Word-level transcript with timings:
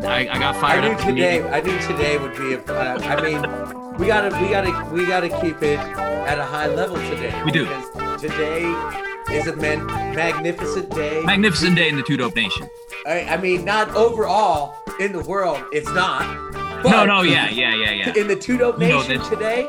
I. 0.00 0.06
I 0.06 0.16
I, 0.16 0.18
I 0.34 0.38
got 0.38 0.56
I 0.56 0.60
fired 0.60 0.84
knew 0.84 0.90
up. 0.92 1.00
today. 1.00 1.38
meeting. 1.38 1.52
I 1.54 1.60
knew 1.60 1.78
today 1.80 2.18
would 2.18 2.36
be. 2.36 2.54
A, 2.54 2.60
uh, 2.74 2.98
I 3.02 3.20
mean, 3.22 3.40
we 3.98 4.06
gotta, 4.06 4.30
we 4.42 4.48
gotta, 4.48 4.90
we 4.92 5.06
gotta 5.06 5.28
keep 5.40 5.62
it 5.62 5.78
at 5.78 6.38
a 6.38 6.44
high 6.44 6.66
level 6.68 6.96
today. 7.10 7.40
We 7.44 7.50
do. 7.50 7.64
Because 7.66 8.20
today 8.20 8.62
is 9.30 9.46
a 9.46 9.56
man, 9.56 9.86
magnificent 9.86 10.90
day. 10.90 11.22
Magnificent 11.24 11.76
day 11.76 11.88
in 11.88 11.96
the 11.96 12.02
Two 12.02 12.16
Dope 12.16 12.34
Nation. 12.36 12.68
I, 13.06 13.22
I 13.24 13.36
mean, 13.36 13.64
not 13.64 13.88
overall 13.94 14.76
in 15.00 15.12
the 15.12 15.20
world, 15.20 15.62
it's 15.72 15.88
not. 15.92 16.22
No, 16.84 16.90
but 16.90 17.04
no, 17.06 17.22
yeah, 17.22 17.48
yeah, 17.48 17.74
yeah, 17.74 17.90
yeah. 17.92 18.14
In 18.16 18.26
the 18.28 18.36
Two 18.36 18.58
Dope 18.58 18.78
Nation 18.78 19.18
that- 19.18 19.30
today, 19.30 19.68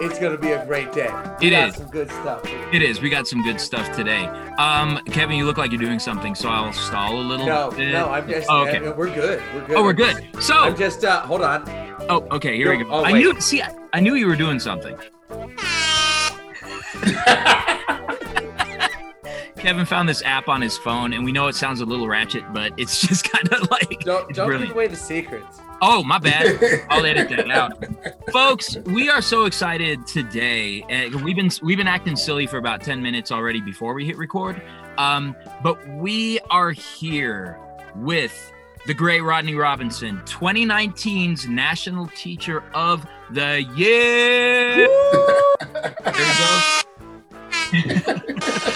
it's 0.00 0.18
gonna 0.18 0.38
be 0.38 0.52
a 0.52 0.64
great 0.66 0.92
day. 0.92 1.10
It 1.40 1.44
We 1.44 1.50
got 1.50 1.68
is. 1.68 1.76
some 1.76 1.88
good 1.88 2.10
stuff. 2.10 2.42
It 2.72 2.82
is. 2.82 3.00
We 3.00 3.08
got 3.10 3.26
some 3.28 3.42
good 3.42 3.60
stuff 3.60 3.94
today. 3.96 4.26
Um, 4.58 5.00
Kevin, 5.06 5.36
you 5.36 5.44
look 5.46 5.58
like 5.58 5.70
you're 5.70 5.80
doing 5.80 5.98
something, 5.98 6.34
so 6.34 6.48
I'll 6.48 6.72
stall 6.72 7.16
a 7.16 7.22
little. 7.22 7.46
No, 7.46 7.70
bit. 7.70 7.92
no, 7.92 8.08
I'm 8.08 8.28
just. 8.28 8.48
Oh, 8.50 8.66
okay. 8.66 8.80
we're 8.80 9.14
good. 9.14 9.42
We're 9.54 9.66
good. 9.66 9.76
Oh, 9.76 9.82
we're 9.82 9.92
good. 9.92 10.28
So, 10.40 10.54
I'm 10.54 10.76
just. 10.76 11.04
Uh, 11.04 11.20
hold 11.22 11.42
on. 11.42 11.62
oh, 12.08 12.26
okay. 12.32 12.56
Here 12.56 12.76
we 12.76 12.82
go. 12.84 12.90
Oh, 12.90 13.04
I 13.04 13.12
wait. 13.12 13.18
knew. 13.20 13.40
See, 13.40 13.62
I, 13.62 13.74
I 13.92 14.00
knew 14.00 14.14
you 14.14 14.26
were 14.26 14.36
doing 14.36 14.58
something. 14.58 14.96
Kevin 19.64 19.86
found 19.86 20.06
this 20.06 20.22
app 20.24 20.48
on 20.48 20.60
his 20.60 20.76
phone, 20.76 21.14
and 21.14 21.24
we 21.24 21.32
know 21.32 21.46
it 21.48 21.54
sounds 21.54 21.80
a 21.80 21.86
little 21.86 22.06
ratchet, 22.06 22.44
but 22.52 22.74
it's 22.76 23.00
just 23.08 23.24
kind 23.30 23.50
of 23.50 23.70
like 23.70 24.00
Don't 24.00 24.28
don't 24.34 24.46
brilliant. 24.46 24.68
give 24.68 24.76
away 24.76 24.88
the 24.88 24.96
secrets. 24.96 25.58
Oh, 25.80 26.04
my 26.04 26.18
bad. 26.18 26.60
I'll 26.90 27.06
edit 27.06 27.30
that 27.30 27.50
out. 27.50 27.82
Folks, 28.30 28.76
we 28.84 29.08
are 29.08 29.22
so 29.22 29.46
excited 29.46 30.06
today. 30.06 30.82
Uh, 30.82 31.18
we've 31.24 31.34
been 31.34 31.48
we've 31.62 31.78
been 31.78 31.86
acting 31.88 32.14
silly 32.14 32.46
for 32.46 32.58
about 32.58 32.82
10 32.82 33.00
minutes 33.00 33.32
already 33.32 33.62
before 33.62 33.94
we 33.94 34.04
hit 34.04 34.18
record. 34.18 34.60
Um, 34.98 35.34
but 35.62 35.78
we 35.88 36.40
are 36.50 36.70
here 36.70 37.58
with 37.96 38.52
the 38.86 38.92
great 38.92 39.22
Rodney 39.22 39.54
Robinson, 39.54 40.18
2019's 40.26 41.48
National 41.48 42.06
Teacher 42.08 42.62
of 42.74 43.06
the 43.30 43.62
Year. 43.74 44.76
There 44.76 46.14
we 47.72 47.82
go. 48.12 48.70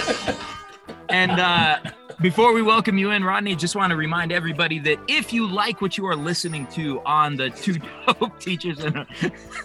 and 1.08 1.32
uh, 1.32 1.78
before 2.20 2.52
we 2.52 2.62
welcome 2.62 2.98
you 2.98 3.10
in, 3.10 3.22
Rodney, 3.24 3.54
just 3.54 3.76
want 3.76 3.90
to 3.90 3.96
remind 3.96 4.32
everybody 4.32 4.78
that 4.80 4.98
if 5.08 5.32
you 5.32 5.46
like 5.46 5.80
what 5.80 5.96
you 5.96 6.06
are 6.06 6.16
listening 6.16 6.66
to 6.68 7.00
on 7.02 7.36
the 7.36 7.50
two 7.50 7.78
dope 8.06 8.38
teachers, 8.40 8.78
and 8.80 9.06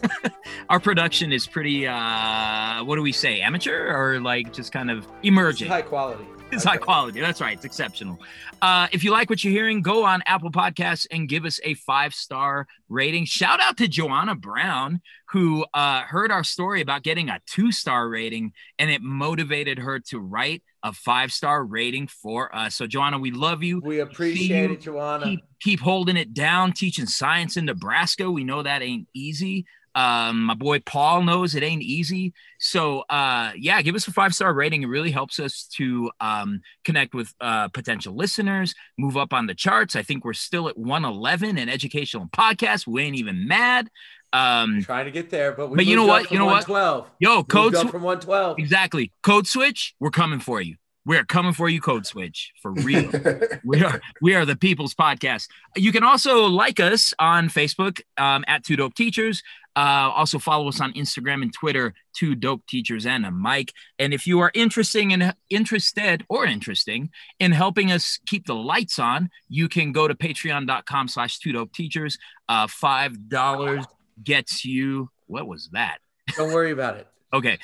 our 0.69 0.79
production 0.79 1.31
is 1.31 1.47
pretty, 1.47 1.87
uh, 1.87 2.83
what 2.83 2.95
do 2.95 3.01
we 3.01 3.11
say, 3.11 3.41
amateur 3.41 3.95
or 3.95 4.19
like 4.19 4.53
just 4.53 4.71
kind 4.71 4.91
of 4.91 4.99
It's 4.99 5.07
emerging? 5.23 5.67
high 5.67 5.81
quality. 5.81 6.25
It's 6.51 6.63
high 6.63 6.77
quality. 6.77 7.19
That's 7.19 7.41
right. 7.41 7.55
It's 7.55 7.65
exceptional. 7.65 8.19
Uh, 8.61 8.87
if 8.91 9.03
you 9.03 9.09
like 9.09 9.27
what 9.29 9.43
you're 9.43 9.51
hearing, 9.51 9.81
go 9.81 10.05
on 10.05 10.21
Apple 10.27 10.51
Podcasts 10.51 11.07
and 11.09 11.27
give 11.27 11.45
us 11.45 11.59
a 11.63 11.73
five 11.73 12.13
star 12.13 12.67
rating. 12.89 13.25
Shout 13.25 13.59
out 13.59 13.77
to 13.77 13.87
Joanna 13.87 14.35
Brown, 14.35 15.01
who 15.29 15.65
uh, 15.73 16.01
heard 16.03 16.31
our 16.31 16.43
story 16.43 16.81
about 16.81 17.01
getting 17.01 17.29
a 17.29 17.39
two 17.47 17.71
star 17.71 18.07
rating 18.07 18.53
and 18.77 18.91
it 18.91 19.01
motivated 19.01 19.79
her 19.79 19.99
to 20.11 20.19
write 20.19 20.61
a 20.83 20.93
five 20.93 21.31
star 21.31 21.63
rating 21.63 22.07
for 22.07 22.53
us. 22.55 22.75
So, 22.75 22.85
Joanna, 22.85 23.17
we 23.17 23.31
love 23.31 23.63
you. 23.63 23.81
We 23.83 23.99
appreciate 23.99 24.67
you 24.67 24.73
it, 24.73 24.81
Joanna. 24.81 25.25
Keep, 25.25 25.39
keep 25.61 25.79
holding 25.79 26.17
it 26.17 26.33
down, 26.33 26.73
teaching 26.73 27.05
science 27.05 27.57
in 27.57 27.65
Nebraska. 27.65 28.29
We 28.29 28.43
know 28.43 28.63
that 28.63 28.81
ain't 28.81 29.07
easy. 29.13 29.65
Um, 29.95 30.43
my 30.43 30.55
boy 30.55 30.79
Paul 30.79 31.21
knows 31.21 31.53
it 31.53 31.61
ain't 31.61 31.83
easy. 31.83 32.33
So 32.59 33.01
uh 33.09 33.51
yeah, 33.55 33.81
give 33.81 33.95
us 33.95 34.07
a 34.07 34.11
five-star 34.11 34.53
rating. 34.53 34.81
It 34.81 34.87
really 34.87 35.11
helps 35.11 35.39
us 35.39 35.67
to 35.75 36.11
um 36.19 36.61
connect 36.83 37.13
with 37.13 37.31
uh 37.39 37.67
potential 37.67 38.15
listeners, 38.15 38.73
move 38.97 39.17
up 39.17 39.33
on 39.33 39.45
the 39.45 39.53
charts. 39.53 39.95
I 39.95 40.01
think 40.01 40.25
we're 40.25 40.33
still 40.33 40.67
at 40.67 40.77
111 40.77 41.57
in 41.57 41.69
educational 41.69 42.27
podcasts. 42.27 42.87
We 42.87 43.03
ain't 43.03 43.17
even 43.17 43.47
mad. 43.47 43.89
Um 44.33 44.81
Trying 44.81 45.05
to 45.05 45.11
get 45.11 45.29
there, 45.29 45.51
but 45.53 45.69
we 45.69 45.77
But 45.77 45.85
you 45.85 45.95
know 45.95 46.05
what? 46.05 46.31
You 46.31 46.39
know 46.39 46.45
what? 46.45 46.65
Twelve. 46.65 47.09
yo, 47.19 47.43
code 47.43 47.75
Sw- 47.75 47.89
from 47.89 48.01
112. 48.01 48.59
exactly. 48.59 49.11
Code 49.21 49.47
switch, 49.47 49.95
we're 49.99 50.11
coming 50.11 50.39
for 50.39 50.59
you. 50.61 50.75
We're 51.05 51.25
coming 51.25 51.51
for 51.51 51.67
you, 51.67 51.81
Code 51.81 52.05
Switch, 52.05 52.53
for 52.61 52.71
real. 52.71 53.11
we 53.65 53.83
are 53.83 54.01
we 54.21 54.35
are 54.35 54.45
the 54.45 54.55
people's 54.55 54.93
podcast 54.95 55.47
you 55.75 55.91
can 55.91 56.03
also 56.03 56.45
like 56.45 56.79
us 56.79 57.13
on 57.19 57.49
facebook 57.49 58.01
um, 58.17 58.43
at 58.47 58.63
two 58.63 58.75
dope 58.75 58.93
teachers 58.93 59.41
uh, 59.75 60.11
also 60.13 60.37
follow 60.37 60.67
us 60.67 60.79
on 60.79 60.93
instagram 60.93 61.41
and 61.41 61.53
twitter 61.53 61.93
two 62.15 62.35
dope 62.35 62.65
teachers 62.67 63.05
and 63.05 63.25
a 63.25 63.31
mic 63.31 63.73
and 63.99 64.13
if 64.13 64.27
you 64.27 64.39
are 64.39 64.51
interesting 64.53 65.13
and 65.13 65.33
interested 65.49 66.23
or 66.29 66.45
interesting 66.45 67.09
in 67.39 67.51
helping 67.51 67.91
us 67.91 68.19
keep 68.27 68.45
the 68.45 68.55
lights 68.55 68.99
on 68.99 69.29
you 69.49 69.67
can 69.67 69.91
go 69.91 70.07
to 70.07 70.13
patreon.com 70.15 71.07
slash 71.07 71.39
two 71.39 71.51
dope 71.51 71.73
teachers 71.73 72.17
uh, 72.49 72.67
five 72.67 73.29
dollars 73.29 73.85
gets 74.21 74.65
you 74.65 75.09
what 75.27 75.47
was 75.47 75.69
that 75.73 75.99
Don't 76.35 76.53
worry 76.53 76.71
about 76.71 76.97
it. 76.97 77.07
okay 77.33 77.57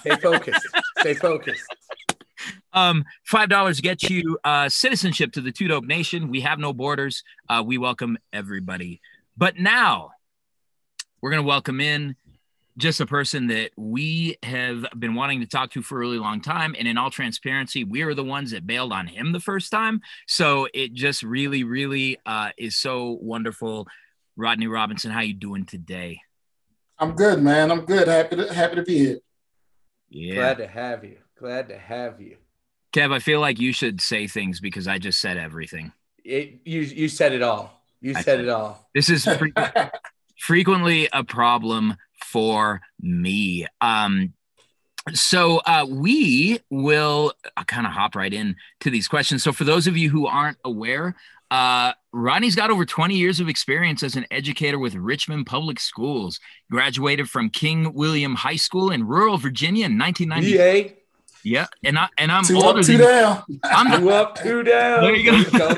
Stay 0.00 0.16
focused. 0.16 0.68
Stay 0.98 1.14
focused. 1.14 1.64
Um, 2.72 3.04
five 3.24 3.48
dollars 3.48 3.80
gets 3.80 4.08
you 4.08 4.38
uh, 4.44 4.68
citizenship 4.68 5.32
to 5.32 5.40
the 5.40 5.52
Two 5.52 5.68
Dope 5.68 5.84
Nation. 5.84 6.28
We 6.28 6.40
have 6.40 6.58
no 6.58 6.72
borders. 6.72 7.22
Uh, 7.48 7.62
we 7.64 7.78
welcome 7.78 8.18
everybody. 8.32 9.00
But 9.36 9.58
now 9.58 10.10
we're 11.20 11.30
gonna 11.30 11.42
welcome 11.42 11.80
in 11.80 12.16
just 12.78 13.00
a 13.00 13.06
person 13.06 13.48
that 13.48 13.70
we 13.76 14.38
have 14.42 14.86
been 14.98 15.14
wanting 15.14 15.40
to 15.40 15.46
talk 15.46 15.70
to 15.72 15.82
for 15.82 15.96
a 15.96 16.00
really 16.00 16.18
long 16.18 16.40
time. 16.40 16.74
And 16.78 16.88
in 16.88 16.96
all 16.96 17.10
transparency, 17.10 17.84
we 17.84 18.02
are 18.02 18.14
the 18.14 18.24
ones 18.24 18.52
that 18.52 18.66
bailed 18.66 18.92
on 18.92 19.06
him 19.06 19.32
the 19.32 19.40
first 19.40 19.70
time. 19.70 20.00
So 20.26 20.68
it 20.72 20.94
just 20.94 21.22
really, 21.22 21.64
really 21.64 22.18
uh, 22.24 22.50
is 22.56 22.76
so 22.76 23.18
wonderful. 23.20 23.86
Rodney 24.36 24.66
Robinson, 24.66 25.10
how 25.10 25.20
you 25.20 25.34
doing 25.34 25.64
today? 25.66 26.20
I'm 26.98 27.12
good, 27.14 27.42
man. 27.42 27.70
I'm 27.70 27.84
good. 27.84 28.08
Happy 28.08 28.36
to 28.36 28.52
happy 28.52 28.76
to 28.76 28.82
be 28.82 28.98
here. 28.98 29.18
Yeah, 30.08 30.34
Glad 30.34 30.58
to 30.58 30.66
have 30.66 31.04
you. 31.04 31.18
Glad 31.38 31.68
to 31.68 31.78
have 31.78 32.20
you. 32.20 32.36
Kev, 32.92 33.12
I 33.12 33.18
feel 33.18 33.40
like 33.40 33.58
you 33.58 33.72
should 33.72 34.00
say 34.00 34.26
things 34.26 34.60
because 34.60 34.86
I 34.86 34.98
just 34.98 35.18
said 35.20 35.36
everything. 35.38 35.92
It, 36.24 36.60
you 36.64 36.80
you 36.82 37.08
said 37.08 37.32
it 37.32 37.42
all. 37.42 37.82
You 38.00 38.14
said 38.14 38.24
said- 38.24 38.40
it 38.40 38.48
all. 38.48 38.88
This 38.94 39.08
is 39.08 39.24
fre- 39.38 39.46
frequently 40.38 41.08
a 41.12 41.24
problem 41.24 41.96
for 42.24 42.80
me. 43.00 43.66
Um, 43.80 44.34
so 45.12 45.58
uh, 45.66 45.84
we 45.88 46.60
will 46.70 47.32
kind 47.66 47.86
of 47.86 47.92
hop 47.92 48.14
right 48.14 48.32
in 48.32 48.54
to 48.80 48.90
these 48.90 49.08
questions. 49.08 49.42
So 49.42 49.52
for 49.52 49.64
those 49.64 49.86
of 49.88 49.96
you 49.96 50.10
who 50.10 50.26
aren't 50.26 50.58
aware, 50.64 51.16
uh, 51.52 51.92
Rodney's 52.12 52.56
got 52.56 52.70
over 52.70 52.86
20 52.86 53.14
years 53.14 53.38
of 53.40 53.48
experience 53.48 54.02
as 54.02 54.16
an 54.16 54.24
educator 54.30 54.78
with 54.78 54.94
Richmond 54.94 55.44
Public 55.46 55.78
Schools. 55.78 56.40
Graduated 56.70 57.28
from 57.28 57.50
King 57.50 57.92
William 57.92 58.34
High 58.34 58.56
School 58.56 58.90
in 58.90 59.06
rural 59.06 59.36
Virginia 59.36 59.84
in 59.86 59.98
1990. 59.98 60.56
EA, 60.56 60.92
Yeah, 61.44 61.66
and 61.84 61.98
I 61.98 62.08
and 62.16 62.32
I'm 62.32 62.44
two 62.44 62.56
older 62.56 62.80
up, 62.80 62.86
two 62.86 62.96
than 62.96 63.06
down. 63.06 63.42
I'm 63.64 64.00
two 64.00 64.10
up, 64.10 64.42
two 64.42 64.62
down. 64.62 65.02
There 65.02 65.14
you 65.14 65.44
go. 65.50 65.76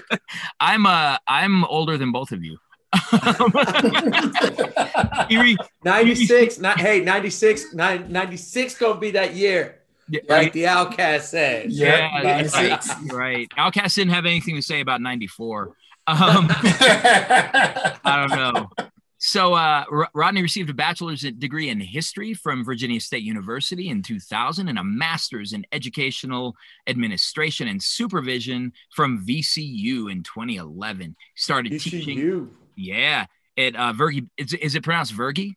I'm 0.60 0.84
uh 0.86 1.16
I'm 1.26 1.64
older 1.64 1.96
than 1.96 2.12
both 2.12 2.32
of 2.32 2.44
you. 2.44 2.58
Erie, 5.30 5.56
96. 5.84 6.58
Not, 6.58 6.80
hey, 6.80 7.00
96. 7.00 7.74
nine- 7.74 8.10
96 8.10 8.76
gonna 8.78 8.98
be 9.00 9.10
that 9.12 9.34
year. 9.34 9.80
Yeah, 10.08 10.20
Like 10.28 10.52
the 10.52 10.64
OutKast 10.64 11.22
said. 11.22 11.70
Yeah, 11.70 12.08
Yeah, 12.22 12.40
that's 12.42 12.54
right. 12.54 12.70
96. 12.70 13.06
You're 13.06 13.18
right. 13.18 13.48
OutKast 13.58 13.94
didn't 13.94 14.12
have 14.12 14.26
anything 14.26 14.56
to 14.56 14.62
say 14.62 14.80
about 14.80 15.00
94. 15.00 15.72
Um, 16.08 16.46
I 16.48 18.26
don't 18.28 18.38
know. 18.38 18.70
So 19.18 19.54
uh, 19.54 19.84
Rodney 20.14 20.40
received 20.42 20.70
a 20.70 20.74
bachelor's 20.74 21.22
degree 21.22 21.68
in 21.68 21.80
history 21.80 22.32
from 22.32 22.64
Virginia 22.64 23.00
State 23.00 23.24
University 23.24 23.88
in 23.88 24.02
2000 24.02 24.68
and 24.68 24.78
a 24.78 24.84
master's 24.84 25.52
in 25.52 25.66
educational 25.72 26.54
administration 26.86 27.66
and 27.66 27.82
supervision 27.82 28.72
from 28.94 29.26
VCU 29.26 30.12
in 30.12 30.22
2011. 30.22 31.16
Started 31.34 31.80
teaching. 31.80 32.18
ECU. 32.18 32.50
Yeah, 32.76 33.26
at 33.56 33.74
uh, 33.74 33.92
Vergy. 33.94 34.28
Is, 34.36 34.52
is 34.54 34.74
it 34.76 34.84
pronounced 34.84 35.12
Vergy? 35.12 35.54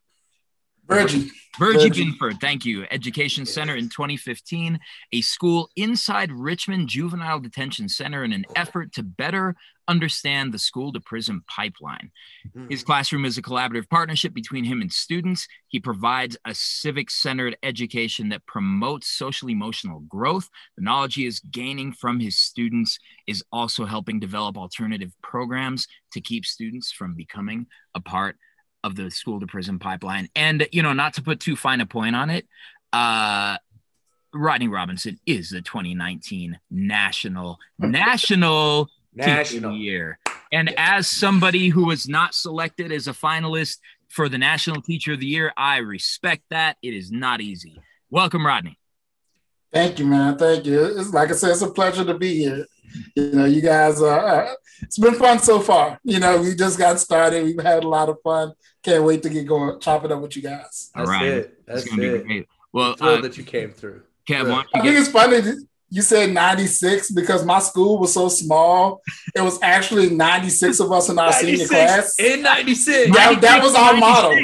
Virgie 0.89 1.31
Virgie. 1.59 1.89
Binford, 1.89 2.39
thank 2.39 2.63
you. 2.63 2.85
Education 2.89 3.45
Center 3.45 3.75
in 3.75 3.89
2015, 3.89 4.79
a 5.11 5.21
school 5.21 5.69
inside 5.75 6.31
Richmond 6.31 6.87
Juvenile 6.87 7.41
Detention 7.41 7.89
Center 7.89 8.23
in 8.23 8.31
an 8.31 8.45
effort 8.55 8.93
to 8.93 9.03
better 9.03 9.55
understand 9.89 10.53
the 10.53 10.59
school 10.59 10.93
to 10.93 11.01
prison 11.01 11.43
pipeline. 11.47 12.11
Mm. 12.55 12.71
His 12.71 12.83
classroom 12.83 13.25
is 13.25 13.37
a 13.37 13.41
collaborative 13.41 13.89
partnership 13.89 14.33
between 14.33 14.63
him 14.63 14.81
and 14.81 14.91
students. 14.91 15.47
He 15.67 15.79
provides 15.79 16.37
a 16.45 16.53
civic 16.53 17.09
centered 17.09 17.57
education 17.61 18.29
that 18.29 18.45
promotes 18.45 19.09
social 19.09 19.49
emotional 19.49 19.99
growth. 20.01 20.47
The 20.77 20.83
knowledge 20.83 21.15
he 21.15 21.25
is 21.25 21.41
gaining 21.41 21.91
from 21.91 22.21
his 22.21 22.37
students 22.37 22.99
is 23.27 23.43
also 23.51 23.85
helping 23.85 24.19
develop 24.19 24.57
alternative 24.57 25.11
programs 25.23 25.87
to 26.13 26.21
keep 26.21 26.45
students 26.45 26.91
from 26.91 27.15
becoming 27.15 27.65
a 27.95 27.99
part 27.99 28.37
of 28.83 28.95
the 28.95 29.09
school 29.11 29.39
to 29.39 29.47
prison 29.47 29.79
pipeline. 29.79 30.29
And, 30.35 30.67
you 30.71 30.83
know, 30.83 30.93
not 30.93 31.15
to 31.15 31.21
put 31.21 31.39
too 31.39 31.55
fine 31.55 31.81
a 31.81 31.85
point 31.85 32.15
on 32.15 32.29
it, 32.29 32.47
uh, 32.93 33.57
Rodney 34.33 34.67
Robinson 34.67 35.19
is 35.25 35.49
the 35.49 35.61
2019 35.61 36.59
national 36.69 37.57
national 37.79 38.85
teacher 39.15 39.29
of 39.31 39.37
National. 39.37 39.71
the 39.71 39.77
year. 39.77 40.19
And 40.51 40.73
as 40.77 41.07
somebody 41.07 41.69
who 41.69 41.85
was 41.85 42.07
not 42.07 42.33
selected 42.33 42.91
as 42.91 43.07
a 43.07 43.13
finalist 43.13 43.77
for 44.07 44.29
the 44.29 44.37
national 44.37 44.81
teacher 44.81 45.13
of 45.13 45.19
the 45.19 45.25
year, 45.25 45.51
I 45.57 45.77
respect 45.77 46.43
that. 46.49 46.77
It 46.81 46.93
is 46.93 47.11
not 47.11 47.41
easy. 47.41 47.79
Welcome, 48.09 48.45
Rodney. 48.45 48.77
Thank 49.71 49.99
you, 49.99 50.05
man. 50.07 50.37
Thank 50.37 50.65
you. 50.65 50.83
It's 50.83 51.13
like 51.13 51.29
I 51.29 51.33
said, 51.33 51.51
it's 51.51 51.61
a 51.61 51.69
pleasure 51.69 52.03
to 52.03 52.15
be 52.15 52.39
here. 52.39 52.65
You 53.15 53.31
know, 53.33 53.45
you 53.45 53.61
guys 53.61 54.01
are. 54.01 54.45
Uh, 54.45 54.53
it's 54.81 54.97
been 54.97 55.13
fun 55.13 55.37
so 55.39 55.59
far. 55.59 55.99
You 56.03 56.19
know, 56.19 56.41
we 56.41 56.55
just 56.55 56.79
got 56.79 56.99
started. 56.99 57.43
We've 57.43 57.61
had 57.61 57.83
a 57.83 57.87
lot 57.87 58.09
of 58.09 58.17
fun. 58.23 58.53
Can't 58.83 59.03
wait 59.03 59.21
to 59.23 59.29
get 59.29 59.45
going, 59.47 59.79
chop 59.79 60.05
it 60.05 60.11
up 60.11 60.21
with 60.21 60.35
you 60.35 60.41
guys. 60.41 60.89
All 60.95 61.05
That's 61.05 61.09
right. 61.09 61.27
it. 61.27 61.45
It's 61.67 61.83
That's 61.83 61.89
gonna 61.89 62.03
it. 62.03 62.23
be 62.23 62.27
great. 62.27 62.47
Well, 62.71 62.95
Thrilled 62.95 63.19
uh, 63.19 63.21
that 63.23 63.37
you 63.37 63.43
came 63.43 63.71
through. 63.71 64.03
Kev, 64.27 64.43
why 64.49 64.63
don't 64.63 64.67
I 64.75 64.83
you 64.83 64.91
think 64.91 64.99
it's 64.99 65.11
funny 65.11 65.65
you 65.91 66.01
said 66.03 66.31
96 66.31 67.11
because 67.11 67.43
my 67.43 67.59
school 67.59 67.97
was 67.97 68.13
so 68.13 68.29
small. 68.29 69.01
It 69.35 69.41
was 69.41 69.59
actually 69.63 70.11
96 70.11 70.79
of 70.79 70.91
us 70.91 71.09
in 71.09 71.17
our 71.17 71.33
senior 71.33 71.67
class. 71.67 72.19
in 72.19 72.43
96. 72.43 73.15
That, 73.15 73.41
that 73.41 73.63
was 73.63 73.73
our 73.75 73.95
motto. 73.95 74.35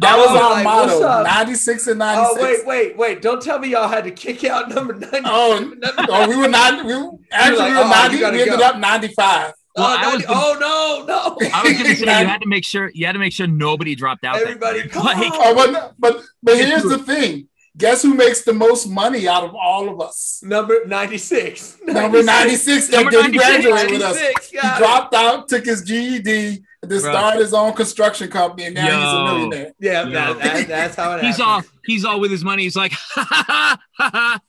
That 0.00 0.14
I 0.14 0.16
was 0.16 0.26
was 0.30 0.40
our 0.40 0.50
like, 0.50 0.64
motto. 0.64 1.22
96 1.22 1.86
and 1.86 1.98
96. 2.00 2.38
Oh 2.38 2.42
wait, 2.42 2.66
wait, 2.66 2.96
wait! 2.96 3.22
Don't 3.22 3.40
tell 3.40 3.58
me 3.58 3.68
y'all 3.68 3.88
had 3.88 4.04
to 4.04 4.10
kick 4.10 4.44
out 4.44 4.68
number 4.68 4.92
90. 4.94 5.20
Oh, 5.24 5.58
Number- 5.78 6.06
Oh, 6.10 6.28
we 6.28 6.36
were 6.36 6.48
not. 6.48 6.84
We 6.84 6.94
were, 6.94 7.10
actually 7.30 7.58
like, 7.58 7.70
we 7.70 7.76
were 7.76 7.84
oh, 7.84 7.88
90. 7.88 8.16
We 8.16 8.24
ended 8.42 8.58
go. 8.58 8.64
up 8.66 8.78
95. 8.78 9.52
Well, 9.78 9.98
oh, 10.02 10.14
was 10.14 10.24
oh, 10.28 10.56
no, 10.60 11.04
no! 11.06 11.50
I 11.52 11.62
was 11.62 11.72
going 11.72 11.84
to 11.84 11.96
say 11.96 12.20
you 12.20 12.26
had 12.26 12.40
to 12.40 12.48
make 12.48 12.64
sure 12.64 12.90
you 12.94 13.06
had 13.06 13.12
to 13.12 13.18
make 13.18 13.32
sure 13.32 13.46
nobody 13.46 13.94
dropped 13.94 14.24
out. 14.24 14.36
Everybody, 14.36 14.88
come 14.88 15.04
Like, 15.04 15.16
on. 15.18 15.30
Oh, 15.34 15.54
but 15.54 15.94
but 15.98 16.22
but 16.42 16.56
here's 16.56 16.82
the 16.82 16.98
thing. 16.98 17.48
Guess 17.76 18.02
who 18.02 18.14
makes 18.14 18.42
the 18.42 18.52
most 18.52 18.88
money 18.88 19.28
out 19.28 19.44
of 19.44 19.54
all 19.54 19.88
of 19.88 20.00
us? 20.00 20.40
Number 20.42 20.84
96. 20.84 21.78
Number 21.84 22.22
96 22.24 22.88
that 22.88 22.96
Number 22.96 23.10
didn't 23.12 23.36
96, 23.36 23.62
graduate 23.62 23.90
with 23.92 24.02
us. 24.02 24.18
He 24.50 24.56
it. 24.56 24.78
dropped 24.78 25.14
out, 25.14 25.48
took 25.48 25.64
his 25.64 25.82
GED, 25.82 26.64
and 26.82 26.90
then 26.90 26.98
Bruh. 26.98 27.02
started 27.02 27.40
his 27.40 27.54
own 27.54 27.74
construction 27.74 28.28
company, 28.30 28.64
and 28.66 28.74
now 28.74 28.84
he's 28.84 29.12
a 29.12 29.24
millionaire. 29.32 29.72
Yeah, 29.78 30.04
that, 30.08 30.38
that, 30.40 30.66
that's 30.68 30.96
how 30.96 31.16
it 31.16 31.24
he's 31.24 31.38
all 31.38 31.62
he's 31.84 32.04
all 32.04 32.18
with 32.18 32.32
his 32.32 32.42
money. 32.44 32.64
He's 32.64 32.74
like, 32.74 32.92
ha 33.14 33.24
ha 33.30 33.78
ha 33.92 34.10
ha. 34.12 34.40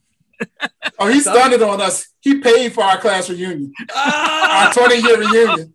Oh, 1.00 1.08
he 1.08 1.20
Some- 1.22 1.34
stunned 1.36 1.54
it 1.54 1.62
on 1.62 1.82
us. 1.82 2.08
He 2.22 2.40
paid 2.40 2.74
for 2.74 2.84
our 2.84 3.00
class 3.00 3.30
reunion, 3.30 3.72
our 3.82 3.88
Ah! 3.96 4.72
20 4.74 4.96
year 4.98 5.18
reunion. 5.20 5.74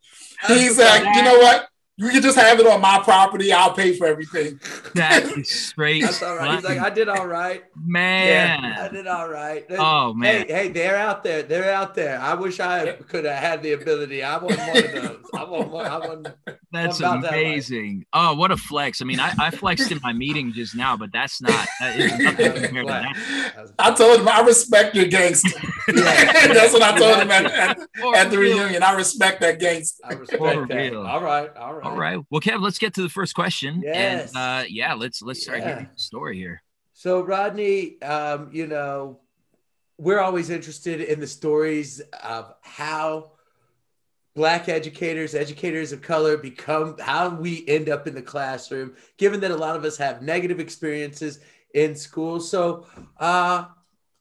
He's 0.49 0.79
like, 0.79 1.05
you 1.17 1.23
know 1.23 1.39
what? 1.39 1.69
You 1.97 2.09
can 2.09 2.23
just 2.23 2.37
have 2.37 2.59
it 2.59 2.67
on 2.67 2.81
my 2.81 2.99
property. 3.05 3.53
I'll 3.53 3.73
pay 3.73 3.97
for 3.97 4.07
everything. 4.09 4.59
That 4.95 5.23
is 5.39 5.49
straight. 5.49 6.03
That's 6.03 6.21
all 6.25 6.37
right. 6.37 6.57
He's 6.57 6.65
like, 6.65 6.81
I 6.81 6.91
did 6.91 7.09
all 7.09 7.25
right. 7.27 7.63
man. 7.87 8.65
Yeah, 8.65 8.85
I 8.85 8.89
did 8.89 9.07
all 9.07 9.29
right. 9.29 9.65
Oh 9.71 10.13
man. 10.13 10.47
Hey, 10.49 10.53
hey, 10.53 10.69
they're 10.71 10.97
out 10.97 11.23
there. 11.23 11.43
They're 11.45 11.73
out 11.73 11.95
there. 11.95 12.19
I 12.21 12.35
wish 12.35 12.59
I 12.59 12.93
could 12.95 13.25
have 13.27 13.39
had 13.39 13.63
the 13.63 13.73
ability. 13.73 14.25
I 14.25 14.39
want 14.39 14.59
one 14.59 14.77
of 14.77 14.93
those. 14.93 15.25
I 15.35 15.45
want 15.45 15.71
one. 15.71 15.87
I 15.87 15.99
want. 15.99 16.29
That's 16.73 16.99
about 16.99 17.23
that 17.23 17.31
life. 17.31 17.41
amazing. 17.41 18.07
Oh, 18.13 18.35
what 18.35 18.51
a 18.51 18.57
flex. 18.57 19.01
I 19.01 19.05
mean, 19.05 19.21
I, 19.21 19.33
I 19.39 19.51
flexed 19.51 19.93
in 19.93 20.01
my 20.03 20.13
meeting 20.13 20.53
just 20.53 20.75
now, 20.75 20.97
but 20.97 21.13
that's 21.13 21.41
not 21.41 21.67
that 21.79 22.01
is 22.01 22.11
nothing 22.19 22.53
compared 22.65 22.87
to 22.89 22.93
that. 22.93 23.71
I 23.79 23.95
told 23.95 24.19
him 24.19 24.29
I 24.29 24.41
respect 24.41 24.97
your 24.97 25.07
gangster. 25.07 25.51
Yeah. 25.89 26.03
That's 26.55 26.73
what 26.73 26.83
I 26.83 26.97
told 26.99 27.19
him 27.19 27.31
at, 27.31 27.45
at, 27.47 27.79
at 28.17 28.31
the 28.31 28.39
reunion. 28.39 28.83
I 28.83 28.95
respect 28.95 29.41
that 29.43 29.59
gangster. 29.61 30.03
I 30.05 30.15
respect 30.15 30.39
For 30.41 30.67
that. 30.67 30.75
real. 30.75 31.03
All 31.07 31.23
right. 31.23 31.55
All 31.57 31.75
right. 31.75 31.84
All 31.85 31.97
right. 31.97 32.19
Well, 32.31 32.41
Kev, 32.41 32.61
let's 32.63 32.79
get 32.79 32.95
to 32.95 33.03
the 33.03 33.09
first 33.09 33.35
question. 33.35 33.83
Yes. 33.85 34.33
And 34.35 34.37
uh 34.37 34.65
yeah, 34.69 34.95
let's 34.95 35.21
let's 35.23 35.43
start 35.43 35.59
Yeah. 35.59 35.69
hearing 35.69 35.89
the 35.95 36.01
story 36.01 36.37
here. 36.37 36.63
So 36.95 37.21
Rodney, 37.23 38.01
um, 38.03 38.51
you 38.53 38.67
know, 38.67 39.21
we're 39.99 40.21
always 40.21 40.49
interested 40.51 41.01
in 41.01 41.21
the 41.21 41.27
stories 41.27 42.01
of 42.23 42.55
how 42.63 43.33
black 44.35 44.69
educators, 44.69 45.35
educators 45.35 45.93
of 45.93 46.03
color 46.03 46.37
become 46.37 46.97
how 46.99 47.29
we 47.29 47.65
end 47.69 47.89
up 47.89 48.07
in 48.09 48.15
the 48.15 48.23
classroom, 48.23 48.95
given 49.17 49.41
that 49.41 49.51
a 49.51 49.57
lot 49.57 49.77
of 49.77 49.85
us 49.85 49.97
have 49.97 50.23
negative 50.23 50.59
experiences 50.61 51.41
in 51.75 51.95
school. 51.95 52.41
So 52.41 52.87
uh 53.19 53.67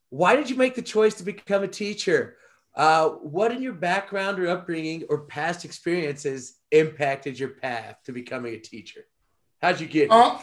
why 0.09 0.35
did 0.35 0.49
you 0.49 0.55
make 0.55 0.75
the 0.75 0.81
choice 0.81 1.15
to 1.15 1.23
become 1.23 1.63
a 1.63 1.67
teacher? 1.67 2.35
Uh, 2.75 3.09
what 3.09 3.51
in 3.51 3.61
your 3.61 3.73
background 3.73 4.39
or 4.39 4.47
upbringing 4.49 5.03
or 5.09 5.19
past 5.25 5.63
experiences 5.63 6.55
impacted 6.71 7.37
your 7.37 7.49
path 7.49 7.97
to 8.05 8.11
becoming 8.11 8.53
a 8.55 8.59
teacher? 8.59 9.01
How'd 9.61 9.79
you 9.79 9.87
get? 9.87 10.11
here? 10.11 10.21
Uh, 10.21 10.39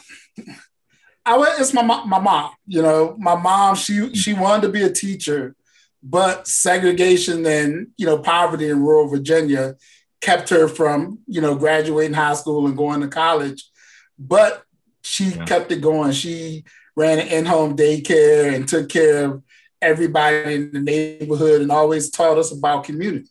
I 1.25 1.37
went, 1.37 1.59
it's 1.59 1.73
my 1.73 1.83
mo- 1.83 2.05
my 2.05 2.19
mom. 2.19 2.51
You 2.67 2.81
know, 2.81 3.15
my 3.19 3.35
mom. 3.35 3.75
She 3.75 4.13
she 4.15 4.33
wanted 4.33 4.63
to 4.63 4.69
be 4.69 4.81
a 4.81 4.89
teacher, 4.91 5.55
but 6.01 6.47
segregation 6.47 7.45
and 7.45 7.87
you 7.97 8.05
know 8.05 8.17
poverty 8.17 8.69
in 8.69 8.79
rural 8.81 9.07
Virginia 9.07 9.75
kept 10.21 10.49
her 10.49 10.67
from 10.67 11.19
you 11.27 11.41
know 11.41 11.55
graduating 11.55 12.13
high 12.13 12.33
school 12.33 12.65
and 12.65 12.77
going 12.77 13.01
to 13.01 13.07
college. 13.07 13.69
But 14.17 14.63
she 15.03 15.25
Yeah. 15.25 15.45
kept 15.45 15.71
it 15.71 15.81
going. 15.81 16.11
She 16.13 16.63
ran 16.95 17.19
an 17.19 17.27
in-home 17.27 17.75
daycare 17.75 18.53
and 18.55 18.67
took 18.67 18.89
care 18.89 19.25
of 19.25 19.43
everybody 19.81 20.55
in 20.55 20.71
the 20.71 20.79
neighborhood 20.79 21.61
and 21.61 21.71
always 21.71 22.09
taught 22.09 22.37
us 22.37 22.51
about 22.51 22.83
community. 22.83 23.29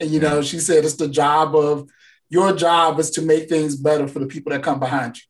And 0.00 0.10
you 0.10 0.20
know, 0.20 0.42
she 0.42 0.58
said 0.58 0.84
it's 0.84 0.96
the 0.96 1.08
job 1.08 1.54
of 1.54 1.88
your 2.28 2.54
job 2.54 2.98
is 2.98 3.10
to 3.12 3.22
make 3.22 3.48
things 3.48 3.76
better 3.76 4.08
for 4.08 4.18
the 4.18 4.26
people 4.26 4.52
that 4.52 4.62
come 4.62 4.80
behind 4.80 5.16
you. 5.16 5.22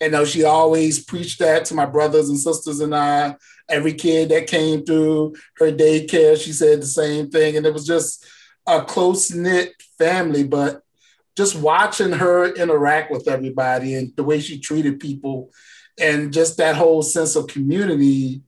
And 0.00 0.14
though 0.14 0.24
she 0.24 0.44
always 0.44 1.04
preached 1.04 1.38
that 1.40 1.64
to 1.66 1.74
my 1.74 1.86
brothers 1.86 2.28
and 2.28 2.38
sisters 2.38 2.80
and 2.80 2.94
I, 2.94 3.36
every 3.68 3.94
kid 3.94 4.28
that 4.30 4.48
came 4.48 4.84
through 4.84 5.34
her 5.58 5.72
daycare, 5.72 6.40
she 6.40 6.52
said 6.52 6.82
the 6.82 6.86
same 6.86 7.30
thing. 7.30 7.56
And 7.56 7.64
it 7.64 7.72
was 7.72 7.86
just 7.86 8.24
a 8.66 8.82
close 8.82 9.30
knit 9.32 9.74
family. 9.98 10.44
But 10.44 10.82
just 11.36 11.56
watching 11.56 12.12
her 12.12 12.52
interact 12.54 13.10
with 13.10 13.28
everybody 13.28 13.94
and 13.94 14.12
the 14.16 14.24
way 14.24 14.40
she 14.40 14.58
treated 14.58 15.00
people 15.00 15.50
and 16.00 16.32
just 16.32 16.56
that 16.56 16.76
whole 16.76 17.02
sense 17.02 17.36
of 17.36 17.46
community 17.46 18.42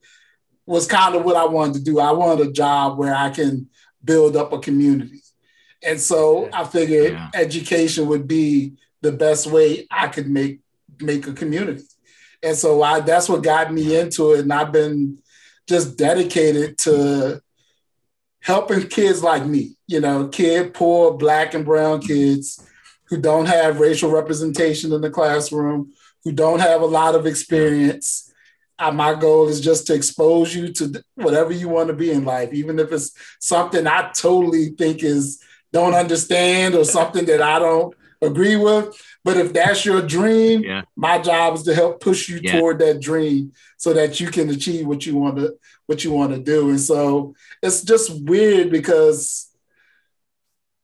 was 0.65 0.87
kind 0.87 1.15
of 1.15 1.23
what 1.23 1.35
I 1.35 1.45
wanted 1.45 1.75
to 1.75 1.83
do. 1.83 1.99
I 1.99 2.11
wanted 2.11 2.47
a 2.47 2.51
job 2.51 2.97
where 2.97 3.13
I 3.13 3.29
can 3.29 3.69
build 4.03 4.35
up 4.35 4.53
a 4.53 4.59
community. 4.59 5.21
And 5.83 5.99
so 5.99 6.49
I 6.53 6.63
figured 6.63 7.13
Yeah. 7.13 7.29
education 7.33 8.07
would 8.07 8.27
be 8.27 8.73
the 9.01 9.11
best 9.11 9.47
way 9.47 9.87
I 9.91 10.07
could 10.07 10.29
make 10.29 10.61
make 11.01 11.27
a 11.27 11.33
community. 11.33 11.83
And 12.41 12.55
so 12.55 12.81
I 12.81 13.01
that's 13.01 13.27
what 13.27 13.43
got 13.43 13.73
me 13.73 13.97
into 13.97 14.33
it. 14.33 14.39
And 14.41 14.53
I've 14.53 14.71
been 14.71 15.19
just 15.67 15.97
dedicated 15.97 16.77
to 16.79 17.41
helping 18.39 18.87
kids 18.87 19.23
like 19.23 19.45
me, 19.45 19.75
you 19.87 19.99
know, 19.99 20.27
kid, 20.27 20.73
poor, 20.73 21.13
black 21.17 21.53
and 21.53 21.65
brown 21.65 21.99
kids 22.01 22.63
who 23.09 23.19
don't 23.19 23.47
have 23.47 23.79
racial 23.79 24.11
representation 24.11 24.93
in 24.93 25.01
the 25.01 25.09
classroom, 25.09 25.91
who 26.23 26.31
don't 26.31 26.59
have 26.59 26.81
a 26.81 26.85
lot 26.85 27.15
of 27.15 27.25
experience. 27.25 28.31
Uh, 28.77 28.91
my 28.91 29.13
goal 29.15 29.47
is 29.47 29.61
just 29.61 29.87
to 29.87 29.93
expose 29.93 30.53
you 30.53 30.71
to 30.73 31.01
whatever 31.15 31.53
you 31.53 31.69
want 31.69 31.87
to 31.87 31.93
be 31.93 32.11
in 32.11 32.25
life, 32.25 32.53
even 32.53 32.77
if 32.77 32.91
it's 32.91 33.11
something 33.39 33.87
I 33.87 34.11
totally 34.13 34.69
think 34.69 35.03
is 35.03 35.41
don't 35.71 35.93
understand 35.93 36.75
or 36.75 36.83
something 36.83 37.25
that 37.25 37.41
I 37.41 37.59
don't 37.59 37.95
agree 38.21 38.55
with. 38.57 38.95
But 39.23 39.37
if 39.37 39.53
that's 39.53 39.85
your 39.85 40.01
dream, 40.01 40.63
Yeah. 40.63 40.81
my 40.95 41.19
job 41.19 41.55
is 41.55 41.63
to 41.63 41.73
help 41.75 42.01
push 42.01 42.27
you 42.29 42.39
Yeah. 42.43 42.59
toward 42.59 42.79
that 42.79 42.99
dream 42.99 43.53
so 43.77 43.93
that 43.93 44.19
you 44.19 44.27
can 44.27 44.49
achieve 44.49 44.85
what 44.87 45.05
you 45.05 45.15
want 45.15 45.37
to 45.37 45.55
what 45.87 46.03
you 46.03 46.11
want 46.11 46.33
to 46.33 46.39
do. 46.39 46.69
And 46.69 46.81
so 46.81 47.35
it's 47.61 47.81
just 47.83 48.11
weird 48.23 48.71
because 48.71 49.47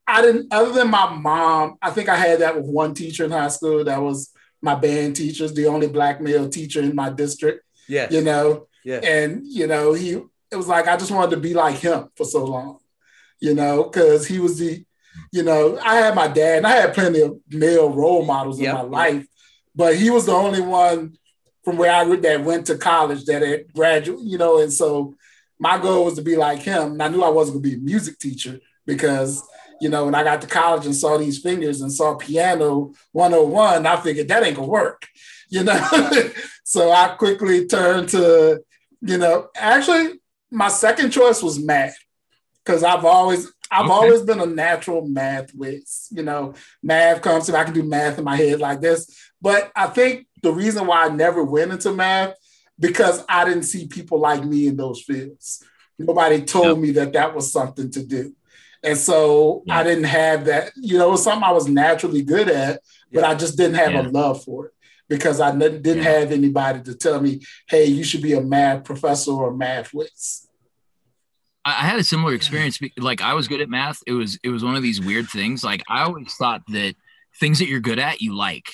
I 0.07 0.21
didn't 0.21 0.47
other 0.53 0.71
than 0.71 0.89
my 0.89 1.13
mom, 1.13 1.77
I 1.81 1.91
think 1.91 2.07
I 2.09 2.15
had 2.15 2.39
that 2.39 2.55
with 2.55 2.65
one 2.65 2.93
teacher 2.93 3.25
in 3.25 3.31
high 3.31 3.47
school 3.47 3.83
that 3.83 4.01
was 4.01 4.31
my 4.61 4.75
band 4.75 5.15
teacher, 5.15 5.47
the 5.47 5.67
only 5.67 5.87
black 5.87 6.21
male 6.21 6.47
teacher 6.49 6.81
in 6.81 6.93
my 6.95 7.09
district, 7.09 7.63
yes. 7.91 8.11
you 8.11 8.21
know. 8.21 8.67
Yes. 8.83 9.03
And 9.05 9.41
you 9.45 9.67
know, 9.67 9.93
he 9.93 10.11
it 10.51 10.57
was 10.61 10.67
like 10.67 10.87
I 10.87 10.97
just 10.97 11.11
wanted 11.11 11.35
to 11.35 11.41
be 11.47 11.53
like 11.53 11.77
him 11.77 12.09
for 12.15 12.25
so 12.25 12.43
long, 12.45 12.79
you 13.39 13.53
know, 13.53 13.83
because 13.83 14.27
he 14.27 14.39
was 14.39 14.57
the, 14.57 14.83
you 15.31 15.43
know, 15.43 15.77
I 15.79 15.95
had 15.95 16.15
my 16.15 16.27
dad 16.27 16.57
and 16.59 16.67
I 16.67 16.71
had 16.71 16.93
plenty 16.93 17.21
of 17.21 17.37
male 17.49 17.89
role 17.91 18.25
models 18.25 18.59
in 18.59 18.73
my 18.73 18.81
life, 18.81 19.25
but 19.75 19.95
he 19.95 20.09
was 20.09 20.25
the 20.25 20.33
only 20.33 20.61
one 20.61 21.15
from 21.63 21.77
where 21.77 21.91
I 21.91 22.03
went 22.03 22.23
that 22.23 22.43
went 22.43 22.65
to 22.67 22.77
college 22.77 23.25
that 23.25 23.41
had 23.43 23.71
graduated, 23.73 24.25
you 24.25 24.37
know, 24.37 24.59
and 24.61 24.73
so 24.73 25.13
my 25.59 25.77
goal 25.77 26.05
was 26.05 26.15
to 26.15 26.23
be 26.23 26.35
like 26.35 26.59
him. 26.59 26.93
And 26.93 27.03
I 27.03 27.07
knew 27.09 27.23
I 27.23 27.29
wasn't 27.29 27.61
gonna 27.61 27.69
be 27.69 27.75
a 27.75 27.85
music 27.91 28.17
teacher 28.17 28.59
because 28.85 29.43
You 29.81 29.89
know, 29.89 30.05
when 30.05 30.13
I 30.13 30.23
got 30.23 30.41
to 30.41 30.47
college 30.47 30.85
and 30.85 30.95
saw 30.95 31.17
these 31.17 31.39
fingers 31.39 31.81
and 31.81 31.91
saw 31.91 32.13
piano 32.15 32.93
101, 33.13 33.85
I 33.87 33.95
figured 33.97 34.27
that 34.27 34.43
ain't 34.43 34.55
gonna 34.55 34.67
work. 34.67 35.07
You 35.49 35.63
know, 35.63 35.73
so 36.71 36.89
I 36.89 37.09
quickly 37.09 37.67
turned 37.67 38.07
to, 38.09 38.63
you 39.01 39.17
know, 39.17 39.49
actually 39.53 40.21
my 40.49 40.69
second 40.69 41.11
choice 41.11 41.43
was 41.43 41.61
math 41.61 41.97
because 42.63 42.81
I've 42.81 43.03
always 43.03 43.51
I've 43.69 43.87
okay. 43.87 43.93
always 43.93 44.21
been 44.21 44.39
a 44.39 44.45
natural 44.45 45.05
math 45.05 45.53
whiz. 45.53 46.07
You 46.11 46.23
know, 46.23 46.53
math 46.81 47.21
comes 47.21 47.47
to 47.47 47.51
me, 47.51 47.57
I 47.57 47.65
can 47.65 47.73
do 47.73 47.83
math 47.83 48.19
in 48.19 48.23
my 48.23 48.37
head 48.37 48.61
like 48.61 48.79
this. 48.79 49.13
But 49.41 49.69
I 49.75 49.87
think 49.87 50.27
the 50.43 50.53
reason 50.53 50.87
why 50.87 51.03
I 51.03 51.09
never 51.09 51.43
went 51.43 51.73
into 51.73 51.91
math 51.91 52.35
because 52.79 53.21
I 53.27 53.43
didn't 53.43 53.63
see 53.63 53.87
people 53.87 54.21
like 54.21 54.45
me 54.45 54.67
in 54.67 54.77
those 54.77 55.01
fields. 55.01 55.61
Nobody 55.99 56.41
told 56.41 56.79
me 56.79 56.91
that 56.91 57.11
that 57.11 57.35
was 57.35 57.51
something 57.51 57.91
to 57.91 58.05
do. 58.05 58.33
And 58.81 58.97
so 58.97 59.65
I 59.69 59.83
didn't 59.83 60.05
have 60.05 60.45
that, 60.45 60.71
you 60.77 60.97
know, 60.97 61.09
it 61.09 61.11
was 61.11 61.23
something 61.25 61.43
I 61.43 61.51
was 61.51 61.67
naturally 61.67 62.21
good 62.21 62.47
at, 62.47 62.79
but 63.11 63.25
I 63.25 63.35
just 63.35 63.57
didn't 63.57 63.75
have 63.75 63.93
a 63.93 64.07
love 64.09 64.45
for 64.45 64.67
it 64.67 64.73
because 65.11 65.41
I 65.41 65.51
didn't 65.53 66.03
have 66.03 66.31
anybody 66.31 66.81
to 66.83 66.95
tell 66.95 67.19
me, 67.19 67.41
hey, 67.67 67.83
you 67.83 68.01
should 68.01 68.21
be 68.21 68.31
a 68.31 68.39
math 68.39 68.85
professor 68.85 69.31
or 69.31 69.53
math 69.53 69.93
whiz. 69.93 70.47
I 71.65 71.71
had 71.71 71.99
a 71.99 72.03
similar 72.03 72.33
experience. 72.33 72.79
Like 72.97 73.21
I 73.21 73.33
was 73.33 73.49
good 73.49 73.59
at 73.59 73.69
math. 73.69 74.01
It 74.07 74.13
was 74.13 74.39
it 74.41 74.49
was 74.49 74.63
one 74.63 74.75
of 74.75 74.81
these 74.81 75.01
weird 75.01 75.27
things. 75.27 75.65
Like 75.65 75.83
I 75.89 76.03
always 76.03 76.33
thought 76.35 76.61
that 76.69 76.95
things 77.41 77.59
that 77.59 77.67
you're 77.67 77.81
good 77.81 77.99
at, 77.99 78.21
you 78.21 78.33
like, 78.33 78.71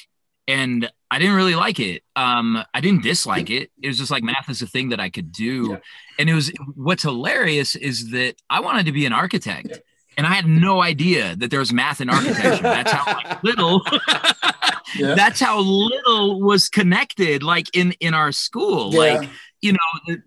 and 0.47 0.87
I 1.09 1.17
didn't 1.17 1.35
really 1.35 1.55
like 1.55 1.79
it. 1.79 2.03
Um, 2.15 2.63
I 2.71 2.81
didn't 2.81 3.01
dislike 3.01 3.49
it. 3.49 3.71
It 3.81 3.87
was 3.87 3.97
just 3.97 4.11
like 4.11 4.23
math 4.23 4.47
is 4.47 4.61
a 4.61 4.67
thing 4.67 4.89
that 4.89 4.99
I 4.99 5.09
could 5.09 5.31
do, 5.31 5.71
yeah. 5.71 5.77
and 6.19 6.29
it 6.29 6.35
was 6.35 6.51
what's 6.75 7.01
hilarious 7.01 7.75
is 7.75 8.11
that 8.11 8.35
I 8.47 8.59
wanted 8.59 8.85
to 8.85 8.91
be 8.91 9.07
an 9.07 9.13
architect. 9.13 9.81
Yeah. 10.17 10.23
And 10.23 10.27
I 10.27 10.35
had 10.35 10.47
no 10.47 10.81
idea 10.81 11.35
that 11.35 11.51
there 11.51 11.59
was 11.59 11.71
math 11.71 12.01
in 12.01 12.09
architecture. 12.09 12.63
That's 12.63 12.91
how 12.91 13.13
like, 13.13 13.43
little. 13.43 13.81
yeah. 14.95 15.15
That's 15.15 15.39
how 15.39 15.59
little 15.59 16.41
was 16.41 16.69
connected, 16.69 17.43
like 17.43 17.67
in 17.73 17.93
in 17.99 18.13
our 18.13 18.31
school. 18.31 18.91
Like 18.91 19.29
you 19.61 19.73
know, 19.73 20.17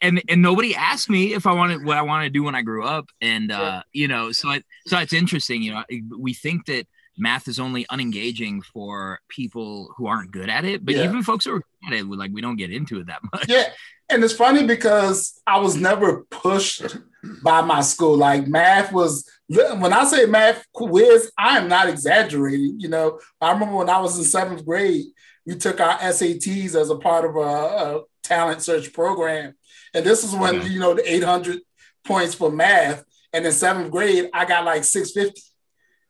and 0.00 0.22
and 0.28 0.42
nobody 0.42 0.74
asked 0.74 1.08
me 1.08 1.34
if 1.34 1.46
I 1.46 1.52
wanted 1.52 1.84
what 1.84 1.96
I 1.96 2.02
wanted 2.02 2.24
to 2.24 2.30
do 2.30 2.42
when 2.42 2.54
I 2.54 2.62
grew 2.62 2.84
up, 2.84 3.06
and 3.20 3.50
uh, 3.50 3.82
you 3.92 4.08
know, 4.08 4.32
so 4.32 4.48
I, 4.48 4.62
so 4.86 4.98
it's 4.98 5.12
interesting. 5.12 5.62
You 5.62 5.72
know, 5.72 5.84
we 6.18 6.34
think 6.34 6.66
that 6.66 6.86
math 7.16 7.48
is 7.48 7.60
only 7.60 7.84
unengaging 7.86 8.62
for 8.62 9.20
people 9.28 9.94
who 9.96 10.06
aren't 10.06 10.32
good 10.32 10.48
at 10.48 10.64
it, 10.64 10.84
but 10.84 10.94
yeah. 10.94 11.04
even 11.04 11.22
folks 11.22 11.44
who 11.44 11.52
are 11.52 11.58
good 11.58 11.94
at 11.94 12.00
it, 12.00 12.06
like 12.06 12.30
we 12.32 12.40
don't 12.40 12.56
get 12.56 12.72
into 12.72 12.98
it 13.00 13.06
that 13.06 13.20
much. 13.32 13.48
Yeah, 13.48 13.68
and 14.08 14.22
it's 14.22 14.34
funny 14.34 14.66
because 14.66 15.40
I 15.46 15.58
was 15.58 15.76
never 15.76 16.24
pushed 16.30 16.96
by 17.42 17.60
my 17.62 17.80
school. 17.80 18.16
Like 18.16 18.46
math 18.46 18.92
was 18.92 19.28
when 19.48 19.92
I 19.92 20.04
say 20.04 20.26
math 20.26 20.64
quiz, 20.72 21.30
I 21.36 21.58
am 21.58 21.68
not 21.68 21.88
exaggerating. 21.88 22.76
You 22.78 22.88
know, 22.88 23.20
I 23.40 23.52
remember 23.52 23.76
when 23.76 23.90
I 23.90 24.00
was 24.00 24.18
in 24.18 24.24
seventh 24.24 24.64
grade, 24.64 25.06
we 25.46 25.56
took 25.56 25.80
our 25.80 25.98
SATs 25.98 26.74
as 26.74 26.90
a 26.90 26.96
part 26.96 27.24
of 27.24 27.36
a, 27.36 27.40
a 27.40 28.02
talent 28.22 28.62
search 28.62 28.92
program 28.92 29.54
and 29.94 30.04
this 30.04 30.24
is 30.24 30.34
when, 30.34 30.64
you 30.70 30.78
know, 30.78 30.94
the 30.94 31.12
800 31.12 31.60
points 32.04 32.34
for 32.34 32.50
math. 32.50 33.04
And 33.32 33.46
in 33.46 33.52
seventh 33.52 33.90
grade, 33.90 34.28
I 34.32 34.44
got 34.44 34.64
like 34.64 34.84
650 34.84 35.42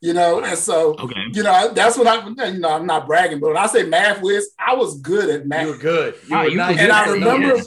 you 0.03 0.15
know, 0.15 0.41
and 0.41 0.57
so 0.57 0.97
okay. 0.99 1.15
you 1.35 1.43
know 1.43 1.75
that's 1.75 1.99
what 1.99 2.07
I 2.07 2.27
you 2.27 2.59
know 2.59 2.71
I'm 2.71 2.87
not 2.87 3.07
bragging, 3.07 3.39
but 3.39 3.49
when 3.49 3.59
I 3.59 3.67
say 3.67 3.83
math 3.83 4.23
whiz, 4.23 4.51
I 4.59 4.75
was 4.75 4.99
good 4.99 5.29
at 5.29 5.47
math. 5.47 5.67
You 5.67 5.73
were 5.73 5.77
good. 5.77 6.15
You 6.27 6.37
were 6.37 6.43
and 6.45 6.79
good 6.79 6.91
I 6.91 7.11
remember, 7.11 7.61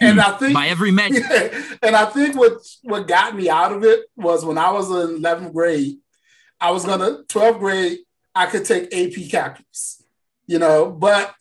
and 0.00 0.14
hmm. 0.14 0.20
I 0.20 0.30
think 0.32 0.54
by 0.54 0.68
every 0.68 0.90
measure, 0.90 1.20
yeah, 1.30 1.62
and 1.82 1.96
I 1.96 2.06
think 2.06 2.36
what 2.36 2.58
what 2.82 3.08
got 3.08 3.34
me 3.34 3.48
out 3.48 3.72
of 3.72 3.84
it 3.84 4.06
was 4.16 4.44
when 4.44 4.58
I 4.58 4.70
was 4.70 4.90
in 4.90 5.22
11th 5.22 5.52
grade, 5.52 5.96
I 6.60 6.70
was 6.70 6.84
gonna 6.84 7.24
12th 7.24 7.58
grade, 7.58 7.98
I 8.34 8.46
could 8.46 8.64
take 8.64 8.94
AP 8.94 9.30
calculus, 9.30 10.02
you 10.46 10.58
know, 10.58 10.90
but 10.90 11.34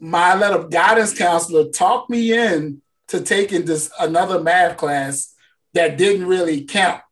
my 0.00 0.34
letter 0.34 0.66
guidance 0.68 1.16
counselor 1.16 1.70
talked 1.70 2.08
me 2.08 2.32
in 2.32 2.82
to 3.08 3.20
taking 3.20 3.64
this 3.64 3.90
another 3.98 4.40
math 4.40 4.76
class 4.76 5.34
that 5.74 5.98
didn't 5.98 6.26
really 6.26 6.64
count, 6.64 7.02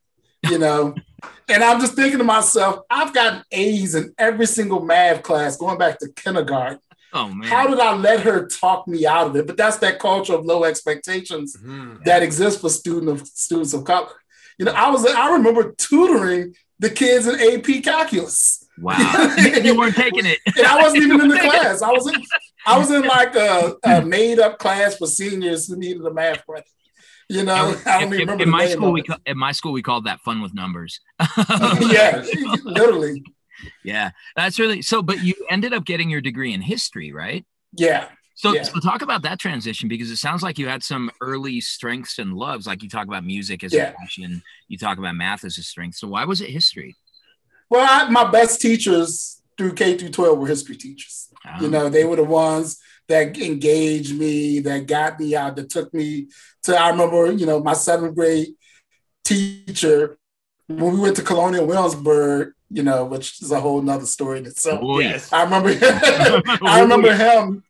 you 0.48 0.58
know. 0.58 0.94
and 1.48 1.64
I'm 1.64 1.80
just 1.80 1.94
thinking 1.94 2.18
to 2.18 2.24
myself, 2.24 2.80
I've 2.90 3.14
gotten 3.14 3.42
A's 3.50 3.94
in 3.94 4.14
every 4.18 4.46
single 4.46 4.80
math 4.80 5.22
class 5.22 5.56
going 5.56 5.78
back 5.78 5.98
to 6.00 6.08
kindergarten. 6.14 6.78
Oh 7.16 7.28
man. 7.30 7.48
How 7.48 7.66
did 7.66 7.80
I 7.80 7.94
let 7.96 8.20
her 8.20 8.46
talk 8.46 8.86
me 8.86 9.06
out 9.06 9.28
of 9.28 9.36
it? 9.36 9.46
But 9.46 9.56
that's 9.56 9.78
that 9.78 9.98
culture 9.98 10.34
of 10.34 10.44
low 10.44 10.64
expectations 10.64 11.56
mm-hmm. 11.56 12.02
that 12.04 12.22
exists 12.22 12.60
for 12.60 12.68
student 12.68 13.08
of 13.08 13.26
students 13.26 13.72
of 13.72 13.84
color. 13.84 14.08
You 14.58 14.66
know, 14.66 14.72
I 14.72 14.90
was 14.90 15.06
I 15.06 15.32
remember 15.32 15.72
tutoring 15.72 16.54
the 16.78 16.90
kids 16.90 17.26
in 17.26 17.40
AP 17.40 17.82
calculus. 17.82 18.66
Wow. 18.78 18.98
you 19.62 19.78
weren't 19.78 19.96
taking 19.96 20.26
it. 20.26 20.38
and 20.56 20.66
I 20.66 20.82
wasn't 20.82 21.04
even 21.04 21.22
in 21.22 21.28
the 21.28 21.38
class. 21.40 21.80
I 21.80 21.90
was 21.90 22.06
in 22.06 22.22
I 22.66 22.78
was 22.78 22.90
in 22.90 23.02
like 23.02 23.34
a, 23.34 23.76
a 23.82 24.04
made 24.04 24.38
up 24.38 24.58
class 24.58 24.98
for 24.98 25.06
seniors 25.06 25.68
who 25.68 25.76
needed 25.76 26.04
a 26.04 26.12
math 26.12 26.44
credit. 26.44 26.68
You 27.28 27.44
know, 27.44 27.76
I 27.86 28.00
don't 28.00 28.12
even 28.12 28.18
remember. 28.20 28.42
In 28.44 28.50
my 28.50 28.66
school, 28.66 28.92
we 28.92 29.02
ca- 29.02 29.18
in 29.24 29.38
my 29.38 29.52
school 29.52 29.72
we 29.72 29.82
called 29.82 30.04
that 30.04 30.20
fun 30.20 30.42
with 30.42 30.54
numbers. 30.54 31.00
yeah, 31.80 32.24
literally. 32.62 33.24
Yeah, 33.84 34.10
that's 34.34 34.58
really 34.58 34.82
so. 34.82 35.02
But 35.02 35.22
you 35.22 35.34
ended 35.50 35.72
up 35.72 35.84
getting 35.84 36.10
your 36.10 36.20
degree 36.20 36.52
in 36.52 36.60
history, 36.60 37.12
right? 37.12 37.44
Yeah. 37.72 38.08
So, 38.36 38.52
yeah. 38.52 38.64
so 38.64 38.80
talk 38.80 39.00
about 39.00 39.22
that 39.22 39.38
transition 39.38 39.88
because 39.88 40.10
it 40.10 40.16
sounds 40.16 40.42
like 40.42 40.58
you 40.58 40.68
had 40.68 40.82
some 40.82 41.10
early 41.22 41.58
strengths 41.62 42.18
and 42.18 42.34
loves. 42.34 42.66
Like 42.66 42.82
you 42.82 42.88
talk 42.88 43.06
about 43.06 43.24
music 43.24 43.64
as 43.64 43.72
yeah. 43.72 43.90
a 43.90 43.94
passion, 43.94 44.42
you 44.68 44.76
talk 44.76 44.98
about 44.98 45.14
math 45.14 45.42
as 45.42 45.56
a 45.56 45.62
strength. 45.62 45.96
So 45.96 46.08
why 46.08 46.26
was 46.26 46.42
it 46.42 46.50
history? 46.50 46.94
Well, 47.70 47.86
I, 47.88 48.10
my 48.10 48.30
best 48.30 48.60
teachers 48.60 49.40
through 49.56 49.72
K 49.72 49.96
through 49.96 50.10
12 50.10 50.38
were 50.38 50.46
history 50.46 50.76
teachers. 50.76 51.28
Oh. 51.46 51.62
You 51.62 51.70
know, 51.70 51.88
they 51.88 52.04
were 52.04 52.16
the 52.16 52.24
ones 52.24 52.78
that 53.08 53.38
engaged 53.38 54.14
me, 54.14 54.58
that 54.60 54.86
got 54.86 55.18
me 55.18 55.34
out, 55.34 55.56
that 55.56 55.70
took 55.70 55.92
me 55.94 56.28
to, 56.64 56.76
I 56.76 56.90
remember, 56.90 57.32
you 57.32 57.46
know, 57.46 57.60
my 57.60 57.72
seventh 57.72 58.16
grade 58.16 58.48
teacher, 59.24 60.18
when 60.66 60.94
we 60.94 61.00
went 61.00 61.16
to 61.16 61.22
Colonial 61.22 61.66
Williamsburg, 61.66 62.52
you 62.70 62.82
know, 62.82 63.04
which 63.04 63.42
is 63.42 63.52
a 63.52 63.60
whole 63.60 63.80
nother 63.80 64.06
story 64.06 64.38
in 64.38 64.46
itself. 64.46 64.80
Oh, 64.82 64.98
yes. 64.98 65.32
I 65.32 65.44
remember 65.44 65.70
I 66.62 66.80
remember 66.80 67.14
him 67.14 67.62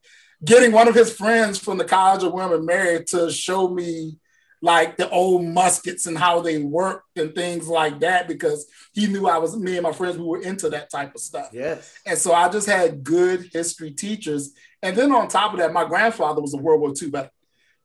getting 0.45 0.73
one 0.73 0.89
of 0.89 0.95
his 0.95 1.13
friends 1.13 1.59
from 1.59 1.79
the 1.79 1.85
College 1.85 2.23
of 2.23 2.33
William 2.33 2.53
and 2.53 2.67
Mary 2.67 3.05
to 3.05 3.31
show 3.31 3.69
me 3.69 4.19
like 4.63 4.97
the 4.97 5.09
old 5.11 5.45
muskets 5.45 6.07
and 6.07 6.17
how 6.17 6.41
they 6.41 6.59
worked 6.59 7.19
and 7.19 7.35
things 7.35 7.69
like 7.69 8.01
that 8.01 8.27
because 8.27 8.67
he 8.93 9.07
knew 9.07 9.29
I 9.29 9.39
was 9.39 9.57
me 9.57 9.75
and 9.75 9.83
my 9.83 9.93
friends 9.93 10.17
we 10.17 10.25
were 10.25 10.41
into 10.41 10.71
that 10.71 10.91
type 10.91 11.15
of 11.15 11.21
stuff. 11.21 11.51
Yes. 11.53 11.95
And 12.07 12.19
so 12.19 12.33
I 12.33 12.49
just 12.49 12.67
had 12.67 13.05
good 13.05 13.51
history 13.53 13.91
teachers. 13.91 14.55
And 14.83 14.97
then 14.97 15.13
on 15.13 15.29
top 15.29 15.53
of 15.53 15.59
that, 15.59 15.73
my 15.73 15.85
grandfather 15.85 16.41
was 16.41 16.55
a 16.55 16.59
World 16.59 16.81
War 16.81 16.93
II 17.01 17.11
veteran, 17.11 17.31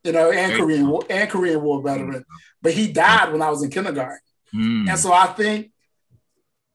you 0.03 0.11
know, 0.13 0.31
and 0.31 0.53
Korean 0.53 0.87
War 0.87 1.03
and 1.09 1.29
Korean 1.29 1.61
War 1.61 1.81
veteran. 1.81 2.23
But 2.61 2.73
he 2.73 2.91
died 2.91 3.31
when 3.31 3.41
I 3.41 3.49
was 3.49 3.63
in 3.63 3.69
kindergarten. 3.69 4.19
Mm. 4.53 4.89
And 4.89 4.99
so 4.99 5.13
I 5.13 5.27
think 5.27 5.70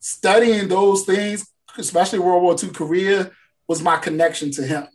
studying 0.07 0.69
those 0.69 1.05
things, 1.05 1.49
especially 1.79 2.19
World 2.19 2.43
War 2.43 2.57
II 2.63 2.71
Korea, 2.71 3.31
was 3.69 3.83
my 3.83 3.97
connection 3.97 4.51
to 4.53 4.63
him 4.63 4.87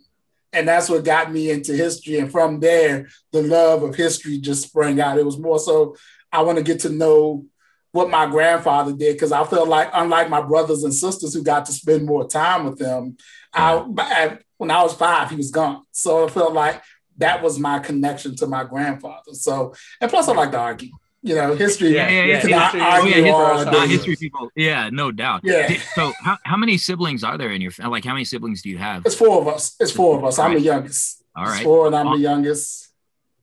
and 0.52 0.68
that's 0.68 0.88
what 0.88 1.04
got 1.04 1.32
me 1.32 1.50
into 1.50 1.72
history. 1.72 2.18
And 2.18 2.30
from 2.30 2.60
there, 2.60 3.08
the 3.30 3.42
love 3.42 3.82
of 3.82 3.94
history 3.94 4.38
just 4.38 4.64
sprang 4.64 5.00
out. 5.00 5.18
It 5.18 5.24
was 5.24 5.38
more 5.38 5.58
so 5.58 5.96
I 6.30 6.42
want 6.42 6.58
to 6.58 6.64
get 6.64 6.80
to 6.80 6.90
know 6.90 7.46
what 7.92 8.10
my 8.10 8.26
grandfather 8.26 8.92
did 8.92 9.14
because 9.14 9.32
I 9.32 9.44
felt 9.44 9.68
like, 9.68 9.90
unlike 9.92 10.30
my 10.30 10.40
brothers 10.40 10.82
and 10.82 10.94
sisters 10.94 11.34
who 11.34 11.42
got 11.42 11.66
to 11.66 11.72
spend 11.72 12.06
more 12.06 12.26
time 12.26 12.64
with 12.64 12.80
him, 12.80 13.16
I, 13.52 14.38
when 14.56 14.70
I 14.70 14.82
was 14.82 14.94
five, 14.94 15.28
he 15.30 15.36
was 15.36 15.50
gone. 15.50 15.82
So 15.92 16.26
I 16.26 16.30
felt 16.30 16.54
like 16.54 16.82
that 17.18 17.42
was 17.42 17.58
my 17.58 17.78
connection 17.78 18.34
to 18.36 18.46
my 18.46 18.64
grandfather. 18.64 19.32
So, 19.34 19.74
and 20.00 20.10
plus, 20.10 20.28
I 20.28 20.32
like 20.32 20.52
to 20.52 20.58
argue 20.58 20.90
you 21.22 21.34
know, 21.34 21.54
history. 21.54 21.94
Yeah, 21.94 22.08
yeah, 22.08 22.24
yeah. 22.24 22.34
History, 22.34 22.52
oh, 22.52 23.04
yeah, 23.04 23.60
history, 23.60 23.78
uh, 23.80 23.86
history 23.86 24.16
people. 24.16 24.50
Yeah, 24.56 24.90
no 24.90 25.12
doubt. 25.12 25.42
Yeah. 25.44 25.72
So, 25.94 26.12
how, 26.20 26.36
how 26.44 26.56
many 26.56 26.76
siblings 26.76 27.22
are 27.22 27.38
there 27.38 27.50
in 27.50 27.60
your 27.60 27.70
family? 27.70 27.92
Like, 27.92 28.04
how 28.04 28.12
many 28.12 28.24
siblings 28.24 28.62
do 28.62 28.68
you 28.68 28.78
have? 28.78 29.06
It's 29.06 29.14
four 29.14 29.40
of 29.40 29.48
us. 29.48 29.76
It's 29.78 29.92
four 29.92 30.18
of 30.18 30.24
us. 30.24 30.38
I'm 30.38 30.54
the 30.54 30.60
youngest. 30.60 31.22
All 31.36 31.44
right. 31.44 31.54
It's 31.54 31.64
four, 31.64 31.86
and 31.86 31.94
I'm 31.94 32.10
the 32.10 32.18
youngest. 32.18 32.92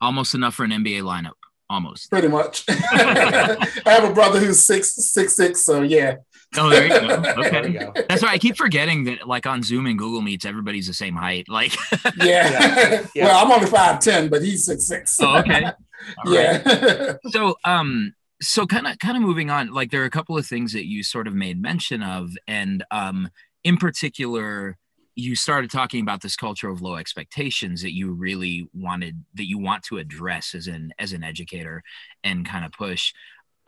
Almost 0.01 0.35
enough 0.35 0.55
for 0.55 0.65
an 0.65 0.71
NBA 0.71 1.01
lineup. 1.01 1.33
Almost. 1.69 2.09
Pretty 2.09 2.27
much. 2.27 2.65
I 2.69 3.67
have 3.85 4.03
a 4.03 4.13
brother 4.13 4.39
who's 4.39 4.65
six, 4.65 4.95
six, 4.95 5.35
six. 5.35 5.63
So 5.63 5.81
yeah. 5.81 6.15
Oh, 6.57 6.69
there 6.69 6.83
you 6.83 6.89
go. 6.89 7.33
Okay. 7.39 7.71
You 7.71 7.79
go. 7.79 7.93
That's 8.07 8.23
why 8.23 8.29
I 8.29 8.37
keep 8.37 8.57
forgetting 8.57 9.03
that, 9.05 9.27
like 9.27 9.45
on 9.45 9.61
Zoom 9.63 9.85
and 9.85 9.97
Google 9.97 10.21
Meets, 10.21 10.45
everybody's 10.45 10.87
the 10.87 10.93
same 10.93 11.15
height. 11.15 11.47
Like, 11.47 11.75
yeah. 12.17 13.05
yeah. 13.15 13.25
Well, 13.25 13.45
I'm 13.45 13.51
only 13.51 13.67
five 13.67 13.99
ten, 13.99 14.29
but 14.29 14.41
he's 14.41 14.65
six 14.65 14.87
six. 14.87 15.19
Oh, 15.21 15.37
okay. 15.39 15.65
All 16.25 16.33
yeah. 16.33 16.61
Right. 16.65 17.17
so, 17.29 17.55
um, 17.65 18.13
so 18.41 18.65
kind 18.65 18.87
of, 18.87 18.97
kind 18.99 19.17
of 19.17 19.23
moving 19.23 19.49
on. 19.49 19.71
Like, 19.71 19.91
there 19.91 20.01
are 20.01 20.05
a 20.05 20.09
couple 20.09 20.37
of 20.37 20.45
things 20.45 20.73
that 20.73 20.87
you 20.87 21.03
sort 21.03 21.27
of 21.27 21.33
made 21.33 21.61
mention 21.61 22.01
of, 22.01 22.31
and 22.47 22.83
um, 22.89 23.29
in 23.63 23.77
particular, 23.77 24.77
you 25.15 25.35
started 25.35 25.69
talking 25.69 26.01
about 26.01 26.21
this 26.21 26.35
culture 26.35 26.69
of 26.69 26.81
low 26.81 26.95
expectations 26.95 27.81
that 27.81 27.93
you 27.93 28.11
really 28.13 28.67
wanted 28.73 29.23
that 29.35 29.47
you 29.47 29.59
want 29.59 29.83
to 29.83 29.97
address 29.97 30.55
as 30.55 30.67
an 30.67 30.93
as 30.97 31.11
an 31.13 31.23
educator 31.23 31.83
and 32.23 32.47
kind 32.47 32.63
of 32.63 32.71
push 32.71 33.13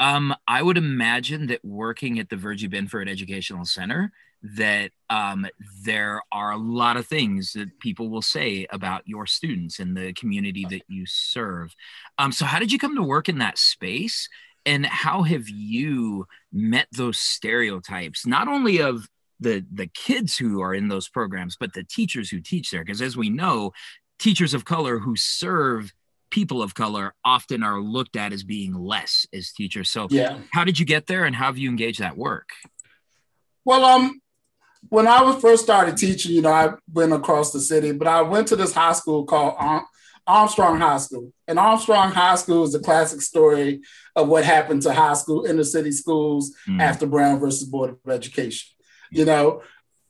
Um, 0.01 0.33
I 0.47 0.63
would 0.63 0.79
imagine 0.79 1.45
that 1.47 1.63
working 1.63 2.17
at 2.17 2.29
the 2.29 2.35
Virgie 2.35 2.65
Binford 2.65 3.07
Educational 3.07 3.65
Center, 3.65 4.11
that 4.41 4.89
um, 5.11 5.45
there 5.83 6.23
are 6.31 6.51
a 6.51 6.57
lot 6.57 6.97
of 6.97 7.05
things 7.05 7.53
that 7.53 7.79
people 7.79 8.09
will 8.09 8.23
say 8.23 8.65
about 8.71 9.07
your 9.07 9.27
students 9.27 9.77
and 9.77 9.95
the 9.95 10.11
community 10.13 10.65
that 10.71 10.81
you 10.87 11.05
serve. 11.05 11.75
Um, 12.17 12.31
so, 12.31 12.45
how 12.45 12.57
did 12.57 12.71
you 12.71 12.79
come 12.79 12.95
to 12.95 13.03
work 13.03 13.29
in 13.29 13.37
that 13.37 13.59
space? 13.59 14.27
And 14.65 14.87
how 14.87 15.21
have 15.21 15.47
you 15.47 16.25
met 16.51 16.87
those 16.91 17.19
stereotypes, 17.19 18.25
not 18.25 18.47
only 18.47 18.81
of 18.81 19.07
the 19.39 19.63
the 19.71 19.87
kids 19.87 20.35
who 20.35 20.61
are 20.61 20.73
in 20.73 20.87
those 20.87 21.09
programs, 21.09 21.57
but 21.59 21.73
the 21.73 21.83
teachers 21.83 22.31
who 22.31 22.39
teach 22.39 22.71
there? 22.71 22.83
Because 22.83 23.03
as 23.03 23.15
we 23.15 23.29
know, 23.29 23.71
teachers 24.17 24.55
of 24.55 24.65
color 24.65 24.97
who 24.97 25.15
serve 25.15 25.93
people 26.31 26.63
of 26.63 26.73
color 26.73 27.13
often 27.23 27.61
are 27.61 27.79
looked 27.79 28.15
at 28.15 28.33
as 28.33 28.43
being 28.43 28.73
less 28.73 29.27
as 29.33 29.51
teachers. 29.51 29.89
So, 29.89 30.07
yeah. 30.09 30.39
how 30.51 30.63
did 30.63 30.79
you 30.79 30.85
get 30.85 31.07
there, 31.07 31.25
and 31.25 31.35
how 31.35 31.45
have 31.45 31.57
you 31.57 31.69
engaged 31.69 31.99
that 31.99 32.17
work? 32.17 32.49
Well, 33.63 33.85
um, 33.85 34.21
when 34.89 35.07
I 35.07 35.21
was 35.21 35.41
first 35.41 35.63
started 35.63 35.97
teaching, 35.97 36.31
you 36.31 36.41
know, 36.41 36.51
I 36.51 36.73
went 36.91 37.13
across 37.13 37.51
the 37.51 37.59
city, 37.59 37.91
but 37.91 38.07
I 38.07 38.21
went 38.21 38.47
to 38.47 38.55
this 38.55 38.73
high 38.73 38.93
school 38.93 39.25
called 39.25 39.55
Armstrong 40.25 40.79
High 40.79 40.97
School. 40.97 41.31
And 41.47 41.59
Armstrong 41.59 42.11
High 42.11 42.35
School 42.35 42.63
is 42.63 42.73
a 42.73 42.79
classic 42.79 43.21
story 43.21 43.81
of 44.15 44.27
what 44.27 44.43
happened 44.43 44.81
to 44.83 44.93
high 44.93 45.13
school, 45.13 45.45
inner 45.45 45.63
city 45.63 45.91
schools 45.91 46.55
mm. 46.67 46.81
after 46.81 47.05
Brown 47.05 47.39
versus 47.39 47.67
Board 47.67 47.91
of 47.91 48.11
Education. 48.11 48.75
You 49.11 49.25
know, 49.25 49.61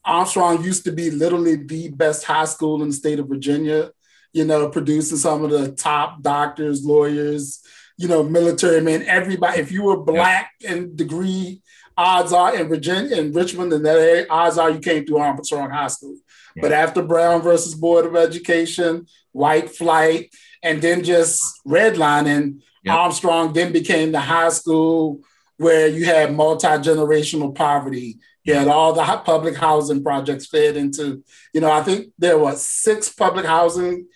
Armstrong 0.06 0.64
used 0.64 0.84
to 0.86 0.92
be 0.92 1.12
literally 1.12 1.56
the 1.56 1.90
best 1.90 2.24
high 2.24 2.46
school 2.46 2.82
in 2.82 2.90
the 2.90 2.94
state 2.94 3.20
of 3.20 3.28
Virginia, 3.28 3.92
you 4.34 4.46
know, 4.46 4.70
producing 4.70 5.18
some 5.18 5.44
of 5.44 5.52
the 5.52 5.72
top 5.72 6.22
doctors, 6.22 6.86
lawyers, 6.86 7.62
you 7.98 8.08
know, 8.08 8.24
military 8.24 8.82
men, 8.82 9.04
everybody. 9.04 9.60
If 9.60 9.72
you 9.72 9.84
were 9.84 9.98
black 9.98 10.52
yeah. 10.60 10.74
and 10.74 10.96
degree, 10.96 11.62
odds 11.98 12.34
are 12.34 12.56
in 12.56 12.68
Virginia, 12.68 13.18
in 13.18 13.34
Richmond, 13.34 13.74
and 13.74 13.86
that 13.86 13.98
area, 13.98 14.26
odds 14.30 14.58
are 14.58 14.72
you 14.72 14.80
came 14.80 15.06
through 15.06 15.18
Armstrong 15.18 15.70
High 15.70 15.88
School. 15.88 16.16
Yeah. 16.56 16.62
But 16.62 16.72
after 16.72 17.02
Brown 17.02 17.42
versus 17.42 17.76
Board 17.76 18.06
of 18.06 18.16
Education, 18.16 19.06
white 19.32 19.70
flight, 19.70 20.34
and 20.64 20.82
then 20.82 21.04
just 21.04 21.44
redlining, 21.68 22.62
yep. 22.84 22.96
Armstrong 22.96 23.54
then 23.54 23.72
became 23.72 24.12
the 24.12 24.20
high 24.20 24.50
school 24.50 25.22
where 25.58 25.88
you 25.88 26.06
had 26.06 26.36
multi 26.36 26.68
generational 26.68 27.54
poverty 27.54 28.18
You 28.44 28.56
had 28.56 28.68
all 28.68 28.94
the 28.94 29.04
public 29.04 29.56
housing 29.56 30.04
projects 30.04 30.48
fed 30.48 30.76
into, 30.76 31.24
you 31.54 31.62
know, 31.62 31.72
I 31.72 31.84
think 31.84 32.08
there 32.18 32.40
were 32.40 32.56
six 32.56 33.10
public 33.10 33.46
housing 33.46 34.08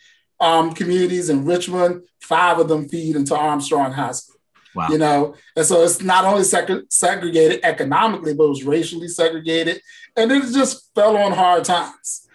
um, 0.46 0.74
communities 0.74 1.30
in 1.30 1.44
Richmond, 1.44 2.04
five 2.22 2.60
of 2.60 2.68
them 2.68 2.88
feed 2.88 3.16
into 3.16 3.36
Armstrong 3.36 3.92
High 3.92 4.12
School. 4.12 4.36
Wow. 4.76 4.90
You 4.90 4.98
know, 4.98 5.36
and 5.56 5.66
so 5.66 5.84
it's 5.84 6.02
not 6.02 6.26
only 6.26 6.44
seg- 6.44 6.92
segregated 6.92 7.62
economically, 7.64 8.34
but 8.34 8.44
it 8.44 8.50
was 8.50 8.64
racially 8.64 9.08
segregated, 9.08 9.82
and 10.16 10.32
it 10.32 10.44
just 10.54 10.94
fell 10.94 11.18
on 11.18 11.32
hard 11.32 11.64
times. 11.64 12.28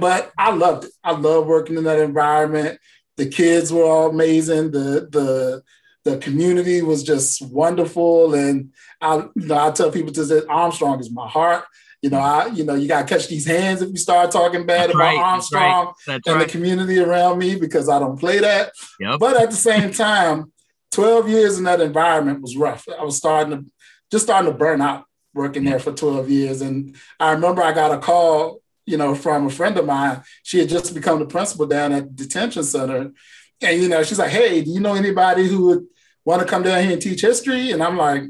But 0.00 0.32
I 0.36 0.50
loved 0.50 0.84
it. 0.84 0.90
I 1.04 1.12
love 1.12 1.46
working 1.46 1.78
in 1.78 1.84
that 1.84 2.00
environment. 2.00 2.80
The 3.16 3.26
kids 3.26 3.72
were 3.72 3.84
all 3.84 4.10
amazing. 4.10 4.72
The 4.72 5.08
the 5.10 5.62
the 6.04 6.18
community 6.18 6.82
was 6.82 7.02
just 7.02 7.42
wonderful. 7.42 8.34
And 8.34 8.72
I, 9.00 9.16
you 9.36 9.46
know, 9.46 9.58
I 9.58 9.70
tell 9.70 9.92
people 9.92 10.12
to 10.14 10.24
say 10.24 10.42
Armstrong 10.48 11.00
is 11.00 11.10
my 11.10 11.28
heart. 11.28 11.64
You 12.02 12.10
know, 12.10 12.18
I, 12.18 12.46
you 12.46 12.64
know, 12.64 12.74
you 12.74 12.86
gotta 12.86 13.06
catch 13.06 13.26
these 13.26 13.46
hands 13.46 13.82
if 13.82 13.90
you 13.90 13.96
start 13.96 14.30
talking 14.30 14.64
bad 14.66 14.90
That's 14.90 14.94
about 14.94 15.04
right. 15.04 15.18
Armstrong 15.18 15.86
That's 15.86 16.08
right. 16.08 16.14
That's 16.14 16.28
and 16.28 16.36
right. 16.36 16.46
the 16.46 16.52
community 16.52 16.98
around 17.00 17.38
me 17.38 17.56
because 17.56 17.88
I 17.88 17.98
don't 17.98 18.18
play 18.18 18.38
that. 18.38 18.72
Yep. 19.00 19.18
But 19.18 19.36
at 19.36 19.50
the 19.50 19.56
same 19.56 19.92
time, 19.92 20.52
12 20.92 21.28
years 21.28 21.58
in 21.58 21.64
that 21.64 21.80
environment 21.80 22.40
was 22.40 22.56
rough. 22.56 22.86
I 22.88 23.02
was 23.02 23.16
starting 23.16 23.58
to 23.58 23.70
just 24.10 24.24
starting 24.24 24.50
to 24.50 24.56
burn 24.56 24.80
out 24.80 25.04
working 25.34 25.64
there 25.64 25.78
for 25.78 25.92
12 25.92 26.30
years. 26.30 26.60
And 26.62 26.96
I 27.20 27.32
remember 27.32 27.62
I 27.62 27.72
got 27.72 27.92
a 27.92 27.98
call, 27.98 28.60
you 28.86 28.96
know, 28.96 29.14
from 29.14 29.46
a 29.46 29.50
friend 29.50 29.76
of 29.76 29.86
mine. 29.86 30.22
She 30.42 30.58
had 30.58 30.68
just 30.68 30.94
become 30.94 31.18
the 31.18 31.26
principal 31.26 31.66
down 31.66 31.92
at 31.92 32.04
the 32.04 32.24
detention 32.24 32.64
center. 32.64 33.12
And 33.60 33.82
you 33.82 33.88
know, 33.88 34.02
she's 34.02 34.18
like, 34.18 34.30
"Hey, 34.30 34.62
do 34.62 34.70
you 34.70 34.80
know 34.80 34.94
anybody 34.94 35.48
who 35.48 35.66
would 35.66 35.86
want 36.24 36.40
to 36.40 36.46
come 36.46 36.62
down 36.62 36.82
here 36.82 36.92
and 36.92 37.02
teach 37.02 37.20
history?" 37.20 37.72
And 37.72 37.82
I'm 37.82 37.96
like, 37.96 38.22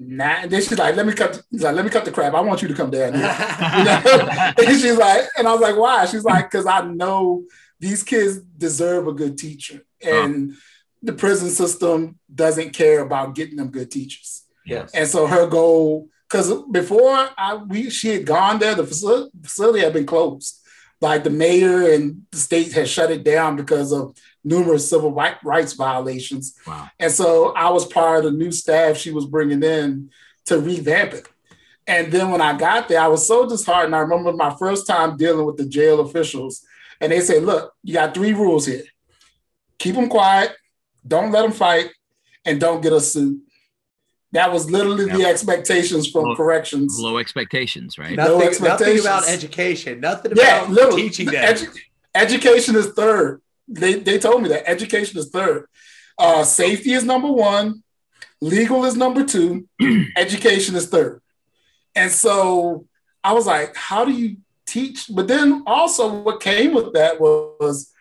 "Nah." 0.00 0.42
And 0.42 0.50
then 0.50 0.60
she's 0.62 0.78
like, 0.78 0.96
"Let 0.96 1.06
me 1.06 1.12
cut." 1.12 1.42
He's 1.50 1.62
like, 1.62 1.74
"Let 1.74 1.84
me 1.84 1.90
cut 1.90 2.04
the 2.04 2.10
crap. 2.10 2.34
I 2.34 2.40
want 2.40 2.62
you 2.62 2.68
to 2.68 2.74
come 2.74 2.90
down 2.90 3.14
here." 3.14 3.22
you 3.22 3.84
know? 3.84 4.52
and 4.58 4.80
she's 4.80 4.96
like, 4.96 5.24
and 5.36 5.46
I 5.46 5.52
was 5.52 5.60
like, 5.60 5.76
"Why?" 5.76 6.06
She's 6.06 6.24
like, 6.24 6.50
"Because 6.50 6.66
I 6.66 6.80
know 6.82 7.44
these 7.78 8.02
kids 8.02 8.38
deserve 8.38 9.06
a 9.06 9.12
good 9.12 9.36
teacher, 9.36 9.84
and 10.02 10.54
the 11.02 11.12
prison 11.12 11.50
system 11.50 12.18
doesn't 12.34 12.70
care 12.70 13.00
about 13.00 13.34
getting 13.34 13.56
them 13.56 13.68
good 13.68 13.90
teachers." 13.90 14.44
Yes. 14.64 14.90
And 14.94 15.08
so 15.08 15.26
her 15.26 15.46
goal, 15.46 16.08
because 16.28 16.52
before 16.70 17.28
I 17.36 17.54
we 17.56 17.90
she 17.90 18.08
had 18.08 18.26
gone 18.26 18.58
there, 18.58 18.74
the 18.74 18.86
facility, 18.86 19.30
facility 19.42 19.80
had 19.80 19.92
been 19.92 20.06
closed. 20.06 20.56
Like 21.00 21.24
the 21.24 21.30
mayor 21.30 21.92
and 21.92 22.22
the 22.30 22.36
state 22.36 22.72
had 22.72 22.88
shut 22.88 23.10
it 23.10 23.24
down 23.24 23.56
because 23.56 23.90
of 23.90 24.14
numerous 24.44 24.88
civil 24.88 25.12
rights 25.12 25.74
violations. 25.74 26.56
Wow. 26.66 26.88
And 26.98 27.12
so 27.12 27.52
I 27.52 27.70
was 27.70 27.86
part 27.86 28.24
of 28.24 28.32
the 28.32 28.38
new 28.38 28.52
staff 28.52 28.96
she 28.96 29.10
was 29.10 29.26
bringing 29.26 29.62
in 29.62 30.10
to 30.46 30.58
revamp 30.58 31.12
it. 31.12 31.28
And 31.86 32.12
then 32.12 32.30
when 32.30 32.40
I 32.40 32.56
got 32.56 32.88
there, 32.88 33.00
I 33.00 33.08
was 33.08 33.26
so 33.26 33.48
disheartened. 33.48 33.94
I 33.94 34.00
remember 34.00 34.32
my 34.32 34.54
first 34.56 34.86
time 34.86 35.16
dealing 35.16 35.44
with 35.44 35.56
the 35.56 35.66
jail 35.66 36.00
officials, 36.00 36.64
and 37.00 37.10
they 37.10 37.20
said, 37.20 37.42
Look, 37.42 37.72
you 37.82 37.94
got 37.94 38.14
three 38.14 38.32
rules 38.32 38.66
here 38.66 38.84
keep 39.80 39.96
them 39.96 40.08
quiet, 40.08 40.54
don't 41.04 41.32
let 41.32 41.42
them 41.42 41.52
fight, 41.52 41.90
and 42.44 42.60
don't 42.60 42.80
get 42.82 42.92
a 42.92 43.00
suit. 43.00 43.40
That 44.32 44.52
was 44.52 44.70
literally 44.70 45.06
yep. 45.06 45.16
the 45.16 45.24
expectations 45.24 46.08
from 46.08 46.24
low, 46.24 46.36
corrections. 46.36 46.96
Low 47.00 47.18
expectations, 47.18 47.98
right? 47.98 48.14
Nothing, 48.14 48.38
no 48.38 48.46
expectations. 48.46 49.04
nothing 49.04 49.24
about 49.24 49.28
education. 49.28 50.00
Nothing 50.00 50.32
about 50.32 50.70
yeah, 50.70 50.90
teaching 50.90 51.26
them. 51.26 51.56
Edu- 51.56 51.76
education 52.14 52.76
is 52.76 52.92
third 52.92 53.42
they, 53.70 53.94
they 53.94 54.18
told 54.18 54.42
me 54.42 54.48
that 54.50 54.68
education 54.68 55.18
is 55.18 55.30
third. 55.30 55.66
Uh, 56.18 56.44
safety 56.44 56.92
is 56.92 57.04
number 57.04 57.30
one, 57.30 57.82
legal 58.40 58.84
is 58.84 58.96
number 58.96 59.24
two, 59.24 59.66
education 60.16 60.74
is 60.74 60.88
third. 60.88 61.22
And 61.94 62.10
so 62.10 62.86
I 63.24 63.32
was 63.32 63.46
like, 63.46 63.76
how 63.76 64.04
do 64.04 64.12
you 64.12 64.36
teach? 64.66 65.06
But 65.12 65.28
then 65.28 65.62
also, 65.66 66.12
what 66.22 66.40
came 66.40 66.74
with 66.74 66.92
that 66.94 67.20
was 67.20 67.92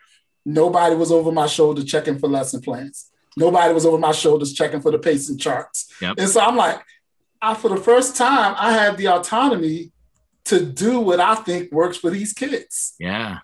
nobody 0.45 0.95
was 0.95 1.11
over 1.11 1.31
my 1.31 1.47
shoulder 1.47 1.83
checking 1.83 2.19
for 2.19 2.27
lesson 2.27 2.61
plans. 2.61 3.09
Nobody 3.37 3.73
was 3.73 3.85
over 3.85 3.97
my 3.97 4.11
shoulders 4.11 4.53
checking 4.53 4.81
for 4.81 4.91
the 4.91 4.99
pacing 4.99 5.37
charts. 5.37 5.93
Yep. 6.01 6.15
And 6.17 6.29
so 6.29 6.41
I'm 6.41 6.57
like, 6.57 6.81
I, 7.41 7.53
for 7.53 7.69
the 7.69 7.77
first 7.77 8.17
time, 8.17 8.55
I 8.57 8.73
had 8.73 8.97
the 8.97 9.07
autonomy 9.07 9.91
to 10.45 10.65
do 10.65 10.99
what 10.99 11.19
I 11.19 11.35
think 11.35 11.71
works 11.71 11.97
for 11.97 12.09
these 12.09 12.33
kids. 12.33 12.95
Yeah. 12.99 13.39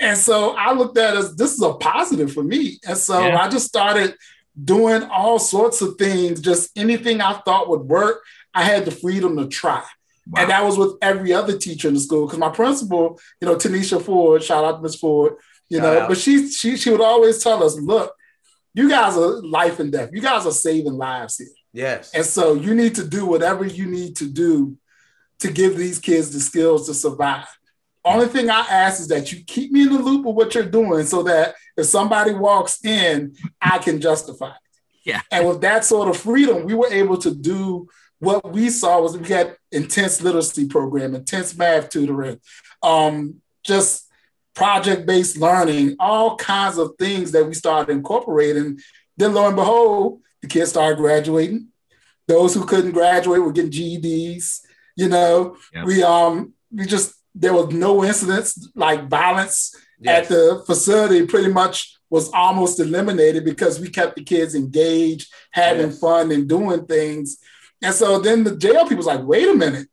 And 0.00 0.16
so 0.16 0.54
I 0.56 0.72
looked 0.72 0.96
at 0.96 1.14
it 1.14 1.18
as 1.18 1.36
this 1.36 1.54
is 1.54 1.62
a 1.62 1.74
positive 1.74 2.32
for 2.32 2.42
me. 2.42 2.78
And 2.86 2.96
so 2.96 3.26
yeah. 3.26 3.40
I 3.40 3.48
just 3.48 3.66
started 3.66 4.14
doing 4.62 5.02
all 5.04 5.38
sorts 5.38 5.80
of 5.80 5.96
things, 5.96 6.40
just 6.40 6.76
anything 6.76 7.20
I 7.20 7.34
thought 7.44 7.68
would 7.68 7.82
work. 7.82 8.22
I 8.54 8.62
had 8.62 8.84
the 8.84 8.90
freedom 8.90 9.36
to 9.36 9.48
try. 9.48 9.84
Wow. 10.28 10.42
And 10.42 10.50
that 10.50 10.64
was 10.64 10.76
with 10.76 10.96
every 11.00 11.32
other 11.32 11.56
teacher 11.56 11.88
in 11.88 11.94
the 11.94 12.00
school. 12.00 12.26
Because 12.26 12.38
my 12.38 12.50
principal, 12.50 13.18
you 13.40 13.48
know, 13.48 13.56
Tanisha 13.56 14.00
Ford, 14.00 14.42
shout 14.42 14.64
out 14.64 14.76
to 14.76 14.82
Miss 14.82 14.96
Ford, 14.96 15.34
you 15.68 15.80
know, 15.80 16.06
but 16.06 16.18
she 16.18 16.48
she 16.50 16.76
she 16.76 16.90
would 16.90 17.00
always 17.00 17.42
tell 17.42 17.62
us, 17.62 17.78
look, 17.78 18.14
you 18.74 18.88
guys 18.88 19.16
are 19.16 19.42
life 19.42 19.80
and 19.80 19.90
death. 19.90 20.10
You 20.12 20.20
guys 20.20 20.46
are 20.46 20.52
saving 20.52 20.94
lives 20.94 21.38
here. 21.38 21.48
Yes. 21.72 22.12
And 22.14 22.24
so 22.24 22.54
you 22.54 22.74
need 22.74 22.94
to 22.96 23.06
do 23.06 23.26
whatever 23.26 23.64
you 23.64 23.86
need 23.86 24.16
to 24.16 24.26
do 24.26 24.76
to 25.40 25.50
give 25.50 25.76
these 25.76 25.98
kids 25.98 26.30
the 26.32 26.40
skills 26.40 26.86
to 26.86 26.94
survive. 26.94 27.46
Only 28.08 28.26
thing 28.26 28.50
I 28.50 28.60
ask 28.70 29.00
is 29.00 29.08
that 29.08 29.32
you 29.32 29.44
keep 29.44 29.72
me 29.72 29.82
in 29.82 29.92
the 29.92 29.98
loop 29.98 30.26
of 30.26 30.34
what 30.34 30.54
you're 30.54 30.64
doing 30.64 31.04
so 31.06 31.22
that 31.24 31.54
if 31.76 31.86
somebody 31.86 32.32
walks 32.32 32.84
in, 32.84 33.34
I 33.60 33.78
can 33.78 34.00
justify 34.00 34.50
it. 34.50 34.54
Yeah. 35.04 35.22
And 35.30 35.48
with 35.48 35.60
that 35.62 35.84
sort 35.84 36.08
of 36.08 36.16
freedom, 36.16 36.64
we 36.64 36.74
were 36.74 36.92
able 36.92 37.16
to 37.18 37.34
do 37.34 37.88
what 38.18 38.52
we 38.52 38.68
saw 38.68 39.00
was 39.00 39.16
we 39.16 39.28
had 39.28 39.56
intense 39.70 40.20
literacy 40.20 40.66
program, 40.66 41.14
intense 41.14 41.56
math 41.56 41.88
tutoring, 41.88 42.40
um, 42.82 43.36
just 43.64 44.08
project-based 44.54 45.38
learning, 45.38 45.96
all 46.00 46.36
kinds 46.36 46.78
of 46.78 46.92
things 46.98 47.30
that 47.32 47.46
we 47.46 47.54
started 47.54 47.92
incorporating. 47.92 48.78
Then 49.16 49.34
lo 49.34 49.46
and 49.46 49.56
behold, 49.56 50.20
the 50.42 50.48
kids 50.48 50.70
started 50.70 50.98
graduating. 50.98 51.68
Those 52.26 52.54
who 52.54 52.66
couldn't 52.66 52.92
graduate 52.92 53.40
were 53.40 53.52
getting 53.52 53.70
GEDs. 53.70 54.60
You 54.96 55.08
know, 55.08 55.56
yep. 55.72 55.86
we 55.86 56.02
um 56.02 56.54
we 56.72 56.86
just 56.86 57.14
there 57.38 57.54
was 57.54 57.72
no 57.72 58.04
incidents 58.04 58.68
like 58.74 59.08
violence 59.08 59.74
yes. 60.00 60.24
at 60.24 60.28
the 60.28 60.62
facility 60.66 61.26
pretty 61.26 61.52
much 61.52 61.98
was 62.10 62.30
almost 62.32 62.80
eliminated 62.80 63.44
because 63.44 63.78
we 63.78 63.88
kept 63.88 64.16
the 64.16 64.24
kids 64.24 64.54
engaged, 64.54 65.32
having 65.50 65.88
yes. 65.88 66.00
fun 66.00 66.32
and 66.32 66.48
doing 66.48 66.86
things. 66.86 67.38
And 67.82 67.94
so 67.94 68.18
then 68.18 68.44
the 68.44 68.56
jail 68.56 68.84
people 68.84 68.96
was 68.96 69.06
like, 69.06 69.22
wait 69.22 69.48
a 69.48 69.54
minute, 69.54 69.88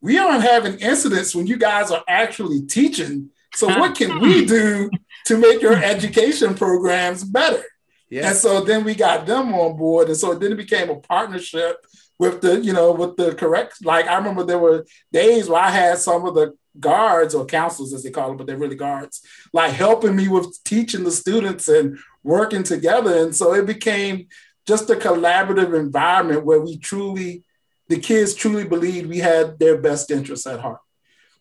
we 0.00 0.18
aren't 0.18 0.42
having 0.42 0.78
incidents 0.78 1.34
when 1.34 1.46
you 1.46 1.56
guys 1.56 1.90
are 1.90 2.04
actually 2.08 2.62
teaching. 2.62 3.30
So 3.54 3.68
what 3.68 3.96
can 3.96 4.20
we 4.20 4.44
do 4.46 4.90
to 5.26 5.36
make 5.36 5.60
your 5.60 5.76
education 5.76 6.54
programs 6.54 7.24
better? 7.24 7.62
Yeah. 8.08 8.28
And 8.28 8.36
so 8.36 8.62
then 8.62 8.84
we 8.84 8.94
got 8.94 9.26
them 9.26 9.52
on 9.54 9.76
board. 9.76 10.08
And 10.08 10.16
so 10.16 10.34
then 10.34 10.52
it 10.52 10.56
became 10.56 10.90
a 10.90 10.96
partnership 10.96 11.76
with 12.18 12.40
the, 12.40 12.60
you 12.60 12.72
know, 12.72 12.92
with 12.92 13.16
the 13.16 13.34
correct, 13.34 13.84
like 13.84 14.06
I 14.06 14.16
remember 14.16 14.44
there 14.44 14.58
were 14.58 14.86
days 15.12 15.48
where 15.48 15.62
I 15.62 15.70
had 15.70 15.98
some 15.98 16.24
of 16.26 16.34
the 16.34 16.54
guards 16.78 17.34
or 17.34 17.46
counselors 17.46 17.92
as 17.92 18.02
they 18.02 18.10
call 18.10 18.28
them, 18.28 18.36
but 18.36 18.46
they're 18.46 18.56
really 18.56 18.76
guards, 18.76 19.22
like 19.52 19.72
helping 19.72 20.16
me 20.16 20.28
with 20.28 20.62
teaching 20.64 21.04
the 21.04 21.10
students 21.10 21.68
and 21.68 21.98
working 22.22 22.62
together. 22.62 23.24
And 23.24 23.34
so 23.34 23.54
it 23.54 23.66
became 23.66 24.28
just 24.66 24.90
a 24.90 24.94
collaborative 24.94 25.78
environment 25.78 26.44
where 26.44 26.60
we 26.60 26.78
truly, 26.78 27.44
the 27.88 27.98
kids 27.98 28.34
truly 28.34 28.64
believed 28.64 29.08
we 29.08 29.18
had 29.18 29.58
their 29.58 29.78
best 29.78 30.10
interests 30.10 30.46
at 30.46 30.60
heart. 30.60 30.80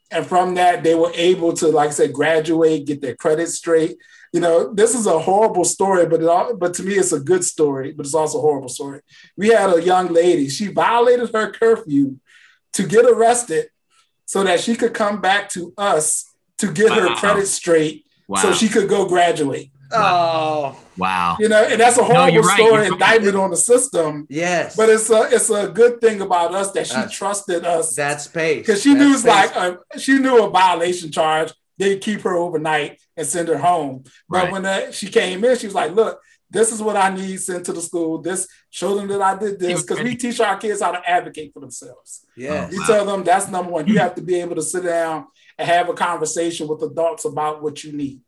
And 0.10 0.26
from 0.26 0.56
that, 0.56 0.84
they 0.84 0.96
were 0.96 1.12
able 1.16 1.54
to, 1.54 1.68
like 1.68 1.90
I 1.90 1.94
said, 1.94 2.14
graduate, 2.14 2.86
get 2.86 3.02
their 3.02 3.16
credit 3.16 3.48
straight. 3.48 3.98
You 4.34 4.42
know, 4.42 4.74
this 4.74 4.94
is 4.94 5.06
a 5.06 5.20
horrible 5.20 5.64
story, 5.64 6.06
but 6.06 6.22
it 6.22 6.28
all, 6.28 6.56
but 6.56 6.74
to 6.76 6.84
me, 6.84 6.96
it's 6.96 7.14
a 7.14 7.20
good 7.20 7.46
story, 7.46 7.94
but 7.94 8.06
it's 8.06 8.16
also 8.16 8.40
a 8.40 8.42
horrible 8.42 8.70
story. 8.70 9.02
We 9.38 9.50
had 9.50 9.74
a 9.74 9.82
young 9.82 10.08
lady, 10.08 10.50
she 10.50 10.68
violated 10.68 11.34
her 11.34 11.52
curfew 11.52 12.18
to 12.74 12.84
get 12.84 13.06
arrested 13.06 13.68
so 14.32 14.44
that 14.44 14.62
she 14.62 14.76
could 14.76 14.94
come 14.94 15.20
back 15.20 15.50
to 15.50 15.74
us 15.78 16.26
to 16.60 16.72
get 16.72 16.90
her 16.94 17.14
credit 17.16 17.48
straight 17.48 18.06
Wow. 18.30 18.42
so 18.44 18.54
she 18.54 18.70
could 18.70 18.88
go 18.88 19.06
graduate. 19.10 19.72
Oh, 19.92 20.80
wow. 20.98 21.36
You 21.38 21.50
know, 21.50 21.62
and 21.62 21.82
that's 21.82 21.98
a 21.98 22.04
horrible 22.04 22.30
you're 22.34 22.44
right, 22.44 22.56
story, 22.58 22.82
right. 22.84 22.92
indictment 22.94 23.36
on 23.36 23.50
the 23.52 23.58
system. 23.58 24.26
yes. 24.30 24.78
But 24.78 24.88
it's 24.88 25.10
a 25.10 25.24
it's 25.36 25.50
a 25.50 25.68
good 25.68 26.00
thing 26.00 26.22
about 26.22 26.56
us 26.56 26.72
that 26.72 26.88
she 26.88 26.94
That's- 26.94 27.12
trusted 27.12 27.66
us 27.66 27.94
That's 27.94 28.24
space. 28.24 28.60
because 28.66 28.82
she 28.82 28.94
That 28.94 29.00
knew 29.00 29.12
it's 29.12 29.24
space. 29.24 29.54
like 29.54 29.56
a, 29.94 30.00
she 30.00 30.18
knew 30.20 30.42
a 30.46 30.50
violation 30.50 31.12
charge. 31.12 31.52
They'd 31.78 32.00
keep 32.00 32.22
her 32.22 32.36
overnight 32.38 33.02
and 33.18 33.28
send 33.28 33.50
her 33.50 33.58
home. 33.58 34.04
But 34.30 34.44
Right. 34.44 34.52
when 34.54 34.62
that, 34.64 34.94
she 34.94 35.08
came 35.10 35.44
in, 35.44 35.58
she 35.58 35.68
was 35.68 35.76
like, 35.76 35.92
"Look, 35.94 36.22
this 36.52 36.72
is 36.72 36.82
what 36.82 36.98
I 36.98 37.10
need 37.16 37.40
sent 37.40 37.66
to 37.66 37.74
the 37.74 37.82
school. 37.82 38.22
This 38.22 38.48
show 38.70 38.96
them 38.96 39.08
that 39.08 39.22
I 39.22 39.38
did 39.38 39.60
this 39.60 39.82
because 39.82 40.04
we 40.04 40.16
teach 40.16 40.40
our 40.40 40.58
kids 40.58 40.82
how 40.82 40.92
to 40.92 41.10
advocate 41.10 41.54
for 41.54 41.62
themselves. 41.62 42.26
Yes. 42.36 42.72
You 42.74 42.80
Wow. 42.82 42.88
tell 42.88 43.06
them 43.06 43.24
that's 43.24 43.48
number 43.50 43.72
one. 43.72 43.88
You 43.88 43.98
have 44.00 44.16
to 44.16 44.22
be 44.22 44.36
able 44.42 44.56
to 44.56 44.62
sit 44.62 44.84
down 44.84 45.26
and 45.58 45.68
have 45.68 45.90
a 45.90 45.94
conversation 45.94 46.68
with 46.68 46.82
adults 46.84 47.26
about 47.26 47.64
what 47.64 47.84
you 47.84 47.94
need. 47.94 48.22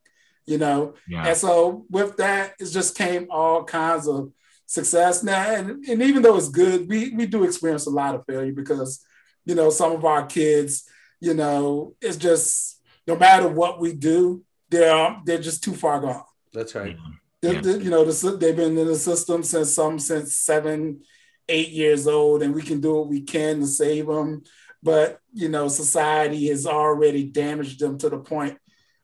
You 0.45 0.57
know, 0.57 0.95
Yeah. 1.07 1.27
and 1.27 1.37
so 1.37 1.85
with 1.89 2.17
that, 2.17 2.53
it 2.59 2.65
just 2.65 2.97
came 2.97 3.27
all 3.29 3.63
kinds 3.63 4.07
of 4.07 4.31
success 4.65 5.23
now. 5.23 5.41
And, 5.55 5.85
and 5.85 6.01
even 6.01 6.21
though 6.21 6.35
it's 6.37 6.49
good, 6.49 6.89
we, 6.89 7.11
we 7.11 7.25
do 7.27 7.43
experience 7.43 7.85
a 7.85 7.89
lot 7.91 8.15
of 8.15 8.25
failure 8.25 8.51
because, 8.53 8.99
you 9.45 9.55
know, 9.55 9.69
some 9.69 9.91
of 9.93 10.03
our 10.05 10.25
kids, 10.25 10.83
you 11.19 11.33
know, 11.33 11.93
it's 12.01 12.17
just 12.17 12.81
no 13.07 13.15
matter 13.15 13.47
what 13.47 13.79
we 13.79 13.93
do, 13.93 14.43
they're 14.69 15.15
they're 15.25 15.37
just 15.41 15.63
too 15.63 15.73
far 15.73 15.99
gone. 16.01 16.23
That's 16.53 16.73
right. 16.75 16.95
The- 16.97 17.22
Yeah. 17.51 17.61
you 17.61 17.89
know, 17.89 18.05
the, 18.05 18.37
they've 18.37 18.55
been 18.55 18.77
in 18.77 18.87
the 18.87 18.95
system 18.95 19.43
since 19.43 19.75
some 19.75 19.99
since 19.99 20.37
seven, 20.37 21.01
eight 21.49 21.69
years 21.69 22.07
old, 22.07 22.41
and 22.43 22.53
we 22.55 22.61
can 22.61 22.79
do 22.81 22.95
what 22.95 23.07
we 23.09 23.21
can 23.21 23.59
to 23.59 23.67
save 23.67 24.07
them. 24.07 24.43
But 24.81 25.19
you 25.33 25.49
know, 25.49 25.67
society 25.67 26.47
has 26.49 26.65
already 26.65 27.23
damaged 27.25 27.79
them 27.79 27.97
to 27.99 28.09
the 28.09 28.19
point 28.19 28.57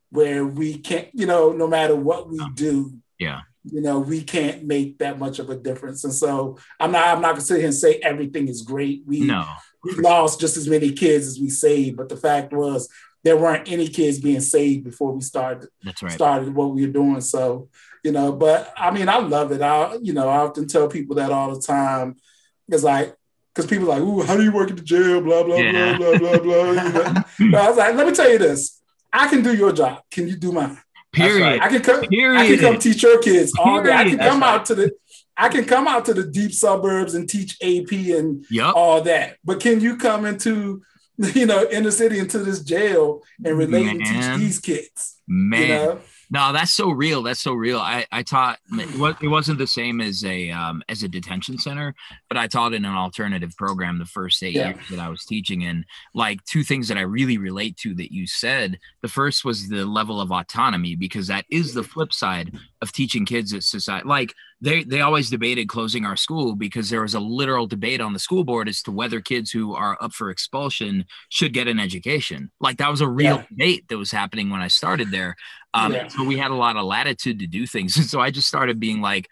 where 0.10 0.46
we 0.46 0.78
can't. 0.78 1.08
You 1.14 1.26
know, 1.26 1.52
no 1.52 1.68
matter 1.68 1.96
what 1.96 2.30
we 2.30 2.40
do, 2.56 2.94
Yeah. 3.20 3.42
you 3.64 3.82
know, 3.82 4.00
we 4.00 4.22
can't 4.22 4.64
make 4.66 4.98
that 5.00 5.20
much 5.20 5.40
of 5.40 5.50
a 5.50 5.56
difference. 5.58 6.04
And 6.04 6.14
so, 6.14 6.58
I'm 6.80 6.92
not. 6.92 7.08
I'm 7.08 7.22
not 7.22 7.32
gonna 7.32 7.42
sit 7.42 7.58
here 7.58 7.66
and 7.66 7.76
say 7.76 7.96
everything 8.04 8.48
is 8.48 8.62
great. 8.62 9.04
We 9.06 9.22
No. 9.22 9.46
we 9.84 9.94
lost 9.96 10.40
just 10.40 10.58
as 10.58 10.68
many 10.68 10.92
kids 10.92 11.28
as 11.28 11.40
we 11.40 11.50
saved, 11.50 11.98
but 11.98 12.10
the 12.10 12.18
fact 12.18 12.52
was 12.54 12.90
there 13.24 13.38
weren't 13.38 13.70
any 13.70 13.88
kids 13.90 14.20
being 14.20 14.40
saved 14.42 14.84
before 14.86 15.12
we 15.14 15.20
started 15.22 15.68
That's 15.84 16.02
right. 16.02 16.12
started 16.12 16.56
what 16.56 16.74
we 16.74 16.86
were 16.86 16.92
doing. 16.94 17.20
So, 17.22 17.68
you 18.04 18.12
know, 18.12 18.32
but 18.32 18.74
I 18.78 18.92
mean, 18.92 19.10
I 19.10 19.18
love 19.18 19.52
it. 19.52 19.62
I, 19.62 19.96
you 20.02 20.14
know, 20.14 20.28
I 20.30 20.38
often 20.38 20.68
tell 20.68 20.88
people 20.88 21.16
that 21.18 21.32
all 21.32 21.54
the 21.54 21.62
time. 21.62 22.16
It's 22.68 22.84
like, 22.84 23.16
because 23.54 23.70
people 23.70 23.92
are 23.92 24.00
like, 24.00 24.02
ooh, 24.08 24.22
how 24.22 24.38
do 24.38 24.44
you 24.44 24.52
work 24.52 24.70
at 24.70 24.78
the 24.78 24.84
jail? 24.84 25.22
Blah, 25.22 25.44
blah, 25.44 25.58
Yeah. 25.58 25.98
blah, 25.98 26.18
blah, 26.18 26.40
blah, 26.40 26.40
blah. 26.40 26.72
You 26.72 26.94
know? 26.94 27.14
But 27.52 27.62
I 27.62 27.68
was 27.70 27.78
like, 27.78 27.96
let 27.96 28.08
me 28.08 28.14
tell 28.14 28.30
you 28.32 28.38
this. 28.38 28.82
I 29.12 29.28
can 29.28 29.42
do 29.42 29.56
your 29.56 29.72
job. 29.72 30.02
Can 30.12 30.28
you 30.28 30.36
do 30.36 30.52
mine? 30.52 30.78
Period. 31.12 31.60
I 31.62 31.68
can 31.70 31.82
come, 31.82 32.06
Period. 32.06 32.40
I 32.40 32.48
can 32.48 32.60
come 32.60 32.78
teach 32.80 33.02
your 33.02 33.20
kids 33.20 33.52
all 33.60 33.82
day. 33.82 33.92
I 33.92 34.04
can 34.04 34.18
Period. 34.20 34.20
come 34.32 34.40
That's 34.42 34.52
out 34.60 34.66
to 34.68 34.76
the 34.76 34.92
I 35.36 35.48
can 35.50 35.64
come 35.66 35.88
out 35.88 36.06
to 36.06 36.14
the 36.14 36.26
deep 36.26 36.52
suburbs 36.54 37.16
and 37.16 37.28
teach 37.28 37.58
AP 37.62 37.92
and 38.18 38.46
Yep. 38.52 38.74
all 38.76 39.02
that. 39.02 39.38
But 39.44 39.60
can 39.62 39.80
you 39.80 39.98
come 39.98 40.26
into 40.26 40.84
you 41.18 41.46
know 41.48 41.68
inner 41.72 41.90
city 41.92 42.20
into 42.20 42.38
this 42.40 42.62
jail 42.62 43.24
and 43.44 43.58
relate 43.58 43.88
and 43.88 44.06
teach 44.06 44.38
these 44.38 44.60
kids? 44.60 45.16
Man. 45.28 45.62
You 45.62 45.68
know? 45.70 46.00
No, 46.32 46.54
that's 46.54 46.72
so 46.72 46.92
real. 46.92 47.24
That's 47.24 47.40
so 47.40 47.54
real. 47.54 47.80
I, 47.80 48.06
I 48.12 48.22
taught 48.22 48.60
it 48.72 49.28
wasn't 49.30 49.58
the 49.58 49.66
same 49.66 50.00
as 50.00 50.24
a 50.24 50.52
um, 50.52 50.84
as 50.88 51.02
a 51.02 51.08
detention 51.08 51.58
center, 51.58 51.96
but 52.28 52.38
I 52.38 52.46
taught 52.46 52.74
in 52.74 52.86
an 52.86 52.94
alternative 52.94 53.56
program 53.58 53.98
the 53.98 54.06
first 54.06 54.44
eight 54.44 54.54
Yeah. 54.54 54.70
years 54.76 54.90
that 54.92 55.00
I 55.00 55.10
was 55.10 55.26
teaching. 55.26 55.64
And 55.66 55.86
like 56.14 56.44
two 56.46 56.64
things 56.64 56.88
that 56.90 56.98
I 56.98 57.02
really 57.02 57.38
relate 57.40 57.78
to 57.78 57.96
that 57.96 58.14
you 58.14 58.28
said. 58.28 58.78
The 59.02 59.08
first 59.08 59.44
was 59.44 59.70
the 59.70 59.86
level 59.86 60.22
of 60.22 60.32
autonomy 60.32 60.96
because 60.96 61.28
that 61.28 61.46
is 61.50 61.74
the 61.74 61.84
flip 61.84 62.14
side 62.14 62.56
of 62.82 62.92
teaching 62.92 63.26
kids 63.26 63.54
at 63.54 63.64
society. 63.64 64.08
Like 64.08 64.34
they 64.62 64.84
they 64.84 65.00
always 65.02 65.30
debated 65.30 65.68
closing 65.70 66.06
our 66.06 66.18
school 66.18 66.54
because 66.54 66.90
there 66.90 67.02
was 67.02 67.14
a 67.16 67.20
literal 67.20 67.66
debate 67.66 68.02
on 68.02 68.14
the 68.14 68.20
school 68.20 68.44
board 68.44 68.68
as 68.70 68.82
to 68.84 68.92
whether 68.92 69.22
kids 69.22 69.50
who 69.52 69.74
are 69.74 69.98
up 70.02 70.12
for 70.14 70.30
expulsion 70.30 71.06
should 71.30 71.54
get 71.54 71.68
an 71.70 71.80
education. 71.80 72.52
Like 72.60 72.78
that 72.78 72.92
was 72.92 73.02
a 73.02 73.08
real 73.08 73.38
Yeah. 73.38 73.46
debate 73.50 73.88
that 73.88 73.98
was 73.98 74.12
happening 74.12 74.50
when 74.50 74.62
I 74.62 74.68
started 74.68 75.12
there. 75.12 75.36
Um, 75.74 75.94
Yeah. 75.94 76.08
So 76.08 76.24
we 76.24 76.38
had 76.38 76.52
a 76.52 76.56
lot 76.56 76.76
of 76.76 76.86
latitude 76.86 77.40
to 77.40 77.48
do 77.48 77.66
things. 77.68 77.96
And 77.98 78.06
so 78.06 78.20
I 78.20 78.32
just 78.32 78.48
started 78.48 78.80
being 78.80 79.02
like, 79.02 79.30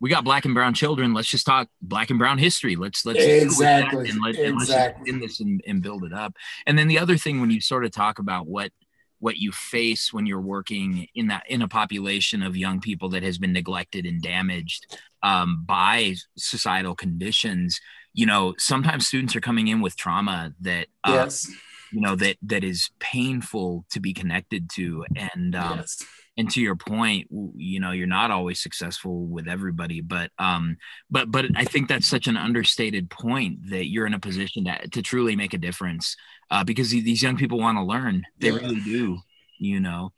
we 0.00 0.08
got 0.08 0.24
black 0.24 0.46
and 0.46 0.54
brown 0.54 0.72
children. 0.72 1.12
Let's 1.12 1.28
just 1.28 1.44
talk 1.44 1.68
black 1.82 2.08
and 2.10 2.18
brown 2.18 2.38
history. 2.38 2.74
Let's 2.74 3.04
let's 3.04 3.18
deal 3.18 3.44
with 3.48 3.58
that 3.58 3.82
Exactly. 3.84 4.08
and, 4.10 4.20
let, 4.22 4.34
just 4.34 4.62
Exactly. 4.70 5.10
in 5.10 5.20
this 5.20 5.40
and, 5.40 5.62
and 5.66 5.82
build 5.82 6.04
it 6.04 6.12
up. 6.12 6.34
And 6.66 6.78
then 6.78 6.88
the 6.88 6.98
other 6.98 7.18
thing, 7.18 7.40
when 7.40 7.50
you 7.50 7.60
sort 7.60 7.84
of 7.84 7.90
talk 7.92 8.18
about 8.18 8.46
what 8.46 8.72
what 9.18 9.36
you 9.36 9.52
face 9.52 10.14
when 10.14 10.24
you're 10.24 10.40
working 10.40 11.06
in 11.14 11.26
that 11.26 11.44
in 11.46 11.60
a 11.60 11.68
population 11.68 12.42
of 12.42 12.56
young 12.56 12.80
people 12.80 13.10
that 13.10 13.22
has 13.22 13.36
been 13.36 13.52
neglected 13.52 14.06
and 14.06 14.22
damaged 14.22 14.96
um, 15.22 15.62
by 15.66 16.14
societal 16.38 16.94
conditions, 16.94 17.78
you 18.14 18.24
know, 18.24 18.54
sometimes 18.56 19.06
students 19.06 19.36
are 19.36 19.40
coming 19.42 19.68
in 19.68 19.82
with 19.82 19.94
trauma 19.96 20.54
that 20.62 20.86
uh, 21.04 21.12
Yes. 21.12 21.46
You 21.92 22.00
know 22.00 22.14
that 22.16 22.36
that 22.42 22.64
is 22.64 22.90
painful 22.98 23.84
to 23.90 24.00
be 24.00 24.12
connected 24.12 24.70
to 24.70 25.04
and 25.16 25.54
um, 25.54 25.78
yes. 25.78 26.02
and 26.36 26.50
to 26.50 26.60
your 26.60 26.76
point 26.76 27.28
you 27.56 27.80
know 27.80 27.90
you're 27.90 28.06
not 28.06 28.30
always 28.30 28.60
successful 28.60 29.26
with 29.26 29.48
everybody 29.48 30.00
but 30.00 30.30
um 30.38 30.76
but 31.10 31.30
but 31.30 31.46
i 31.56 31.64
think 31.64 31.88
that's 31.88 32.06
such 32.06 32.26
an 32.26 32.36
understated 32.36 33.10
point 33.10 33.70
that 33.70 33.88
you're 33.88 34.06
in 34.06 34.14
a 34.14 34.20
position 34.20 34.64
to, 34.64 34.88
to 34.88 35.02
truly 35.02 35.36
make 35.36 35.54
a 35.54 35.58
difference 35.58 36.16
uh 36.50 36.64
because 36.64 36.90
these 36.90 37.22
young 37.22 37.36
people 37.36 37.58
want 37.58 37.76
to 37.78 37.82
learn 37.82 38.24
they 38.38 38.48
Yeah. 38.50 38.56
really 38.56 38.80
do 38.80 39.18
you 39.58 39.80
know 39.80 40.12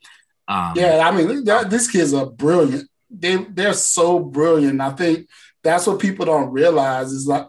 um 0.47 0.73
Yeah, 0.75 1.01
I 1.07 1.11
mean, 1.15 1.45
these 1.69 1.89
kids 1.89 2.13
are 2.13 2.25
brilliant. 2.25 2.89
They 3.09 3.35
they're 3.37 3.73
so 3.73 4.19
brilliant. 4.19 4.81
I 4.81 4.89
think 4.91 5.29
that's 5.63 5.87
what 5.87 5.99
people 5.99 6.25
don't 6.25 6.51
realize 6.51 7.11
is 7.11 7.27
like 7.27 7.47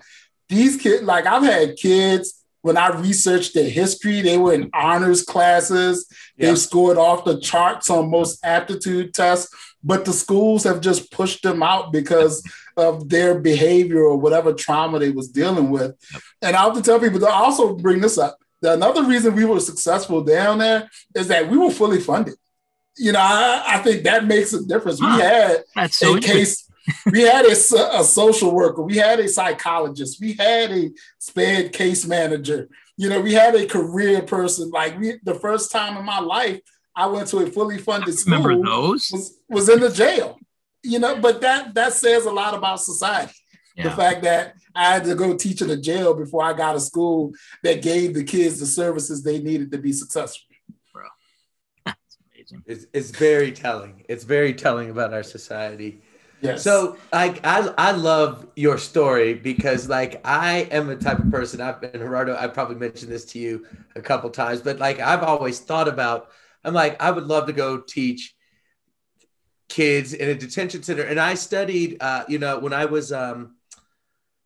these 0.49 0.77
kids. 0.77 1.03
Like 1.03 1.27
I've 1.27 1.43
had 1.43 1.75
kids 1.77 2.44
when 2.65 2.79
I 2.79 2.89
researched 2.99 3.53
their 3.53 3.69
history, 3.69 4.23
they 4.23 4.39
were 4.39 4.55
in 4.55 4.71
honors 4.73 5.23
classes. 5.23 6.07
Yeah. 6.35 6.49
They've 6.49 6.59
scored 6.59 6.97
off 6.97 7.27
the 7.27 7.39
charts 7.39 7.91
on 7.91 8.11
most 8.11 8.43
aptitude 8.43 9.13
tests, 9.13 9.55
but 9.85 10.07
the 10.07 10.15
schools 10.15 10.65
have 10.65 10.81
just 10.81 11.13
pushed 11.13 11.43
them 11.43 11.63
out 11.63 11.93
because 11.93 12.43
of 12.79 13.11
their 13.11 13.39
behavior 13.39 14.01
or 14.01 14.17
whatever 14.17 14.55
trauma 14.55 14.99
they 14.99 15.11
was 15.11 15.29
dealing 15.29 15.69
with. 15.69 15.95
And 16.41 16.57
I 16.57 16.65
have 16.65 16.73
to 16.73 16.81
tell 16.81 16.99
people 16.99 17.21
to 17.21 17.29
also 17.29 17.75
bring 17.75 18.01
this 18.01 18.17
up. 18.17 18.39
The 18.63 18.73
another 18.73 19.05
reason 19.05 19.35
we 19.35 19.45
were 19.45 19.61
successful 19.61 20.25
down 20.25 20.57
there 20.57 20.89
is 21.15 21.29
that 21.29 21.51
we 21.51 21.59
were 21.59 21.71
fully 21.71 22.01
funded. 22.01 22.37
You 22.97 23.13
know, 23.13 23.21
I, 23.21 23.63
I 23.67 23.79
think 23.81 24.05
that 24.05 24.25
makes 24.25 24.55
a 24.55 24.65
difference. 24.65 25.01
Huh. 25.01 25.17
We 25.17 25.23
had 25.23 25.65
that's 25.75 25.97
so 25.99 26.17
a 26.17 26.21
case, 26.21 26.64
we 27.11 27.23
had 27.23 27.47
a, 27.47 27.51
a 27.51 28.05
social 28.05 28.55
worker, 28.55 28.83
we 28.83 28.97
had 28.97 29.21
a 29.21 29.29
psychologist, 29.29 30.21
we 30.21 30.35
had 30.35 30.71
a 30.71 30.91
sped 31.19 31.73
case 31.73 32.07
manager. 32.07 32.69
You 32.97 33.09
know, 33.09 33.21
we 33.21 33.35
had 33.35 33.55
a 33.55 33.67
career 33.67 34.23
person. 34.23 34.71
Like 34.71 34.99
we, 34.99 35.15
the 35.25 35.35
first 35.35 35.73
time 35.73 35.97
in 35.97 36.05
my 36.05 36.21
life, 36.21 36.61
I 36.95 37.07
went 37.07 37.29
to 37.29 37.39
a 37.39 37.47
fully 37.47 37.79
funded 37.79 38.17
school 38.17 38.37
remember 38.37 38.65
those 38.65 39.11
was, 39.13 39.39
was 39.49 39.69
in 39.69 39.81
the 39.81 39.91
jail. 39.91 40.39
You 40.83 40.99
know, 40.99 41.17
but 41.17 41.41
that 41.41 41.75
that 41.75 41.95
says 41.95 42.27
a 42.27 42.31
lot 42.31 42.55
about 42.55 42.81
society. 42.81 43.33
The 43.77 43.91
fact 43.91 44.23
that 44.23 44.55
I 44.75 44.93
had 44.93 45.05
to 45.05 45.15
go 45.15 45.37
teach 45.37 45.63
in 45.63 45.71
a 45.71 45.77
jail 45.77 46.15
before 46.15 46.45
I 46.45 46.53
got 46.53 46.77
a 46.77 46.81
school 46.81 47.33
that 47.63 47.83
gave 47.83 48.15
the 48.15 48.25
kids 48.25 48.61
the 48.61 48.67
services 48.67 49.23
they 49.23 49.41
needed 49.41 49.73
to 49.73 49.79
be 49.79 49.93
successful. 49.93 50.47
Bro, 50.93 51.05
that's 51.87 52.19
amazing 52.33 52.63
It's, 52.67 52.87
it's 52.93 53.11
very 53.11 53.53
telling. 53.53 54.05
It's 54.09 54.25
very 54.25 54.55
telling 54.55 54.91
about 54.91 55.13
our 55.13 55.23
society. 55.23 56.03
Yes. 56.45 56.63
So 56.63 56.97
like 57.13 57.45
I 57.45 57.73
I 57.79 57.93
love 57.93 58.47
your 58.55 58.79
story 58.79 59.35
because 59.35 59.89
like 59.89 60.21
I 60.25 60.69
am 60.71 60.91
a 60.91 60.97
type 60.97 61.19
of 61.19 61.31
person 61.31 61.61
I've 61.61 61.81
been 61.81 61.93
Gerardo 61.93 62.37
I 62.37 62.49
probably 62.49 62.77
mentioned 62.77 63.11
this 63.11 63.25
to 63.27 63.39
you 63.39 63.67
a 63.97 64.03
couple 64.03 64.29
times 64.31 64.61
but 64.61 64.79
like 64.79 65.01
I've 65.01 65.23
always 65.23 65.59
thought 65.59 65.89
about 65.89 66.29
I'm 66.63 66.75
like 66.75 67.01
I 67.03 67.11
would 67.11 67.25
love 67.25 67.47
to 67.47 67.53
go 67.53 67.81
teach 67.81 68.35
kids 69.69 70.13
in 70.13 70.29
a 70.29 70.35
detention 70.35 70.83
center. 70.83 71.03
And 71.03 71.19
I 71.19 71.35
studied, 71.35 71.97
uh, 72.01 72.25
you 72.29 72.39
know, 72.39 72.59
when 72.59 72.73
I 72.73 72.85
was 72.85 73.13
um, 73.13 73.57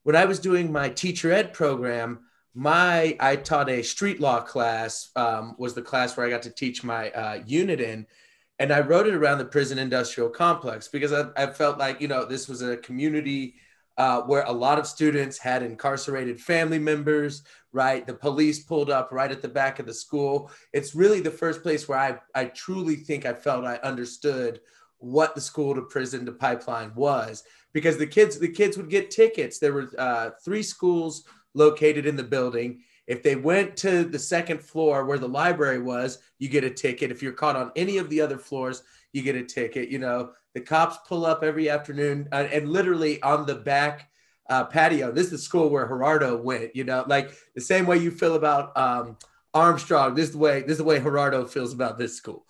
when 0.02 0.16
I 0.16 0.24
was 0.24 0.38
doing 0.38 0.72
my 0.72 0.88
teacher 0.88 1.32
ed 1.32 1.52
program, 1.52 2.20
my 2.54 3.16
I 3.20 3.36
taught 3.36 3.68
a 3.68 3.82
street 3.82 4.20
law 4.20 4.40
class. 4.40 5.10
Um, 5.16 5.54
was 5.58 5.74
the 5.74 5.82
class 5.82 6.16
where 6.16 6.26
I 6.26 6.30
got 6.30 6.42
to 6.42 6.50
teach 6.50 6.82
my 6.82 7.10
uh, 7.10 7.42
unit 7.46 7.80
in, 7.80 8.06
and 8.58 8.72
I 8.72 8.80
wrote 8.80 9.06
it 9.06 9.14
around 9.14 9.38
the 9.38 9.44
prison 9.44 9.78
industrial 9.78 10.30
complex 10.30 10.88
because 10.88 11.12
I, 11.12 11.26
I 11.36 11.46
felt 11.46 11.78
like 11.78 12.00
you 12.00 12.08
know 12.08 12.24
this 12.24 12.48
was 12.48 12.62
a 12.62 12.76
community. 12.76 13.56
Uh, 13.96 14.22
where 14.22 14.44
a 14.44 14.52
lot 14.52 14.78
of 14.78 14.86
students 14.86 15.38
had 15.38 15.60
incarcerated 15.60 16.40
family 16.40 16.78
members, 16.78 17.42
right? 17.72 18.06
The 18.06 18.14
police 18.14 18.60
pulled 18.60 18.90
up 18.90 19.10
right 19.10 19.32
at 19.32 19.42
the 19.42 19.48
back 19.48 19.80
of 19.80 19.86
the 19.86 19.92
school. 19.92 20.52
It's 20.72 20.94
really 20.94 21.18
the 21.18 21.32
first 21.32 21.64
place 21.64 21.88
where 21.88 21.98
I, 21.98 22.16
I 22.32 22.44
truly 22.44 22.94
think 22.94 23.26
I 23.26 23.34
felt 23.34 23.64
I 23.64 23.78
understood 23.78 24.60
what 24.98 25.34
the 25.34 25.40
school 25.40 25.74
to 25.74 25.82
prison 25.82 26.26
to 26.26 26.32
pipeline 26.32 26.92
was 26.94 27.44
because 27.72 27.96
the 27.96 28.06
kids 28.06 28.38
the 28.38 28.48
kids 28.48 28.76
would 28.76 28.90
get 28.90 29.10
tickets 29.10 29.58
there 29.58 29.72
were 29.72 29.88
uh, 29.98 30.30
three 30.44 30.62
schools 30.62 31.24
located 31.54 32.06
in 32.06 32.16
the 32.16 32.22
building 32.22 32.80
if 33.08 33.22
they 33.22 33.34
went 33.34 33.76
to 33.78 34.04
the 34.04 34.18
second 34.18 34.60
floor 34.60 35.04
where 35.04 35.18
the 35.18 35.28
library 35.28 35.80
was 35.80 36.18
you 36.38 36.48
get 36.48 36.62
a 36.62 36.70
ticket 36.70 37.10
if 37.10 37.22
you're 37.22 37.32
caught 37.32 37.56
on 37.56 37.72
any 37.74 37.96
of 37.96 38.08
the 38.10 38.20
other 38.20 38.38
floors 38.38 38.84
you 39.12 39.22
get 39.22 39.34
a 39.34 39.42
ticket 39.42 39.88
you 39.88 39.98
know 39.98 40.30
the 40.54 40.60
cops 40.60 40.98
pull 41.08 41.26
up 41.26 41.42
every 41.42 41.68
afternoon 41.68 42.28
uh, 42.30 42.46
and 42.52 42.68
literally 42.68 43.20
on 43.22 43.44
the 43.46 43.54
back 43.54 44.10
uh, 44.50 44.64
patio 44.64 45.10
this 45.10 45.26
is 45.26 45.32
the 45.32 45.38
school 45.38 45.68
where 45.68 45.88
gerardo 45.88 46.40
went 46.40 46.76
you 46.76 46.84
know 46.84 47.04
like 47.08 47.32
the 47.56 47.60
same 47.60 47.86
way 47.86 47.96
you 47.96 48.10
feel 48.10 48.36
about 48.36 48.76
um, 48.76 49.16
armstrong 49.54 50.14
this 50.14 50.26
is 50.26 50.32
the 50.32 50.38
way 50.38 50.60
this 50.60 50.72
is 50.72 50.78
the 50.78 50.84
way 50.84 51.00
gerardo 51.00 51.44
feels 51.44 51.72
about 51.72 51.98
this 51.98 52.16
school 52.16 52.46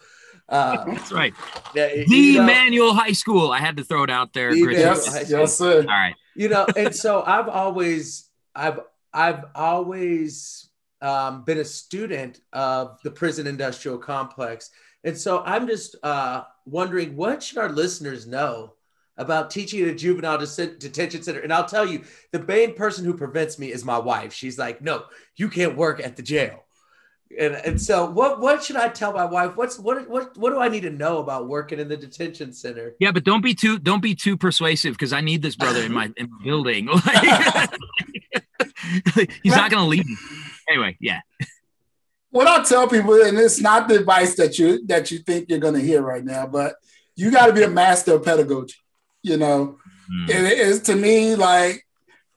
uh, 0.50 0.82
That's 0.86 1.12
right. 1.12 1.34
The 1.74 2.04
you 2.08 2.38
know, 2.38 2.46
Manual 2.46 2.94
High 2.94 3.12
School. 3.12 3.50
I 3.50 3.58
had 3.58 3.76
to 3.76 3.84
throw 3.84 4.04
it 4.04 4.08
out 4.08 4.32
there. 4.32 4.50
Yes, 4.54 5.26
yes, 5.28 5.58
sir. 5.58 5.80
All 5.80 5.86
right. 5.86 6.14
You 6.34 6.48
know, 6.48 6.66
and 6.74 6.94
so 6.94 7.22
I've 7.22 7.48
always, 7.48 8.30
I've, 8.54 8.80
I've 9.18 9.46
always 9.56 10.68
um, 11.02 11.42
been 11.42 11.58
a 11.58 11.64
student 11.64 12.40
of 12.52 13.00
the 13.02 13.10
prison 13.10 13.48
industrial 13.48 13.98
complex, 13.98 14.70
and 15.02 15.18
so 15.18 15.42
I'm 15.44 15.66
just 15.66 15.96
uh, 16.04 16.44
wondering 16.66 17.16
what 17.16 17.42
should 17.42 17.58
our 17.58 17.68
listeners 17.68 18.28
know 18.28 18.74
about 19.16 19.50
teaching 19.50 19.82
at 19.82 19.88
a 19.88 19.94
juvenile 19.94 20.38
detention 20.38 21.24
center. 21.24 21.40
And 21.40 21.52
I'll 21.52 21.66
tell 21.66 21.84
you, 21.84 22.04
the 22.30 22.44
main 22.44 22.74
person 22.74 23.04
who 23.04 23.14
prevents 23.14 23.58
me 23.58 23.72
is 23.72 23.84
my 23.84 23.98
wife. 23.98 24.32
She's 24.32 24.56
like, 24.56 24.80
no, 24.80 25.06
you 25.34 25.48
can't 25.48 25.76
work 25.76 25.98
at 25.98 26.16
the 26.16 26.22
jail. 26.22 26.64
And, 27.36 27.54
and 27.56 27.82
so 27.82 28.08
what 28.08 28.40
what 28.40 28.62
should 28.62 28.76
I 28.76 28.88
tell 28.88 29.12
my 29.12 29.24
wife? 29.24 29.56
What's 29.56 29.80
what 29.80 30.08
what 30.08 30.38
what 30.38 30.50
do 30.50 30.60
I 30.60 30.68
need 30.68 30.82
to 30.82 30.90
know 30.90 31.18
about 31.18 31.48
working 31.48 31.80
in 31.80 31.88
the 31.88 31.96
detention 31.96 32.52
center? 32.52 32.94
Yeah, 33.00 33.10
but 33.10 33.24
don't 33.24 33.42
be 33.42 33.54
too 33.54 33.78
don't 33.80 34.00
be 34.00 34.14
too 34.14 34.36
persuasive 34.36 34.94
because 34.94 35.12
I 35.12 35.20
need 35.20 35.42
this 35.42 35.56
brother 35.56 35.82
in 35.82 35.92
my 35.92 36.10
in 36.16 36.30
my 36.30 36.44
building. 36.44 36.88
He's 39.42 39.54
not 39.54 39.70
gonna 39.70 39.88
leave. 39.88 40.04
Anyway, 40.68 40.96
yeah. 41.00 41.20
What 42.30 42.46
I 42.46 42.62
tell 42.62 42.88
people, 42.88 43.14
and 43.22 43.38
it's 43.38 43.60
not 43.60 43.88
the 43.88 43.96
advice 43.96 44.36
that 44.36 44.58
you 44.58 44.86
that 44.86 45.10
you 45.10 45.18
think 45.18 45.48
you're 45.48 45.58
gonna 45.58 45.80
hear 45.80 46.02
right 46.02 46.24
now, 46.24 46.46
but 46.46 46.76
you 47.16 47.30
got 47.30 47.46
to 47.46 47.52
be 47.52 47.62
a 47.62 47.70
master 47.70 48.14
of 48.14 48.24
pedagogy. 48.24 48.76
You 49.22 49.38
know, 49.38 49.78
mm. 50.12 50.28
it 50.28 50.58
is 50.58 50.80
to 50.82 50.94
me 50.94 51.34
like 51.34 51.86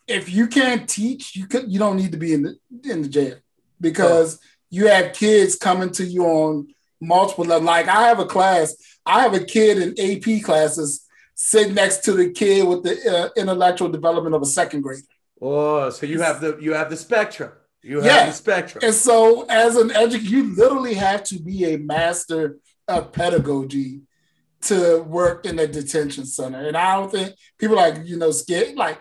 if 0.07 0.29
you 0.29 0.47
can't 0.47 0.87
teach, 0.87 1.35
you 1.35 1.47
could 1.47 1.71
you 1.71 1.79
don't 1.79 1.97
need 1.97 2.11
to 2.13 2.17
be 2.17 2.33
in 2.33 2.43
the 2.43 2.57
in 2.83 3.01
the 3.01 3.09
jail 3.09 3.37
because. 3.79 4.39
You 4.73 4.87
have 4.87 5.11
kids 5.11 5.57
coming 5.57 5.89
to 5.91 6.05
you 6.05 6.23
on 6.23 6.73
multiple 7.01 7.43
levels. 7.43 7.65
Like 7.65 7.89
I 7.89 8.07
have 8.07 8.19
a 8.19 8.25
class, 8.25 8.73
I 9.05 9.21
have 9.21 9.33
a 9.33 9.43
kid 9.43 9.79
in 9.79 9.89
AP 9.99 10.43
classes 10.43 11.05
sitting 11.35 11.73
next 11.73 12.03
to 12.05 12.13
the 12.13 12.31
kid 12.31 12.67
with 12.67 12.83
the 12.83 12.93
uh, 13.11 13.29
intellectual 13.35 13.89
development 13.89 14.35
of 14.35 14.41
a 14.43 14.45
second 14.45 14.81
grader. 14.81 15.01
Oh, 15.41 15.89
so 15.89 16.05
you 16.05 16.21
have 16.21 16.39
the 16.39 16.57
you 16.61 16.73
have 16.73 16.89
the 16.89 16.97
spectrum. 16.97 17.51
You 17.81 17.97
have 17.97 18.05
yeah. 18.05 18.25
the 18.27 18.33
spectrum. 18.33 18.83
And 18.83 18.93
so 18.93 19.45
as 19.49 19.75
an 19.75 19.91
educator, 19.91 20.29
you 20.29 20.55
literally 20.55 20.93
have 20.93 21.23
to 21.25 21.39
be 21.39 21.73
a 21.73 21.77
master 21.77 22.59
of 22.87 23.11
pedagogy 23.11 24.01
to 24.63 25.01
work 25.01 25.47
in 25.47 25.57
a 25.57 25.65
detention 25.65 26.25
center. 26.25 26.67
And 26.67 26.77
I 26.77 26.95
don't 26.95 27.11
think 27.11 27.35
people 27.57 27.75
like, 27.75 27.97
you 28.03 28.17
know, 28.17 28.29
scared, 28.29 28.75
like 28.75 28.99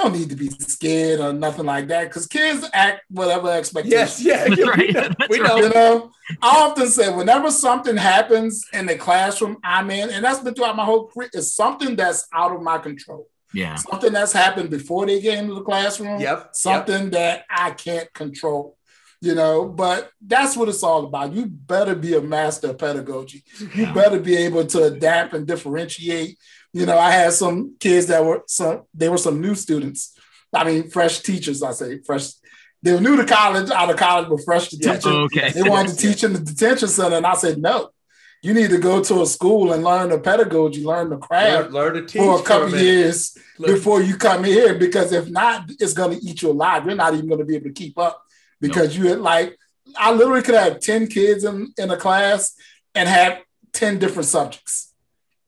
don't 0.00 0.12
need 0.12 0.30
to 0.30 0.36
be 0.36 0.48
scared 0.48 1.20
or 1.20 1.32
nothing 1.32 1.66
like 1.66 1.88
that 1.88 2.04
because 2.04 2.26
kids 2.26 2.64
act 2.72 3.02
whatever 3.10 3.50
expectations. 3.50 4.24
Yes, 4.24 4.58
yeah, 4.58 4.64
right. 4.64 5.28
we 5.28 5.40
know. 5.40 5.56
You 5.56 5.68
know, 5.70 6.10
I 6.42 6.62
often 6.62 6.86
say 6.86 7.12
whenever 7.12 7.50
something 7.50 7.96
happens 7.96 8.64
in 8.72 8.86
the 8.86 8.96
classroom 8.96 9.58
I'm 9.62 9.90
in, 9.90 10.10
and 10.10 10.24
that's 10.24 10.40
been 10.40 10.54
throughout 10.54 10.76
my 10.76 10.84
whole 10.84 11.08
career, 11.08 11.30
is 11.32 11.54
something 11.54 11.96
that's 11.96 12.26
out 12.32 12.54
of 12.54 12.62
my 12.62 12.78
control. 12.78 13.28
Yeah. 13.52 13.76
Something 13.76 14.12
that's 14.12 14.32
happened 14.32 14.70
before 14.70 15.06
they 15.06 15.20
get 15.20 15.38
into 15.38 15.54
the 15.54 15.62
classroom. 15.62 16.20
Yep. 16.20 16.50
Something 16.52 17.04
yep. 17.04 17.12
that 17.12 17.44
I 17.50 17.70
can't 17.72 18.12
control. 18.12 18.76
You 19.22 19.34
know, 19.34 19.68
but 19.68 20.10
that's 20.24 20.56
what 20.56 20.70
it's 20.70 20.82
all 20.82 21.04
about. 21.04 21.34
You 21.34 21.44
better 21.44 21.94
be 21.94 22.14
a 22.14 22.22
master 22.22 22.70
of 22.70 22.78
pedagogy. 22.78 23.44
You 23.74 23.92
better 23.92 24.18
be 24.18 24.34
able 24.34 24.64
to 24.64 24.84
adapt 24.84 25.34
and 25.34 25.46
differentiate 25.46 26.38
you 26.72 26.86
know, 26.86 26.98
I 26.98 27.10
had 27.10 27.32
some 27.32 27.76
kids 27.80 28.06
that 28.06 28.24
were 28.24 28.42
some 28.46 28.82
they 28.94 29.08
were 29.08 29.18
some 29.18 29.40
new 29.40 29.54
students. 29.54 30.16
I 30.52 30.64
mean, 30.64 30.90
fresh 30.90 31.20
teachers. 31.20 31.62
I 31.62 31.72
say 31.72 32.00
fresh. 32.02 32.32
They 32.82 32.92
were 32.92 33.00
new 33.00 33.16
to 33.16 33.26
college, 33.26 33.70
out 33.70 33.90
of 33.90 33.96
college, 33.96 34.28
but 34.28 34.40
fresh 34.44 34.68
to 34.68 34.76
yeah, 34.76 34.94
teaching. 34.94 35.12
Okay. 35.12 35.50
They 35.50 35.68
wanted 35.68 35.96
to 35.96 35.96
teach 36.08 36.24
in 36.24 36.32
the 36.32 36.38
detention 36.38 36.88
center, 36.88 37.16
and 37.16 37.26
I 37.26 37.34
said 37.34 37.58
no. 37.58 37.90
You 38.42 38.54
need 38.54 38.70
to 38.70 38.78
go 38.78 39.02
to 39.02 39.22
a 39.22 39.26
school 39.26 39.72
and 39.72 39.84
learn 39.84 40.08
the 40.08 40.18
pedagogy, 40.18 40.82
learn 40.82 41.10
the 41.10 41.18
craft, 41.18 41.72
learn, 41.72 41.94
learn 41.94 41.94
to 41.94 42.06
teach 42.06 42.22
for 42.22 42.40
a 42.40 42.42
couple 42.42 42.74
a 42.74 42.80
years 42.80 43.36
learn. 43.58 43.74
before 43.74 44.00
you 44.00 44.16
come 44.16 44.44
here. 44.44 44.74
Because 44.78 45.12
if 45.12 45.28
not, 45.28 45.70
it's 45.78 45.92
going 45.92 46.18
to 46.18 46.24
eat 46.24 46.40
you 46.40 46.50
alive. 46.50 46.86
You're 46.86 46.94
not 46.94 47.12
even 47.14 47.28
going 47.28 47.40
to 47.40 47.44
be 47.44 47.56
able 47.56 47.66
to 47.66 47.72
keep 47.72 47.98
up 47.98 48.22
because 48.60 48.96
nope. 48.96 49.06
you 49.06 49.14
like. 49.16 49.56
I 49.96 50.12
literally 50.12 50.42
could 50.42 50.54
have 50.54 50.80
ten 50.80 51.06
kids 51.06 51.44
in 51.44 51.72
in 51.76 51.90
a 51.90 51.96
class 51.96 52.54
and 52.94 53.08
have 53.08 53.40
ten 53.72 53.98
different 53.98 54.28
subjects. 54.28 54.94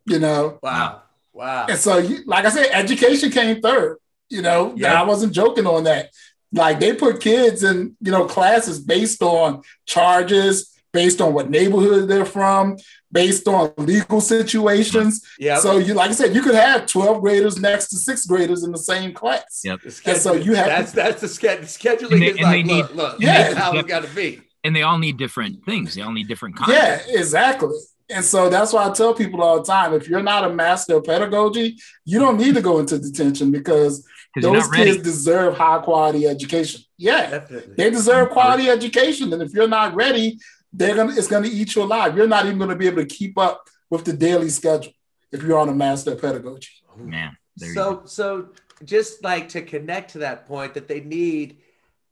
You 0.05 0.19
know. 0.19 0.59
Wow. 0.63 1.03
Wow. 1.33 1.67
And 1.69 1.79
so, 1.79 2.07
like 2.27 2.45
I 2.45 2.51
said, 2.51 2.69
education 2.73 3.31
came 3.31 3.61
third. 3.61 3.99
You 4.29 4.43
know, 4.43 4.75
yeah. 4.77 5.01
I 5.01 5.05
wasn't 5.05 5.33
joking 5.33 5.67
on 5.67 5.85
that. 5.85 6.11
Like 6.53 6.81
they 6.81 6.95
put 6.95 7.21
kids 7.21 7.63
in, 7.63 7.97
you 8.01 8.11
know, 8.11 8.25
classes 8.25 8.81
based 8.81 9.23
on 9.23 9.63
charges, 9.87 10.72
based 10.93 11.21
on 11.21 11.33
what 11.33 11.51
neighborhood 11.51 12.09
they're 12.09 12.25
from, 12.25 12.77
based 13.11 13.49
on 13.49 13.73
legal 13.79 14.21
situations. 14.21 15.27
Yeah. 15.39 15.59
So 15.59 15.79
you, 15.79 15.95
like 15.95 16.11
I 16.11 16.15
said, 16.15 16.35
you 16.35 16.43
could 16.43 16.55
have 16.55 16.87
12 16.87 17.21
graders 17.21 17.59
next 17.59 17.89
to 17.89 17.97
sixth 17.97 18.29
graders 18.29 18.63
in 18.63 18.73
the 18.73 18.79
same 18.79 19.13
class. 19.13 19.63
Yep. 19.65 19.81
And 20.07 20.17
so 20.17 20.35
you 20.35 20.55
have 20.55 20.67
that's 20.67 20.93
that's 20.93 21.21
the 21.21 21.29
schedule. 21.29 21.65
Scheduling 21.65 22.21
they, 22.21 22.27
is 22.27 22.41
like, 22.41 22.67
need, 22.67 22.83
look, 22.83 22.95
look, 22.95 23.21
yeah, 23.21 23.55
how 23.55 23.73
it's 23.73 23.89
got 23.89 24.05
to 24.05 24.15
be. 24.15 24.41
And 24.65 24.77
they 24.77 24.83
all 24.83 24.99
need 24.99 25.17
different 25.17 25.65
things. 25.65 25.95
They 25.95 26.03
all 26.03 26.13
need 26.13 26.29
different 26.29 26.57
content. 26.57 27.03
Yeah, 27.09 27.19
exactly. 27.19 27.77
And 28.11 28.25
so 28.25 28.49
that's 28.49 28.73
why 28.73 28.89
I 28.89 28.93
tell 28.93 29.15
people 29.15 29.43
all 29.43 29.59
the 29.59 29.65
time 29.65 29.95
if 29.95 30.09
you're 30.09 30.23
not 30.23 30.45
a 30.45 30.53
master 30.53 30.97
of 30.97 31.05
pedagogy, 31.05 31.79
you 32.05 32.19
don't 32.19 32.37
need 32.37 32.55
to 32.55 32.61
go 32.61 32.79
into 32.79 32.99
detention 32.99 33.51
because 33.51 34.07
those 34.41 34.69
kids 34.69 35.03
deserve 35.03 35.57
high 35.57 35.79
quality 35.81 36.27
education. 36.27 36.83
Yeah, 36.97 37.31
Definitely. 37.31 37.75
they 37.75 37.91
deserve 37.91 38.31
quality 38.31 38.69
education. 38.69 39.33
And 39.33 39.43
if 39.43 39.53
you're 39.53 39.69
not 39.69 39.95
ready, 39.95 40.39
they're 40.73 40.97
gonna 40.97 41.13
it's 41.13 41.29
gonna 41.29 41.49
eat 41.49 41.75
you 41.75 41.83
alive. 41.83 42.17
You're 42.17 42.27
not 42.27 42.47
even 42.47 42.59
gonna 42.59 42.77
be 42.77 42.87
able 42.87 43.03
to 43.03 43.07
keep 43.07 43.39
up 43.39 43.69
with 43.91 44.05
the 44.05 44.13
daily 44.13 44.49
schedule 44.49 44.93
if 45.31 45.43
you're 45.43 45.59
on 45.59 45.69
a 45.69 45.75
master 45.75 46.13
of 46.13 46.21
pedagogy. 46.21 46.71
Oh, 46.91 47.03
man. 47.03 47.37
So 47.75 48.03
so 48.05 48.49
just 48.85 49.23
like 49.23 49.49
to 49.51 49.63
connect 49.63 50.13
to 50.13 50.19
that 50.19 50.47
point 50.47 50.75
that 50.75 50.89
they 50.89 51.01
need 51.01 51.59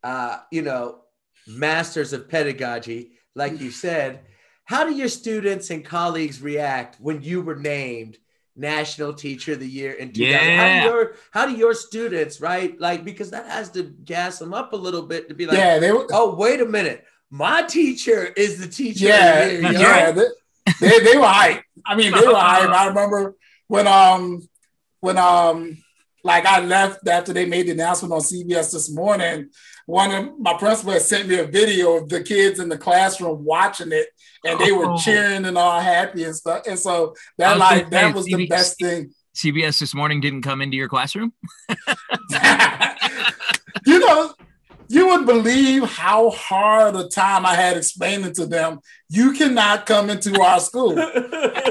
uh, 0.02 0.38
you 0.50 0.62
know, 0.62 1.00
masters 1.46 2.12
of 2.12 2.28
pedagogy, 2.28 3.12
like 3.34 3.60
you 3.60 3.70
said 3.70 4.20
how 4.70 4.84
do 4.84 4.94
your 4.94 5.08
students 5.08 5.70
and 5.70 5.84
colleagues 5.84 6.40
react 6.40 6.96
when 7.00 7.20
you 7.22 7.42
were 7.42 7.56
named 7.56 8.16
National 8.54 9.12
Teacher 9.12 9.54
of 9.54 9.58
the 9.58 9.66
Year 9.66 9.94
in 9.94 10.12
2000? 10.12 10.30
Yeah. 10.30 10.56
How 10.56 10.68
do 10.68 10.88
your 10.88 11.14
how 11.32 11.46
do 11.46 11.56
your 11.56 11.74
students 11.74 12.40
right 12.40 12.80
like 12.80 13.04
because 13.04 13.32
that 13.32 13.46
has 13.46 13.70
to 13.70 13.82
gas 13.82 14.38
them 14.38 14.54
up 14.54 14.72
a 14.72 14.76
little 14.76 15.02
bit 15.02 15.28
to 15.28 15.34
be 15.34 15.46
like, 15.46 15.58
yeah, 15.58 15.80
they, 15.80 15.90
were. 15.90 16.06
oh 16.12 16.36
wait 16.36 16.60
a 16.60 16.64
minute, 16.64 17.04
my 17.30 17.62
teacher 17.62 18.26
is 18.36 18.58
the 18.58 18.66
teacher. 18.68 19.06
Yeah, 19.06 19.46
the 19.46 19.52
year, 19.54 19.72
yeah, 19.72 20.10
they, 20.10 20.26
they, 20.80 20.98
they 21.00 21.16
were 21.16 21.26
hype. 21.26 21.62
I 21.86 21.94
mean, 21.96 22.12
they 22.12 22.26
were 22.26 22.34
hype. 22.34 22.68
I 22.70 22.88
remember 22.88 23.36
when 23.68 23.86
um 23.86 24.48
when 25.00 25.16
um 25.16 25.78
like 26.22 26.44
I 26.44 26.60
left 26.60 27.06
after 27.08 27.32
they 27.32 27.46
made 27.46 27.66
the 27.66 27.72
announcement 27.72 28.12
on 28.12 28.20
CBS 28.20 28.72
this 28.72 28.90
morning. 28.90 29.48
One 29.86 30.12
of 30.12 30.38
my 30.38 30.54
principal 30.54 30.92
had 30.92 31.02
sent 31.02 31.28
me 31.28 31.38
a 31.38 31.46
video 31.46 31.96
of 31.96 32.08
the 32.08 32.22
kids 32.22 32.60
in 32.60 32.68
the 32.68 32.78
classroom 32.78 33.44
watching 33.44 33.90
it 33.92 34.08
and 34.44 34.60
they 34.60 34.72
were 34.72 34.92
oh. 34.92 34.98
cheering 34.98 35.46
and 35.46 35.56
all 35.56 35.80
happy 35.80 36.24
and 36.24 36.36
stuff. 36.36 36.64
And 36.68 36.78
so 36.78 37.14
that 37.38 37.58
like 37.58 37.90
that 37.90 38.14
was 38.14 38.26
the 38.26 38.46
best 38.46 38.78
thing. 38.78 39.12
CBS 39.34 39.78
this 39.78 39.94
morning 39.94 40.20
didn't 40.20 40.42
come 40.42 40.60
into 40.60 40.76
your 40.76 40.88
classroom. 40.88 41.32
you 43.86 43.98
know, 44.00 44.34
you 44.90 45.06
would 45.06 45.24
believe 45.24 45.84
how 45.84 46.30
hard 46.30 46.96
a 46.96 47.06
time 47.06 47.46
I 47.46 47.54
had 47.54 47.76
explaining 47.76 48.32
to 48.32 48.44
them. 48.44 48.80
You 49.08 49.32
cannot 49.34 49.86
come 49.86 50.10
into 50.10 50.40
our 50.42 50.58
school. 50.58 50.96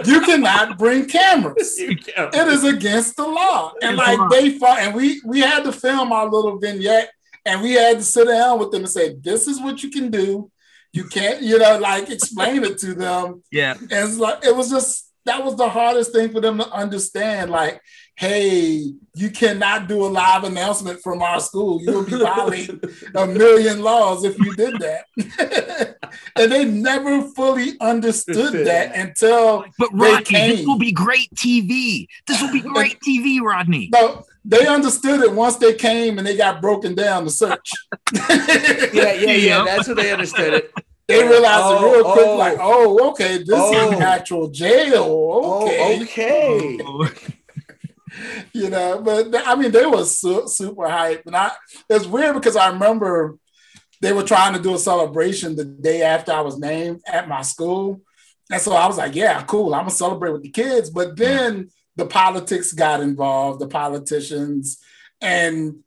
you 0.05 0.21
cannot 0.25 0.77
bring 0.77 1.05
cameras. 1.05 1.75
It 1.77 2.47
is 2.47 2.63
against 2.63 3.17
the 3.17 3.27
law. 3.27 3.73
And 3.82 3.97
like 3.97 4.17
they 4.29 4.58
fought, 4.58 4.79
and 4.79 4.95
we 4.95 5.21
we 5.25 5.41
had 5.41 5.65
to 5.65 5.73
film 5.73 6.13
our 6.13 6.29
little 6.29 6.60
vignette, 6.60 7.12
and 7.45 7.62
we 7.62 7.73
had 7.73 7.97
to 7.97 8.03
sit 8.03 8.25
down 8.25 8.58
with 8.58 8.71
them 8.71 8.84
and 8.84 8.89
say, 8.89 9.15
"This 9.15 9.47
is 9.47 9.60
what 9.60 9.84
you 9.84 9.91
can 9.91 10.10
do. 10.10 10.49
You 10.93 11.03
can't, 11.03 11.41
you 11.41 11.60
know, 11.60 11.77
like 11.77 12.10
explain 12.10 12.63
it 12.63 12.77
to 12.77 12.93
them." 12.93 13.43
Yeah, 13.51 13.73
and 13.73 13.91
it's 13.91 14.17
like 14.17 14.45
it 14.45 14.55
was 14.55 14.69
just 14.69 15.12
that 15.25 15.43
was 15.43 15.58
the 15.58 15.67
hardest 15.67 16.13
thing 16.13 16.32
for 16.32 16.39
them 16.39 16.58
to 16.60 16.71
understand. 16.71 17.51
Like, 17.51 17.82
hey, 18.19 18.93
you 19.15 19.29
cannot 19.29 19.88
do 19.88 20.03
a 20.03 20.08
live 20.08 20.43
announcement 20.43 21.01
from 21.01 21.21
our 21.21 21.39
school. 21.39 21.82
You 21.82 21.93
will 21.93 22.03
be 22.03 22.17
violating 22.17 22.82
a 23.15 23.25
million 23.25 23.82
laws 23.82 24.25
if 24.25 24.38
you 24.38 24.53
did 24.58 24.75
that. 24.79 25.95
and 26.36 26.51
they 26.51 26.65
never 26.65 27.21
fully 27.29 27.77
understood 27.79 28.65
that 28.65 28.93
until 28.93 29.63
But 29.77 29.91
Rodney, 29.93 30.58
this 30.58 30.67
will 30.67 30.77
be 30.77 30.91
great 30.91 31.34
TV. 31.34 32.08
This 32.27 32.41
will 32.41 32.51
be 32.51 32.60
great 32.60 32.99
TV, 32.99 33.39
Rodney. 33.39 33.89
No, 33.93 34.25
they 34.43 34.67
understood 34.67 35.21
it 35.21 35.32
once 35.32 35.55
they 35.55 35.75
came 35.75 36.17
and 36.17 36.27
they 36.27 36.36
got 36.36 36.62
broken 36.62 36.95
down 36.95 37.23
to 37.23 37.29
search. 37.29 37.71
yeah, 38.13 39.13
yeah, 39.13 39.32
yeah. 39.32 39.63
That's 39.63 39.88
what 39.88 39.95
they 39.95 40.12
understood 40.12 40.55
it. 40.55 40.73
They 41.08 41.23
realized 41.23 41.63
oh, 41.63 41.77
it 41.77 41.95
real 41.95 42.05
oh, 42.05 42.13
quick, 42.13 42.27
oh, 42.27 42.36
like, 42.36 42.58
oh, 42.60 43.10
okay, 43.12 43.38
this 43.38 43.49
oh, 43.51 43.93
is 43.93 43.99
actual 44.01 44.49
jail. 44.49 45.05
Okay. 45.63 45.97
Oh, 45.97 46.03
okay. 46.03 47.36
You 48.53 48.69
know, 48.69 49.01
but 49.01 49.27
I 49.47 49.55
mean, 49.55 49.71
they 49.71 49.86
were 49.86 50.05
su- 50.05 50.47
super 50.47 50.88
hype. 50.88 51.23
And 51.25 51.36
I, 51.36 51.51
it's 51.89 52.05
weird 52.05 52.36
because 52.36 52.55
I 52.55 52.69
remember 52.69 53.38
they 54.01 54.13
were 54.13 54.23
trying 54.23 54.53
to 54.53 54.62
do 54.62 54.75
a 54.75 54.79
celebration 54.79 55.55
the 55.55 55.65
day 55.65 56.01
after 56.03 56.32
I 56.32 56.41
was 56.41 56.58
named 56.58 57.01
at 57.05 57.27
my 57.27 57.41
school. 57.41 58.01
And 58.51 58.62
so 58.62 58.73
I 58.73 58.88
was 58.88 58.97
like, 58.97 59.15
yeah, 59.15 59.43
cool. 59.43 59.73
I'm 59.73 59.82
going 59.82 59.89
to 59.89 59.95
celebrate 59.95 60.32
with 60.32 60.43
the 60.43 60.49
kids. 60.49 60.89
But 60.89 61.17
then 61.17 61.69
the 61.95 62.05
politics 62.05 62.73
got 62.73 63.01
involved, 63.01 63.60
the 63.60 63.67
politicians, 63.67 64.79
and 65.21 65.84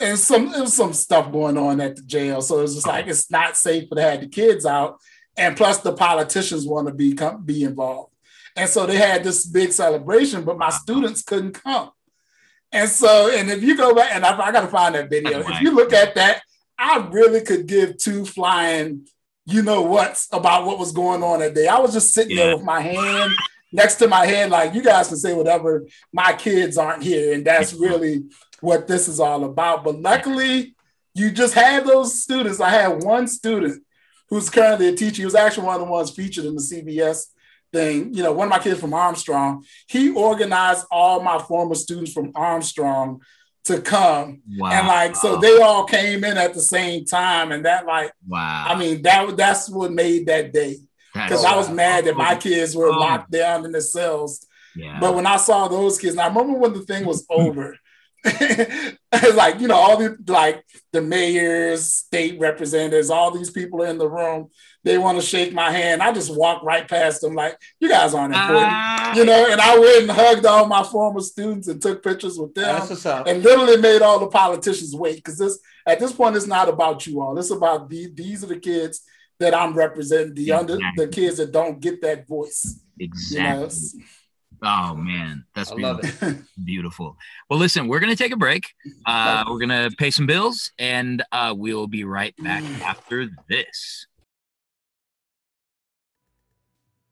and 0.00 0.18
some 0.18 0.50
there 0.50 0.62
was 0.62 0.74
some 0.74 0.92
stuff 0.92 1.32
going 1.32 1.56
on 1.56 1.80
at 1.80 1.96
the 1.96 2.02
jail. 2.02 2.42
So 2.42 2.60
it's 2.60 2.74
just 2.74 2.86
like 2.86 3.04
uh-huh. 3.04 3.10
it's 3.10 3.30
not 3.30 3.56
safe 3.56 3.88
to 3.90 4.00
have 4.00 4.20
the 4.20 4.28
kids 4.28 4.66
out. 4.66 4.98
And 5.36 5.56
plus 5.56 5.78
the 5.78 5.94
politicians 5.94 6.66
want 6.66 6.88
to 6.88 6.94
be 6.94 7.14
come, 7.14 7.44
be 7.44 7.64
involved. 7.64 8.13
And 8.56 8.68
so 8.68 8.86
they 8.86 8.96
had 8.96 9.24
this 9.24 9.46
big 9.46 9.72
celebration, 9.72 10.44
but 10.44 10.58
my 10.58 10.70
students 10.70 11.22
couldn't 11.22 11.52
come. 11.52 11.90
And 12.70 12.88
so, 12.88 13.30
and 13.32 13.50
if 13.50 13.62
you 13.62 13.76
go 13.76 13.94
back, 13.94 14.10
and 14.12 14.24
I, 14.24 14.36
I 14.36 14.52
got 14.52 14.62
to 14.62 14.68
find 14.68 14.94
that 14.94 15.10
video. 15.10 15.40
If 15.40 15.60
you 15.60 15.72
look 15.72 15.92
at 15.92 16.14
that, 16.16 16.42
I 16.78 17.08
really 17.10 17.40
could 17.40 17.66
give 17.66 17.98
two 17.98 18.24
flying, 18.24 19.06
you 19.46 19.62
know 19.62 19.82
what's 19.82 20.28
about 20.32 20.66
what 20.66 20.78
was 20.78 20.92
going 20.92 21.22
on 21.22 21.40
that 21.40 21.54
day. 21.54 21.68
I 21.68 21.78
was 21.78 21.92
just 21.92 22.12
sitting 22.12 22.36
yeah. 22.36 22.46
there 22.46 22.56
with 22.56 22.64
my 22.64 22.80
hand 22.80 23.32
next 23.72 23.96
to 23.96 24.08
my 24.08 24.24
head, 24.26 24.50
like 24.50 24.74
you 24.74 24.82
guys 24.82 25.08
can 25.08 25.16
say 25.16 25.34
whatever. 25.34 25.86
My 26.12 26.32
kids 26.32 26.78
aren't 26.78 27.02
here, 27.02 27.34
and 27.34 27.44
that's 27.44 27.72
really 27.74 28.24
what 28.60 28.86
this 28.86 29.08
is 29.08 29.20
all 29.20 29.44
about. 29.44 29.84
But 29.84 30.00
luckily, 30.00 30.74
you 31.14 31.30
just 31.30 31.54
had 31.54 31.84
those 31.84 32.22
students. 32.22 32.60
I 32.60 32.70
had 32.70 33.02
one 33.02 33.26
student 33.28 33.84
who's 34.30 34.50
currently 34.50 34.88
a 34.88 34.96
teacher. 34.96 35.22
He 35.22 35.24
was 35.24 35.34
actually 35.34 35.66
one 35.66 35.80
of 35.80 35.86
the 35.86 35.92
ones 35.92 36.10
featured 36.10 36.44
in 36.44 36.54
the 36.54 36.60
CBS 36.60 37.26
thing. 37.74 38.14
You 38.14 38.22
know, 38.22 38.32
one 38.32 38.46
of 38.46 38.50
my 38.50 38.60
kids 38.60 38.80
from 38.80 38.94
Armstrong, 38.94 39.64
he 39.86 40.10
organized 40.10 40.86
all 40.90 41.20
my 41.22 41.38
former 41.38 41.74
students 41.74 42.12
from 42.12 42.32
Armstrong 42.34 43.20
to 43.64 43.80
come. 43.80 44.40
Wow. 44.56 44.70
And 44.70 44.86
like, 44.86 45.16
so 45.16 45.36
they 45.36 45.60
all 45.60 45.84
came 45.84 46.24
in 46.24 46.38
at 46.38 46.54
the 46.54 46.60
same 46.60 47.04
time. 47.04 47.52
And 47.52 47.64
that, 47.66 47.84
like, 47.84 48.12
wow. 48.26 48.66
I 48.68 48.78
mean, 48.78 49.02
that 49.02 49.36
that's 49.36 49.68
what 49.68 49.92
made 49.92 50.26
that 50.26 50.52
day. 50.52 50.78
Because 51.12 51.44
I 51.44 51.54
was 51.56 51.70
mad 51.70 52.06
that 52.06 52.16
my 52.16 52.34
kids 52.34 52.74
were 52.74 52.90
locked 52.90 53.30
down 53.30 53.64
in 53.64 53.72
the 53.72 53.80
cells. 53.80 54.46
Yeah. 54.74 54.98
But 55.00 55.14
when 55.14 55.26
I 55.26 55.36
saw 55.36 55.68
those 55.68 55.98
kids, 55.98 56.14
and 56.14 56.20
I 56.20 56.26
remember 56.26 56.58
when 56.58 56.72
the 56.72 56.80
thing 56.80 57.04
was 57.04 57.24
over, 57.30 57.76
like 59.34 59.60
you 59.60 59.68
know 59.68 59.76
all 59.76 59.98
the 59.98 60.16
like 60.28 60.64
the 60.92 61.02
mayors 61.02 61.92
state 61.92 62.40
representatives 62.40 63.10
all 63.10 63.30
these 63.30 63.50
people 63.50 63.82
in 63.82 63.98
the 63.98 64.08
room 64.08 64.48
they 64.84 64.98
want 64.98 65.18
to 65.18 65.26
shake 65.26 65.52
my 65.52 65.70
hand 65.70 66.02
i 66.02 66.12
just 66.12 66.34
walk 66.34 66.62
right 66.62 66.88
past 66.88 67.20
them 67.20 67.34
like 67.34 67.58
you 67.80 67.88
guys 67.88 68.14
aren't 68.14 68.34
important 68.34 68.72
uh, 68.72 69.12
you 69.16 69.24
know 69.24 69.46
and 69.50 69.60
i 69.60 69.78
went 69.78 70.02
and 70.02 70.10
hugged 70.10 70.46
all 70.46 70.66
my 70.66 70.82
former 70.82 71.20
students 71.20 71.68
and 71.68 71.82
took 71.82 72.02
pictures 72.02 72.38
with 72.38 72.54
them 72.54 72.80
and 73.26 73.42
literally 73.42 73.76
made 73.76 74.02
all 74.02 74.18
the 74.18 74.28
politicians 74.28 74.94
wait 74.94 75.16
because 75.16 75.38
this 75.38 75.58
at 75.86 75.98
this 75.98 76.12
point 76.12 76.36
it's 76.36 76.46
not 76.46 76.68
about 76.68 77.06
you 77.06 77.20
all 77.20 77.36
it's 77.38 77.50
about 77.50 77.88
the, 77.88 78.10
these 78.14 78.44
are 78.44 78.48
the 78.48 78.58
kids 78.60 79.02
that 79.40 79.54
i'm 79.54 79.74
representing 79.74 80.34
the 80.34 80.42
exactly. 80.42 80.74
under 80.74 80.86
the 80.96 81.08
kids 81.08 81.38
that 81.38 81.50
don't 81.50 81.80
get 81.80 82.00
that 82.00 82.28
voice 82.28 82.80
exactly 82.98 83.76
you 83.94 83.98
know? 83.98 84.04
Oh 84.66 84.94
man, 84.94 85.44
that's 85.54 85.70
beautiful. 85.72 86.34
beautiful. 86.64 87.16
Well, 87.50 87.58
listen, 87.58 87.86
we're 87.86 88.00
gonna 88.00 88.16
take 88.16 88.32
a 88.32 88.36
break. 88.36 88.72
Uh, 89.04 89.44
we're 89.46 89.58
gonna 89.58 89.90
pay 89.98 90.10
some 90.10 90.24
bills, 90.24 90.72
and 90.78 91.22
uh, 91.32 91.54
we'll 91.54 91.86
be 91.86 92.04
right 92.04 92.34
back 92.38 92.62
after 92.82 93.28
this. 93.46 94.06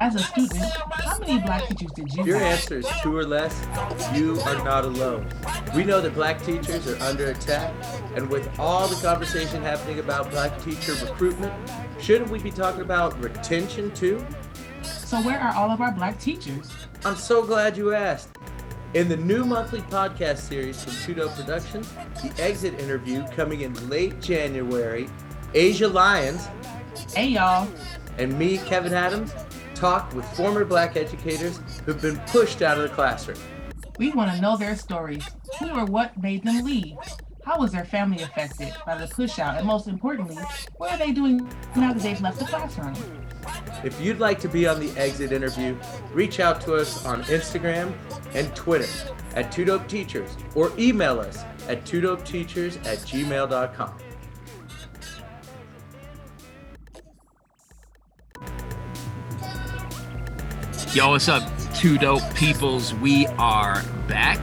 As 0.00 0.16
a 0.16 0.18
student, 0.18 0.64
how 0.92 1.18
many 1.18 1.38
black 1.40 1.68
teachers 1.68 1.92
did 1.92 2.12
you 2.12 2.24
Your 2.24 2.38
have? 2.38 2.58
answer 2.58 2.78
is 2.78 2.86
two 3.02 3.16
or 3.16 3.24
less. 3.24 3.64
You 4.14 4.40
are 4.40 4.56
not 4.64 4.84
alone. 4.84 5.26
We 5.74 5.84
know 5.84 6.00
that 6.00 6.14
black 6.14 6.42
teachers 6.42 6.86
are 6.88 7.00
under 7.02 7.26
attack, 7.30 7.72
and 8.16 8.28
with 8.28 8.48
all 8.58 8.88
the 8.88 8.96
conversation 8.96 9.62
happening 9.62 10.00
about 10.00 10.30
black 10.30 10.60
teacher 10.62 10.94
recruitment, 10.94 11.52
shouldn't 12.00 12.30
we 12.30 12.40
be 12.40 12.50
talking 12.50 12.80
about 12.80 13.18
retention 13.22 13.92
too? 13.92 14.24
So, 14.82 15.20
where 15.22 15.38
are 15.38 15.54
all 15.54 15.70
of 15.70 15.80
our 15.80 15.92
black 15.92 16.18
teachers? 16.18 16.72
I'm 17.04 17.16
so 17.16 17.44
glad 17.44 17.76
you 17.76 17.94
asked. 17.94 18.30
In 18.94 19.08
the 19.08 19.16
new 19.16 19.44
monthly 19.44 19.80
podcast 19.82 20.38
series 20.38 20.82
from 20.82 20.92
Tudo 20.92 21.34
Productions, 21.36 21.88
the 22.22 22.32
exit 22.42 22.78
interview 22.80 23.26
coming 23.28 23.60
in 23.62 23.88
late 23.88 24.20
January, 24.20 25.08
Asia 25.54 25.88
Lyons. 25.88 26.48
Hey, 27.14 27.28
y'all. 27.28 27.68
And 28.18 28.38
me, 28.38 28.58
Kevin 28.58 28.94
Adams, 28.94 29.32
talk 29.84 30.14
with 30.14 30.24
former 30.34 30.64
black 30.64 30.96
educators 30.96 31.60
who've 31.84 32.00
been 32.00 32.16
pushed 32.28 32.62
out 32.62 32.78
of 32.78 32.84
the 32.84 32.88
classroom. 32.88 33.36
We 33.98 34.12
want 34.12 34.32
to 34.32 34.40
know 34.40 34.56
their 34.56 34.76
stories. 34.76 35.22
Who 35.58 35.68
or 35.68 35.84
what 35.84 36.16
made 36.22 36.42
them 36.42 36.64
leave? 36.64 36.96
How 37.44 37.58
was 37.58 37.72
their 37.72 37.84
family 37.84 38.22
affected 38.22 38.72
by 38.86 38.96
the 38.96 39.06
push 39.08 39.38
out? 39.38 39.58
And 39.58 39.66
most 39.66 39.86
importantly, 39.86 40.38
what 40.78 40.90
are 40.90 40.96
they 40.96 41.12
doing 41.12 41.46
now 41.76 41.92
that 41.92 42.02
they've 42.02 42.18
left 42.22 42.38
the 42.38 42.46
classroom? 42.46 42.94
If 43.84 44.00
you'd 44.00 44.20
like 44.20 44.40
to 44.40 44.48
be 44.48 44.66
on 44.66 44.80
the 44.80 44.90
exit 44.98 45.32
interview, 45.32 45.76
reach 46.14 46.40
out 46.40 46.62
to 46.62 46.76
us 46.76 47.04
on 47.04 47.22
Instagram 47.24 47.92
and 48.32 48.56
Twitter 48.56 48.88
at 49.34 49.52
Two 49.52 49.66
Dope 49.66 49.86
Teachers 49.86 50.34
or 50.54 50.72
email 50.78 51.20
us 51.20 51.44
at 51.68 51.84
twodopeteachers 51.84 52.76
at 52.86 53.00
gmail.com. 53.00 53.98
Yo, 60.94 61.08
what's 61.10 61.28
up, 61.28 61.42
two 61.74 61.98
dope 61.98 62.22
peoples? 62.36 62.94
We 62.94 63.26
are 63.36 63.82
back. 64.06 64.38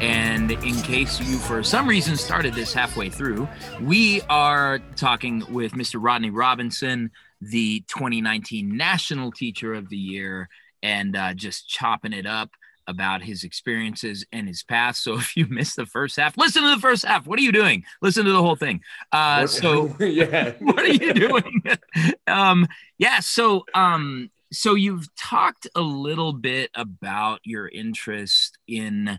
And 0.00 0.50
in 0.50 0.74
case 0.80 1.20
you, 1.20 1.36
for 1.36 1.62
some 1.62 1.86
reason, 1.86 2.16
started 2.16 2.54
this 2.54 2.72
halfway 2.72 3.10
through, 3.10 3.46
we 3.82 4.22
are 4.30 4.78
talking 4.96 5.44
with 5.52 5.72
Mr. 5.72 6.02
Rodney 6.02 6.30
Robinson, 6.30 7.10
the 7.42 7.80
2019 7.88 8.74
National 8.74 9.30
Teacher 9.30 9.74
of 9.74 9.90
the 9.90 9.98
Year, 9.98 10.48
and 10.82 11.14
uh, 11.14 11.34
just 11.34 11.68
chopping 11.68 12.14
it 12.14 12.24
up 12.24 12.48
about 12.86 13.22
his 13.22 13.44
experiences 13.44 14.24
and 14.32 14.48
his 14.48 14.62
past. 14.62 15.04
So 15.04 15.14
if 15.18 15.36
you 15.36 15.48
missed 15.48 15.76
the 15.76 15.84
first 15.84 16.16
half, 16.16 16.38
listen 16.38 16.62
to 16.62 16.70
the 16.70 16.80
first 16.80 17.04
half. 17.04 17.26
What 17.26 17.38
are 17.38 17.42
you 17.42 17.52
doing? 17.52 17.84
Listen 18.00 18.24
to 18.24 18.32
the 18.32 18.42
whole 18.42 18.56
thing. 18.56 18.80
Uh, 19.12 19.46
so 19.46 19.94
yeah, 20.00 20.52
what 20.60 20.78
are 20.78 20.88
you 20.88 21.12
doing? 21.12 21.62
um, 22.26 22.66
yeah. 22.96 23.20
So 23.20 23.66
um, 23.74 24.30
so 24.52 24.74
you've 24.74 25.14
talked 25.16 25.66
a 25.74 25.80
little 25.80 26.32
bit 26.32 26.70
about 26.74 27.40
your 27.44 27.68
interest 27.68 28.58
in 28.66 29.18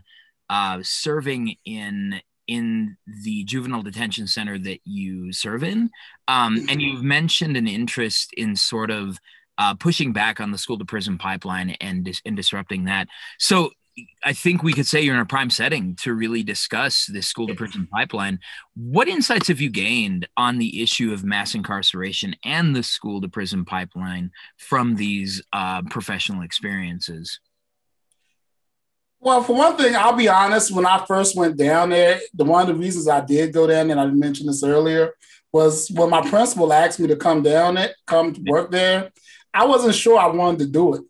uh, 0.50 0.80
serving 0.82 1.56
in 1.64 2.20
in 2.48 2.96
the 3.24 3.44
juvenile 3.44 3.82
detention 3.82 4.26
center 4.26 4.58
that 4.58 4.80
you 4.84 5.32
serve 5.32 5.62
in 5.62 5.90
um, 6.28 6.56
and 6.56 6.68
mm-hmm. 6.68 6.80
you've 6.80 7.02
mentioned 7.02 7.56
an 7.56 7.68
interest 7.68 8.32
in 8.36 8.56
sort 8.56 8.90
of 8.90 9.18
uh, 9.58 9.74
pushing 9.74 10.12
back 10.12 10.40
on 10.40 10.50
the 10.50 10.58
school 10.58 10.78
to 10.78 10.84
prison 10.84 11.18
pipeline 11.18 11.70
and, 11.80 12.04
dis- 12.04 12.20
and 12.24 12.36
disrupting 12.36 12.84
that 12.84 13.06
so 13.38 13.70
I 14.24 14.32
think 14.32 14.62
we 14.62 14.72
could 14.72 14.86
say 14.86 15.02
you're 15.02 15.14
in 15.14 15.20
a 15.20 15.26
prime 15.26 15.50
setting 15.50 15.96
to 15.96 16.14
really 16.14 16.42
discuss 16.42 17.06
this 17.06 17.26
school 17.26 17.46
to 17.48 17.54
prison 17.54 17.86
pipeline. 17.92 18.38
What 18.74 19.08
insights 19.08 19.48
have 19.48 19.60
you 19.60 19.70
gained 19.70 20.26
on 20.36 20.58
the 20.58 20.82
issue 20.82 21.12
of 21.12 21.24
mass 21.24 21.54
incarceration 21.54 22.34
and 22.44 22.74
the 22.74 22.82
school 22.82 23.20
to 23.20 23.28
prison 23.28 23.64
pipeline 23.64 24.30
from 24.56 24.96
these 24.96 25.42
uh, 25.52 25.82
professional 25.82 26.42
experiences? 26.42 27.38
Well, 29.20 29.42
for 29.42 29.54
one 29.54 29.76
thing, 29.76 29.94
I'll 29.94 30.16
be 30.16 30.28
honest. 30.28 30.72
When 30.72 30.86
I 30.86 31.04
first 31.06 31.36
went 31.36 31.56
down 31.56 31.90
there, 31.90 32.18
the 32.34 32.44
one 32.44 32.62
of 32.62 32.68
the 32.68 32.74
reasons 32.74 33.08
I 33.08 33.20
did 33.20 33.52
go 33.52 33.66
down, 33.66 33.88
there, 33.88 33.98
and 33.98 34.00
I 34.00 34.12
mentioned 34.12 34.48
this 34.48 34.64
earlier, 34.64 35.14
was 35.52 35.90
when 35.90 36.10
my 36.10 36.28
principal 36.28 36.72
asked 36.72 36.98
me 36.98 37.06
to 37.08 37.16
come 37.16 37.42
down 37.42 37.76
it, 37.76 37.94
come 38.06 38.34
work 38.46 38.70
there. 38.70 39.12
I 39.54 39.66
wasn't 39.66 39.94
sure 39.94 40.18
I 40.18 40.26
wanted 40.26 40.60
to 40.60 40.66
do 40.66 40.94
it, 40.94 41.02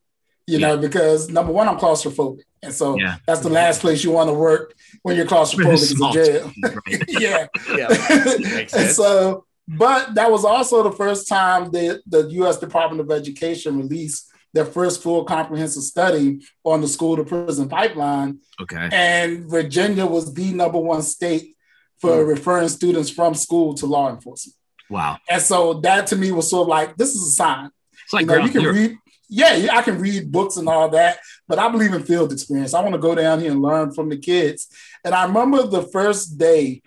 you 0.46 0.58
yeah. 0.58 0.68
know, 0.68 0.78
because 0.78 1.30
number 1.30 1.52
one, 1.52 1.68
I'm 1.68 1.78
claustrophobic. 1.78 2.42
And 2.62 2.72
so 2.72 2.96
yeah. 2.98 3.16
that's 3.26 3.40
the 3.40 3.48
last 3.48 3.80
place 3.80 4.04
you 4.04 4.12
want 4.12 4.28
to 4.28 4.34
work 4.34 4.74
when 5.02 5.16
you're 5.16 5.26
claustrophobic 5.26 5.72
is 5.74 6.00
in 6.00 6.12
jail. 6.12 6.52
Right. 6.62 7.04
yeah. 7.08 7.46
yeah. 7.76 7.88
and 8.76 8.90
so, 8.90 9.44
but 9.66 10.14
that 10.14 10.30
was 10.30 10.44
also 10.44 10.82
the 10.82 10.92
first 10.92 11.28
time 11.28 11.70
that 11.72 12.02
the 12.06 12.28
U.S. 12.28 12.58
Department 12.58 13.00
of 13.00 13.10
Education 13.10 13.78
released 13.78 14.28
their 14.52 14.64
first 14.64 15.02
full 15.02 15.24
comprehensive 15.24 15.82
study 15.82 16.40
on 16.62 16.80
the 16.80 16.88
school 16.88 17.16
to 17.16 17.24
prison 17.24 17.68
pipeline. 17.68 18.38
Okay. 18.60 18.88
And 18.92 19.50
Virginia 19.50 20.06
was 20.06 20.32
the 20.32 20.52
number 20.52 20.78
one 20.78 21.02
state 21.02 21.56
for 21.98 22.10
mm. 22.10 22.28
referring 22.28 22.68
students 22.68 23.10
from 23.10 23.34
school 23.34 23.74
to 23.74 23.86
law 23.86 24.10
enforcement. 24.10 24.56
Wow. 24.90 25.18
And 25.28 25.40
so 25.40 25.74
that 25.80 26.06
to 26.08 26.16
me 26.16 26.32
was 26.32 26.50
sort 26.50 26.62
of 26.62 26.68
like, 26.68 26.96
this 26.96 27.14
is 27.14 27.28
a 27.28 27.30
sign. 27.30 27.70
It's 28.04 28.12
like 28.12 28.22
you, 28.22 28.26
know, 28.26 28.44
you 28.44 28.50
can 28.50 28.64
read, 28.64 28.98
yeah, 29.32 29.68
I 29.72 29.80
can 29.80 29.98
read 29.98 30.30
books 30.30 30.58
and 30.58 30.68
all 30.68 30.90
that, 30.90 31.18
but 31.48 31.58
I 31.58 31.70
believe 31.70 31.94
in 31.94 32.02
field 32.02 32.32
experience. 32.32 32.74
I 32.74 32.82
want 32.82 32.92
to 32.92 33.00
go 33.00 33.14
down 33.14 33.40
here 33.40 33.50
and 33.50 33.62
learn 33.62 33.90
from 33.90 34.10
the 34.10 34.18
kids. 34.18 34.68
And 35.04 35.14
I 35.14 35.24
remember 35.24 35.66
the 35.66 35.84
first 35.84 36.36
day, 36.36 36.82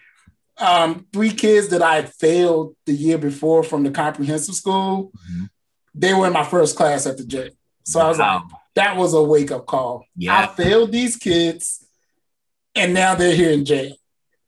um, 0.60 1.08
three 1.12 1.32
kids 1.32 1.70
that 1.70 1.82
I 1.82 1.96
had 1.96 2.14
failed 2.14 2.76
the 2.86 2.94
year 2.94 3.18
before 3.18 3.64
from 3.64 3.82
the 3.82 3.90
comprehensive 3.90 4.54
school, 4.54 5.12
mm-hmm. 5.12 5.46
they 5.96 6.14
were 6.14 6.28
in 6.28 6.34
my 6.34 6.44
first 6.44 6.78
class 6.78 7.08
at 7.08 7.18
the 7.18 7.26
jail. 7.26 7.50
So 7.84 8.00
wow. 8.00 8.06
I 8.06 8.10
was 8.10 8.20
like, 8.20 8.42
that 8.76 8.96
was 8.96 9.14
a 9.16 9.24
wake 9.24 9.50
up 9.50 9.66
call. 9.66 10.06
Yeah. 10.16 10.38
I 10.38 10.46
failed 10.46 10.92
these 10.92 11.18
kids, 11.18 11.84
and 12.76 12.94
now 12.94 13.16
they're 13.16 13.36
here 13.36 13.52
in 13.52 13.66
jail. 13.66 13.96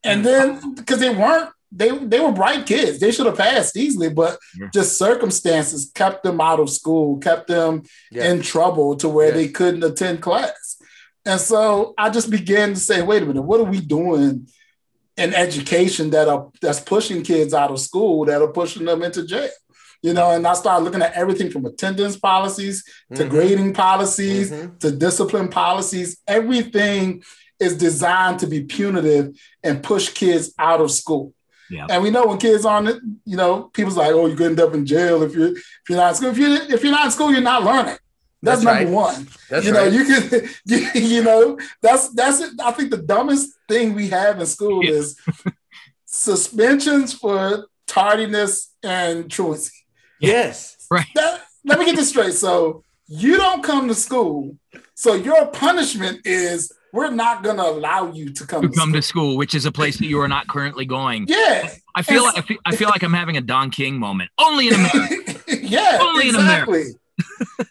And 0.04 0.24
then 0.24 0.76
because 0.76 1.00
they 1.00 1.10
weren't 1.10 1.50
they 1.78 1.96
they 1.98 2.20
were 2.20 2.32
bright 2.32 2.66
kids. 2.66 3.00
They 3.00 3.12
should 3.12 3.28
have 3.28 3.38
passed 3.38 3.78
easily, 3.78 4.10
but 4.10 4.40
yeah. 4.60 4.70
just 4.74 4.98
circumstances 4.98 5.92
kept 5.94 6.24
them 6.24 6.42
out 6.42 6.60
of 6.60 6.70
school, 6.70 7.20
kept 7.20 7.48
them 7.48 7.84
yeah. 8.12 8.32
in 8.32 8.42
trouble 8.42 8.96
to 8.98 9.08
where 9.08 9.32
they 9.32 9.48
couldn't 9.48 9.84
attend 9.84 10.22
class. 10.22 10.82
And 11.26 11.40
so 11.40 11.94
I 11.98 12.10
just 12.10 12.32
began 12.32 12.70
to 12.70 12.80
say, 12.80 13.02
wait 13.02 13.22
a 13.22 13.26
minute, 13.26 13.44
what 13.44 13.60
are 13.60 13.72
we 13.72 13.80
doing 13.80 14.48
in 15.18 15.34
education 15.34 16.10
that 16.12 16.28
are 16.28 16.50
that's 16.62 16.80
pushing 16.80 17.22
kids 17.22 17.54
out 17.54 17.72
of 17.72 17.80
school, 17.80 18.26
that 18.26 18.42
are 18.42 18.52
pushing 18.52 18.86
them 18.86 19.04
into 19.04 19.26
jail? 19.26 19.50
You 20.02 20.14
know, 20.14 20.32
and 20.32 20.48
I 20.48 20.54
started 20.54 20.84
looking 20.84 21.02
at 21.02 21.14
everything 21.14 21.52
from 21.52 21.66
attendance 21.66 22.18
policies 22.18 22.84
to 23.14 23.24
mm-hmm. 23.24 23.30
grading 23.30 23.74
policies 23.74 24.52
mm-hmm. 24.52 24.78
to 24.78 24.92
discipline 24.92 25.50
policies, 25.50 26.22
everything 26.28 27.24
is 27.60 27.76
designed 27.76 28.40
to 28.40 28.48
be 28.48 28.64
punitive 28.64 29.36
and 29.64 29.84
push 29.84 30.10
kids 30.10 30.54
out 30.60 30.82
of 30.82 30.92
school. 30.92 31.34
Yeah. 31.70 31.88
And 31.90 32.02
we 32.02 32.10
know 32.10 32.28
when 32.28 32.38
kids 32.38 32.66
on 32.66 32.88
it, 32.88 32.98
you 33.26 33.36
know, 33.36 33.64
people's 33.74 33.98
like, 33.98 34.12
"Oh, 34.12 34.26
you're 34.26 34.36
gonna 34.36 34.52
end 34.52 34.60
up 34.60 34.74
in 34.74 34.86
jail 34.86 35.24
if 35.24 35.34
you're 35.34 35.50
if 35.50 35.90
you're 35.90 35.98
not 35.98 36.10
in 36.10 36.16
school. 36.16 36.30
If 36.30 36.38
you 36.38 36.54
if 36.54 36.84
you're 36.84 36.92
not 36.92 37.06
in 37.06 37.12
school, 37.12 37.32
you're 37.32 37.42
not 37.42 37.64
learning." 37.64 37.98
That's, 38.42 38.64
that's 38.64 38.64
number 38.64 38.86
right. 38.86 39.14
one. 39.16 39.28
That's 39.50 39.66
you 39.66 39.72
know, 39.72 39.84
right. 39.84 39.92
you 39.92 40.06
can, 40.06 40.50
you, 40.66 41.02
you, 41.02 41.24
know, 41.24 41.58
that's 41.82 42.14
that's 42.14 42.40
it. 42.40 42.52
I 42.64 42.72
think 42.72 42.92
the 42.92 42.98
dumbest 42.98 43.52
thing 43.68 43.96
we 43.96 44.10
have 44.10 44.40
in 44.40 44.46
school 44.46 44.84
yeah. 44.84 44.92
is 44.92 45.20
suspensions 46.06 47.14
for 47.14 47.68
tardiness 47.88 48.74
and 48.84 49.30
truancy. 49.30 49.74
Yes, 50.20 50.88
right. 50.92 51.08
That, 51.16 51.42
let 51.66 51.80
me 51.80 51.86
get 51.86 51.96
this 51.96 52.10
straight. 52.10 52.34
So 52.34 52.84
you 53.08 53.38
don't 53.38 53.64
come 53.64 53.88
to 53.88 53.96
school, 53.96 54.56
so 54.94 55.16
your 55.16 55.48
punishment 55.48 56.22
is 56.26 56.72
we're 56.98 57.12
not 57.12 57.44
going 57.44 57.58
to 57.58 57.64
allow 57.64 58.12
you 58.12 58.32
to 58.34 58.48
come 58.48 58.64
to, 58.64 58.68
to 58.68 58.74
come 58.74 58.90
school. 58.90 58.94
to 58.94 59.02
school, 59.04 59.38
which 59.38 59.54
is 59.54 59.66
a 59.66 59.72
place 59.72 59.98
that 60.00 60.08
you 60.08 60.20
are 60.20 60.28
not 60.28 60.48
currently 60.48 60.84
going. 60.84 61.28
Yeah, 61.28 61.70
I 61.96 62.02
feel 62.02 62.24
like 62.24 62.38
I 62.38 62.42
feel, 62.42 62.58
I 62.66 62.76
feel, 62.76 62.90
like 62.90 63.04
I'm 63.04 63.14
having 63.14 63.38
a 63.38 63.42
Don 63.42 63.70
King 63.70 64.00
moment. 64.00 64.32
Only 64.40 64.70
in 64.70 64.74
America. 64.74 65.40
yeah, 65.62 66.00
only 66.02 66.30
exactly. 66.30 66.82
in 66.82 66.96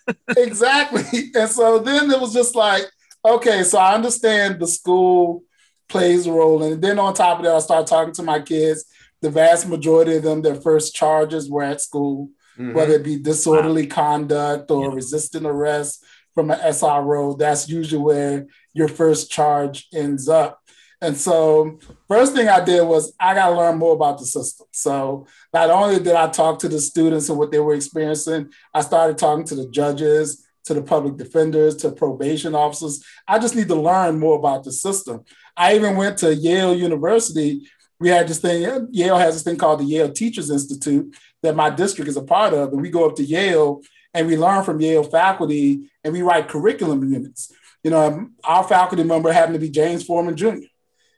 America. 0.06 0.18
exactly. 0.36 1.30
And 1.34 1.50
so 1.50 1.80
then 1.80 2.08
it 2.08 2.20
was 2.20 2.32
just 2.32 2.54
like, 2.54 2.84
okay, 3.24 3.64
so 3.64 3.78
I 3.78 3.94
understand 3.94 4.60
the 4.60 4.68
school 4.68 5.42
plays 5.88 6.26
a 6.26 6.32
role, 6.32 6.62
and 6.62 6.80
then 6.80 7.00
on 7.00 7.12
top 7.12 7.38
of 7.38 7.44
that, 7.44 7.54
I 7.54 7.58
started 7.58 7.88
talking 7.88 8.14
to 8.14 8.22
my 8.22 8.40
kids. 8.40 8.84
The 9.22 9.30
vast 9.30 9.66
majority 9.66 10.16
of 10.16 10.22
them, 10.22 10.42
their 10.42 10.54
first 10.54 10.94
charges 10.94 11.50
were 11.50 11.64
at 11.64 11.80
school, 11.80 12.28
mm-hmm. 12.56 12.74
whether 12.74 12.92
it 12.92 13.02
be 13.02 13.18
disorderly 13.18 13.88
wow. 13.88 13.94
conduct 13.94 14.70
or 14.70 14.88
yeah. 14.88 14.94
resisting 14.94 15.46
arrest 15.46 16.04
from 16.36 16.50
an 16.50 16.60
SRO. 16.60 17.36
That's 17.36 17.68
usually 17.68 18.02
where 18.02 18.46
your 18.74 18.88
first 18.88 19.30
charge 19.30 19.88
ends 19.92 20.28
up. 20.28 20.60
And 21.00 21.16
so, 21.16 21.78
first 22.08 22.34
thing 22.34 22.48
I 22.48 22.62
did 22.62 22.82
was 22.82 23.14
I 23.18 23.34
got 23.34 23.50
to 23.50 23.56
learn 23.56 23.78
more 23.78 23.94
about 23.94 24.18
the 24.18 24.26
system. 24.26 24.66
So, 24.70 25.26
not 25.52 25.70
only 25.70 25.98
did 25.98 26.14
I 26.14 26.28
talk 26.28 26.58
to 26.60 26.68
the 26.68 26.78
students 26.78 27.28
and 27.28 27.38
what 27.38 27.50
they 27.50 27.58
were 27.58 27.74
experiencing, 27.74 28.50
I 28.72 28.82
started 28.82 29.18
talking 29.18 29.44
to 29.46 29.54
the 29.54 29.68
judges, 29.68 30.46
to 30.64 30.74
the 30.74 30.82
public 30.82 31.16
defenders, 31.16 31.76
to 31.76 31.90
probation 31.90 32.54
officers. 32.54 33.02
I 33.26 33.38
just 33.38 33.56
need 33.56 33.68
to 33.68 33.74
learn 33.74 34.18
more 34.18 34.38
about 34.38 34.64
the 34.64 34.72
system. 34.72 35.24
I 35.56 35.74
even 35.74 35.96
went 35.96 36.18
to 36.18 36.34
Yale 36.34 36.74
University. 36.74 37.66
We 37.98 38.10
had 38.10 38.28
this 38.28 38.40
thing, 38.40 38.88
Yale 38.90 39.16
has 39.16 39.34
this 39.34 39.42
thing 39.42 39.56
called 39.56 39.80
the 39.80 39.84
Yale 39.84 40.12
Teachers 40.12 40.50
Institute 40.50 41.14
that 41.42 41.56
my 41.56 41.70
district 41.70 42.08
is 42.08 42.16
a 42.16 42.22
part 42.22 42.52
of. 42.52 42.72
And 42.72 42.82
we 42.82 42.90
go 42.90 43.06
up 43.08 43.16
to 43.16 43.22
Yale 43.22 43.80
and 44.16 44.26
we 44.26 44.36
learn 44.36 44.64
from 44.64 44.80
Yale 44.80 45.04
faculty 45.04 45.88
and 46.02 46.12
we 46.12 46.22
write 46.22 46.48
curriculum 46.48 47.12
units 47.12 47.52
you 47.86 47.90
know, 47.90 48.30
our 48.42 48.64
faculty 48.64 49.04
member 49.04 49.32
happened 49.32 49.54
to 49.54 49.60
be 49.60 49.70
James 49.70 50.02
Forman 50.02 50.34
Jr. 50.34 50.66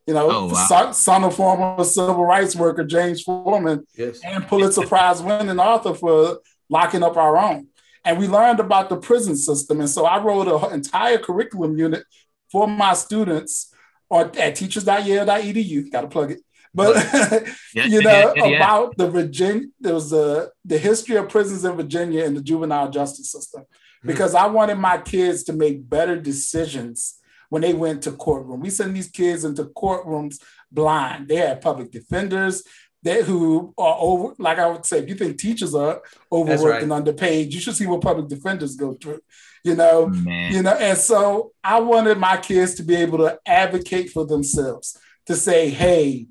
You 0.07 0.12
know, 0.12 0.28
oh, 0.30 0.46
wow. 0.49 0.66
son, 0.66 0.92
son, 0.92 1.24
of 1.24 1.34
former 1.34 1.82
civil 1.82 2.26
rights 2.26 2.55
worker 2.55 2.84
James 2.84 3.22
Forman, 3.22 3.86
yes. 3.96 4.20
and 4.22 4.46
Pulitzer 4.46 4.86
Prize 4.86 5.22
winning 5.22 5.59
author 5.59 5.94
for 5.94 6.40
locking 6.68 7.03
up 7.03 7.16
our 7.16 7.38
own. 7.38 7.68
And 8.05 8.18
we 8.18 8.28
learned 8.28 8.61
about 8.61 8.90
the 8.90 8.99
prison 8.99 9.34
system. 9.34 9.80
And 9.80 9.88
so 9.88 10.05
I 10.05 10.22
wrote 10.22 10.46
an 10.46 10.74
entire 10.74 11.16
curriculum 11.16 11.78
unit 11.78 12.05
for 12.53 12.66
my 12.66 12.92
students 12.92 13.74
on, 14.11 14.36
at 14.36 14.55
teachers.yale.edu. 14.55 15.90
Got 15.90 16.03
to 16.03 16.09
plug 16.09 16.32
it. 16.32 16.40
But 16.75 16.97
yeah, 17.75 17.87
you 17.87 18.03
know 18.03 18.35
yeah, 18.37 18.47
yeah, 18.47 18.57
about 18.57 18.97
the 18.97 19.11
Virginia, 19.11 19.66
there 19.81 19.95
was 19.95 20.12
a 20.12 20.51
the 20.64 20.79
history 20.79 21.16
of 21.16 21.29
prisons 21.29 21.64
in 21.64 21.77
Virginia 21.77 22.25
and 22.25 22.37
the 22.37 22.43
juvenile 22.43 22.91
justice 22.91 23.33
system. 23.33 23.64
Hmm. 24.03 24.09
because 24.09 24.35
I 24.35 24.47
wanted 24.47 24.77
my 24.77 24.99
kids 24.99 25.43
to 25.45 25.53
make 25.53 25.89
better 25.89 26.16
decisions 26.21 27.19
when 27.49 27.62
they 27.62 27.73
went 27.75 28.03
to 28.03 28.12
courtroom. 28.12 28.61
We 28.61 28.71
send 28.71 28.95
these 28.95 29.11
kids 29.11 29.45
into 29.45 29.64
courtrooms 29.64 30.37
blind. 30.71 31.29
They 31.29 31.37
have 31.37 31.61
public 31.61 31.91
defenders 31.91 32.62
they 33.03 33.23
who 33.23 33.73
are 33.79 33.97
over, 33.99 34.35
like 34.39 34.59
I 34.59 34.69
would 34.69 34.85
say, 34.85 34.99
if 34.99 35.09
you 35.09 35.14
think 35.14 35.39
teachers 35.39 35.75
are 35.75 36.03
overworked 36.33 36.64
right. 36.64 36.83
and 36.83 36.93
underpaid, 36.93 37.53
you 37.53 37.61
should 37.61 37.77
see 37.77 37.87
what 37.87 38.01
public 38.01 38.29
defenders 38.29 38.77
go 38.77 38.95
through. 38.95 39.21
You 39.64 39.77
know, 39.77 40.09
Man. 40.09 40.53
you 40.53 40.62
know, 40.62 40.73
and 40.73 40.99
so 40.99 41.53
I 41.62 41.81
wanted 41.81 42.19
my 42.19 42.37
kids 42.37 42.75
to 42.75 42.83
be 42.83 42.97
able 42.97 43.19
to 43.19 43.39
advocate 43.47 44.11
for 44.11 44.27
themselves, 44.27 44.99
to 45.27 45.37
say, 45.37 45.71
hey, 45.71 46.27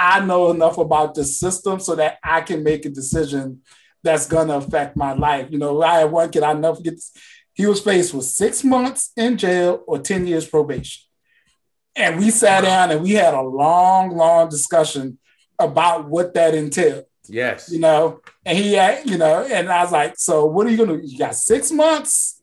I 0.00 0.24
know 0.24 0.50
enough 0.50 0.78
about 0.78 1.14
the 1.14 1.24
system 1.24 1.78
so 1.78 1.94
that 1.94 2.18
I 2.24 2.40
can 2.40 2.64
make 2.64 2.86
a 2.86 2.88
decision 2.88 3.60
that's 4.02 4.26
gonna 4.26 4.56
affect 4.56 4.96
my 4.96 5.12
life. 5.12 5.48
You 5.50 5.58
know, 5.58 5.82
I 5.82 5.98
had 5.98 6.10
one 6.10 6.30
kid, 6.30 6.42
I 6.42 6.54
never 6.54 6.76
forget 6.76 6.94
this. 6.94 7.12
He 7.52 7.66
was 7.66 7.82
faced 7.82 8.14
with 8.14 8.24
six 8.24 8.64
months 8.64 9.12
in 9.14 9.36
jail 9.36 9.84
or 9.86 9.98
10 9.98 10.26
years 10.26 10.48
probation. 10.48 11.02
And 11.94 12.18
we 12.18 12.30
sat 12.30 12.62
down 12.62 12.90
and 12.90 13.02
we 13.02 13.10
had 13.10 13.34
a 13.34 13.42
long, 13.42 14.16
long 14.16 14.48
discussion 14.48 15.18
about 15.58 16.08
what 16.08 16.32
that 16.32 16.54
entailed. 16.54 17.04
Yes. 17.28 17.70
You 17.70 17.80
know, 17.80 18.20
and 18.46 18.56
he 18.56 18.72
had, 18.72 19.08
you 19.08 19.18
know, 19.18 19.44
and 19.44 19.68
I 19.68 19.82
was 19.82 19.92
like, 19.92 20.14
so 20.16 20.46
what 20.46 20.66
are 20.66 20.70
you 20.70 20.78
gonna 20.78 20.96
do? 20.96 21.06
You 21.06 21.18
got 21.18 21.34
six 21.34 21.70
months 21.70 22.40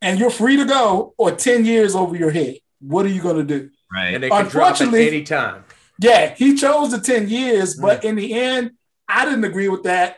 and 0.00 0.16
you're 0.16 0.30
free 0.30 0.56
to 0.56 0.64
go, 0.64 1.12
or 1.18 1.32
10 1.32 1.64
years 1.64 1.96
over 1.96 2.16
your 2.16 2.30
head. 2.30 2.58
What 2.80 3.04
are 3.04 3.10
you 3.10 3.20
gonna 3.20 3.42
do? 3.42 3.70
Right. 3.92 4.14
And 4.14 4.22
they 4.22 4.30
can 4.30 4.46
drop 4.46 4.80
at 4.80 4.94
any 4.94 5.24
time. 5.24 5.64
Yeah, 6.00 6.34
he 6.34 6.54
chose 6.54 6.90
the 6.90 6.98
10 6.98 7.28
years, 7.28 7.74
but 7.76 8.00
mm. 8.00 8.04
in 8.06 8.16
the 8.16 8.32
end, 8.32 8.72
I 9.06 9.26
didn't 9.26 9.44
agree 9.44 9.68
with 9.68 9.82
that. 9.82 10.16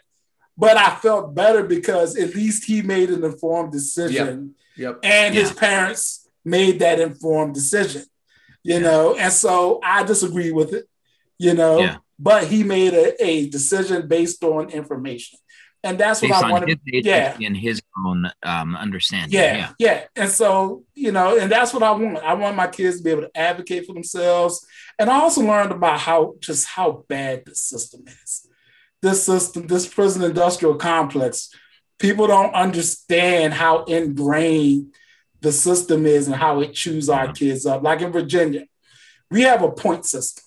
But 0.57 0.77
I 0.77 0.95
felt 0.95 1.35
better 1.35 1.65
because 1.65 2.17
at 2.17 2.37
least 2.37 2.67
he 2.67 2.83
made 2.83 3.11
an 3.11 3.25
informed 3.25 3.73
decision. 3.73 4.55
Yep. 4.77 4.95
yep. 4.95 5.01
And 5.03 5.35
yeah. 5.35 5.41
his 5.41 5.53
parents 5.53 6.29
made 6.45 6.79
that 6.81 7.01
informed 7.01 7.55
decision. 7.55 8.05
You 8.63 8.75
yeah. 8.75 8.81
know, 8.81 9.17
and 9.17 9.33
so 9.33 9.81
I 9.83 10.05
disagree 10.05 10.53
with 10.53 10.73
it, 10.73 10.89
you 11.37 11.55
know, 11.55 11.81
yeah. 11.81 11.97
but 12.17 12.47
he 12.47 12.63
made 12.63 12.95
a, 12.95 13.25
a 13.25 13.49
decision 13.49 14.07
based 14.07 14.45
on 14.45 14.71
information. 14.71 15.41
And 15.85 15.99
that's 15.99 16.23
what 16.23 16.29
Based 16.31 16.43
I 16.43 16.47
on 16.47 16.51
want 16.53 16.67
to. 16.69 16.77
Yeah, 16.87 17.37
and 17.43 17.57
his 17.57 17.83
own 18.07 18.31
um, 18.45 18.77
understanding. 18.77 19.33
yeah, 19.33 19.57
Yeah. 19.57 19.71
yeah, 19.79 20.05
And 20.15 20.31
so, 20.31 20.85
you 20.95 21.11
know, 21.11 21.37
and 21.39 21.51
that's 21.51 21.75
what 21.75 21.83
I 21.83 21.91
want. 21.91 22.19
I 22.19 22.35
want 22.35 22.55
my 22.57 22.69
kids 22.69 22.99
to 22.99 23.03
be 23.03 23.11
able 23.11 23.23
to 23.23 23.37
advocate 23.37 23.87
for 23.87 23.93
themselves. 23.93 24.65
And 24.99 25.11
I 25.11 25.21
also 25.21 25.41
learned 25.43 25.73
about 25.73 25.99
how 25.99 26.35
just 26.41 26.67
how 26.69 27.05
bad 27.09 27.45
the 27.47 27.55
system 27.57 28.05
is. 28.07 28.47
This 29.01 29.25
system, 29.25 29.67
this 29.67 29.89
prison 29.89 30.23
industrial 30.23 30.77
complex, 30.77 31.51
people 31.99 32.29
don't 32.29 32.55
understand 32.55 33.53
how 33.55 33.83
ingrained 33.85 34.95
the 35.41 35.51
system 35.51 36.07
is 36.07 36.29
and 36.29 36.37
how 36.37 36.61
it 36.61 36.73
chews 36.75 37.09
our 37.09 37.33
kids 37.33 37.67
up. 37.67 37.83
Like 37.83 38.01
in 38.03 38.13
Virginia, 38.13 38.67
we 39.33 39.43
have 39.43 39.63
a 39.63 39.71
point 39.73 40.07
system. 40.07 40.45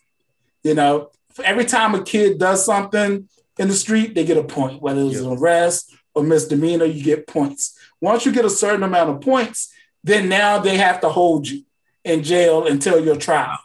You 0.63 0.75
know, 0.75 1.11
every 1.43 1.65
time 1.65 1.93
a 1.93 2.01
kid 2.03 2.37
does 2.39 2.65
something 2.65 3.27
in 3.57 3.67
the 3.67 3.73
street, 3.73 4.15
they 4.15 4.25
get 4.25 4.37
a 4.37 4.43
point, 4.43 4.81
whether 4.81 5.01
it's 5.01 5.19
an 5.19 5.31
arrest 5.37 5.93
or 6.13 6.23
misdemeanor, 6.23 6.85
you 6.85 7.03
get 7.03 7.27
points. 7.27 7.77
Once 8.01 8.25
you 8.25 8.31
get 8.31 8.45
a 8.45 8.49
certain 8.49 8.83
amount 8.83 9.09
of 9.09 9.21
points, 9.21 9.73
then 10.03 10.29
now 10.29 10.59
they 10.59 10.77
have 10.77 10.99
to 11.01 11.09
hold 11.09 11.47
you 11.47 11.63
in 12.03 12.23
jail 12.23 12.67
until 12.67 13.03
your 13.03 13.15
trial. 13.15 13.57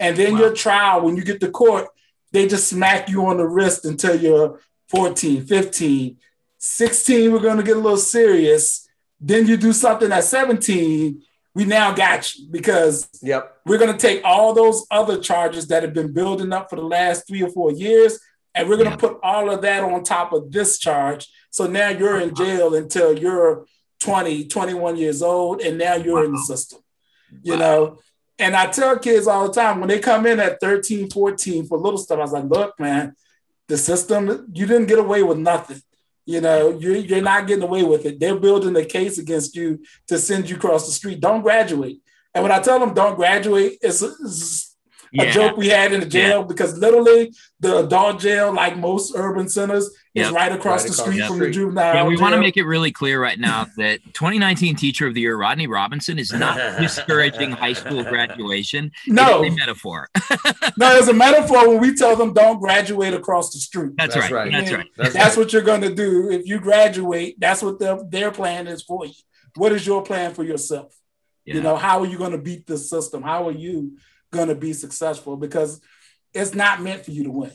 And 0.00 0.16
then 0.16 0.32
Wow. 0.34 0.40
your 0.40 0.54
trial, 0.54 1.02
when 1.02 1.16
you 1.16 1.24
get 1.24 1.40
to 1.40 1.50
court, 1.50 1.88
they 2.32 2.46
just 2.48 2.68
smack 2.68 3.08
you 3.08 3.26
on 3.26 3.36
the 3.36 3.46
wrist 3.46 3.84
until 3.84 4.16
you're 4.16 4.60
14, 4.88 5.44
15, 5.46 6.16
16. 6.58 7.32
We're 7.32 7.40
going 7.40 7.58
to 7.58 7.62
get 7.62 7.76
a 7.76 7.80
little 7.80 7.98
serious. 7.98 8.88
Then 9.20 9.46
you 9.46 9.56
do 9.56 9.72
something 9.72 10.10
at 10.10 10.24
17, 10.24 11.22
we 11.54 11.64
now 11.66 11.92
got 11.92 12.34
you 12.34 12.46
because 12.50 13.08
Yep. 13.20 13.58
we're 13.66 13.78
going 13.78 13.92
to 13.92 13.98
take 13.98 14.22
all 14.24 14.54
those 14.54 14.86
other 14.90 15.18
charges 15.18 15.66
that 15.68 15.82
have 15.82 15.92
been 15.92 16.12
building 16.12 16.52
up 16.52 16.70
for 16.70 16.76
the 16.76 16.82
last 16.82 17.26
three 17.28 17.42
or 17.42 17.50
four 17.50 17.70
years, 17.72 18.18
and 18.54 18.68
we're 18.68 18.76
going 18.76 18.90
to 18.90 18.96
Yeah. 18.96 19.08
put 19.08 19.18
all 19.22 19.50
of 19.50 19.62
that 19.62 19.82
on 19.82 20.02
top 20.04 20.32
of 20.32 20.52
this 20.52 20.78
charge. 20.78 21.28
So 21.50 21.66
now 21.66 21.88
you're 21.88 22.20
in 22.20 22.30
uh-huh. 22.30 22.44
jail 22.44 22.74
until 22.74 23.18
you're 23.18 23.66
20, 24.00 24.46
21 24.46 24.96
years 24.96 25.22
old, 25.22 25.60
and 25.60 25.78
now 25.78 25.94
you're 25.94 26.24
in 26.24 26.32
the 26.32 26.38
system. 26.40 26.80
You 27.42 27.54
Wow. 27.54 27.58
know, 27.58 27.98
and 28.38 28.56
I 28.56 28.66
tell 28.66 28.98
kids 28.98 29.26
all 29.26 29.46
the 29.46 29.54
time 29.54 29.78
when 29.80 29.88
they 29.88 30.00
come 30.00 30.26
in 30.26 30.40
at 30.40 30.60
13, 30.60 31.10
14 31.10 31.66
for 31.66 31.78
little 31.78 31.98
stuff, 31.98 32.18
I 32.18 32.22
was 32.22 32.32
like, 32.32 32.44
look, 32.44 32.78
man, 32.80 33.14
the 33.68 33.76
system, 33.78 34.48
you 34.52 34.66
didn't 34.66 34.86
get 34.88 34.98
away 34.98 35.22
with 35.22 35.38
nothing. 35.38 35.80
You 36.26 36.40
know, 36.40 36.76
you're, 36.78 36.96
you're 36.96 37.22
not 37.22 37.46
getting 37.46 37.64
away 37.64 37.82
with 37.84 38.04
it. 38.06 38.20
They're 38.20 38.38
building 38.38 38.76
a 38.76 38.84
case 38.84 39.18
against 39.18 39.56
you 39.56 39.82
to 40.08 40.18
send 40.18 40.50
you 40.50 40.56
across 40.56 40.86
the 40.86 40.92
street. 40.92 41.20
Don't 41.20 41.42
graduate. 41.42 42.00
And 42.34 42.42
when 42.42 42.52
I 42.52 42.60
tell 42.60 42.78
them 42.78 42.94
don't 42.94 43.16
graduate, 43.16 43.78
it's, 43.82 44.02
it's 44.02 44.71
a 45.18 45.24
Yeah. 45.24 45.30
joke 45.30 45.56
we 45.56 45.68
had 45.68 45.92
in 45.92 46.00
the 46.00 46.06
jail 46.06 46.42
because 46.42 46.76
literally 46.78 47.32
the 47.60 47.78
adult 47.78 48.20
jail, 48.20 48.52
like 48.52 48.76
most 48.78 49.12
urban 49.14 49.48
centers, 49.48 49.84
is 50.14 50.26
Yep. 50.26 50.32
right 50.34 50.52
across 50.52 50.82
Right 50.82 50.88
the 50.90 50.92
across 50.94 51.06
street 51.12 51.20
the 51.22 51.26
from 51.26 51.38
the 51.38 51.50
juvenile. 51.50 51.94
Yeah, 51.94 52.04
we 52.04 52.16
want 52.18 52.34
to 52.34 52.40
make 52.40 52.56
it 52.58 52.64
really 52.64 52.92
clear 52.92 53.20
right 53.20 53.38
now 53.38 53.66
that 53.78 54.00
2019 54.12 54.76
Teacher 54.76 55.06
of 55.06 55.14
the 55.14 55.22
Year 55.22 55.36
Rodney 55.36 55.66
Robinson 55.66 56.18
is 56.18 56.32
not 56.32 56.56
discouraging 56.80 57.50
high 57.50 57.72
school 57.72 58.04
graduation. 58.04 58.90
no, 59.06 59.42
It's 59.42 59.54
a 59.54 59.58
metaphor. 59.58 60.08
no, 60.76 60.96
it's 60.96 61.08
a 61.08 61.14
metaphor 61.14 61.68
when 61.68 61.80
we 61.80 61.94
tell 61.94 62.14
them 62.16 62.32
don't 62.34 62.60
graduate 62.60 63.14
across 63.14 63.52
the 63.52 63.58
street. 63.60 63.92
That's, 63.96 64.14
That's 64.14 64.30
right. 64.30 64.44
right. 64.44 64.52
That's 64.52 64.72
right. 64.72 64.86
That's, 64.96 65.14
That's 65.14 65.36
what 65.36 65.52
you're 65.52 65.62
going 65.62 65.80
to 65.82 65.94
do 65.94 66.30
if 66.30 66.46
you 66.46 66.58
graduate. 66.60 67.36
That's 67.38 67.62
what 67.62 67.78
their 67.78 67.98
their 68.08 68.30
plan 68.30 68.66
is 68.66 68.82
for 68.82 69.06
you. 69.06 69.12
What 69.56 69.72
is 69.72 69.86
your 69.86 70.02
plan 70.02 70.34
for 70.34 70.44
yourself? 70.44 70.94
Yeah. 71.44 71.54
You 71.56 71.62
know, 71.62 71.76
how 71.76 72.00
are 72.00 72.06
you 72.06 72.18
going 72.18 72.32
to 72.32 72.38
beat 72.38 72.66
the 72.66 72.78
system? 72.78 73.22
How 73.22 73.48
are 73.48 73.52
you 73.52 73.96
going 74.32 74.48
to 74.48 74.54
be 74.56 74.72
successful? 74.72 75.36
Because 75.36 75.80
it's 76.34 76.54
not 76.54 76.82
meant 76.82 77.04
for 77.04 77.12
you 77.12 77.24
to 77.24 77.30
win. 77.30 77.52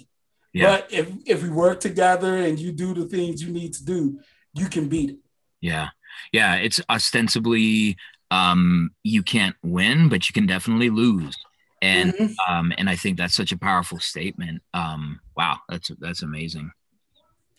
Yeah. 0.54 0.78
But 0.78 0.94
if 0.94 1.12
if 1.26 1.44
we 1.44 1.50
work 1.50 1.80
together 1.82 2.38
and 2.38 2.58
you 2.58 2.72
do 2.72 2.94
the 2.94 3.06
things 3.06 3.44
you 3.44 3.52
need 3.52 3.74
to 3.74 3.84
do, 3.84 4.20
you 4.54 4.68
can 4.68 4.88
beat 4.88 5.10
it. 5.10 5.18
Yeah. 5.60 5.90
Yeah. 6.32 6.56
It's 6.56 6.80
ostensibly 6.90 7.98
um 8.32 8.92
you 9.04 9.24
can't 9.24 9.56
win, 9.64 10.10
but 10.10 10.30
you 10.30 10.34
can 10.34 10.46
definitely 10.46 10.90
lose. 10.90 11.36
And 11.82 12.14
Mhm. 12.14 12.36
um 12.48 12.74
and 12.78 12.90
I 12.90 12.96
think 12.96 13.18
that's 13.18 13.36
such 13.36 13.52
a 13.52 13.58
powerful 13.58 14.00
statement. 14.00 14.62
Um 14.74 15.20
wow, 15.36 15.60
that's 15.70 15.92
that's 16.00 16.24
amazing. 16.24 16.72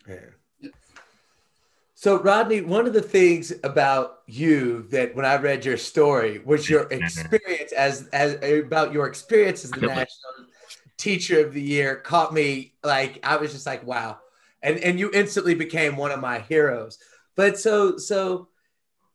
Yeah. 0.09 0.31
So, 2.01 2.22
Rodney, 2.22 2.61
one 2.61 2.86
of 2.86 2.92
the 2.92 3.03
things 3.03 3.53
about 3.64 4.20
you 4.28 4.82
that 4.90 5.16
when 5.16 5.24
I 5.24 5.34
read 5.34 5.64
your 5.64 5.76
story 5.76 6.38
was 6.38 6.70
your 6.70 6.84
mm-hmm. 6.84 7.03
experience 7.03 7.72
as 7.72 8.07
as 8.12 8.34
about 8.40 8.92
your 8.92 9.09
experience 9.09 9.64
as 9.64 9.72
the 9.72 9.80
national 9.80 10.07
teacher 10.96 11.44
of 11.44 11.53
the 11.53 11.61
year 11.61 11.96
caught 11.96 12.32
me 12.32 12.74
like 12.84 13.18
I 13.24 13.36
was 13.38 13.53
just 13.53 13.66
like 13.66 13.84
wow, 13.84 14.18
and 14.62 14.78
and 14.78 14.96
you 14.96 15.11
instantly 15.12 15.57
became 15.57 15.96
one 15.96 16.12
of 16.12 16.20
my 16.20 16.38
heroes. 16.38 16.99
But 17.34 17.59
so 17.59 17.96
so 17.96 18.46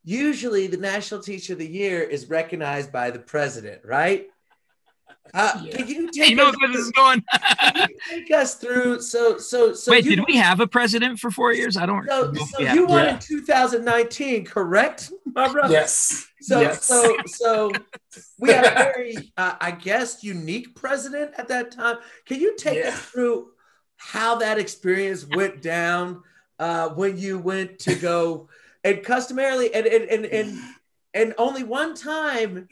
usually 0.04 0.68
the 0.68 0.76
national 0.76 1.22
teacher 1.22 1.54
of 1.54 1.60
the 1.60 1.66
year 1.66 2.02
is 2.02 2.30
recognized 2.30 2.92
by 2.92 3.12
the 3.12 3.20
president, 3.20 3.80
right? 3.86 4.28
Uh, 5.34 5.62
Yeah. 5.64 5.78
Can 5.78 5.88
you 5.88 6.12
take 6.12 6.30
You 6.30 6.36
know 6.36 6.50
us, 6.50 6.56
where 6.60 6.72
this 6.72 6.82
is 6.82 6.92
going. 6.92 7.24
can 7.60 7.90
you 7.90 7.98
take 8.10 8.32
us 8.32 8.56
through? 8.56 9.02
So 9.02 9.38
so 9.38 9.74
so 9.74 9.92
Wait, 9.92 10.06
you, 10.06 10.16
did 10.16 10.26
we 10.28 10.36
have 10.38 10.60
a 10.60 10.68
president 10.68 11.20
for 11.20 11.32
four 11.32 11.54
years? 11.54 11.78
I 11.78 11.86
don't 11.86 12.06
so, 12.08 12.32
know 12.32 12.46
so 12.46 12.60
we 12.60 12.72
you 12.72 12.86
won 12.86 13.06
Yeah. 13.06 13.14
in 13.14 13.20
2019, 13.20 14.46
correct, 14.46 15.12
my 15.26 15.52
brother? 15.52 15.72
Yes. 15.74 16.28
So, 16.42 16.60
yes. 16.60 16.84
so, 16.84 17.16
so 17.26 17.72
we 18.38 18.50
had 18.52 18.66
a 18.66 18.76
very, 18.76 19.32
uh, 19.38 19.56
I 19.62 19.72
guess, 19.72 20.24
unique 20.24 20.76
president 20.76 21.32
at 21.38 21.48
that 21.48 21.72
time. 21.72 21.98
Can 22.26 22.40
you 22.42 22.56
take 22.58 22.80
Yeah. 22.80 22.90
us 22.90 23.00
through 23.00 23.52
how 23.96 24.36
that 24.36 24.60
experience 24.60 25.26
went 25.26 25.62
down 25.62 26.22
uh, 26.60 26.90
when 26.90 27.18
you 27.18 27.40
went 27.40 27.80
to 27.80 27.96
go 27.96 28.50
and 28.84 29.02
customarily 29.02 29.74
and 29.74 29.88
and 29.88 30.04
and 30.10 30.26
and, 30.26 30.60
and 31.14 31.34
only 31.38 31.64
one 31.64 31.96
time 31.96 32.68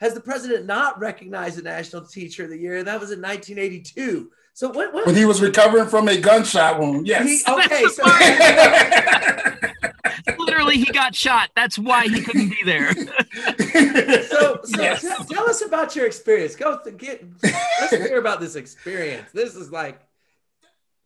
has 0.00 0.14
the 0.14 0.20
president 0.20 0.66
not 0.66 0.98
recognized 0.98 1.58
the 1.58 1.62
National 1.62 2.02
Teacher 2.02 2.44
of 2.44 2.50
the 2.50 2.58
Year, 2.58 2.82
that 2.82 2.98
was 2.98 3.10
in 3.10 3.20
1982. 3.20 4.30
So 4.54 4.68
what? 4.70 4.92
what 4.92 5.06
when 5.06 5.14
he 5.14 5.24
was 5.24 5.40
recovering 5.40 5.86
from 5.86 6.08
a 6.08 6.16
gunshot 6.16 6.80
wound. 6.80 7.06
Yes. 7.06 7.26
he, 7.26 7.52
okay, 7.52 7.84
so 7.84 8.02
literally 10.38 10.76
he 10.76 10.86
got 10.86 11.14
shot. 11.14 11.50
That's 11.54 11.78
why 11.78 12.08
he 12.08 12.20
couldn't 12.22 12.50
be 12.50 12.58
there. 12.64 12.92
so, 14.24 14.60
so 14.64 14.82
Yes. 14.82 15.02
tell, 15.02 15.24
tell 15.24 15.48
us 15.48 15.62
about 15.62 15.94
your 15.94 16.06
experience. 16.06 16.56
Go 16.56 16.80
th- 16.82 16.96
get. 16.96 17.24
Let's 17.42 17.96
hear 17.96 18.18
about 18.18 18.40
this 18.40 18.56
experience. 18.56 19.30
This 19.32 19.54
is 19.54 19.70
like 19.70 20.00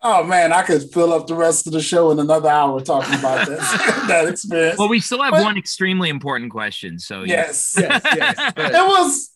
Oh 0.07 0.23
man, 0.23 0.53
I 0.53 0.63
could 0.63 0.93
fill 0.93 1.15
up 1.15 1.27
the 1.27 1.35
rest 1.35 1.67
of 1.67 1.73
the 1.73 1.81
show 1.81 2.11
in 2.11 2.19
another 2.19 2.51
hour 2.51 2.79
talking 2.83 3.19
about 3.19 3.49
that, 3.49 4.05
that 4.09 4.29
experience. 4.29 4.79
Well, 4.79 4.91
we 4.91 5.01
still 5.01 5.23
have 5.23 5.33
But- 5.33 5.43
one 5.45 5.57
extremely 5.57 6.11
important 6.11 6.51
question. 6.53 6.99
So 6.99 7.23
yeah. 7.23 7.47
yes. 7.47 7.75
yes, 7.79 8.03
yes. 8.15 8.37
It 8.57 8.87
was 8.87 9.31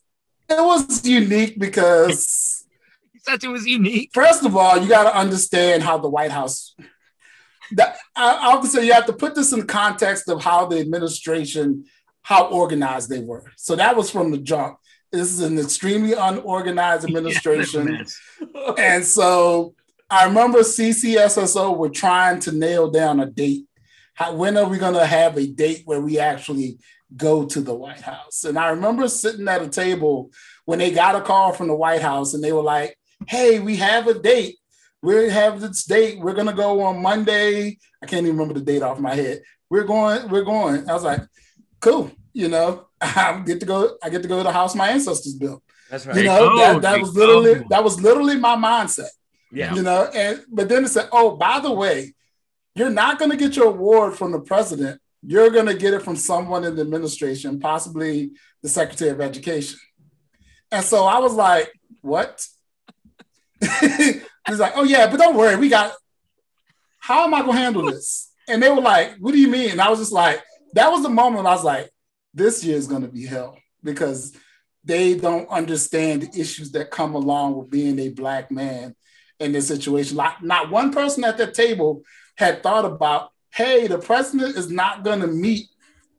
it 0.51 0.63
was 0.63 1.07
unique 1.07 1.59
because 1.59 2.65
He 3.15 3.19
said 3.21 3.43
it 3.43 3.49
was 3.49 3.67
unique. 3.67 4.11
first 4.13 4.45
of 4.45 4.57
all, 4.57 4.79
you 4.79 4.89
got 4.89 5.05
to 5.05 5.17
understand 5.17 5.83
how 5.83 5.97
the 5.99 6.09
White 6.09 6.31
House. 6.31 6.75
That, 7.73 7.97
I, 8.17 8.51
I 8.53 8.57
would 8.57 8.71
say 8.71 8.87
you 8.87 8.95
have 8.95 9.05
to 9.07 9.13
put 9.13 9.35
this 9.35 9.53
in 9.53 9.61
the 9.61 9.67
context 9.67 10.29
of 10.31 10.43
how 10.43 10.65
the 10.67 10.79
administration, 10.81 11.85
how 12.23 12.47
organized 12.47 13.11
they 13.11 13.21
were. 13.21 13.45
So 13.57 13.77
that 13.77 13.95
was 13.95 14.11
from 14.11 14.31
the 14.31 14.39
jump. 14.39 14.79
This 15.13 15.31
is 15.33 15.41
an 15.41 15.59
extremely 15.59 16.15
unorganized 16.15 17.05
administration. 17.05 17.89
Yeah, 17.89 17.97
that's 17.99 18.21
a 18.41 18.47
mess. 18.47 18.79
And 18.79 19.05
so 19.05 19.75
I 20.11 20.25
remember 20.25 20.61
CCSSO 20.61 21.77
were 21.77 21.91
trying 21.91 22.41
to 22.41 22.53
nail 22.53 22.91
down 22.91 23.21
a 23.21 23.27
date. 23.27 23.67
How, 24.15 24.35
when 24.35 24.57
are 24.57 24.67
we 24.67 24.79
going 24.79 24.95
to 24.95 25.07
have 25.07 25.37
a 25.37 25.47
date 25.47 25.83
where 25.85 26.01
we 26.01 26.19
actually 26.19 26.79
go 27.15 27.45
to 27.45 27.61
the 27.61 27.75
White 27.75 28.01
House? 28.01 28.45
And 28.45 28.59
I 28.59 28.71
remember 28.71 29.07
sitting 29.09 29.47
at 29.49 29.63
a 29.63 29.69
table 29.69 30.31
when 30.65 30.79
they 30.79 30.91
got 30.91 31.15
a 31.15 31.21
call 31.21 31.53
from 31.53 31.69
the 31.69 31.75
White 31.75 32.01
House 32.01 32.33
and 32.33 32.43
they 32.43 32.53
were 32.53 32.63
like, 32.63 32.97
hey, 33.27 33.59
we 33.59 33.77
have 33.77 34.07
a 34.07 34.15
date. 34.19 34.57
We 35.03 35.29
have 35.29 35.61
this 35.61 35.85
date. 35.85 36.19
We're 36.19 36.35
going 36.35 36.47
to 36.47 36.53
go 36.55 36.83
on 36.83 37.03
Monday. 37.03 37.79
I 38.03 38.07
can't 38.07 38.27
even 38.27 38.39
remember 38.39 38.59
the 38.59 38.65
date 38.65 38.83
off 38.83 38.99
my 38.99 39.15
head. 39.15 39.43
We're 39.69 39.85
going, 39.85 40.31
we're 40.31 40.43
going. 40.43 40.89
I 40.89 40.95
was 40.95 41.05
like, 41.05 41.21
cool. 41.81 42.11
You 42.33 42.49
know, 42.49 42.87
I 43.01 43.43
get 43.45 43.61
to 43.61 43.67
go, 43.67 43.99
I 44.03 44.09
get 44.09 44.23
to 44.23 44.29
go 44.29 44.39
to 44.39 44.45
the 44.45 44.53
house 44.53 44.75
my 44.75 44.89
ancestors 44.89 45.35
built. 45.35 45.63
That's 45.91 46.07
right. 46.07 46.17
You 46.17 46.25
know, 46.25 46.49
go, 46.49 46.59
that, 46.59 46.83
that 46.83 47.01
was 47.01 47.15
literally, 47.15 47.63
that 47.69 47.85
was 47.85 48.01
literally 48.01 48.37
my 48.37 48.57
mindset 48.57 49.09
yeah. 49.51 49.75
you 49.75 49.83
know 49.83 50.11
and 50.15 50.45
but 50.51 50.69
then 50.69 50.85
it 50.85 50.89
said 50.89 51.09
oh 51.13 51.37
by 51.37 51.61
the 51.61 51.73
way 51.73 52.13
you're 52.79 52.91
not 52.91 53.19
going 53.19 53.33
to 53.33 53.37
get 53.37 53.57
your 53.57 53.67
award 53.67 54.17
from 54.17 54.31
the 54.31 54.39
president. 54.39 55.01
You're 55.27 55.51
going 55.51 55.67
to 55.67 55.75
get 55.75 55.95
it 55.95 56.03
from 56.03 56.15
someone 56.15 56.63
in 56.63 56.77
the 56.77 56.83
administration 56.83 57.59
possibly 57.59 58.31
the 58.63 58.69
secretary 58.69 59.11
of 59.11 59.21
education. 59.21 59.81
And 60.71 60.85
so 60.85 61.05
i 61.05 61.19
was 61.19 61.35
like 61.35 61.73
what? 62.03 62.47
He's 63.81 64.61
like 64.61 64.75
oh 64.77 64.85
yeah 64.85 65.11
but 65.11 65.19
don't 65.19 65.37
worry 65.37 65.57
we 65.57 65.69
got 65.69 65.93
how 67.01 67.25
am 67.25 67.35
i 67.35 67.41
going 67.41 67.57
to 67.57 67.59
handle 67.59 67.91
this? 67.91 68.31
And 68.47 68.63
they 68.63 68.71
were 68.71 68.81
like 68.81 69.17
what 69.19 69.33
do 69.33 69.41
you 69.41 69.49
mean? 69.49 69.71
And 69.71 69.81
i 69.81 69.89
was 69.89 69.99
just 69.99 70.13
like 70.13 70.41
that 70.75 70.91
was 70.93 71.03
the 71.03 71.09
moment 71.09 71.47
i 71.47 71.55
was 71.55 71.65
like 71.65 71.91
this 72.35 72.63
year 72.63 72.77
is 72.77 72.87
going 72.87 73.03
to 73.03 73.09
be 73.09 73.27
hell 73.27 73.59
because 73.83 74.37
they 74.85 75.17
don't 75.17 75.49
understand 75.49 76.23
the 76.23 76.41
issues 76.41 76.71
that 76.73 76.91
come 76.91 77.15
along 77.15 77.57
with 77.57 77.71
being 77.71 77.99
a 77.99 78.11
black 78.11 78.51
man 78.51 78.95
in 79.41 79.53
this 79.53 79.69
situation. 79.69 80.17
Like 80.17 80.43
not 80.43 80.71
one 80.71 80.93
person 80.93 81.25
at 81.25 81.39
that 81.39 81.55
table 81.55 82.03
had 82.37 82.63
thought 82.63 82.85
about, 82.85 83.31
hey, 83.51 83.87
the 83.87 83.99
president 83.99 84.57
is 84.57 84.71
not 84.71 85.05
going 85.05 85.21
to 85.21 85.27
meet 85.27 85.69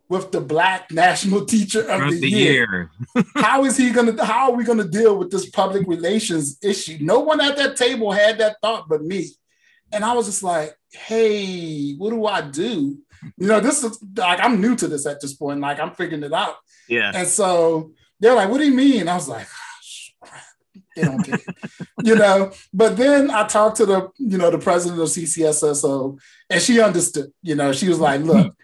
with 0.09 0.31
the 0.31 0.41
black 0.41 0.91
national 0.91 1.45
teacher 1.45 1.81
of 1.89 2.11
the, 2.11 2.19
the 2.19 2.29
year. 2.29 2.89
year. 3.15 3.25
how 3.35 3.63
is 3.63 3.77
he 3.77 3.91
gonna 3.91 4.25
how 4.25 4.51
are 4.51 4.57
we 4.57 4.63
gonna 4.63 4.87
deal 4.87 5.15
with 5.17 5.29
this 5.29 5.49
public 5.49 5.87
relations 5.87 6.57
issue? 6.63 6.97
No 6.99 7.19
one 7.19 7.39
at 7.39 7.55
that 7.57 7.77
table 7.77 8.11
had 8.11 8.39
that 8.39 8.57
thought 8.61 8.89
but 8.89 9.03
me. 9.03 9.29
And 9.91 10.03
I 10.03 10.13
was 10.13 10.25
just 10.25 10.43
like, 10.43 10.75
hey, 10.91 11.95
what 11.95 12.09
do 12.09 12.25
I 12.25 12.41
do? 12.41 12.97
You 13.37 13.47
know, 13.47 13.59
this 13.59 13.83
is 13.83 14.03
like 14.17 14.39
I'm 14.41 14.59
new 14.59 14.75
to 14.75 14.87
this 14.87 15.05
at 15.05 15.21
this 15.21 15.33
point, 15.33 15.59
like 15.59 15.79
I'm 15.79 15.91
figuring 15.91 16.23
it 16.23 16.33
out. 16.33 16.55
Yeah. 16.87 17.11
And 17.13 17.27
so 17.27 17.91
they're 18.19 18.35
like, 18.35 18.49
what 18.49 18.57
do 18.57 18.65
you 18.65 18.75
mean? 18.75 19.07
I 19.07 19.15
was 19.15 19.29
like, 19.29 19.47
they 20.99 21.07
don't 21.07 21.25
get 21.25 21.41
it. 21.47 21.55
you 22.03 22.15
know, 22.15 22.51
but 22.73 22.97
then 22.97 23.29
I 23.31 23.47
talked 23.47 23.77
to 23.77 23.85
the, 23.85 24.09
you 24.17 24.37
know, 24.37 24.51
the 24.51 24.57
president 24.57 25.01
of 25.01 25.07
CCSSO 25.07 26.19
and 26.49 26.61
she 26.61 26.81
understood, 26.81 27.31
you 27.41 27.55
know, 27.55 27.71
she 27.71 27.87
was 27.89 27.99
like, 27.99 28.21
look, 28.21 28.55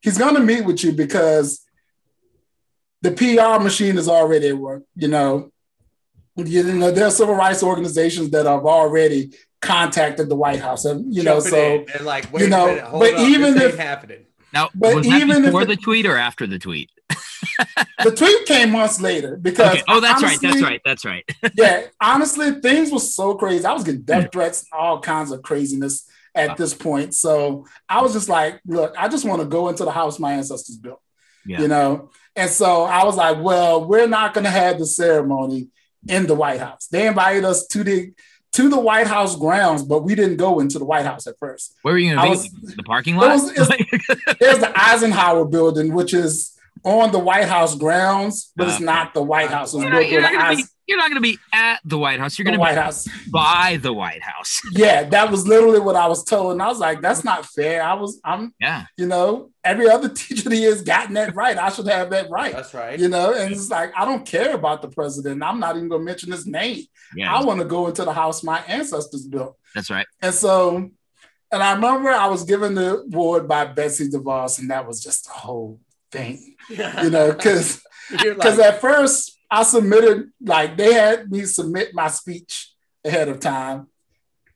he's 0.00 0.18
going 0.18 0.34
to 0.34 0.40
meet 0.40 0.64
with 0.64 0.82
you 0.84 0.92
because 0.92 1.64
the 3.02 3.10
PR 3.10 3.62
machine 3.62 3.98
is 3.98 4.08
already 4.08 4.48
at 4.48 4.58
work. 4.58 4.84
You 4.94 5.08
know, 5.08 5.50
you 6.36 6.62
know 6.62 6.90
there 6.90 7.06
are 7.06 7.10
civil 7.10 7.34
rights 7.34 7.62
organizations 7.62 8.30
that 8.30 8.46
have 8.46 8.64
already 8.64 9.32
contacted 9.60 10.28
the 10.28 10.36
White 10.36 10.60
House, 10.60 10.84
and 10.84 11.14
you 11.14 11.22
know, 11.22 11.40
so 11.40 11.56
in 11.56 11.86
and 11.94 12.04
like, 12.04 12.32
wait 12.32 12.42
you 12.42 12.48
know, 12.48 12.64
a 12.64 12.68
minute, 12.68 12.84
hold 12.84 13.00
but 13.02 13.20
even 13.20 13.56
if- 13.58 13.76
happening. 13.76 14.26
Now, 14.52 14.70
But 14.74 14.94
was 14.96 15.06
that 15.06 15.42
before 15.42 15.62
it- 15.62 15.68
the 15.68 15.76
tweet 15.76 16.06
or 16.06 16.16
after 16.16 16.46
the 16.46 16.58
tweet? 16.58 16.90
the 18.04 18.10
tweet 18.14 18.46
came 18.46 18.70
months 18.70 19.00
later 19.00 19.36
because 19.36 19.74
Okay. 19.74 19.82
Oh, 19.88 20.00
that's 20.00 20.22
right. 20.22 20.38
That's 20.40 20.62
right. 20.62 20.80
That's 20.84 21.04
right. 21.04 21.24
yeah, 21.54 21.86
honestly, 22.00 22.52
things 22.60 22.90
were 22.90 22.98
so 22.98 23.34
crazy. 23.34 23.64
I 23.64 23.72
was 23.72 23.84
getting 23.84 24.02
death 24.02 24.24
hmm. 24.24 24.30
threats, 24.30 24.66
all 24.72 25.00
kinds 25.00 25.30
of 25.32 25.42
craziness 25.42 26.08
at 26.34 26.50
Wow. 26.50 26.54
this 26.56 26.74
point. 26.74 27.14
So 27.14 27.66
I 27.88 28.00
was 28.02 28.12
just 28.12 28.28
like, 28.28 28.60
look, 28.66 28.94
I 28.98 29.08
just 29.08 29.24
want 29.24 29.42
to 29.42 29.48
go 29.48 29.68
into 29.68 29.84
the 29.84 29.90
house 29.90 30.18
my 30.18 30.32
ancestors 30.32 30.76
built. 30.76 31.00
Yeah. 31.44 31.60
You 31.60 31.68
know? 31.68 32.10
And 32.36 32.48
so 32.48 32.84
I 32.84 33.04
was 33.04 33.16
like, 33.16 33.42
well, 33.42 33.84
we're 33.84 34.08
not 34.08 34.32
gonna 34.34 34.50
have 34.50 34.78
the 34.78 34.86
ceremony 34.86 35.68
in 36.08 36.26
the 36.26 36.34
White 36.34 36.60
House. 36.60 36.86
They 36.86 37.06
invited 37.06 37.44
us 37.44 37.66
to 37.68 37.84
the 37.84 38.12
to 38.52 38.68
the 38.68 38.78
White 38.78 39.06
House 39.06 39.36
grounds, 39.36 39.82
but 39.82 40.04
we 40.04 40.14
didn't 40.14 40.36
go 40.36 40.60
into 40.60 40.78
the 40.78 40.84
White 40.84 41.06
House 41.06 41.26
at 41.26 41.38
first. 41.38 41.74
Where 41.82 41.94
were 41.94 41.98
you 41.98 42.14
going 42.14 42.36
to 42.36 42.50
be? 42.50 42.74
The 42.74 42.82
parking 42.82 43.16
lot? 43.16 43.30
was- 43.30 43.52
There's 44.40 44.58
the 44.58 44.72
Eisenhower 44.74 45.44
building, 45.44 45.94
which 45.94 46.12
is 46.12 46.58
on 46.84 47.12
the 47.12 47.18
White 47.18 47.46
House 47.46 47.74
grounds, 47.74 48.52
but 48.56 48.68
it's 48.68 48.80
ah. 48.80 48.84
not 48.84 49.14
the 49.14 49.22
White 49.22 49.50
House. 49.50 49.74
You're 49.74 49.88
not, 49.88 50.08
you're 50.08 50.20
not 50.20 50.32
gonna 50.32 50.56
be, 50.56 50.64
you're 50.86 50.98
not 50.98 51.08
gonna 51.08 51.20
be 51.20 51.38
at 51.52 51.80
the 51.84 51.96
White 51.96 52.18
House. 52.18 52.38
You're 52.38 52.44
gonna 52.44 52.58
White 52.58 52.74
be 52.74 52.80
House. 52.80 53.08
by 53.30 53.78
the 53.80 53.92
White 53.92 54.22
House. 54.22 54.60
Yeah, 54.72 55.04
that 55.04 55.30
was 55.30 55.46
literally 55.46 55.80
what 55.80 55.96
I 55.96 56.08
was 56.08 56.24
told. 56.24 56.52
And 56.52 56.62
I 56.62 56.68
was 56.68 56.80
like, 56.80 57.00
that's 57.00 57.24
not 57.24 57.46
fair. 57.46 57.82
I 57.82 57.94
was, 57.94 58.20
I'm, 58.24 58.52
Yeah. 58.58 58.86
you 58.96 59.06
know, 59.06 59.51
every 59.64 59.88
other 59.88 60.08
teacher 60.14 60.48
that 60.48 60.56
has 60.56 60.82
gotten 60.82 61.14
that 61.14 61.34
right. 61.34 61.56
I 61.56 61.70
should 61.70 61.88
have 61.88 62.10
that 62.10 62.30
right. 62.30 62.52
That's 62.52 62.74
right. 62.74 62.98
You 62.98 63.08
know, 63.08 63.32
and 63.34 63.52
it's 63.52 63.70
like, 63.70 63.92
I 63.96 64.04
don't 64.04 64.26
care 64.26 64.54
about 64.54 64.82
the 64.82 64.88
president. 64.88 65.42
I'm 65.42 65.60
not 65.60 65.76
even 65.76 65.88
gonna 65.88 66.04
mention 66.04 66.32
his 66.32 66.46
name. 66.46 66.84
Yeah. 67.14 67.34
I 67.34 67.44
want 67.44 67.60
to 67.60 67.66
go 67.66 67.88
into 67.88 68.04
the 68.04 68.12
house 68.12 68.42
my 68.42 68.60
ancestors 68.62 69.26
built. 69.26 69.56
That's 69.74 69.90
right. 69.90 70.06
And 70.20 70.34
so, 70.34 70.90
and 71.50 71.62
I 71.62 71.74
remember 71.74 72.10
I 72.10 72.28
was 72.28 72.44
given 72.44 72.74
the 72.74 73.00
award 73.00 73.46
by 73.46 73.66
Betsy 73.66 74.08
DeVos, 74.08 74.58
and 74.58 74.70
that 74.70 74.86
was 74.86 75.02
just 75.02 75.26
the 75.26 75.32
whole 75.32 75.80
thing, 76.10 76.56
you 76.68 77.10
know, 77.10 77.32
because 77.36 77.82
because 78.10 78.58
like, 78.58 78.66
at 78.66 78.80
first 78.80 79.38
I 79.50 79.62
submitted 79.62 80.30
like 80.40 80.76
they 80.76 80.94
had 80.94 81.30
me 81.30 81.44
submit 81.44 81.94
my 81.94 82.08
speech 82.08 82.72
ahead 83.04 83.28
of 83.28 83.40
time, 83.40 83.88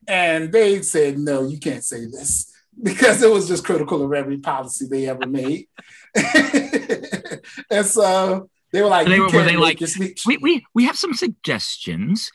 and 0.07 0.51
they 0.51 0.81
said 0.81 1.19
no, 1.19 1.47
you 1.47 1.59
can't 1.59 1.83
say 1.83 2.05
this 2.05 2.51
because 2.83 3.21
it 3.23 3.31
was 3.31 3.47
just 3.47 3.63
critical 3.65 4.03
of 4.03 4.13
every 4.13 4.37
policy 4.37 4.85
they 4.89 5.07
ever 5.07 5.25
made, 5.27 5.67
and 7.71 7.85
so 7.85 8.49
they 8.71 8.81
were 8.81 8.89
like, 8.89 9.07
They 9.07 9.19
were- 9.19 9.27
were 9.29 9.43
they 9.43 9.55
like. 9.55 9.79
We, 10.25 10.37
we 10.37 10.65
we 10.73 10.85
have 10.85 10.97
some 10.97 11.13
suggestions. 11.13 12.31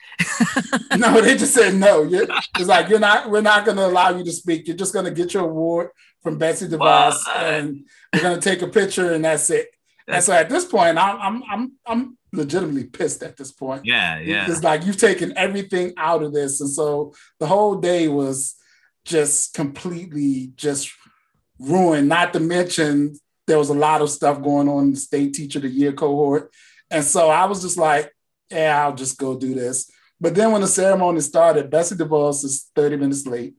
no, 0.97 1.21
they 1.21 1.37
just 1.37 1.53
said 1.53 1.75
no. 1.75 2.03
You're, 2.03 2.27
it's 2.57 2.67
like 2.67 2.89
you're 2.89 2.99
not. 2.99 3.29
We're 3.29 3.41
not 3.41 3.65
going 3.65 3.77
to 3.77 3.85
allow 3.85 4.09
you 4.15 4.23
to 4.23 4.31
speak. 4.31 4.67
You're 4.67 4.77
just 4.77 4.93
going 4.93 5.05
to 5.05 5.11
get 5.11 5.33
your 5.33 5.43
award 5.43 5.89
from 6.23 6.37
Betsy 6.37 6.67
DeVos, 6.67 6.79
What? 6.79 7.35
and 7.37 7.85
we're 8.13 8.21
going 8.21 8.39
to 8.39 8.49
take 8.49 8.61
a 8.61 8.67
picture, 8.67 9.11
and 9.13 9.23
that's 9.25 9.49
it. 9.49 9.67
And 10.07 10.23
so 10.23 10.33
at 10.33 10.49
this 10.49 10.65
point, 10.65 10.97
I'm 10.97 11.19
I'm 11.21 11.43
I'm 11.49 11.71
I'm 11.85 12.17
legitimately 12.33 12.85
pissed 12.85 13.21
at 13.23 13.37
this 13.37 13.51
point. 13.51 13.85
Yeah, 13.85 14.19
yeah. 14.19 14.49
It's 14.49 14.63
like 14.63 14.85
you've 14.85 14.97
taken 14.97 15.37
everything 15.37 15.93
out 15.97 16.23
of 16.23 16.33
this, 16.33 16.59
and 16.61 16.69
so 16.69 17.13
the 17.39 17.47
whole 17.47 17.75
day 17.75 18.07
was 18.07 18.55
just 19.05 19.53
completely 19.53 20.51
just 20.55 20.91
ruined. 21.59 22.07
Not 22.09 22.33
to 22.33 22.39
mention 22.39 23.17
there 23.47 23.57
was 23.57 23.69
a 23.69 23.73
lot 23.73 24.01
of 24.01 24.09
stuff 24.09 24.41
going 24.41 24.69
on 24.69 24.85
in 24.85 24.91
the 24.91 24.99
state 24.99 25.33
teacher 25.33 25.59
of 25.59 25.63
the 25.63 25.69
year 25.69 25.91
cohort, 25.91 26.51
and 26.89 27.03
so 27.03 27.29
I 27.29 27.45
was 27.45 27.61
just 27.61 27.77
like, 27.77 28.13
yeah, 28.51 28.83
I'll 28.83 28.95
just 28.95 29.17
go 29.17 29.37
do 29.37 29.53
this. 29.53 29.89
But 30.21 30.35
then 30.35 30.51
when 30.51 30.61
the 30.61 30.67
ceremony 30.67 31.19
started, 31.21 31.69
Betsy 31.69 31.95
DeVos 31.95 32.45
is 32.45 32.69
30 32.75 32.97
minutes 32.97 33.25
late. 33.25 33.55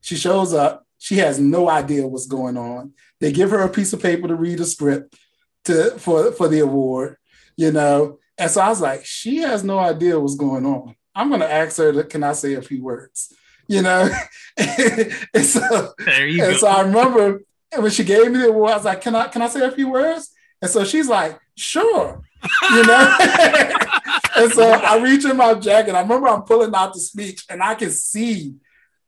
She 0.00 0.16
shows 0.16 0.54
up. 0.54 0.86
She 0.98 1.16
has 1.16 1.38
no 1.38 1.68
idea 1.68 2.06
what's 2.06 2.26
going 2.26 2.56
on. 2.56 2.92
They 3.20 3.32
give 3.32 3.50
her 3.50 3.60
a 3.60 3.68
piece 3.68 3.92
of 3.92 4.00
paper 4.00 4.28
to 4.28 4.34
read 4.34 4.60
a 4.60 4.64
script 4.64 5.16
to 5.64 5.98
for, 5.98 6.32
for 6.32 6.48
the 6.48 6.60
award, 6.60 7.16
you 7.56 7.72
know. 7.72 8.18
And 8.38 8.50
so 8.50 8.60
I 8.60 8.68
was 8.68 8.80
like, 8.80 9.04
she 9.04 9.38
has 9.38 9.64
no 9.64 9.78
idea 9.78 10.18
what's 10.18 10.36
going 10.36 10.64
on. 10.64 10.94
I'm 11.14 11.30
gonna 11.30 11.44
ask 11.44 11.76
her, 11.78 12.02
can 12.04 12.22
I 12.22 12.32
say 12.32 12.54
a 12.54 12.62
few 12.62 12.82
words? 12.82 13.34
You 13.68 13.82
know? 13.82 14.10
and 14.56 15.44
so 15.44 15.94
There 15.98 16.26
you 16.26 16.44
and 16.44 16.52
go. 16.52 16.58
so 16.58 16.66
I 16.66 16.82
remember 16.82 17.42
when 17.76 17.90
she 17.90 18.04
gave 18.04 18.30
me 18.30 18.38
the 18.38 18.48
award, 18.48 18.72
I 18.72 18.76
was 18.76 18.84
like, 18.84 19.00
"Can 19.00 19.14
I 19.14 19.28
can 19.28 19.42
I 19.42 19.48
say 19.48 19.64
a 19.64 19.70
few 19.70 19.90
words?" 19.90 20.30
And 20.60 20.70
so 20.70 20.84
she's 20.84 21.08
like, 21.08 21.38
"Sure," 21.56 22.22
you 22.70 22.86
know. 22.86 23.16
and 24.36 24.52
so 24.52 24.70
I 24.70 24.98
reach 25.02 25.24
in 25.24 25.36
my 25.36 25.54
jacket. 25.54 25.94
I 25.94 26.02
remember 26.02 26.28
I'm 26.28 26.42
pulling 26.42 26.74
out 26.74 26.92
the 26.92 27.00
speech, 27.00 27.44
and 27.48 27.62
I 27.62 27.74
can 27.74 27.90
see 27.90 28.54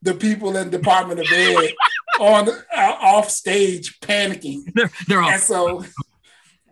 the 0.03 0.15
people 0.15 0.57
in 0.57 0.71
Department 0.71 1.21
of 1.21 1.27
Ed 1.33 1.73
on 2.21 2.49
uh, 2.49 2.97
off 3.01 3.31
stage 3.31 3.99
panicking. 4.01 4.73
they're, 4.75 4.91
they're 5.09 5.23
all 5.23 5.31
And 5.31 5.41
so 5.41 5.85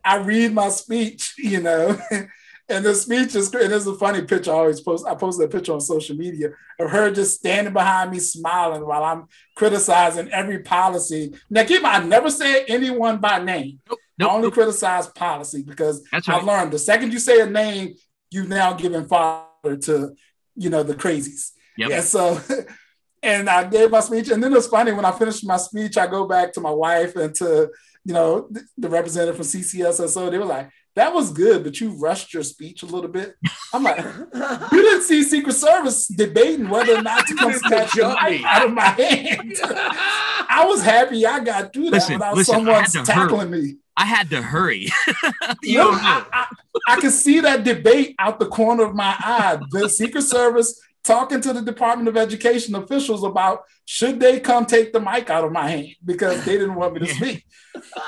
I 0.05 0.16
read 0.18 0.53
my 0.53 0.68
speech, 0.68 1.35
you 1.39 1.61
know, 1.61 1.99
and 2.68 2.84
the 2.84 2.94
speech 2.94 3.34
is 3.34 3.48
great. 3.48 3.64
And 3.64 3.74
it's 3.74 3.86
a 3.86 3.94
funny 3.94 4.22
picture 4.22 4.50
I 4.50 4.54
always 4.54 4.80
post. 4.80 5.06
I 5.06 5.14
posted 5.14 5.46
a 5.46 5.50
picture 5.50 5.72
on 5.72 5.80
social 5.80 6.16
media 6.16 6.50
of 6.78 6.90
her 6.90 7.10
just 7.10 7.38
standing 7.38 7.72
behind 7.72 8.10
me 8.10 8.18
smiling 8.18 8.86
while 8.86 9.04
I'm 9.04 9.26
criticizing 9.56 10.30
every 10.30 10.60
policy. 10.60 11.34
Now, 11.50 11.64
keep 11.64 11.84
I 11.84 12.02
never 12.02 12.30
said 12.30 12.64
anyone 12.68 13.18
by 13.18 13.42
name. 13.42 13.80
nope, 13.88 13.98
I 14.20 14.24
only 14.26 14.46
nope. 14.46 14.54
criticize 14.54 15.08
policy 15.08 15.62
because 15.62 16.02
right. 16.12 16.44
learned 16.44 16.72
the 16.72 16.78
second 16.78 17.12
you 17.12 17.18
say 17.18 17.40
a 17.40 17.46
name, 17.46 17.94
you've 18.30 18.48
now 18.48 18.72
given 18.74 19.06
fodder 19.06 19.76
to, 19.82 20.14
you 20.54 20.70
know, 20.70 20.82
the 20.82 20.94
crazies. 20.94 21.50
Yep. 21.76 21.90
And 21.90 22.04
so, 22.04 22.40
and 23.22 23.50
I 23.50 23.64
gave 23.64 23.90
my 23.90 24.00
speech. 24.00 24.30
And 24.30 24.42
then 24.42 24.52
it's 24.54 24.66
funny 24.66 24.92
when 24.92 25.04
I 25.04 25.12
finished 25.12 25.46
my 25.46 25.56
speech, 25.56 25.96
I 25.96 26.06
go 26.06 26.26
back 26.26 26.52
to 26.54 26.60
my 26.60 26.70
wife 26.70 27.16
and 27.16 27.34
to, 27.36 27.70
you 28.04 28.14
know, 28.14 28.48
th- 28.52 28.66
the 28.78 28.88
representative 28.88 29.36
from 29.36 29.44
CCSSO. 29.44 30.30
They 30.30 30.38
were 30.38 30.44
like, 30.44 30.70
that 30.95 31.14
was 31.14 31.32
good, 31.32 31.64
but 31.64 31.80
you 31.80 31.99
rushed 31.99 32.34
your 32.34 32.43
speech 32.43 32.82
a 32.82 32.86
little 32.86 33.09
bit. 33.11 33.34
I'm 33.72 33.82
like, 33.82 33.99
you 34.72 34.82
didn't 34.82 35.03
see 35.03 35.22
Secret 35.22 35.55
Service 35.55 36.07
debating 36.07 36.68
whether 36.68 36.97
or 36.97 37.03
not 37.03 37.26
to 37.26 37.34
come 37.34 37.53
snatch 37.55 37.93
the 37.93 37.97
jump 38.03 38.22
me. 38.30 38.45
out 38.45 38.66
of 38.66 38.72
my 38.74 38.82
hand. 38.84 39.55
I 39.64 40.64
was 40.66 40.82
happy 40.82 41.24
I 41.26 41.40
got 41.40 41.72
through 41.72 41.84
that 41.84 41.93
Listen, 41.93 42.14
without 42.14 42.36
listen, 42.36 42.55
I 42.55 42.59
someone 42.59 42.74
had 42.82 42.90
to 42.93 42.99
hurry. 42.99 43.05
tackling 43.28 43.51
me. 43.51 43.74
I 43.97 44.05
had 44.07 44.30
to 44.30 44.43
hurry. 44.43 44.88
you 45.62 45.78
No, 45.78 45.90
know. 45.93 45.99
I, 46.01 46.24
I, 46.32 46.47
I 46.88 47.01
could 47.01 47.12
see 47.12 47.40
that 47.40 47.64
debate 47.64 48.14
out 48.18 48.38
the 48.38 48.47
corner 48.47 48.84
of 48.84 48.95
my 48.95 49.14
eye. 49.18 49.59
The 49.70 49.88
Secret 49.88 50.22
Service 50.22 50.80
talking 51.05 51.40
to 51.40 51.53
the 51.53 51.62
Department 51.62 52.09
of 52.09 52.16
Education 52.16 52.74
officials 52.74 53.24
about 53.24 53.64
should 53.84 54.20
they 54.20 54.40
come 54.40 54.66
take 54.66 54.92
the 54.92 55.00
mic 55.00 55.30
out 55.30 55.44
of 55.44 55.53
my 55.53 55.68
hand 55.68 55.88
because 56.05 56.44
they 56.44 56.53
didn't 56.53 56.76
want 56.76 56.94
me 56.94 57.00
to 57.00 57.07
speak. 57.14 57.44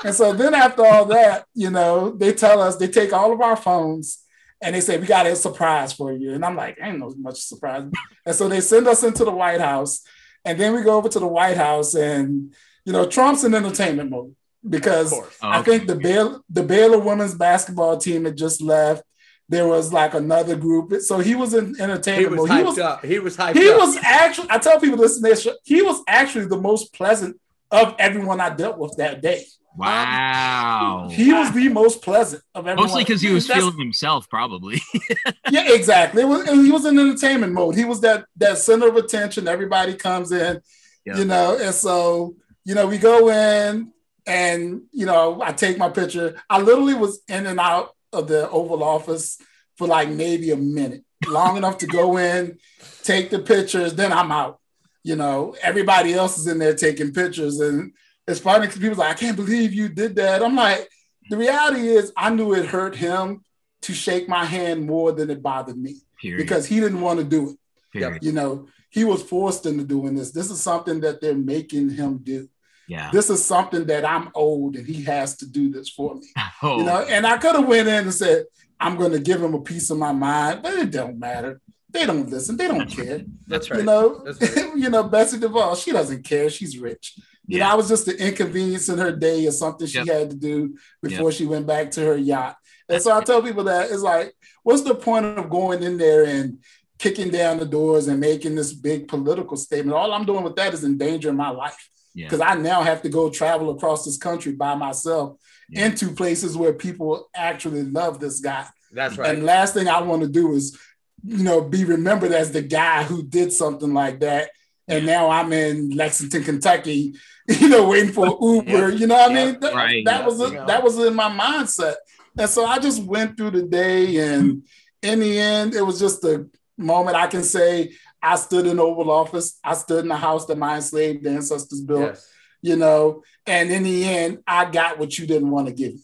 And 0.03 0.15
so 0.15 0.33
then 0.33 0.53
after 0.53 0.85
all 0.85 1.05
that, 1.05 1.45
you 1.53 1.69
know, 1.69 2.11
they 2.11 2.33
tell 2.33 2.61
us 2.61 2.77
they 2.77 2.87
take 2.87 3.13
all 3.13 3.33
of 3.33 3.41
our 3.41 3.55
phones 3.55 4.23
and 4.61 4.73
they 4.73 4.81
say 4.81 4.97
we 4.97 5.05
got 5.05 5.25
a 5.25 5.35
surprise 5.35 5.93
for 5.93 6.13
you. 6.13 6.33
And 6.33 6.45
I'm 6.45 6.55
like, 6.55 6.77
ain't 6.81 6.99
no 6.99 7.13
much 7.17 7.41
surprise. 7.41 7.83
And 8.25 8.35
so 8.35 8.47
they 8.47 8.61
send 8.61 8.87
us 8.87 9.03
into 9.03 9.25
the 9.25 9.31
White 9.31 9.61
House, 9.61 10.01
and 10.43 10.59
then 10.59 10.73
we 10.73 10.81
go 10.81 10.97
over 10.97 11.09
to 11.09 11.19
the 11.19 11.27
White 11.27 11.57
House, 11.57 11.93
and 11.93 12.53
you 12.85 12.93
know, 12.93 13.05
Trump's 13.05 13.43
in 13.43 13.53
entertainment 13.53 14.09
mode 14.09 14.35
because. 14.67 15.13
Oh, 15.13 15.27
I 15.41 15.61
think 15.61 15.83
oh, 15.83 15.85
the 15.87 15.95
Baylor, 15.95 16.39
the 16.49 16.63
Baylor 16.63 16.99
women's 16.99 17.35
basketball 17.35 17.97
team 17.97 18.25
had 18.25 18.37
just 18.37 18.61
left. 18.61 19.03
There 19.47 19.67
was 19.67 19.93
like 19.93 20.15
another 20.15 20.55
group, 20.55 21.01
so 21.01 21.19
he 21.19 21.35
was 21.35 21.53
in 21.53 21.75
He 21.75 21.81
entertainment 21.81 22.31
was 22.41 22.49
mode. 22.49 22.57
He 22.57 22.63
hyped 22.63 22.65
was 22.65 22.79
up. 22.79 23.05
He 23.05 23.19
was 23.19 23.37
hyped 23.37 23.55
he 23.55 23.69
up. 23.69 23.77
was 23.79 23.97
actually. 23.97 24.47
I 24.49 24.57
tell 24.57 24.79
people 24.79 24.97
listen 24.97 25.21
to 25.23 25.29
this. 25.29 25.47
He 25.63 25.81
was 25.83 26.01
actually 26.07 26.45
the 26.47 26.57
most 26.59 26.93
pleasant 26.93 27.39
of 27.69 27.95
everyone 27.99 28.41
I 28.41 28.49
dealt 28.49 28.77
with 28.79 28.95
that 28.97 29.21
day. 29.21 29.45
Wow. 29.77 31.09
He 31.11 31.31
was 31.33 31.51
the 31.51 31.69
most 31.69 32.01
pleasant 32.01 32.41
of 32.53 32.65
everyone. 32.67 32.87
Mostly 32.89 33.03
because 33.03 33.21
he 33.21 33.31
was 33.33 33.47
That's- 33.47 33.63
feeling 33.63 33.77
himself, 33.79 34.29
probably. 34.29 34.81
yeah, 35.51 35.73
exactly. 35.73 36.23
It 36.23 36.25
was, 36.25 36.49
he 36.49 36.71
was 36.71 36.85
in 36.85 36.97
entertainment 36.97 37.53
mode. 37.53 37.75
He 37.75 37.85
was 37.85 38.01
that 38.01 38.25
that 38.37 38.57
center 38.57 38.87
of 38.87 38.95
attention. 38.95 39.47
Everybody 39.47 39.93
comes 39.95 40.31
in, 40.31 40.61
Yeah. 41.05 41.17
You 41.17 41.25
know, 41.25 41.57
and 41.61 41.73
so 41.73 42.35
you 42.63 42.73
know 42.73 42.87
we 42.87 42.97
go 42.97 43.29
in 43.29 43.91
and 44.25 44.81
you 44.91 45.05
know 45.05 45.41
I 45.43 45.51
take 45.51 45.77
my 45.77 45.89
picture. 45.89 46.41
I 46.49 46.59
literally 46.59 46.95
was 46.95 47.21
in 47.27 47.45
and 47.45 47.59
out 47.59 47.94
of 48.15 48.27
the 48.27 48.49
Oval 48.49 48.83
Office 48.83 49.37
for 49.77 49.87
like 49.87 50.09
maybe 50.09 50.51
a 50.51 50.57
minute, 50.57 51.03
long 51.27 51.57
enough 51.57 51.77
to 51.79 51.87
go 51.87 52.17
in, 52.17 52.57
take 53.03 53.29
the 53.29 53.39
pictures, 53.39 53.93
then 53.93 54.11
I'm 54.11 54.31
out. 54.31 54.59
You 55.03 55.15
know, 55.15 55.55
everybody 55.61 56.13
else 56.13 56.37
is 56.37 56.47
in 56.47 56.57
there 56.57 56.73
taking 56.75 57.13
pictures, 57.13 57.59
and 57.59 57.91
it's 58.27 58.39
funny 58.39 58.65
because 58.65 58.81
people's 58.81 58.97
like, 58.97 59.11
I 59.15 59.19
can't 59.19 59.35
believe 59.35 59.73
you 59.73 59.89
did 59.89 60.15
that. 60.15 60.41
I'm 60.41 60.55
like, 60.55 60.89
the 61.29 61.37
reality 61.37 61.87
is, 61.87 62.11
I 62.17 62.29
knew 62.29 62.53
it 62.53 62.65
hurt 62.65 62.95
him 62.95 63.43
to 63.81 63.93
shake 63.93 64.27
my 64.27 64.45
hand 64.45 64.85
more 64.85 65.11
than 65.11 65.29
it 65.29 65.43
bothered 65.43 65.77
me 65.77 65.97
Period. 66.19 66.37
because 66.37 66.65
he 66.65 66.79
didn't 66.79 67.01
want 67.01 67.19
to 67.19 67.25
do 67.25 67.51
it. 67.51 67.57
Period. 67.93 68.23
You 68.23 68.31
know, 68.31 68.67
he 68.89 69.03
was 69.03 69.21
forced 69.21 69.65
into 69.65 69.83
doing 69.83 70.15
this. 70.15 70.31
This 70.31 70.49
is 70.49 70.61
something 70.61 71.01
that 71.01 71.21
they're 71.21 71.35
making 71.35 71.91
him 71.91 72.17
do. 72.19 72.49
Yeah. 72.87 73.09
This 73.11 73.29
is 73.29 73.43
something 73.43 73.85
that 73.87 74.05
I'm 74.05 74.29
old 74.35 74.75
and 74.75 74.85
he 74.85 75.03
has 75.03 75.37
to 75.37 75.47
do 75.49 75.69
this 75.69 75.89
for 75.89 76.15
me. 76.15 76.27
Oh, 76.61 76.77
You 76.79 76.83
know, 76.83 77.05
oh. 77.07 77.07
and 77.09 77.25
I 77.25 77.37
could 77.37 77.55
have 77.55 77.67
went 77.67 77.87
in 77.87 78.03
and 78.03 78.13
said, 78.13 78.45
I'm 78.79 78.97
going 78.97 79.11
to 79.11 79.19
give 79.19 79.41
him 79.41 79.53
a 79.53 79.61
piece 79.61 79.89
of 79.89 79.97
my 79.97 80.11
mind, 80.11 80.61
but 80.63 80.73
it 80.73 80.91
don't 80.91 81.17
matter. 81.17 81.61
They 81.89 82.05
don't 82.05 82.29
listen. 82.29 82.57
They 82.57 82.67
don't 82.67 82.89
care. 82.89 83.21
That's 83.47 83.71
right. 83.71 83.79
You 83.79 83.85
know, 83.85 84.25
right. 84.41 84.75
you 84.75 84.89
know, 84.89 85.03
Betsy 85.03 85.37
DeVos, 85.37 85.83
she 85.83 85.91
doesn't 85.91 86.23
care. 86.23 86.49
She's 86.49 86.77
rich. 86.77 87.17
You 87.47 87.59
know, 87.59 87.69
I 87.69 87.75
was 87.75 87.87
just 87.87 88.07
an 88.07 88.17
inconvenience 88.17 88.89
in 88.89 88.97
her 88.97 89.11
day 89.15 89.45
or 89.47 89.51
something 89.51 89.87
she 89.87 89.99
Yep. 89.99 90.07
had 90.07 90.29
to 90.31 90.35
do 90.35 90.75
before 91.01 91.31
she 91.31 91.45
went 91.45 91.67
back 91.67 91.91
to 91.91 92.01
her 92.01 92.17
yacht. 92.17 92.57
And 92.89 93.01
so 93.01 93.15
I 93.15 93.23
tell 93.23 93.41
people 93.41 93.63
that 93.65 93.91
it's 93.91 94.01
like, 94.01 94.33
what's 94.63 94.81
the 94.81 94.95
point 94.95 95.25
of 95.25 95.49
going 95.49 95.83
in 95.83 95.97
there 95.97 96.25
and 96.25 96.59
kicking 96.97 97.29
down 97.29 97.59
the 97.59 97.65
doors 97.65 98.07
and 98.07 98.19
making 98.19 98.55
this 98.55 98.73
big 98.73 99.07
political 99.07 99.57
statement? 99.57 99.95
All 99.95 100.11
I'm 100.11 100.25
doing 100.25 100.43
with 100.43 100.55
that 100.55 100.73
is 100.73 100.83
endangering 100.83 101.35
my 101.35 101.49
life 101.49 101.89
yeah. 102.15 102.25
because 102.25 102.41
I 102.41 102.55
now 102.55 102.81
have 102.81 103.03
to 103.03 103.09
go 103.09 103.29
travel 103.29 103.69
across 103.69 104.03
this 104.05 104.17
country 104.17 104.53
by 104.53 104.73
myself 104.75 105.37
Yeah. 105.69 105.85
into 105.85 106.11
places 106.13 106.57
where 106.57 106.73
people 106.73 107.29
actually 107.35 107.83
love 107.83 108.19
this 108.19 108.39
guy. 108.39 108.65
That's 108.91 109.17
right. 109.17 109.29
And 109.35 109.43
last 109.45 109.73
thing 109.75 109.87
I 109.87 110.01
want 110.01 110.21
to 110.23 110.27
do 110.27 110.53
is, 110.53 110.75
you 111.23 111.43
know, 111.43 111.61
be 111.61 111.85
remembered 111.85 112.31
as 112.31 112.51
the 112.51 112.61
guy 112.61 113.03
who 113.03 113.21
did 113.23 113.51
something 113.51 113.93
like 113.93 114.19
that. 114.21 114.49
And 114.87 115.05
now 115.05 115.29
I'm 115.29 115.51
in 115.53 115.89
Lexington, 115.91 116.43
Kentucky, 116.43 117.15
you 117.59 117.69
know, 117.69 117.87
waiting 117.89 118.11
for 118.13 118.27
Uber. 118.41 118.89
Yep. 118.91 118.99
You 118.99 119.07
know 119.07 119.15
what 119.15 119.31
I 119.31 119.33
mean? 119.33 119.59
That, 119.59 119.73
Right. 119.73 120.05
that 120.05 120.25
was 120.25 120.39
Yeah. 120.51 120.65
that 120.65 120.83
was 120.83 120.97
in 120.99 121.13
my 121.15 121.29
mindset. 121.29 121.95
And 122.37 122.49
so 122.49 122.65
I 122.65 122.79
just 122.79 123.01
went 123.03 123.37
through 123.37 123.51
the 123.51 123.63
day, 123.63 124.17
and 124.17 124.63
in 125.01 125.19
the 125.19 125.39
end, 125.39 125.73
it 125.73 125.81
was 125.81 125.97
just 125.99 126.23
a 126.25 126.45
moment 126.77 127.15
I 127.15 127.27
can 127.27 127.43
say 127.43 127.93
I 128.25 128.35
stood 128.37 128.65
in 128.65 128.77
the 128.77 128.83
Oval 128.83 129.11
Office. 129.11 129.59
I 129.63 129.75
stood 129.75 130.03
in 130.03 130.09
the 130.09 130.15
house 130.15 130.47
that 130.47 130.57
my 130.57 130.77
enslaved 130.77 131.27
ancestors 131.27 131.81
built 131.81 132.01
yes. 132.01 132.31
you 132.61 132.75
know, 132.75 133.23
and 133.45 133.71
in 133.71 133.83
the 133.83 134.03
end, 134.03 134.39
I 134.47 134.65
got 134.65 134.97
what 134.97 135.17
you 135.17 135.27
didn't 135.27 135.51
want 135.51 135.67
to 135.67 135.73
give 135.73 135.93
me. 135.93 136.01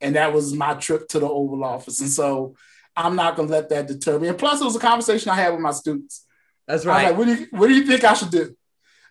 And 0.00 0.16
that 0.16 0.32
was 0.32 0.52
my 0.52 0.74
trip 0.74 1.06
to 1.08 1.20
the 1.20 1.28
Oval 1.28 1.62
Office. 1.62 2.00
And 2.00 2.10
so 2.10 2.56
I'm 2.96 3.14
not 3.14 3.36
gonna 3.36 3.48
let 3.48 3.68
that 3.68 3.86
deter 3.86 4.18
me. 4.18 4.28
And 4.28 4.38
plus, 4.38 4.60
it 4.60 4.64
was 4.64 4.74
a 4.74 4.80
conversation 4.80 5.30
I 5.30 5.36
had 5.36 5.52
with 5.52 5.60
my 5.60 5.70
students. 5.70 6.26
That's 6.66 6.84
I 6.84 6.86
was 6.86 6.86
right. 6.86 7.08
like, 7.08 7.18
what 7.18 7.26
do 7.26 7.34
you 7.34 7.46
what 7.52 7.68
do 7.68 7.74
you 7.74 7.86
think 7.86 8.02
I 8.02 8.14
should 8.14 8.30
do? 8.30 8.56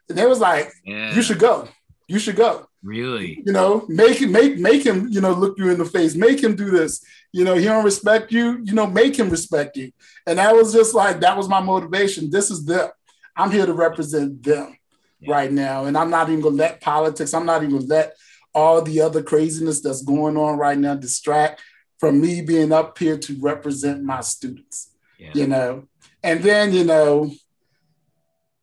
And 0.10 0.18
they 0.18 0.26
was 0.26 0.40
like, 0.40 0.70
yeah. 0.84 1.16
you 1.16 1.22
should 1.22 1.40
go. 1.40 1.68
You 2.10 2.20
should 2.20 2.36
go. 2.36 2.66
really. 2.82 3.44
You 3.46 3.52
know, 3.54 3.86
make 3.88 4.18
him 4.22 4.32
make 4.32 4.58
make 4.58 4.84
him, 4.86 5.08
you 5.10 5.22
know, 5.22 5.34
look 5.34 5.58
you 5.60 5.70
in 5.70 5.78
the 5.78 5.86
face, 5.86 6.16
make 6.16 6.42
him 6.44 6.56
do 6.56 6.70
this. 6.72 7.04
You 7.32 7.44
know, 7.46 7.56
he 7.56 7.66
don't 7.66 7.86
respect 7.86 8.32
you, 8.32 8.60
you 8.64 8.74
know, 8.74 8.88
make 8.88 9.16
him 9.18 9.30
respect 9.30 9.78
you. 9.78 9.92
And 10.26 10.40
that 10.40 10.56
was 10.56 10.74
just 10.74 10.94
like 10.96 11.20
that 11.20 11.38
was 11.38 11.48
my 11.48 11.62
motivation. 11.62 12.32
This 12.32 12.50
is 12.50 12.66
them. 12.66 12.90
I'm 13.36 13.52
here 13.52 13.66
to 13.68 13.74
represent 13.74 14.42
them 14.44 14.76
Yeah. 15.20 15.36
right 15.36 15.52
now. 15.52 15.86
And 15.86 15.96
I'm 15.98 16.10
not 16.10 16.30
even 16.30 16.42
gonna 16.42 16.56
let 16.56 16.82
politics, 16.82 17.34
I'm 17.34 17.46
not 17.46 17.62
even 17.64 17.76
gonna 17.76 17.86
let 18.00 18.16
all 18.56 18.82
the 18.82 19.02
other 19.02 19.22
craziness 19.22 19.80
that's 19.82 20.02
going 20.02 20.36
on 20.36 20.58
right 20.58 20.78
now 20.78 20.96
distract 20.96 21.62
from 22.00 22.20
me 22.20 22.42
being 22.42 22.72
up 22.72 22.98
here 22.98 23.18
to 23.20 23.38
represent 23.40 24.04
my 24.04 24.22
students 24.22 24.90
Yeah. 25.20 25.32
you 25.36 25.46
know. 25.48 25.84
And 26.24 26.42
then, 26.42 26.74
you 26.74 26.86
know, 26.86 27.30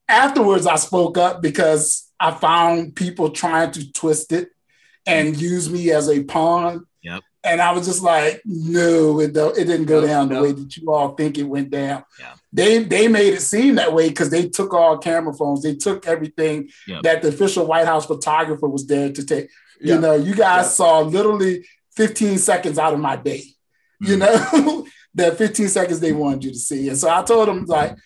afterwards 0.09 0.67
I 0.67 0.77
spoke 0.77 1.17
up 1.19 1.43
because 1.43 2.06
I 2.19 2.31
found 2.33 2.95
people 2.97 3.31
trying 3.31 3.73
to 3.73 3.93
twist 3.93 4.33
it 4.33 4.49
and 5.07 5.37
use 5.41 5.71
me 5.71 5.91
as 5.91 6.09
a 6.09 6.23
pawn. 6.25 6.87
Yep. 7.03 7.23
And 7.45 7.61
I 7.61 7.71
was 7.73 7.87
just 7.87 8.03
like, 8.03 8.43
no, 8.45 9.21
it, 9.21 9.37
it 9.37 9.65
didn't 9.67 9.85
go 9.85 10.05
down 10.05 10.29
the 10.31 10.43
way 10.43 10.51
that 10.53 10.77
you 10.77 10.93
all 10.93 11.15
think 11.15 11.39
it 11.39 11.45
went 11.45 11.71
down. 11.71 12.05
Yeah. 12.19 12.33
They 12.53 12.83
they 12.83 13.07
made 13.07 13.35
it 13.35 13.41
seem 13.43 13.77
that 13.77 13.93
way 13.93 14.09
because 14.09 14.31
they 14.31 14.49
took 14.49 14.75
all 14.75 14.99
camera 14.99 15.33
phones, 15.33 15.63
they 15.63 15.77
took 15.77 16.07
everything 16.09 16.71
Yep. 16.89 17.03
that 17.03 17.23
the 17.23 17.29
official 17.29 17.67
White 17.67 17.87
House 17.87 18.07
photographer 18.07 18.67
was 18.69 18.87
there 18.87 19.13
to 19.13 19.25
take. 19.25 19.49
Yeah. 19.81 19.95
You 19.95 20.01
know, 20.01 20.15
you 20.15 20.35
guys 20.35 20.75
saw 20.75 21.01
literally 21.01 21.65
15 21.95 22.39
seconds 22.39 22.79
out 22.79 22.95
of 22.95 23.01
my 23.01 23.17
day 23.17 23.43
you 24.01 24.17
Mm. 24.17 24.21
know, 24.21 24.87
that 25.15 25.39
15 25.39 25.69
seconds 25.69 26.01
they 26.01 26.13
wanted 26.13 26.45
you 26.45 26.51
to 26.53 26.59
see. 26.59 26.89
And 26.89 26.99
so 26.99 27.09
I 27.09 27.23
told 27.23 27.49
them, 27.49 27.65
like, 27.67 27.97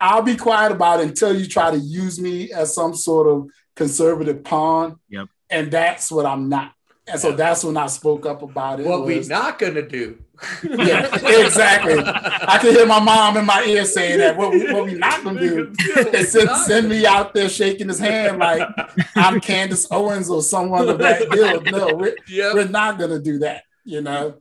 I'll 0.00 0.22
be 0.22 0.36
quiet 0.36 0.72
about 0.72 1.00
it 1.00 1.08
until 1.08 1.34
you 1.38 1.46
try 1.46 1.70
to 1.70 1.78
use 1.78 2.20
me 2.20 2.52
as 2.52 2.74
some 2.74 2.94
sort 2.94 3.26
of 3.26 3.48
conservative 3.74 4.44
pawn. 4.44 4.98
Yep. 5.08 5.28
And 5.50 5.70
that's 5.70 6.10
what 6.10 6.26
I'm 6.26 6.48
not. 6.48 6.72
And 7.08 7.20
so 7.20 7.32
that's 7.32 7.62
when 7.62 7.76
I 7.76 7.86
spoke 7.86 8.26
up 8.26 8.42
about 8.42 8.80
it. 8.80 8.86
what 8.86 9.04
we 9.06 9.20
not 9.20 9.58
gonna 9.60 9.86
do. 9.86 10.18
Yeah, 10.64 11.06
exactly. 11.14 11.94
I 12.04 12.58
can 12.60 12.72
hear 12.74 12.84
my 12.84 12.98
mom 13.00 13.36
in 13.36 13.46
my 13.46 13.62
ear 13.64 13.84
saying 13.84 14.18
that. 14.18 14.36
What 14.36 14.50
we, 14.50 14.70
what 14.72 14.84
we 14.84 14.94
not 14.94 15.22
gonna 15.24 15.40
do 15.40 15.72
is 16.12 16.32
send, 16.32 16.50
send 16.50 16.88
me 16.88 17.06
out 17.06 17.32
there 17.32 17.48
shaking 17.48 17.88
his 17.88 17.98
hand 18.00 18.38
like 18.38 18.68
I'm 19.14 19.40
Candace 19.40 19.86
Owens 19.90 20.28
or 20.28 20.42
someone 20.42 20.88
of 20.88 20.98
that 20.98 21.22
ilk. 21.34 21.64
No, 21.66 21.94
we're, 21.94 22.16
Yep. 22.28 22.54
we're 22.54 22.68
not 22.68 22.98
going 22.98 23.10
to 23.10 23.20
do 23.20 23.38
that, 23.38 23.62
you 23.84 24.00
know. 24.02 24.34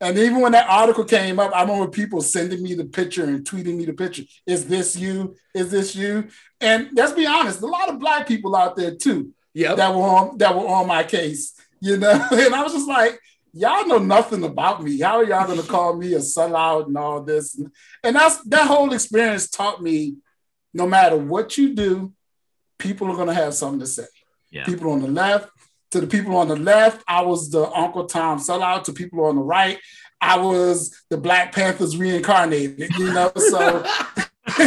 And 0.00 0.18
even 0.18 0.40
when 0.40 0.52
that 0.52 0.68
article 0.68 1.04
came 1.04 1.38
up, 1.38 1.52
I 1.54 1.62
remember 1.62 1.88
people 1.88 2.20
sending 2.20 2.62
me 2.62 2.74
the 2.74 2.84
picture 2.84 3.24
and 3.24 3.44
tweeting 3.46 3.76
me 3.76 3.84
the 3.86 3.92
picture. 3.92 4.24
Is 4.46 4.66
this 4.66 4.96
you? 4.96 5.36
Is 5.54 5.70
this 5.70 5.94
you? 5.94 6.28
And 6.60 6.90
let's 6.92 7.12
be 7.12 7.26
honest, 7.26 7.62
a 7.62 7.66
lot 7.66 7.88
of 7.88 7.98
black 7.98 8.26
people 8.26 8.54
out 8.56 8.76
there 8.76 8.94
too 8.94 9.32
Yeah. 9.54 9.74
that 9.74 9.94
were 9.94 10.02
on 10.02 10.38
that 10.38 10.54
were 10.54 10.66
on 10.66 10.86
my 10.88 11.04
case, 11.04 11.54
you 11.80 11.96
know. 11.96 12.12
And 12.32 12.54
I 12.54 12.62
was 12.62 12.72
just 12.72 12.88
like, 12.88 13.18
y'all 13.52 13.86
know 13.86 13.98
nothing 13.98 14.42
about 14.44 14.82
me. 14.82 14.98
How 15.00 15.18
are 15.18 15.24
y'all 15.24 15.46
going 15.46 15.60
to 15.60 15.66
call 15.66 15.96
me 15.96 16.12
a 16.14 16.18
sellout 16.18 16.86
and 16.86 16.96
all 16.98 17.22
this? 17.22 17.58
And 18.02 18.16
that's 18.16 18.38
that 18.44 18.66
whole 18.66 18.92
experience 18.92 19.48
taught 19.48 19.80
me, 19.82 20.16
no 20.74 20.86
matter 20.88 21.16
what 21.16 21.56
you 21.56 21.74
do, 21.74 22.12
people 22.78 23.08
are 23.10 23.14
going 23.16 23.28
to 23.28 23.34
have 23.34 23.54
something 23.54 23.78
to 23.80 23.86
say 23.86 24.06
Yeah. 24.50 24.64
people 24.64 24.90
on 24.90 25.00
the 25.02 25.08
left. 25.08 25.50
To 25.94 26.00
the 26.00 26.08
people 26.08 26.36
on 26.36 26.48
the 26.48 26.56
left, 26.56 27.04
I 27.06 27.22
was 27.22 27.50
the 27.50 27.70
Uncle 27.70 28.06
Tom 28.06 28.40
sellout. 28.40 28.82
To 28.84 28.92
people 28.92 29.24
on 29.26 29.36
the 29.36 29.42
right, 29.42 29.78
I 30.20 30.36
was 30.36 30.92
the 31.08 31.16
Black 31.16 31.54
Panthers 31.54 31.96
reincarnated. 31.96 32.90
You 32.98 33.12
know, 33.12 33.30
so 33.36 33.86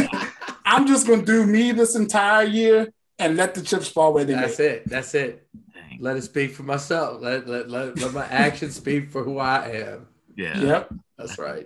I'm 0.66 0.88
just 0.88 1.06
gonna 1.06 1.26
do 1.26 1.46
me 1.46 1.74
this 1.74 1.96
entire 1.98 2.46
year 2.46 2.94
and 3.20 3.36
let 3.36 3.56
the 3.56 3.62
chips 3.62 3.90
fall 3.90 4.14
where 4.14 4.24
they 4.24 4.36
may. 4.36 4.42
That's 4.44 4.60
it. 4.62 4.84
That's 4.90 5.14
it. 5.16 5.46
Dang. 5.74 5.98
Let 6.00 6.16
it 6.16 6.22
speak 6.22 6.54
for 6.56 6.64
myself. 6.64 7.22
Let 7.22 7.46
let 7.46 7.70
let, 7.70 8.00
let 8.00 8.14
my 8.14 8.26
actions 8.28 8.78
speak 8.78 9.12
for 9.12 9.22
who 9.22 9.38
I 9.38 9.68
am. 9.68 10.08
Yeah. 10.38 10.58
Yep. 10.62 10.94
That's 11.18 11.38
right. 11.38 11.66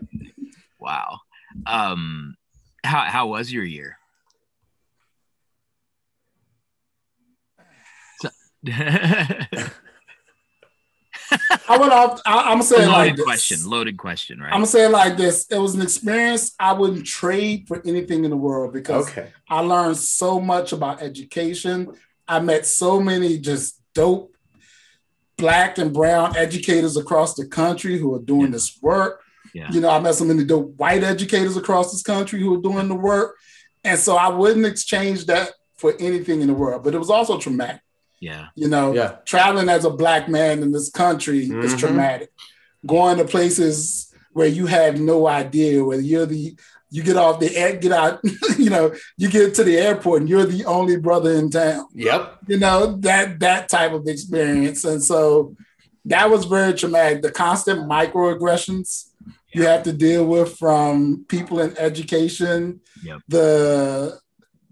Wow. 0.80 1.20
Um, 1.68 2.34
how 2.84 3.02
how 3.02 3.28
was 3.28 3.54
your 3.54 3.64
year? 3.64 3.96
So- 8.22 8.30
I 11.68 11.78
went 11.78 11.94
off. 11.94 12.22
I, 12.26 12.40
I'm 12.52 12.56
gonna 12.56 12.64
say 12.64 12.84
it 12.84 12.88
like 12.88 12.98
loaded 12.98 13.18
this. 13.18 13.24
question. 13.26 13.70
Loaded 13.70 13.98
question. 13.98 14.40
Right. 14.40 14.48
I'm 14.48 14.56
gonna 14.60 14.66
say 14.68 14.86
it 14.86 14.90
like 14.90 15.16
this. 15.18 15.46
It 15.50 15.58
was 15.58 15.76
an 15.76 15.82
experience 15.82 16.54
I 16.60 16.74
wouldn't 16.74 17.06
trade 17.06 17.68
for 17.68 17.82
anything 17.86 18.26
in 18.26 18.32
the 18.32 18.38
world 18.38 18.74
because 18.74 19.10
Okay. 19.10 19.30
I 19.50 19.62
learned 19.62 19.98
so 19.98 20.40
much 20.42 20.74
about 20.74 21.02
education. 21.02 21.94
I 22.28 22.40
met 22.42 22.66
so 22.66 23.00
many 23.00 23.38
just 23.38 23.80
dope 23.94 24.36
black 25.38 25.78
and 25.78 25.94
brown 25.94 26.36
educators 26.36 26.98
across 26.98 27.36
the 27.36 27.46
country 27.48 27.98
who 27.98 28.14
are 28.14 28.20
doing 28.22 28.48
Yeah. 28.48 28.52
this 28.52 28.78
work. 28.82 29.22
Yeah. 29.54 29.72
You 29.72 29.80
know, 29.82 29.90
I 29.90 30.00
met 30.00 30.16
so 30.16 30.26
many 30.26 30.44
dope 30.44 30.76
white 30.78 31.04
educators 31.04 31.56
across 31.58 31.92
this 31.92 32.04
country 32.04 32.40
who 32.42 32.54
are 32.58 32.62
doing 32.62 32.90
the 32.90 32.96
work. 32.96 33.38
And 33.84 33.98
so 33.98 34.16
I 34.18 34.28
wouldn't 34.30 34.66
exchange 34.66 35.26
that 35.28 35.52
for 35.78 35.94
anything 36.00 36.42
in 36.42 36.48
the 36.48 36.54
world. 36.54 36.84
But 36.84 36.94
it 36.94 37.00
was 37.00 37.10
also 37.10 37.38
traumatic. 37.40 37.82
Yeah. 38.22 38.46
You 38.56 38.70
know, 38.70 38.94
Yeah. 38.94 39.16
traveling 39.26 39.68
as 39.68 39.84
a 39.84 39.90
black 39.90 40.30
man 40.30 40.62
in 40.64 40.72
this 40.72 40.90
country 40.90 41.40
is 41.40 41.74
Mhm. 41.74 41.80
traumatic. 41.80 42.30
Going 42.86 43.18
to 43.18 43.26
places 43.26 44.08
where 44.32 44.48
you 44.48 44.66
have 44.68 45.00
no 45.02 45.28
idea 45.28 45.84
whether 45.84 46.02
you're 46.02 46.26
the 46.26 46.56
you 46.94 47.02
get 47.04 47.16
off 47.16 47.40
the 47.40 47.56
air, 47.56 47.78
get 47.78 47.94
out, 47.94 48.20
you 48.58 48.70
know, 48.70 48.94
you 49.18 49.30
get 49.30 49.54
to 49.56 49.64
the 49.64 49.78
airport 49.78 50.20
and 50.22 50.30
you're 50.30 50.46
the 50.46 50.66
only 50.66 50.98
brother 50.98 51.32
in 51.32 51.50
town. 51.50 51.86
Yep. 51.96 52.38
You 52.48 52.58
know, 52.60 52.98
that 53.08 53.40
that 53.40 53.70
type 53.70 53.94
of 53.94 54.08
experience. 54.08 54.84
And 54.84 55.02
so 55.02 55.56
that 56.06 56.30
was 56.30 56.44
very 56.46 56.74
traumatic. 56.74 57.22
The 57.22 57.32
constant 57.32 57.80
microaggressions 57.90 59.06
you 59.54 59.64
have 59.68 59.84
to 59.84 59.94
deal 59.94 60.26
with 60.26 60.58
from 60.58 61.26
people 61.30 61.60
in 61.62 61.78
education, 61.78 62.82
Yep. 63.04 63.20
the 63.30 64.20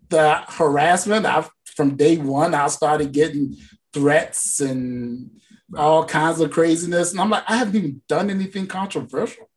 the 0.09 0.41
harassment. 0.47 1.25
I've 1.25 1.49
from 1.79 1.95
day 1.95 2.17
one, 2.17 2.53
I 2.53 2.67
started 2.67 3.13
getting 3.13 3.55
threats 3.93 4.59
and 4.59 5.31
all 5.77 6.03
kinds 6.03 6.41
of 6.41 6.51
craziness. 6.51 7.13
And 7.13 7.21
I'm 7.21 7.29
like, 7.29 7.45
I 7.47 7.55
haven't 7.55 7.77
even 7.77 8.01
done 8.09 8.29
anything 8.29 8.67
controversial. 8.67 9.49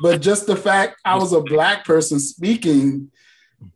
but 0.00 0.22
just 0.22 0.46
the 0.46 0.56
fact 0.56 0.98
I 1.04 1.16
was 1.16 1.34
a 1.34 1.42
black 1.42 1.84
person 1.84 2.18
speaking, 2.18 3.10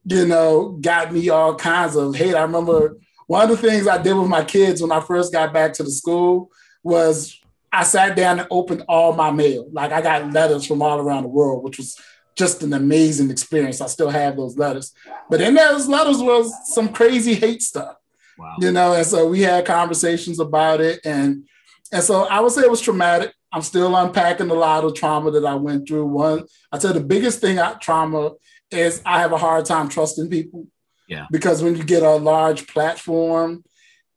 you 0.07 0.27
know, 0.27 0.79
got 0.81 1.13
me 1.13 1.29
all 1.29 1.57
kinds 1.57 1.95
of 1.95 2.15
hate. 2.15 2.35
I 2.35 2.41
remember 2.41 2.97
one 3.27 3.51
of 3.51 3.51
the 3.51 3.69
things 3.69 3.87
I 3.87 4.01
did 4.01 4.15
with 4.15 4.31
my 4.31 4.45
kids 4.45 4.81
when 4.81 4.91
I 4.91 5.01
first 5.01 5.31
got 5.31 5.53
back 5.53 5.75
to 5.75 5.83
the 5.83 5.91
school 5.91 6.51
was 6.83 7.39
I 7.71 7.83
sat 7.83 8.17
down 8.17 8.39
and 8.39 8.49
opened 8.51 8.85
all 8.89 9.13
my 9.13 9.31
mail. 9.31 9.69
Like 9.71 9.93
I 9.93 10.01
got 10.01 10.33
letters 10.33 10.65
from 10.65 10.81
all 10.81 11.01
around 11.01 11.25
the 11.25 11.29
world, 11.29 11.63
which 11.63 11.77
was 11.77 12.01
just 12.37 12.63
an 12.63 12.73
amazing 12.73 13.31
experience. 13.31 13.81
I 13.81 13.87
still 13.87 14.11
have 14.11 14.37
those 14.37 14.59
letters. 14.59 14.93
But 15.31 15.41
in 15.41 15.55
those 15.55 15.89
letters 15.89 16.19
was 16.21 16.53
some 16.73 16.89
crazy 16.89 17.35
hate 17.35 17.63
stuff. 17.63 17.97
Wow. 18.39 18.57
You 18.61 18.73
know, 18.73 18.95
and 18.95 19.07
so 19.07 19.29
we 19.29 19.43
had 19.43 19.65
conversations 19.65 20.41
about 20.41 20.81
it. 20.81 21.01
And 21.05 21.45
and 21.93 22.03
so 22.03 22.25
I 22.25 22.41
would 22.41 22.51
say 22.53 22.63
it 22.63 22.71
was 22.71 22.81
traumatic. 22.81 23.33
I'm 23.53 23.63
still 23.63 23.95
unpacking 23.95 24.51
a 24.51 24.55
lot 24.55 24.83
of 24.83 24.95
trauma 24.95 25.31
that 25.31 25.47
I 25.47 25.55
went 25.55 25.87
through. 25.87 26.07
One, 26.07 26.45
I 26.73 26.79
said 26.79 26.95
the 26.95 27.01
biggest 27.01 27.41
thing 27.41 27.61
I 27.61 27.75
trauma 27.75 28.33
is 28.71 29.01
I 29.07 29.21
have 29.21 29.31
a 29.31 29.39
hard 29.39 29.65
time 29.65 29.89
trusting 29.89 30.29
people. 30.29 30.67
Yeah. 31.09 31.27
Because 31.31 31.63
when 31.63 31.77
you 31.77 31.85
get 31.85 32.03
a 32.03 32.17
large 32.17 32.67
platform, 32.67 33.63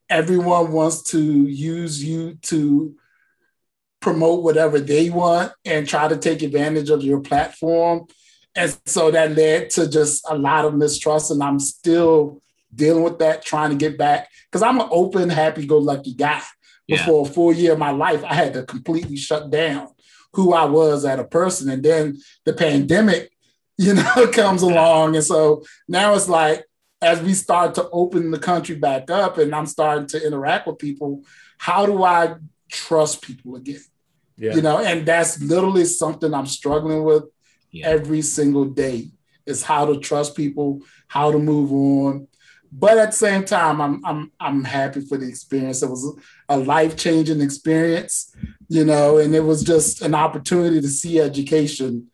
everyone 0.09 0.72
wants 0.72 1.03
to 1.11 1.22
use 1.22 2.03
you 2.03 2.36
to 2.43 2.95
promote 4.00 4.43
whatever 4.43 4.80
they 4.80 5.10
want 5.10 5.52
and 5.66 5.88
try 5.88 6.08
to 6.08 6.18
take 6.18 6.41
advantage 6.41 6.89
of 6.89 7.04
your 7.04 7.20
platform. 7.20 8.06
And 8.56 8.76
so 8.86 9.12
that 9.12 9.36
led 9.36 9.70
to 9.72 9.89
just 9.89 10.26
a 10.30 10.38
lot 10.38 10.66
of 10.66 10.76
mistrust. 10.76 11.32
And 11.32 11.43
I'm 11.43 11.60
still 11.60 12.41
dealing 12.74 13.04
with 13.04 13.20
that, 13.20 13.43
trying 13.43 13.72
to 13.72 13.76
get 13.76 13.98
back. 13.98 14.30
Because 14.52 14.64
I'm 14.64 14.80
an 14.80 14.88
open, 14.91 15.30
happy 15.30 15.66
go 15.66 15.78
lucky 15.78 16.14
guy. 16.14 16.41
Yeah. 16.88 17.06
For 17.06 17.28
a 17.28 17.30
full 17.30 17.52
year 17.52 17.74
of 17.74 17.80
my 17.80 17.91
life, 17.91 18.24
I 18.24 18.34
had 18.34 18.54
to 18.54 18.64
completely 18.64 19.18
shut 19.18 19.50
down 19.50 19.89
who 20.34 20.54
I 20.54 20.66
was 20.66 21.04
as 21.04 21.20
a 21.20 21.24
person. 21.26 21.70
And 21.70 21.84
then 21.84 22.18
the 22.45 22.54
pandemic, 22.54 23.32
you 23.78 23.93
know, 23.93 24.28
comes 24.32 24.62
along. 24.62 25.16
And 25.16 25.26
so 25.26 25.64
now 25.88 26.16
it's 26.16 26.30
like, 26.30 26.64
as 27.02 27.22
we 27.22 27.34
start 27.34 27.76
to 27.76 27.89
open 27.91 28.32
the 28.32 28.39
country 28.39 28.76
back 28.76 29.12
up 29.12 29.38
and 29.38 29.54
I'm 29.54 29.68
starting 29.68 30.08
to 30.08 30.26
interact 30.26 30.66
with 30.66 30.80
people, 30.80 31.24
how 31.60 31.86
do 31.86 32.04
I 32.04 32.36
trust 32.70 33.22
people 33.22 33.55
again? 33.55 33.82
Yeah. 34.38 34.55
You 34.55 34.61
know, 34.61 34.80
and 34.80 35.05
that's 35.05 35.41
literally 35.41 35.86
something 35.86 36.34
I'm 36.34 36.45
struggling 36.45 37.03
with 37.03 37.24
yeah. 37.72 37.88
every 37.88 38.22
single 38.22 38.65
day 38.65 39.09
is 39.45 39.63
how 39.63 39.86
to 39.86 39.99
trust 39.99 40.36
people, 40.36 40.82
how 41.07 41.32
to 41.32 41.39
move 41.39 41.72
on. 41.72 42.28
But 42.72 42.97
at 42.97 43.11
the 43.11 43.18
same 43.18 43.45
time, 43.45 43.82
I'm 43.82 44.05
I'm 44.05 44.32
I'm 44.39 44.63
happy 44.63 45.01
for 45.01 45.18
the 45.18 45.28
experience. 45.28 45.82
It 45.82 45.89
was 45.89 46.20
a 46.49 46.57
life-changing 46.57 47.41
experience, 47.41 48.36
you 48.68 48.84
know, 48.84 49.18
and 49.18 49.34
it 49.34 49.39
was 49.39 49.63
just 49.63 50.01
an 50.01 50.13
opportunity 50.13 50.82
to 50.82 50.88
see 50.88 51.20
education 51.20 52.11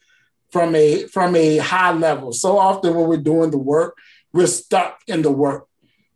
from 0.52 0.76
a 0.76 1.08
from 1.08 1.36
a 1.36 1.58
high 1.58 1.92
level. 1.92 2.32
So 2.32 2.60
often 2.60 2.94
when 2.94 3.08
we're 3.08 3.18
doing 3.18 3.50
the 3.50 3.58
work, 3.58 3.98
we're 4.32 4.46
stuck 4.46 5.02
in 5.08 5.24
the 5.24 5.32
work. 5.32 5.68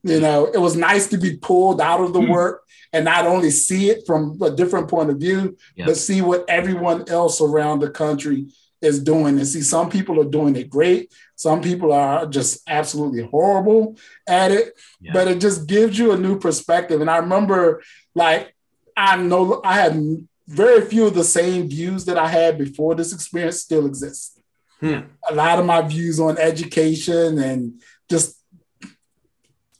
You 0.03 0.21
know, 0.21 0.45
it 0.45 0.59
was 0.59 0.77
nice 0.77 1.07
to 1.07 1.17
be 1.17 1.37
pulled 1.37 1.81
out 1.81 1.99
of 1.99 2.13
the 2.13 2.21
mm. 2.21 2.29
work 2.29 2.63
and 2.93 3.05
not 3.05 3.25
only 3.25 3.49
see 3.51 3.89
it 3.89 4.05
from 4.05 4.41
a 4.41 4.51
different 4.51 4.87
point 4.89 5.09
of 5.09 5.17
view, 5.17 5.57
yep. 5.75 5.87
but 5.87 5.97
see 5.97 6.21
what 6.21 6.45
everyone 6.47 7.07
else 7.09 7.41
around 7.41 7.79
the 7.79 7.89
country 7.89 8.47
is 8.81 9.01
doing. 9.03 9.37
And 9.37 9.47
see, 9.47 9.61
some 9.61 9.89
people 9.89 10.19
are 10.21 10.29
doing 10.29 10.55
it 10.55 10.69
great. 10.69 11.13
Some 11.35 11.61
people 11.61 11.91
are 11.91 12.25
just 12.25 12.61
absolutely 12.67 13.23
horrible 13.23 13.97
at 14.27 14.51
it. 14.51 14.73
Yeah. 15.01 15.13
But 15.13 15.27
it 15.27 15.39
just 15.39 15.67
gives 15.67 15.97
you 15.97 16.11
a 16.11 16.17
new 16.17 16.39
perspective. 16.39 17.01
And 17.01 17.09
I 17.09 17.17
remember, 17.17 17.81
like, 18.15 18.55
I 18.95 19.17
know 19.17 19.61
I 19.63 19.73
had 19.73 19.99
very 20.47 20.81
few 20.85 21.07
of 21.07 21.13
the 21.13 21.23
same 21.23 21.67
views 21.69 22.05
that 22.05 22.17
I 22.17 22.27
had 22.27 22.57
before 22.57 22.95
this 22.95 23.13
experience 23.13 23.61
still 23.61 23.85
exist. 23.85 24.39
Hmm. 24.79 24.99
A 25.27 25.33
lot 25.33 25.59
of 25.59 25.65
my 25.65 25.81
views 25.81 26.19
on 26.19 26.37
education 26.37 27.39
and 27.39 27.81
just 28.09 28.39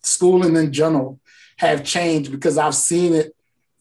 schooling 0.02 0.56
in 0.56 0.74
general 0.74 1.20
have 1.58 1.84
changed 1.84 2.32
because 2.32 2.58
I've 2.58 2.76
seen 2.76 3.14
it 3.14 3.36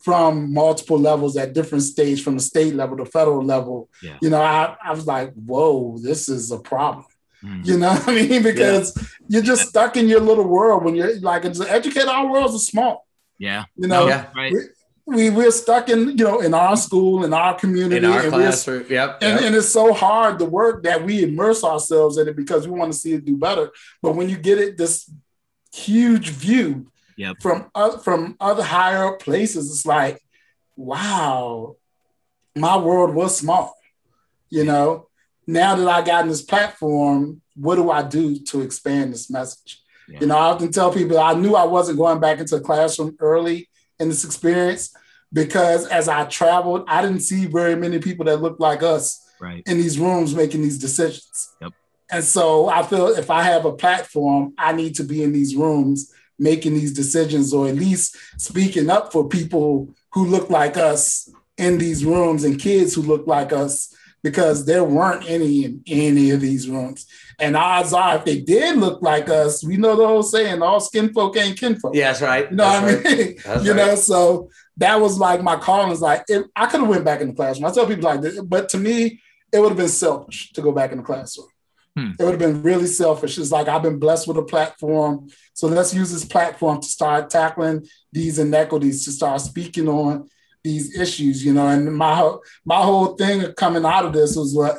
from 0.06 0.52
multiple 0.54 0.98
levels 0.98 1.36
at 1.36 1.52
different 1.52 1.82
stages, 1.82 2.22
from 2.22 2.36
the 2.36 2.42
state 2.42 2.74
level 2.74 2.96
to 2.96 3.04
federal 3.04 3.44
level. 3.44 3.88
Yeah. 4.02 4.16
You 4.22 4.30
know, 4.30 4.40
I, 4.40 4.76
I 4.82 4.92
was 4.92 5.06
like, 5.06 5.32
whoa, 5.34 5.98
this 5.98 6.28
is 6.28 6.52
a 6.52 6.58
problem. 6.58 7.06
Mm. 7.42 7.66
You 7.66 7.78
know 7.78 7.88
what 7.94 8.08
I 8.08 8.14
mean? 8.14 8.42
Because 8.42 8.96
yeah. 8.96 9.02
you're 9.28 9.42
just 9.42 9.68
stuck 9.68 9.96
in 9.96 10.08
your 10.08 10.20
little 10.20 10.46
world 10.46 10.84
when 10.84 10.94
you're 10.94 11.18
like, 11.20 11.44
it's 11.44 11.60
educated, 11.60 12.08
our 12.08 12.30
worlds 12.30 12.54
are 12.54 12.58
small. 12.58 13.06
Yeah. 13.38 13.64
You 13.76 13.88
know, 13.88 14.06
yeah, 14.06 14.26
right. 14.34 14.54
we, 15.06 15.30
we, 15.30 15.44
are 15.44 15.50
stuck 15.50 15.88
in, 15.88 16.16
you 16.16 16.24
know, 16.24 16.40
in 16.40 16.54
our 16.54 16.76
school, 16.76 17.24
in 17.24 17.34
our 17.34 17.54
community. 17.58 17.96
In 17.96 18.04
our 18.04 18.20
and 18.20 18.32
classroom. 18.32 18.86
Yep, 18.88 18.90
yep. 18.90 19.18
And, 19.20 19.44
and 19.44 19.54
it's 19.56 19.68
so 19.68 19.92
hard 19.92 20.38
the 20.38 20.44
work 20.44 20.84
that 20.84 21.04
we 21.04 21.24
immerse 21.24 21.64
ourselves 21.64 22.16
in 22.16 22.28
it 22.28 22.36
because 22.36 22.66
we 22.66 22.78
want 22.78 22.92
to 22.92 22.98
see 22.98 23.14
it 23.14 23.24
do 23.24 23.36
better. 23.36 23.70
But 24.02 24.14
when 24.14 24.28
you 24.28 24.38
get 24.38 24.58
it, 24.58 24.78
this 24.78 25.10
huge 25.74 26.30
view 26.30 26.92
yep. 27.16 27.36
from 27.40 27.70
other 27.74 27.98
from 27.98 28.36
other 28.40 28.62
higher 28.62 29.12
places. 29.12 29.70
It's 29.70 29.86
like, 29.86 30.22
wow, 30.76 31.76
my 32.54 32.76
world 32.76 33.14
was 33.14 33.36
small. 33.36 33.76
You 34.48 34.64
know, 34.64 35.08
now 35.46 35.74
that 35.74 35.88
I 35.88 36.02
got 36.02 36.22
in 36.22 36.28
this 36.28 36.42
platform, 36.42 37.40
what 37.54 37.76
do 37.76 37.90
I 37.90 38.02
do 38.02 38.38
to 38.38 38.60
expand 38.60 39.12
this 39.12 39.30
message? 39.30 39.82
Yeah. 40.08 40.20
You 40.20 40.26
know, 40.28 40.36
I 40.36 40.46
often 40.46 40.70
tell 40.70 40.92
people 40.92 41.18
I 41.18 41.34
knew 41.34 41.56
I 41.56 41.64
wasn't 41.64 41.98
going 41.98 42.20
back 42.20 42.38
into 42.38 42.58
the 42.58 42.64
classroom 42.64 43.16
early 43.18 43.68
in 43.98 44.08
this 44.08 44.24
experience 44.24 44.94
because 45.32 45.86
as 45.88 46.08
I 46.08 46.24
traveled, 46.26 46.84
I 46.86 47.02
didn't 47.02 47.20
see 47.20 47.46
very 47.46 47.74
many 47.74 47.98
people 47.98 48.24
that 48.26 48.40
looked 48.40 48.60
like 48.60 48.82
us 48.82 49.28
right. 49.40 49.62
in 49.66 49.78
these 49.78 49.98
rooms 49.98 50.34
making 50.34 50.62
these 50.62 50.78
decisions. 50.78 51.54
Yep. 51.60 51.72
And 52.10 52.22
so 52.22 52.68
I 52.68 52.84
feel 52.84 53.08
if 53.08 53.30
I 53.30 53.42
have 53.42 53.64
a 53.64 53.72
platform, 53.72 54.54
I 54.56 54.72
need 54.72 54.94
to 54.96 55.02
be 55.02 55.24
in 55.24 55.32
these 55.32 55.56
rooms 55.56 56.12
making 56.38 56.74
these 56.74 56.92
decisions 56.92 57.52
or 57.52 57.68
at 57.68 57.74
least 57.74 58.16
speaking 58.38 58.90
up 58.90 59.12
for 59.12 59.28
people 59.28 59.94
who 60.12 60.26
look 60.26 60.50
like 60.50 60.76
us 60.76 61.30
in 61.56 61.78
these 61.78 62.04
rooms 62.04 62.44
and 62.44 62.60
kids 62.60 62.94
who 62.94 63.02
look 63.02 63.26
like 63.26 63.52
us 63.52 63.94
because 64.22 64.66
there 64.66 64.82
weren't 64.82 65.28
any 65.28 65.64
in 65.64 65.82
any 65.86 66.30
of 66.30 66.40
these 66.40 66.68
rooms. 66.68 67.06
And 67.38 67.56
odds 67.56 67.92
are, 67.92 68.16
if 68.16 68.24
they 68.24 68.40
did 68.40 68.76
look 68.76 69.00
like 69.02 69.28
us, 69.28 69.62
we 69.62 69.76
know 69.76 69.94
the 69.94 70.02
old 70.02 70.28
saying, 70.28 70.62
all 70.62 70.80
skin 70.80 71.12
folk 71.12 71.36
ain't 71.36 71.58
kinfolk. 71.58 71.94
Yeah, 71.94 72.08
that's 72.08 72.22
right. 72.22 72.50
You 72.50 72.56
know 72.56 72.64
that's 72.64 73.04
what 73.04 73.12
I 73.12 73.16
mean? 73.16 73.36
Right. 73.46 73.62
you 73.62 73.72
right. 73.72 73.76
know, 73.76 73.94
so 73.94 74.50
that 74.78 75.00
was 75.00 75.18
like 75.18 75.42
my 75.42 75.56
calling 75.56 75.92
is 75.92 76.00
like, 76.00 76.24
I 76.56 76.66
could 76.66 76.80
have 76.80 76.88
went 76.88 77.04
back 77.04 77.20
in 77.20 77.28
the 77.28 77.34
classroom. 77.34 77.66
I 77.66 77.72
tell 77.72 77.86
people 77.86 78.04
like 78.04 78.22
this, 78.22 78.40
but 78.40 78.68
to 78.70 78.78
me, 78.78 79.20
it 79.52 79.60
would 79.60 79.68
have 79.68 79.78
been 79.78 79.88
selfish 79.88 80.52
to 80.52 80.62
go 80.62 80.72
back 80.72 80.92
in 80.92 80.98
the 80.98 81.04
classroom. 81.04 81.48
Hmm. 81.96 82.10
It 82.18 82.22
would 82.22 82.32
have 82.32 82.38
been 82.38 82.62
really 82.62 82.86
selfish. 82.86 83.38
It's 83.38 83.50
like 83.50 83.68
I've 83.68 83.82
been 83.82 83.98
blessed 83.98 84.28
with 84.28 84.36
a 84.36 84.42
platform. 84.42 85.28
So 85.54 85.66
let's 85.66 85.94
use 85.94 86.12
this 86.12 86.24
platform 86.24 86.82
to 86.82 86.86
start 86.86 87.30
tackling 87.30 87.86
these 88.12 88.38
inequities, 88.38 89.04
to 89.06 89.12
start 89.12 89.40
speaking 89.40 89.88
on 89.88 90.28
these 90.62 90.98
issues, 90.98 91.44
you 91.44 91.54
know. 91.54 91.66
And 91.68 91.96
my 91.96 92.36
my 92.64 92.82
whole 92.82 93.16
thing 93.16 93.52
coming 93.54 93.86
out 93.86 94.04
of 94.04 94.12
this 94.12 94.36
was 94.36 94.54
what 94.54 94.78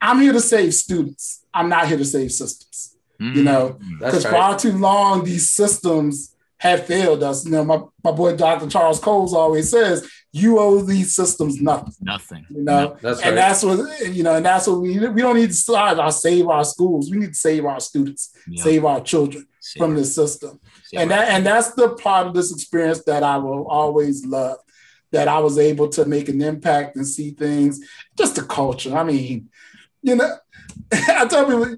I'm 0.00 0.20
here 0.20 0.32
to 0.32 0.40
save 0.40 0.72
students. 0.74 1.44
I'm 1.52 1.68
not 1.68 1.88
here 1.88 1.98
to 1.98 2.04
save 2.04 2.32
systems. 2.32 2.96
Mm-hmm. 3.20 3.36
You 3.36 3.42
know, 3.44 3.78
because 3.98 4.24
right. 4.24 4.32
far 4.32 4.58
too 4.58 4.72
long 4.72 5.24
these 5.24 5.50
systems 5.50 6.34
have 6.58 6.86
failed 6.86 7.22
us. 7.22 7.44
You 7.44 7.52
know, 7.52 7.64
my, 7.64 7.80
my 8.02 8.12
boy 8.12 8.36
Dr. 8.36 8.68
Charles 8.68 9.00
Coles 9.00 9.34
always 9.34 9.70
says, 9.70 10.08
you 10.36 10.58
owe 10.58 10.80
these 10.82 11.14
systems 11.14 11.62
nothing. 11.62 11.94
Nothing. 12.02 12.46
You 12.50 12.62
know, 12.62 12.88
no, 12.88 12.96
that's 13.00 13.20
and 13.20 13.30
right. 13.30 13.34
that's 13.36 13.62
what 13.62 14.14
you 14.14 14.22
know, 14.22 14.34
and 14.34 14.44
that's 14.44 14.66
what 14.66 14.80
we 14.80 14.98
we 15.08 15.22
don't 15.22 15.36
need 15.36 15.48
to 15.48 15.54
start 15.54 15.98
our 15.98 16.12
save 16.12 16.46
our 16.48 16.64
schools. 16.64 17.10
We 17.10 17.16
need 17.16 17.28
to 17.30 17.34
save 17.34 17.64
our 17.64 17.80
students, 17.80 18.36
yep. 18.46 18.62
save 18.62 18.84
our 18.84 19.00
children 19.00 19.46
save 19.60 19.80
from 19.80 19.94
this 19.94 20.14
system. 20.14 20.60
Save 20.84 21.00
and 21.00 21.10
that 21.10 21.28
and 21.30 21.46
that's 21.46 21.70
the 21.70 21.94
part 21.94 22.26
of 22.26 22.34
this 22.34 22.52
experience 22.52 23.02
that 23.04 23.22
I 23.22 23.38
will 23.38 23.66
always 23.66 24.26
love. 24.26 24.58
That 25.12 25.28
I 25.28 25.38
was 25.38 25.56
able 25.56 25.88
to 25.90 26.04
make 26.04 26.28
an 26.28 26.42
impact 26.42 26.96
and 26.96 27.06
see 27.06 27.30
things, 27.30 27.80
just 28.18 28.34
the 28.36 28.42
culture. 28.42 28.94
I 28.94 29.04
mean, 29.04 29.48
you 30.02 30.16
know, 30.16 30.36
I 30.92 31.26
tell 31.26 31.46
people, 31.46 31.76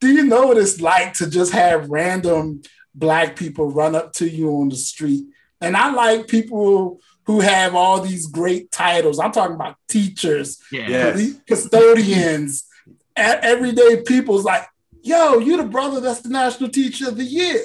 do 0.00 0.08
you 0.08 0.24
know 0.24 0.48
what 0.48 0.58
it's 0.58 0.80
like 0.80 1.14
to 1.14 1.30
just 1.30 1.52
have 1.52 1.88
random 1.88 2.62
black 2.94 3.36
people 3.36 3.70
run 3.70 3.94
up 3.94 4.12
to 4.14 4.28
you 4.28 4.50
on 4.50 4.68
the 4.68 4.76
street? 4.76 5.24
And 5.60 5.76
I 5.76 5.92
like 5.92 6.28
people 6.28 7.00
who 7.28 7.40
have 7.40 7.74
all 7.74 8.00
these 8.00 8.26
great 8.26 8.70
titles. 8.70 9.18
I'm 9.18 9.32
talking 9.32 9.54
about 9.54 9.76
teachers, 9.86 10.58
yeah. 10.72 11.14
custodians, 11.46 12.66
everyday 13.14 14.02
people's 14.02 14.44
like, 14.44 14.66
yo, 15.02 15.38
you're 15.38 15.58
the 15.58 15.64
brother 15.64 16.00
that's 16.00 16.22
the 16.22 16.30
national 16.30 16.70
teacher 16.70 17.08
of 17.08 17.18
the 17.18 17.24
year. 17.24 17.64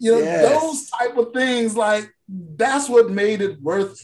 You 0.00 0.10
know, 0.12 0.18
yes. 0.18 0.60
those 0.60 0.90
type 0.90 1.16
of 1.16 1.32
things, 1.32 1.76
like 1.76 2.12
that's 2.28 2.88
what 2.88 3.08
made 3.08 3.42
it 3.42 3.62
worth 3.62 3.96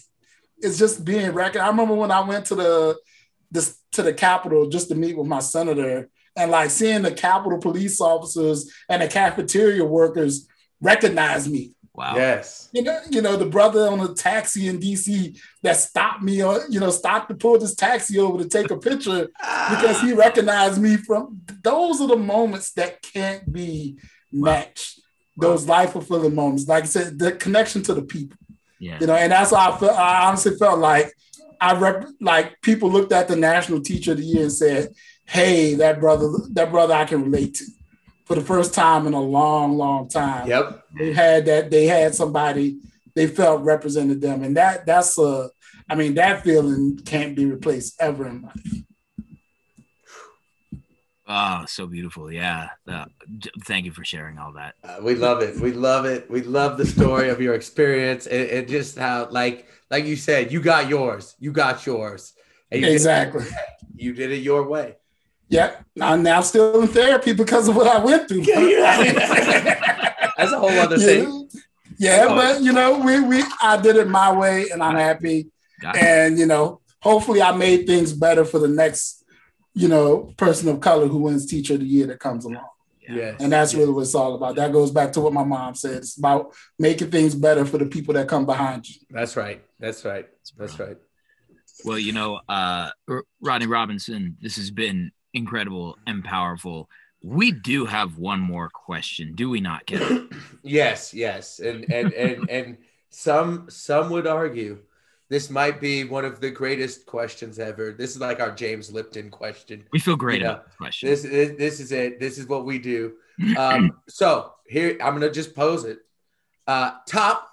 it's 0.59 0.79
just 0.79 1.05
being 1.05 1.33
recognized. 1.33 1.67
I 1.67 1.71
remember 1.71 1.95
when 1.95 2.13
I 2.13 2.21
went 2.21 2.47
to 2.47 2.55
the 2.55 2.97
this 3.51 3.81
to 3.95 4.03
the 4.03 4.15
Capitol 4.15 4.69
just 4.69 4.89
to 4.89 4.95
meet 4.95 5.19
with 5.19 5.27
my 5.27 5.41
senator 5.41 6.09
and 6.37 6.53
like 6.53 6.71
seeing 6.71 7.03
the 7.03 7.11
Capitol 7.11 7.59
police 7.59 8.01
officers 8.01 8.73
and 8.89 9.03
the 9.03 9.09
cafeteria 9.09 9.85
workers 9.85 10.47
recognize 10.81 11.49
me. 11.49 11.73
Wow. 11.95 12.17
Yes. 12.17 12.71
You 12.73 12.83
know, 12.83 13.01
you 13.11 13.21
know, 13.21 13.37
the 13.37 13.47
brother 13.47 13.89
on 13.89 14.01
a 14.01 14.15
taxi 14.15 14.69
in 14.69 14.81
DC 14.81 15.39
that 15.63 15.77
stopped 15.77 16.23
me 16.23 16.43
or 16.43 16.63
you 16.71 16.81
know, 16.81 16.91
stopped 16.91 17.29
to 17.29 17.35
pull 17.35 17.59
this 17.59 17.75
taxi 17.75 18.19
over 18.19 18.43
to 18.43 18.49
take 18.49 18.71
a 18.71 18.79
picture 18.79 19.27
because 19.71 20.01
he 20.01 20.15
recognized 20.15 20.81
me 20.81 20.97
from 20.97 21.43
those 21.63 22.01
are 22.01 22.09
the 22.09 22.17
moments 22.17 22.73
that 22.73 23.03
can't 23.03 23.53
be 23.53 23.99
matched. 24.33 25.01
Those 25.37 25.67
life 25.67 25.93
fulfilling 25.93 26.35
moments. 26.35 26.69
Like 26.69 26.85
I 26.85 26.87
said, 26.87 27.19
the 27.19 27.33
connection 27.33 27.83
to 27.85 27.95
the 27.95 28.03
people. 28.03 28.39
Yeah. 28.79 28.99
You 29.01 29.07
know, 29.07 29.15
and 29.15 29.33
that's 29.33 29.53
why 29.53 29.69
I 29.69 29.79
felt 29.79 29.99
I 29.99 30.27
honestly 30.27 30.57
felt 30.57 30.79
like 30.79 31.13
I 31.61 31.79
rep 31.79 32.07
like 32.21 32.61
people 32.63 32.91
looked 32.91 33.13
at 33.13 33.29
the 33.29 33.37
national 33.37 33.81
teacher 33.81 34.13
of 34.13 34.19
the 34.19 34.25
year 34.25 34.43
and 34.43 34.53
said, 34.53 34.95
Hey, 35.25 35.75
that 35.75 36.01
brother, 36.01 36.31
that 36.53 36.71
brother 36.71 36.95
I 36.95 37.05
can 37.05 37.25
relate 37.25 37.55
to 37.55 37.65
for 38.33 38.41
the 38.41 38.47
first 38.47 38.73
time 38.73 39.07
in 39.07 39.13
a 39.13 39.21
long, 39.21 39.77
long 39.77 40.09
time. 40.09 40.49
Yep. 40.49 40.85
They 40.99 41.13
had 41.13 41.45
that, 41.47 41.71
they 41.71 41.85
had 41.87 42.15
somebody 42.15 42.79
they 43.15 43.27
felt 43.27 43.63
represented 43.63 44.23
them. 44.23 44.43
And 44.43 44.57
that 44.57 44.87
that's 44.87 45.19
a 45.19 45.51
I 45.91 45.97
mean, 45.97 46.15
that 46.15 46.43
feeling 46.43 46.99
can't 47.05 47.37
be 47.37 47.45
replaced 47.45 48.01
ever 48.01 48.27
in 48.27 48.41
life. 48.43 48.85
Oh, 51.27 51.65
so 51.67 51.87
beautiful. 51.87 52.33
Yeah. 52.33 52.71
Uh, 52.89 53.05
thank 53.65 53.85
you 53.85 53.93
for 53.93 54.03
sharing 54.05 54.39
all 54.39 54.55
that. 54.55 54.77
Uh, 54.83 54.97
we 55.03 55.15
love 55.15 55.43
it. 55.43 55.61
We 55.61 55.73
love 55.73 56.07
it. 56.07 56.31
We 56.31 56.41
love 56.43 56.79
the 56.79 56.87
story 56.87 57.29
of 57.29 57.41
your 57.43 57.53
experience 57.55 58.27
and, 58.27 58.49
and 58.49 58.69
just 58.69 58.97
how, 58.97 59.29
like, 59.31 59.67
like 59.91 60.07
you 60.07 60.17
said, 60.17 60.51
you 60.51 60.63
got 60.63 60.89
yours. 60.89 61.35
You 61.39 61.53
got 61.53 61.85
yours. 61.85 62.33
And 62.71 62.81
you 62.81 62.87
did- 62.87 62.95
Exactly. 62.95 63.45
you 63.95 64.15
did 64.15 64.33
it 64.33 64.39
your 64.43 64.67
way. 64.67 64.97
Yeah. 65.49 65.77
I'm 66.01 66.23
now 66.23 66.41
still 66.41 66.81
in 66.81 66.89
therapy 66.89 67.33
because 67.33 67.69
of 67.69 67.77
what 67.77 67.87
I 67.87 68.03
went 68.03 68.29
through. 68.29 68.43
That's 68.45 70.53
a 70.53 70.59
whole 70.59 70.71
other 70.71 70.99
thing. 70.99 71.49
Yeah, 71.99 72.27
but 72.27 72.63
you 72.63 72.73
know, 72.73 72.99
we 72.99 73.21
we 73.21 73.45
I 73.61 73.81
did 73.81 73.97
it 73.97 74.09
my 74.09 74.33
way 74.33 74.71
and 74.71 74.83
I'm 74.83 74.97
happy. 74.97 75.51
Got. 75.81 75.97
And 75.97 76.39
you 76.39 76.47
know, 76.47 76.81
hopefully 77.01 77.43
I 77.43 77.53
made 77.53 77.87
things 77.87 78.13
better 78.13 78.45
for 78.45 78.59
the 78.59 78.69
next, 78.69 79.25
you 79.75 79.89
know, 79.89 80.33
person 80.37 80.69
of 80.69 80.81
color 80.81 81.07
who 81.07 81.19
wins 81.19 81.47
teacher 81.47 81.75
of 81.75 81.81
the 81.81 81.87
year 81.87 82.07
that 82.07 82.19
comes 82.19 82.45
along. 82.45 82.67
Yes. 83.09 83.37
And 83.41 83.53
that's 83.53 83.75
really 83.75 83.93
what 83.93 84.03
it's 84.03 84.15
all 84.15 84.35
about. 84.35 84.57
That 84.57 84.73
goes 84.73 84.91
back 84.91 85.13
to 85.13 85.21
what 85.21 85.33
my 85.33 85.45
mom 85.45 85.75
said. 85.75 85.97
It's 85.97 86.17
about 86.17 86.55
making 86.79 87.11
things 87.11 87.35
better 87.35 87.65
for 87.65 87.79
the 87.79 87.87
people 87.87 88.15
that 88.15 88.29
come 88.29 88.47
behind 88.47 88.89
you. 88.89 88.97
That's 89.11 89.37
right. 89.37 89.63
That's 89.79 90.05
right. 90.05 90.27
That's 90.57 90.79
right. 90.79 90.97
Well, 91.85 91.99
you 91.99 92.13
know, 92.13 92.41
uh, 92.49 92.91
Rodney 93.41 93.67
Robinson, 93.67 94.37
this 94.41 94.57
has 94.57 94.71
been 94.71 95.11
incredible 95.35 95.99
and 96.07 96.25
powerful. 96.25 96.89
We 97.23 97.53
do 97.53 97.87
have 97.87 98.19
one 98.19 98.41
more 98.41 98.69
question, 98.69 99.35
do 99.35 99.49
we 99.49 99.61
not, 99.61 99.87
Kevin? 99.87 100.29
Yes, 100.65 101.13
yes. 101.13 101.59
And 101.59 101.91
and 101.91 102.13
and 102.13 102.51
and 102.57 102.79
some 103.11 103.67
some 103.69 104.11
would 104.11 104.27
argue 104.27 104.79
this 105.33 105.49
might 105.49 105.81
be 105.81 106.05
one 106.05 106.27
of 106.27 106.41
the 106.41 106.51
greatest 106.51 107.07
questions 107.07 107.59
ever. 107.59 107.93
This 107.93 108.11
is 108.11 108.21
like 108.21 108.39
our 108.39 108.51
James 108.51 108.93
Lipton 108.93 109.31
question. 109.31 109.83
We 109.91 109.99
feel 109.99 110.15
great 110.15 110.41
You 110.43 110.49
know, 110.49 110.51
about 110.53 110.67
this 110.67 110.77
question. 110.77 111.09
This 111.09 111.25
is 111.25 111.57
this 111.57 111.81
is 111.81 111.91
it. 111.91 112.21
This 112.21 112.37
is 112.39 112.47
what 112.47 112.65
we 112.65 112.79
do. 112.79 113.15
Um, 113.57 113.99
so 114.09 114.53
here 114.69 114.99
I'm 115.03 115.15
gonna 115.15 115.31
just 115.31 115.55
pose 115.55 115.85
it. 115.85 116.01
Uh, 116.67 116.93
top 117.09 117.51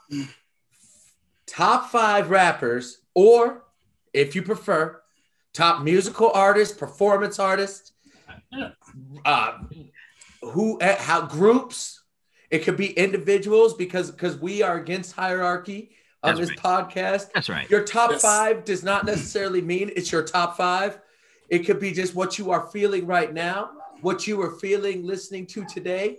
top 1.47 1.89
five 1.89 2.29
rappers, 2.29 2.99
or 3.15 3.63
if 4.13 4.35
you 4.35 4.43
prefer, 4.43 5.01
top 5.53 5.83
musical 5.83 6.31
artists, 6.33 6.77
performance 6.77 7.39
artists, 7.39 7.93
uh, 9.25 9.57
who 10.41 10.79
uh, 10.79 10.95
how 10.97 11.25
groups. 11.25 12.03
It 12.49 12.63
could 12.63 12.77
be 12.77 12.91
individuals 12.93 13.75
because 13.75 14.09
because 14.09 14.37
we 14.37 14.63
are 14.63 14.77
against 14.77 15.13
hierarchy 15.13 15.91
on 16.23 16.35
That's 16.35 16.49
this 16.49 16.59
podcast. 16.59 17.31
That's 17.33 17.47
right. 17.49 17.69
Your 17.69 17.83
top 17.83 18.11
Yes. 18.11 18.21
five 18.21 18.65
does 18.65 18.83
not 18.83 19.05
necessarily 19.05 19.61
mean 19.61 19.91
it's 19.95 20.11
your 20.11 20.23
top 20.23 20.57
five. 20.57 20.99
It 21.49 21.59
could 21.59 21.79
be 21.79 21.91
just 21.91 22.15
what 22.15 22.39
you 22.39 22.49
are 22.51 22.67
feeling 22.71 23.05
right 23.05 23.31
now, 23.31 23.71
what 24.01 24.27
you 24.27 24.41
are 24.41 24.51
feeling 24.59 25.03
listening 25.03 25.45
to 25.47 25.65
today, 25.65 26.17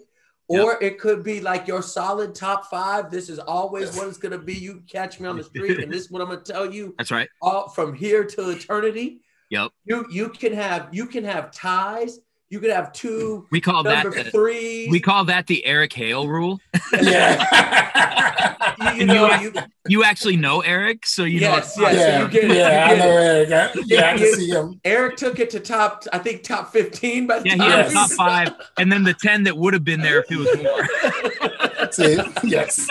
or 0.51 0.83
it 0.83 0.99
could 0.99 1.23
be 1.23 1.41
like 1.41 1.69
your 1.69 1.81
solid 1.81 2.35
top 2.35 2.67
five. 2.67 3.11
This 3.11 3.29
is 3.29 3.39
always 3.39 3.97
what 3.97 4.09
it's 4.09 4.19
going 4.19 4.33
to 4.33 4.39
be. 4.39 4.55
You 4.55 4.83
catch 4.91 5.21
me 5.21 5.29
on 5.29 5.37
the 5.37 5.45
street, 5.45 5.79
and 5.79 5.93
this 5.93 6.03
is 6.03 6.11
what 6.11 6.21
I'm 6.21 6.29
going 6.29 6.43
to 6.43 6.53
tell 6.53 6.73
you 6.73 6.95
That's 6.99 7.13
right. 7.13 7.29
all 7.41 7.69
from 7.69 7.95
here 7.95 8.25
to 8.25 8.51
eternity. 8.51 9.21
Yep. 9.51 9.71
You 9.85 10.07
you 10.11 10.29
can 10.29 10.53
have 10.53 10.89
you 10.93 11.07
can 11.07 11.25
have 11.25 11.53
ties. 11.53 12.19
You 12.51 12.59
could 12.59 12.71
have 12.73 12.93
two 12.93 13.47
We 13.53 13.61
call 13.61 13.85
that 13.85 14.03
number 14.03 14.25
the, 14.25 14.31
three. 14.33 14.89
we 14.91 14.99
call 14.99 15.25
that 15.27 15.47
the 15.47 15.65
Eric 15.65 15.93
Hale 15.93 16.27
rule. 16.27 16.61
Yeah. 17.01 18.57
you, 18.95 19.01
you 19.01 19.07
know 19.07 19.33
you- 19.37 19.53
you, 19.55 19.63
You 19.87 20.05
actually 20.05 20.37
know 20.37 20.61
Eric, 20.61 21.07
so 21.07 21.23
you 21.23 21.39
Yes, 21.39 21.77
know. 21.77 21.85
yes. 21.85 21.95
yeah, 21.97 22.19
so 22.19 22.23
you 22.25 22.29
get 22.33 22.45
it, 22.51 22.57
yeah, 22.57 22.89
you 22.89 22.95
I 22.95 22.99
know 22.99 23.17
Eric. 23.17 23.49
I- 23.51 23.81
Yeah, 23.87 24.01
I 24.11 24.13
You- 24.15 24.19
can 24.19 24.35
see 24.35 24.49
him. 24.51 24.81
Eric 24.85 25.17
took 25.17 25.39
it 25.39 25.51
to 25.51 25.61
top. 25.61 26.05
I 26.13 26.19
think 26.19 26.43
top 26.43 26.73
fifteen 26.73 27.29
by 27.29 27.39
the 27.39 27.49
Yeah, 27.51 27.57
time 27.57 27.71
had 27.71 27.79
a 27.89 27.93
Yes. 27.93 27.93
top 27.93 28.11
five, 28.11 28.53
and 28.79 28.91
then 28.91 29.05
the 29.05 29.15
ten 29.15 29.45
that 29.45 29.57
would 29.57 29.73
have 29.73 29.85
been 29.85 30.01
there 30.01 30.19
if 30.21 30.31
it 30.33 30.37
was 30.37 30.57
more. 31.83 31.93
See, 31.93 32.19
yes. 32.49 32.89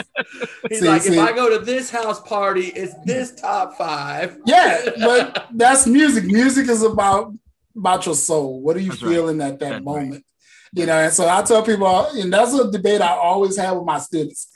He's 0.69 0.79
See, 0.79 0.87
like, 0.87 1.01
see. 1.01 1.13
if 1.15 1.19
I 1.19 1.33
go 1.33 1.49
to 1.49 1.63
this 1.63 1.89
house 1.89 2.21
party, 2.21 2.67
it's 2.67 2.93
this 3.05 3.33
top 3.35 3.77
five. 3.77 4.37
Yeah, 4.45 4.89
but 4.99 5.47
that's 5.53 5.85
music. 5.85 6.23
Music 6.25 6.69
is 6.69 6.81
about 6.83 7.33
about 7.79 8.05
your 8.05 8.15
soul. 8.15 8.61
What 8.61 8.75
are 8.77 8.81
you 8.81 8.89
That's 8.89 9.01
right. 9.03 9.11
feeling 9.13 9.41
at 9.41 9.59
that 9.59 9.59
That's 9.59 9.71
right. 9.73 9.83
moment? 9.83 10.25
You 10.73 10.85
know, 10.85 10.93
and 10.97 11.11
so 11.13 11.27
I 11.27 11.41
tell 11.41 11.63
people, 11.63 11.87
and 11.87 12.31
that's 12.31 12.53
a 12.53 12.69
debate 12.71 13.01
I 13.01 13.15
always 13.15 13.57
have 13.57 13.75
with 13.77 13.85
my 13.85 13.97
students. 13.99 14.51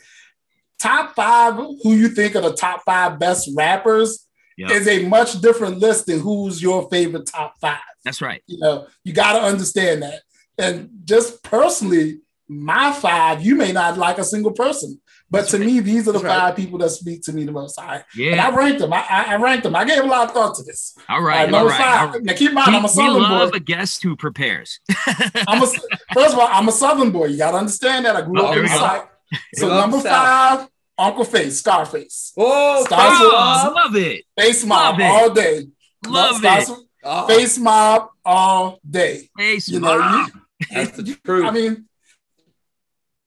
Top 0.80 1.16
five, 1.16 1.56
who 1.56 1.94
you 1.94 2.10
think 2.10 2.36
are 2.36 2.42
the 2.42 2.54
top 2.54 2.84
five 2.86 3.18
best 3.20 3.50
rappers, 3.56 4.28
Yep. 4.56 4.70
is 4.72 4.88
a 4.88 5.08
much 5.08 5.42
different 5.42 5.80
list 5.80 6.06
than 6.06 6.20
who's 6.20 6.62
your 6.62 6.88
favorite 6.90 7.26
top 7.26 7.56
five. 7.60 7.80
That's 8.06 8.22
right. 8.22 8.44
You 8.46 8.60
know, 8.60 8.86
you 9.04 9.12
got 9.12 9.34
to 9.34 9.40
understand 9.42 10.04
that. 10.04 10.22
And 10.60 10.92
just 11.06 11.42
personally, 11.42 12.20
my 12.48 12.94
five, 12.94 13.42
you 13.44 13.56
may 13.56 13.72
not 13.72 13.98
like 13.98 14.20
a 14.20 14.24
single 14.24 14.52
person, 14.52 15.02
but 15.34 15.48
to 15.50 15.58
me, 15.60 15.80
these 15.82 16.04
are 16.08 16.12
the 16.14 16.20
That's 16.20 16.24
right. 16.24 16.40
five 16.40 16.56
people 16.56 16.78
that 16.80 16.92
speak 16.92 17.24
to 17.24 17.34
me 17.34 17.44
the 17.44 17.52
most. 17.52 17.78
I, 17.80 18.04
and 18.18 18.40
I 18.40 18.56
ranked 18.56 18.80
them. 18.80 18.94
I, 18.94 19.04
I, 19.10 19.24
I 19.34 19.36
ranked 19.38 19.64
them. 19.64 19.76
I 19.76 19.84
gave 19.84 20.04
a 20.04 20.08
lot 20.08 20.28
of 20.30 20.34
thought 20.34 20.56
to 20.58 20.64
this. 20.64 20.96
All 21.10 21.18
All 21.18 21.22
right. 21.24 21.36
right, 21.38 21.46
All 21.46 21.52
number 21.52 21.70
right. 21.72 21.82
five. 21.82 22.08
all 22.08 22.14
right. 22.14 22.24
Now 22.24 22.34
keep 22.34 22.50
in 22.50 22.56
mind, 22.56 22.68
We, 22.72 22.78
I'm 22.78 22.84
a 22.84 22.88
we 22.88 22.94
Southern 22.94 23.22
love 23.24 23.52
boy. 23.52 23.58
a 23.58 23.60
guest 23.60 24.04
who 24.04 24.16
prepares. 24.16 24.80
I'm 25.48 25.62
a, 25.62 25.68
first 26.14 26.34
of 26.34 26.40
all, 26.40 26.48
I'm 26.50 26.68
a 26.70 26.72
Southern 26.72 27.12
boy. 27.12 27.26
You 27.26 27.38
got 27.38 27.52
to 27.52 27.58
understand 27.58 28.06
that. 28.06 28.16
I 28.16 28.22
grew 28.22 28.40
Oh, 28.42 28.46
up 28.46 28.56
in 28.58 28.64
the. 28.64 28.70
South. 28.70 29.08
So 29.56 29.68
number 29.68 30.00
South. 30.00 30.60
five, 30.60 30.68
Uncle 31.00 31.26
Face, 31.26 31.58
Scarface, 31.60 32.32
Oh, 32.38 32.86
Stars 32.86 33.12
face 33.12 33.20
oh, 33.22 33.74
love 33.76 33.96
it. 33.96 34.26
Face 34.38 34.64
Mob 34.64 35.02
all 35.02 35.30
day. 35.32 35.66
Love 36.08 36.36
Stars 36.38 36.70
it. 36.70 36.78
Oh, 37.04 37.28
Face 37.28 37.58
Mob 37.58 38.10
all 38.24 38.80
day. 38.88 39.28
Face 39.36 39.68
You 39.68 39.80
know, 39.80 39.98
mob. 39.98 40.30
you, 40.30 40.42
that's 40.72 40.96
the 40.96 41.18
truth. 41.26 41.46
I 41.46 41.52
mean, 41.52 41.86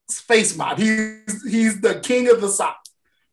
it's 0.09 0.21
Face 0.21 0.57
Mob. 0.57 0.79
He's 0.79 1.43
he's 1.51 1.81
the 1.81 2.01
king 2.01 2.29
of 2.31 2.41
the 2.41 2.49
South 2.49 2.77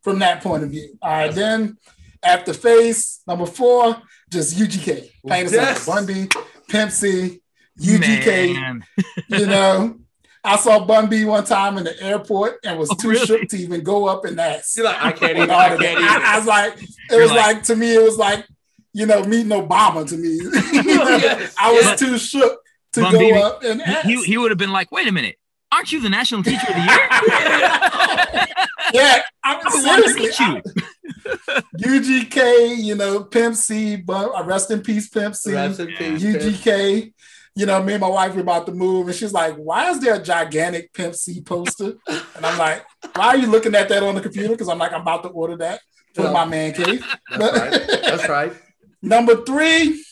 from 0.02 0.20
that 0.20 0.42
point 0.42 0.64
of 0.64 0.70
view. 0.72 0.98
All 1.02 1.12
right, 1.12 1.34
then 1.34 1.78
after 2.24 2.54
Face, 2.54 3.22
number 3.28 3.46
four, 3.46 3.98
just 4.32 4.58
UGK. 4.58 5.10
Plain 5.26 5.48
Yes. 5.50 5.82
simple. 5.82 5.94
Bun 5.94 6.06
B, 6.06 6.28
Pimp 6.70 6.92
C, 6.92 7.42
UGK. 7.80 8.54
Man. 8.54 8.84
You 9.28 9.46
know, 9.48 10.00
I 10.44 10.56
saw 10.58 10.84
Bun 10.86 11.10
B 11.10 11.26
one 11.26 11.44
time 11.46 11.78
in 11.78 11.84
the 11.84 12.02
airport 12.02 12.60
and 12.64 12.78
was 12.80 12.90
Oh, 12.92 12.96
too 12.96 13.10
really? 13.12 13.26
shook 13.26 13.48
to 13.50 13.58
even 13.58 13.82
go 13.84 14.08
up 14.08 14.26
and 14.26 14.40
ask. 14.40 14.76
You're 14.76 14.86
like, 14.86 15.02
I 15.04 15.12
can't 15.12 15.38
even. 15.38 15.50
I 15.52 15.76
can't 15.78 16.00
I, 16.02 16.34
I 16.36 16.38
was 16.38 16.48
like, 16.48 16.82
it 16.82 16.90
You're 17.12 17.22
was 17.22 17.32
like- 17.32 17.56
like, 17.56 17.64
to 17.66 17.76
me, 17.76 17.94
it 17.96 18.02
was 18.02 18.18
like, 18.18 18.46
you 18.94 19.06
know, 19.06 19.24
meeting 19.24 19.50
Obama 19.50 20.08
to 20.08 20.18
me. 20.18 20.40
I 21.60 21.72
was 21.72 22.00
too 22.00 22.18
shook 22.18 22.60
to 22.94 23.02
Bun 23.02 23.14
go 23.14 23.20
B- 23.20 23.34
up 23.34 23.64
and 23.64 23.82
ask. 23.82 24.06
He, 24.06 24.22
he 24.24 24.38
would 24.38 24.52
have 24.52 24.58
been 24.58 24.72
like, 24.72 24.92
wait 24.92 25.08
a 25.08 25.12
minute. 25.12 25.38
Aren't 25.74 25.92
you 25.92 26.02
the 26.02 26.10
national 26.10 26.44
teacher 26.44 26.68
of 26.70 26.76
the 26.76 26.82
year? 26.82 27.08
yeah, 28.94 29.22
I'm 29.44 29.58
I 29.58 29.84
wanted 29.86 30.04
to 30.04 30.14
seriously, 30.14 30.22
meet 30.22 30.40
you. 30.40 31.92
UGK, 32.26 32.78
you 32.78 32.96
know, 32.96 33.24
Pimp 33.24 33.56
C, 33.56 33.96
but 33.96 34.30
uh, 34.36 34.44
rest 34.44 34.70
in 34.72 34.82
peace, 34.82 35.10
Pimp 35.10 35.36
C. 35.36 35.54
Rest 35.54 35.80
in 35.80 35.88
peace, 35.88 36.22
Pimp. 36.22 36.42
UGK, 36.42 37.14
you 37.56 37.66
know, 37.66 37.82
me 37.82 37.94
and 37.94 38.02
my 38.02 38.08
wife 38.08 38.36
were 38.36 38.42
about 38.42 38.66
to 38.68 38.72
move, 38.72 39.08
and 39.08 39.16
she's 39.16 39.34
like, 39.34 39.56
"Why 39.56 39.90
is 39.90 40.00
there 40.00 40.14
a 40.16 40.22
gigantic 40.22 40.94
Pimp 40.94 41.16
C 41.16 41.42
poster?" 41.42 41.94
And 42.08 42.46
I'm 42.46 42.58
like, 42.60 42.86
"Why 43.16 43.28
are 43.30 43.38
you 43.38 43.48
looking 43.48 43.74
at 43.74 43.90
that 43.90 44.04
on 44.04 44.14
the 44.16 44.22
computer?" 44.22 44.50
Because 44.50 44.70
I'm 44.70 44.78
like, 44.78 44.94
I'm 44.94 45.02
about 45.02 45.24
to 45.24 45.30
order 45.30 45.58
that 45.58 45.82
for 46.14 46.26
Yeah. 46.26 46.32
my 46.34 46.46
man 46.46 46.74
cave. 46.74 47.04
That's 47.32 47.60
right. 47.60 47.88
That's 48.04 48.30
right. 48.30 48.54
Number 49.02 49.44
three, 49.44 50.04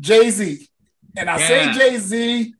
Jay 0.00 0.30
Z, 0.30 0.66
and 1.16 1.28
I 1.28 1.38
Yeah. 1.38 1.46
say 1.46 1.72
Jay 1.72 1.96
Z 1.98 2.54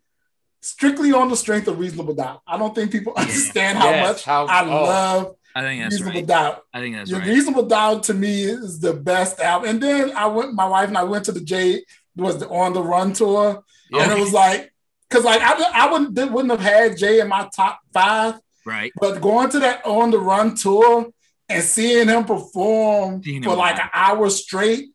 strictly 0.60 1.12
on 1.12 1.28
the 1.28 1.36
strength 1.36 1.68
of 1.68 1.78
Reasonable 1.78 2.14
Doubt. 2.14 2.42
I 2.46 2.56
don't 2.58 2.74
think 2.74 2.90
people 2.92 3.12
understand 3.16 3.78
how 3.78 3.90
Yes, 3.90 4.08
much 4.08 4.24
how- 4.24 4.46
I 4.46 4.64
oh. 4.64 4.82
love 4.84 5.34
I 5.56 5.62
think 5.62 5.82
that's 5.82 5.94
Reasonable 5.94 6.20
right. 6.20 6.26
Doubt. 6.26 6.62
I 6.72 6.80
think 6.80 6.96
that's 6.96 7.10
Your 7.10 7.20
right. 7.20 7.28
Reasonable 7.28 7.66
Doubt 7.66 8.02
to 8.04 8.14
me 8.14 8.42
is 8.42 8.78
the 8.80 8.92
best 8.92 9.40
album. 9.40 9.70
And 9.70 9.82
then 9.82 10.12
I 10.16 10.26
went, 10.26 10.54
my 10.54 10.66
wife 10.66 10.88
and 10.88 10.98
I 10.98 11.04
went 11.04 11.24
to 11.24 11.32
the 11.32 11.40
J 11.40 11.84
was 12.16 12.38
the 12.38 12.48
on 12.48 12.72
the 12.72 12.82
run 12.82 13.12
tour, 13.12 13.62
and 13.92 14.12
it 14.12 14.18
was 14.18 14.32
like, 14.32 14.72
because 15.08 15.24
like 15.24 15.40
I, 15.40 15.86
I 15.86 15.90
wouldn't 15.92 16.32
wouldn't 16.32 16.50
have 16.50 16.60
had 16.60 16.96
Jay 16.98 17.20
in 17.20 17.28
my 17.28 17.48
top 17.54 17.78
five 17.92 18.34
Right. 18.66 18.92
But 19.00 19.22
going 19.22 19.48
to 19.50 19.60
that 19.60 19.86
on 19.86 20.10
the 20.10 20.18
run 20.18 20.54
tour 20.54 21.06
and 21.48 21.62
seeing 21.64 22.06
him 22.08 22.24
perform 22.26 23.22
Seeing 23.22 23.36
him 23.42 23.44
for 23.50 23.56
like 23.56 23.76
live. 23.76 23.84
an 23.84 23.90
hour 23.94 24.28
straight 24.28 24.90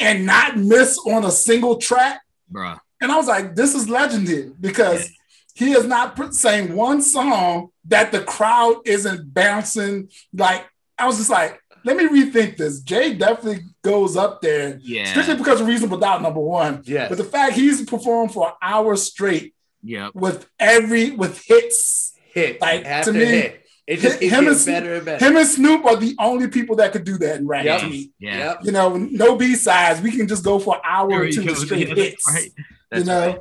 and 0.00 0.24
not 0.24 0.56
miss 0.56 0.98
on 1.06 1.24
a 1.24 1.30
single 1.30 1.76
track, 1.76 2.22
Bruh. 2.50 2.78
And 3.00 3.10
I 3.12 3.16
was 3.16 3.26
like, 3.26 3.54
this 3.56 3.74
is 3.74 3.88
legendary 3.88 4.50
because 4.60 5.10
he 5.54 5.72
is 5.72 5.84
not 5.86 6.34
saying 6.34 6.74
one 6.74 7.00
song 7.02 7.68
that 7.86 8.12
the 8.12 8.20
crowd 8.22 8.76
isn't 8.86 9.32
bouncing. 9.32 10.08
Like, 10.32 10.64
I 10.98 11.06
was 11.06 11.18
just 11.18 11.30
like, 11.30 11.60
let 11.84 11.96
me 11.96 12.06
rethink 12.08 12.56
this. 12.56 12.80
Jay 12.80 13.14
definitely 13.14 13.64
goes 13.82 14.16
up 14.16 14.40
there 14.40 14.78
Yeah. 14.82 15.04
strictly 15.04 15.36
because 15.36 15.60
of 15.60 15.66
Reasonable 15.66 15.98
Doubt, 15.98 16.22
number 16.22 16.40
one. 16.40 16.82
Yes. 16.84 17.08
But 17.10 17.18
the 17.18 17.24
fact 17.24 17.54
he's 17.56 17.82
performed 17.84 18.32
for 18.32 18.48
an 18.48 18.54
hour 18.62 18.96
straight 18.96 19.54
Yep. 19.82 20.12
with 20.14 20.46
every 20.58 21.10
with 21.10 21.42
hits, 21.44 22.14
hit 22.32 22.60
Like, 22.60 22.84
after 22.86 23.12
to 23.12 23.18
me, 23.18 23.24
hit. 23.24 23.60
It 23.86 23.98
just 24.00 24.18
him 24.22 24.48
and- 24.48 24.64
better 24.64 24.94
and 24.94 25.04
better. 25.04 25.22
him 25.26 25.36
and 25.36 25.46
Snoop 25.46 25.84
are 25.84 25.96
the 25.96 26.16
only 26.18 26.48
people 26.48 26.76
that 26.76 26.92
could 26.92 27.04
do 27.04 27.18
that 27.18 27.36
in 27.36 27.46
rap 27.46 27.66
Yep. 27.66 27.80
to 27.82 27.86
me. 27.90 28.12
Yeah. 28.18 28.38
Yep. 28.38 28.58
You 28.64 28.72
know, 28.72 28.96
no 28.96 29.36
B 29.36 29.54
sides. 29.54 30.00
We 30.00 30.10
can 30.10 30.26
just 30.26 30.42
go 30.42 30.58
for 30.58 30.76
an 30.76 30.80
hour 30.84 31.10
or 31.12 31.24
he 31.24 31.32
two 31.32 31.54
straight 31.54 31.88
hits. 31.98 32.24
right. 32.32 32.50
You 32.98 33.04
know. 33.04 33.26
right. 33.26 33.38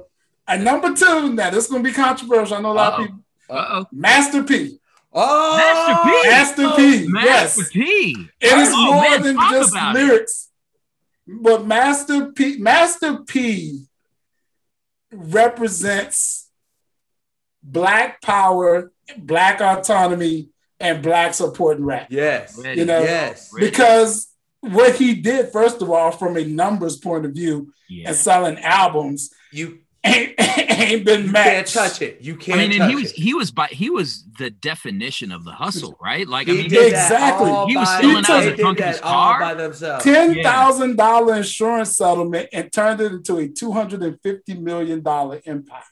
And 0.47 0.63
number 0.65 0.93
two, 0.93 1.33
now 1.33 1.49
this 1.49 1.65
is 1.65 1.71
gonna 1.71 1.83
be 1.83 1.91
controversial. 1.93 2.57
I 2.57 2.61
know 2.61 2.71
a 2.71 2.73
lot 2.73 2.93
Uh-oh. 2.93 3.01
of 3.03 3.07
people. 3.07 3.19
Uh-oh. 3.49 3.85
Master 3.91 4.43
P. 4.43 4.77
Oh, 5.15 5.57
Master 5.57 6.09
P. 6.09 6.29
Master 6.29 6.75
P. 6.75 7.05
Oh, 7.05 7.09
Master 7.09 7.61
Yes. 7.61 7.69
P. 7.71 8.29
It 8.41 8.57
is 8.57 8.69
Oh, 8.73 8.93
more 8.93 9.01
man, 9.01 9.21
than 9.21 9.35
just 9.51 9.71
about 9.71 9.95
it. 9.95 9.99
lyrics. 9.99 10.49
But 11.27 11.65
Master 11.65 12.31
P 12.31 12.57
Master 12.57 13.17
P 13.19 13.85
represents 15.11 16.49
black 17.61 18.21
power, 18.21 18.91
black 19.17 19.61
autonomy, 19.61 20.49
and 20.79 21.01
black 21.01 21.33
support 21.33 21.77
in 21.77 21.85
rap. 21.85 22.07
Yes. 22.09 22.57
Ready. 22.61 22.79
You 22.81 22.85
know, 22.85 23.01
Yes. 23.01 23.49
Ready. 23.53 23.69
Because 23.69 24.27
what 24.59 24.95
he 24.95 25.13
did, 25.15 25.51
first 25.51 25.81
of 25.81 25.89
all, 25.89 26.11
from 26.11 26.35
a 26.37 26.43
numbers 26.45 26.97
point 26.97 27.25
of 27.25 27.31
view 27.33 27.71
Yeah. 27.89 28.09
and 28.09 28.17
selling 28.17 28.59
albums, 28.59 29.31
You, 29.53 29.79
ain't, 30.03 30.33
ain't 30.39 31.05
been 31.05 31.25
you 31.25 31.31
matched. 31.31 31.73
can't 31.73 31.91
touch 31.91 32.01
it. 32.01 32.17
You 32.21 32.35
can't 32.35 32.59
I 32.59 32.63
mean, 32.63 32.71
and 32.71 32.79
touch 32.81 32.89
he 32.89 32.95
was 32.95 33.11
it. 33.11 33.15
he 33.15 33.33
was 33.33 33.51
by 33.51 33.67
he 33.67 33.89
was 33.89 34.25
the 34.37 34.49
definition 34.49 35.31
of 35.31 35.43
the 35.45 35.51
hustle, 35.51 35.97
right? 36.01 36.27
Like 36.27 36.49
I 36.49 36.53
mean, 36.53 36.69
did 36.69 36.87
Exactly. 36.91 37.49
all 37.49 37.67
He 37.67 37.77
was 37.77 37.87
by- 37.87 38.01
selling 38.01 38.17
out 38.17 38.27
they 38.41 38.49
the 38.49 38.57
trunk 38.57 38.79
of 38.79 38.85
that 38.85 38.91
his 38.93 39.01
all 39.01 39.11
car. 39.33 39.39
by 39.39 39.53
themselves. 39.53 40.03
Ten 40.03 40.41
thousand 40.43 40.95
dollar 40.97 41.35
insurance 41.35 41.95
settlement 41.95 42.49
and 42.53 42.71
turned 42.71 42.99
it 43.01 43.11
into 43.11 43.37
a 43.37 43.47
two 43.47 43.71
hundred 43.71 44.03
and 44.03 44.19
fifty 44.21 44.55
million 44.55 45.01
dollar 45.01 45.41
empire. 45.45 45.83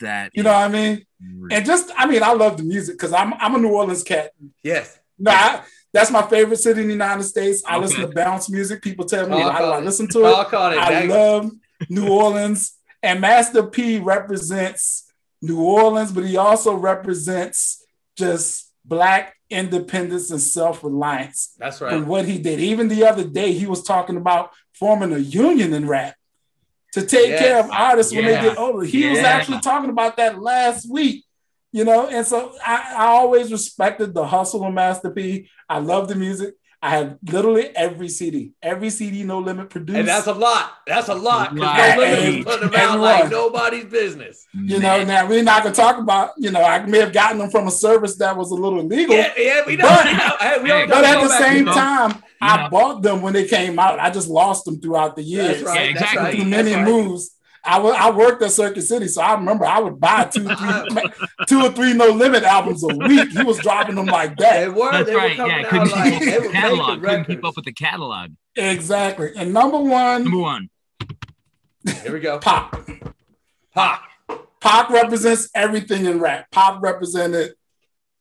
that 0.00 0.30
You 0.34 0.42
know 0.42 0.52
what 0.52 0.64
I 0.64 0.68
mean? 0.68 0.92
is 0.98 1.04
And 1.52 1.64
just, 1.66 1.90
I 1.96 2.06
mean, 2.06 2.22
I 2.22 2.32
love 2.32 2.56
the 2.58 2.64
music 2.64 2.96
because 2.96 3.12
I'm 3.12 3.32
I'm 3.34 3.54
a 3.54 3.58
New 3.58 3.70
Orleans 3.70 4.02
cat. 4.02 4.32
Yes. 4.62 4.98
No, 5.18 5.30
I, 5.30 5.62
that's 5.92 6.10
my 6.10 6.22
favorite 6.22 6.56
city 6.58 6.80
in 6.82 6.88
the 6.88 6.92
United 6.92 7.22
States. 7.22 7.62
I 7.66 7.78
listen 7.78 8.00
to 8.00 8.08
bounce 8.08 8.50
music. 8.50 8.82
People 8.82 9.04
tell 9.04 9.28
me 9.28 9.40
I, 9.40 9.48
I 9.48 9.80
listen 9.80 10.08
to 10.08 10.18
it. 10.18 10.22
Talk 10.32 10.52
on 10.52 10.72
it. 10.74 10.78
I 10.78 11.06
That- 11.06 11.08
love 11.08 11.50
New 11.88 12.08
Orleans, 12.08 12.73
and 13.04 13.20
Master 13.20 13.62
P 13.64 13.98
represents 13.98 15.12
New 15.42 15.60
Orleans, 15.60 16.10
but 16.10 16.24
he 16.24 16.36
also 16.36 16.74
represents 16.74 17.84
just 18.16 18.72
black 18.84 19.34
independence 19.50 20.30
and 20.30 20.40
self 20.40 20.82
reliance 20.82 21.54
That's 21.58 21.80
right. 21.80 21.90
from 21.90 22.00
right. 22.00 22.08
what 22.08 22.24
he 22.24 22.38
did. 22.38 22.60
Even 22.60 22.88
the 22.88 23.04
other 23.06 23.24
day, 23.24 23.52
he 23.52 23.66
was 23.66 23.82
talking 23.82 24.16
about 24.16 24.50
forming 24.72 25.12
a 25.12 25.18
union 25.18 25.72
in 25.74 25.86
rap 25.86 26.14
to 26.94 27.04
take 27.04 27.28
Yes. 27.28 27.40
care 27.40 27.60
of 27.60 27.70
artists 27.70 28.12
when 28.12 28.24
they 28.24 28.40
get 28.40 28.58
older. 28.58 28.84
He 28.84 29.08
was 29.08 29.18
actually 29.20 29.60
talking 29.60 29.90
about 29.90 30.16
that 30.16 30.40
last 30.40 30.90
week, 30.90 31.24
you 31.72 31.84
know. 31.84 32.08
And 32.08 32.26
so 32.26 32.52
I, 32.64 32.94
I 32.96 33.06
always 33.06 33.52
respected 33.52 34.14
the 34.14 34.26
hustle 34.26 34.64
of 34.64 34.72
Master 34.72 35.10
P. 35.10 35.48
I 35.68 35.78
love 35.78 36.08
the 36.08 36.14
music. 36.14 36.54
I 36.84 36.90
have 36.90 37.16
literally 37.32 37.74
every 37.74 38.10
CD, 38.10 38.52
every 38.62 38.90
CD 38.90 39.22
No 39.22 39.38
Limit 39.38 39.70
produced. 39.70 39.98
And 40.00 40.06
that's 40.06 40.26
a 40.26 40.34
lot. 40.34 40.70
That's 40.86 41.08
a 41.08 41.14
lot. 41.14 41.54
Because 41.54 41.66
Wow. 41.66 41.94
no 41.96 42.02
limit 42.02 42.18
is 42.40 42.44
putting 42.44 42.70
them 42.70 42.78
out 42.78 43.00
like 43.00 43.30
nobody's 43.30 43.86
business. 43.86 44.46
you 44.52 44.78
know, 44.80 45.02
now 45.02 45.26
we're 45.26 45.42
not 45.42 45.62
gonna 45.62 45.74
talk 45.74 45.96
about, 45.96 46.32
you 46.36 46.50
know, 46.50 46.62
I 46.62 46.84
may 46.84 46.98
have 46.98 47.14
gotten 47.14 47.38
them 47.38 47.48
from 47.48 47.66
a 47.66 47.70
service 47.70 48.16
that 48.18 48.36
was 48.36 48.50
a 48.50 48.54
little 48.54 48.80
illegal. 48.80 49.16
Yeah, 49.16 49.32
yeah, 49.38 49.62
we 49.66 49.76
know. 49.76 49.88
But- 49.88 50.04
we 50.04 50.12
know. 50.12 50.36
Hey, 50.38 50.62
we 50.62 50.68
don't 50.68 50.88
But 50.90 51.04
at 51.04 51.22
the 51.22 51.38
same 51.38 51.64
to- 51.64 51.72
time, 51.72 52.22
I 52.42 52.68
bought 52.68 53.00
them 53.00 53.22
when 53.22 53.32
they 53.32 53.46
came 53.48 53.78
out. 53.78 53.98
I 53.98 54.10
just 54.10 54.28
lost 54.28 54.66
them 54.66 54.78
throughout 54.78 55.16
the 55.16 55.22
years. 55.22 55.46
That's 55.48 55.62
right. 55.62 55.80
Yeah, 55.84 55.90
exactly. 55.90 56.40
right. 56.40 56.46
many 56.46 56.74
right. 56.74 56.84
moves. 56.84 57.30
I 57.64 57.78
I 57.80 58.10
worked 58.10 58.42
at 58.42 58.52
Circuit 58.52 58.82
City, 58.82 59.08
so 59.08 59.22
I 59.22 59.34
remember 59.34 59.64
I 59.64 59.78
would 59.80 59.98
buy 59.98 60.24
two, 60.24 60.44
three, 60.44 61.02
two 61.48 61.60
or 61.62 61.72
three 61.72 61.92
No 61.94 62.08
Limit 62.08 62.42
albums 62.44 62.82
a 62.84 62.88
week. 62.94 63.30
He 63.30 63.42
was 63.42 63.58
dropping 63.58 63.94
them 63.96 64.06
like 64.06 64.36
They 64.36 64.44
that. 64.44 64.74
were. 64.74 64.92
That's 64.92 65.08
they 65.08 65.14
right. 65.16 65.36
coming 65.36 65.56
Yeah, 65.56 65.68
couldn't 65.68 65.90
like 65.90 66.12
keep 66.18 66.24
they 66.24 66.36
up 66.36 66.42
were 66.42 66.42
with 66.42 66.52
the 66.52 66.58
catalog. 66.58 67.00
Couldn't 67.02 67.24
keep 67.24 67.44
up 67.44 67.56
with 67.56 67.64
the 67.64 67.72
catalog. 67.72 68.30
Exactly. 68.56 69.30
And 69.36 69.52
number 69.52 69.78
one, 69.78 70.24
Number 70.24 70.38
one, 70.38 70.68
Here 72.02 72.12
we 72.12 72.20
go. 72.20 72.38
Pac. 72.38 72.72
Pac. 73.74 74.02
Pac 74.60 74.90
represents 74.90 75.48
everything 75.54 76.06
in 76.06 76.20
rap. 76.20 76.50
Pac 76.50 76.80
represented 76.80 77.54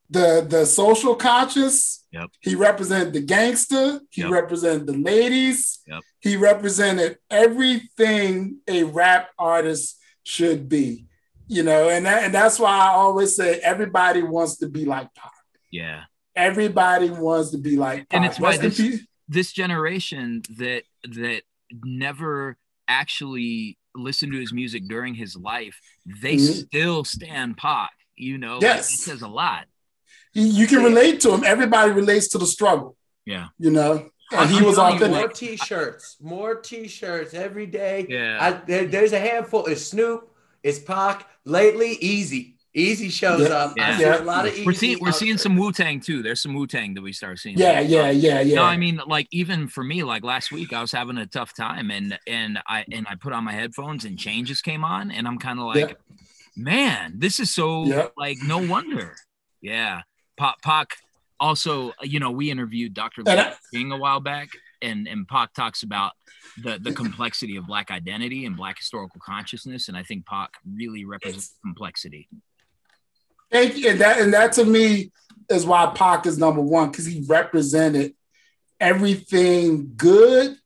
the 0.09 0.45
the 0.47 0.65
social 0.65 1.15
conscious. 1.15 2.02
Yep. 2.13 2.29
He 2.41 2.55
represented 2.55 3.11
the 3.13 3.21
gangster. 3.21 3.99
He 4.11 4.21
Yep. 4.21 4.31
represented 4.31 4.87
the 4.87 4.97
ladies. 4.97 5.79
Yep. 5.87 6.03
He 6.21 6.37
represented 6.37 7.17
everything 7.29 8.59
a 8.67 8.83
rap 8.83 9.29
artist 9.37 9.99
should 10.23 10.69
be. 10.69 11.07
You 11.47 11.63
know, 11.63 11.89
and 11.89 12.05
that, 12.05 12.23
and 12.23 12.33
that's 12.33 12.57
why 12.59 12.69
I 12.71 12.89
always 12.89 13.35
say 13.35 13.59
everybody 13.59 14.23
wants 14.23 14.57
to 14.59 14.69
be 14.69 14.85
like 14.85 15.13
Pac. 15.15 15.31
yeah. 15.71 16.03
Everybody 16.35 17.09
wants 17.11 17.51
to 17.51 17.57
be 17.59 17.75
like 17.77 18.09
Pac. 18.09 18.17
And 18.17 18.25
it's 18.25 18.39
why 18.39 18.57
this- 18.57 19.01
This 19.29 19.51
generation 19.53 20.41
that 20.57 20.83
that 21.03 21.43
never 21.83 22.57
actually 22.87 23.77
listened 23.95 24.33
to 24.33 24.39
his 24.39 24.51
music 24.53 24.87
during 24.87 25.15
his 25.15 25.35
life, 25.35 25.79
they 26.05 26.35
Mhm. 26.35 26.65
still 26.65 27.03
stand 27.03 27.57
Pac. 27.57 27.91
You 28.15 28.37
know, 28.37 28.59
Yes. 28.61 28.91
it 28.93 28.97
says 28.97 29.21
a 29.21 29.27
lot. 29.27 29.65
You- 30.33 30.47
you 30.47 30.67
can 30.67 30.83
relate 30.83 31.19
to 31.21 31.33
him. 31.33 31.43
Everybody 31.43 31.91
relates 31.91 32.27
to 32.29 32.37
the 32.37 32.45
struggle. 32.47 32.95
Yeah. 33.25 33.47
You 33.59 33.71
know, 33.71 34.09
and 34.31 34.49
he 34.49 34.61
was 34.61 34.75
telling 34.75 34.95
authentic. 34.95 35.19
More 35.19 35.27
t-shirts. 35.29 36.17
More 36.21 36.55
t-shirts 36.55 37.33
every 37.33 37.65
day. 37.67 38.05
Yeah. 38.09 38.37
I, 38.41 38.51
there- 38.65 38.85
there's 38.85 39.13
a 39.13 39.19
handful. 39.19 39.65
It's 39.65 39.85
Snoop. 39.85 40.29
It's 40.63 40.79
Pac. 40.79 41.27
Lately, 41.45 41.97
Eazy. 41.97 42.55
Eazy 42.75 43.11
shows 43.11 43.41
Yeah. 43.47 43.55
up. 43.55 43.73
I 43.79 43.99
Yeah. 44.01 44.21
a 44.21 44.23
lot 44.23 44.47
of 44.47 44.53
Eazy. 44.55 44.65
we're 44.65 44.73
seeing 44.73 44.97
we're 44.99 45.11
seeing 45.11 45.33
there. 45.33 45.37
some 45.37 45.55
Wu 45.57 45.71
Tang 45.71 45.99
too. 45.99 46.23
There's 46.23 46.41
some 46.41 46.55
Wu 46.55 46.65
Tang 46.65 46.95
that 46.95 47.01
we 47.03 47.13
start 47.13 47.37
seeing. 47.37 47.55
Yeah, 47.57 47.79
yeah, 47.81 48.09
yeah, 48.09 48.41
yeah. 48.41 48.55
No, 48.55 48.63
I 48.63 48.77
mean, 48.77 48.99
like 49.05 49.27
even 49.31 49.67
for 49.67 49.83
me, 49.83 50.01
like 50.03 50.23
last 50.23 50.51
week, 50.51 50.73
I 50.73 50.81
was 50.81 50.91
having 50.91 51.17
a 51.17 51.27
tough 51.27 51.53
time, 51.55 51.91
and 51.91 52.17
and 52.25 52.57
I 52.67 52.83
and 52.91 53.05
I 53.07 53.13
put 53.15 53.31
on 53.31 53.43
my 53.43 53.51
headphones, 53.51 54.05
and 54.05 54.17
changes 54.17 54.61
came 54.61 54.83
on, 54.83 55.11
and 55.11 55.27
I'm 55.27 55.37
kind 55.37 55.59
of 55.59 55.65
like, 55.65 55.89
Yeah. 55.89 56.15
man, 56.57 57.13
this 57.19 57.39
is 57.39 57.53
so 57.53 57.85
Yeah. 57.85 58.07
like 58.17 58.37
no 58.41 58.57
wonder. 58.57 59.15
Yeah, 59.61 60.01
Pac, 60.37 60.61
Pac. 60.61 60.97
Also, 61.39 61.93
you 62.01 62.19
know, 62.19 62.31
we 62.31 62.49
interviewed 62.51 62.93
Dr. 62.93 63.23
I- 63.27 63.53
King 63.73 63.91
a 63.91 63.97
while 63.97 64.19
back, 64.19 64.49
and 64.81 65.07
and 65.07 65.27
Pac 65.27 65.53
talks 65.53 65.83
about 65.83 66.13
the 66.61 66.77
the 66.79 66.93
complexity 66.93 67.57
of 67.57 67.67
Black 67.67 67.91
identity 67.91 68.45
and 68.45 68.55
Black 68.55 68.77
historical 68.77 69.19
consciousness, 69.19 69.87
and 69.87 69.97
I 69.97 70.03
think 70.03 70.25
Pac 70.25 70.51
really 70.65 71.05
represents 71.05 71.55
complexity. 71.63 72.29
Thank 73.51 73.77
you. 73.77 73.89
And 73.89 74.01
that 74.01 74.19
and 74.19 74.33
that 74.33 74.53
to 74.53 74.65
me 74.65 75.11
is 75.49 75.65
why 75.65 75.91
Pac 75.95 76.25
is 76.25 76.37
number 76.37 76.61
one, 76.61 76.91
because 76.91 77.05
he 77.05 77.23
represented 77.27 78.15
everything 78.79 79.93
good 79.95 80.57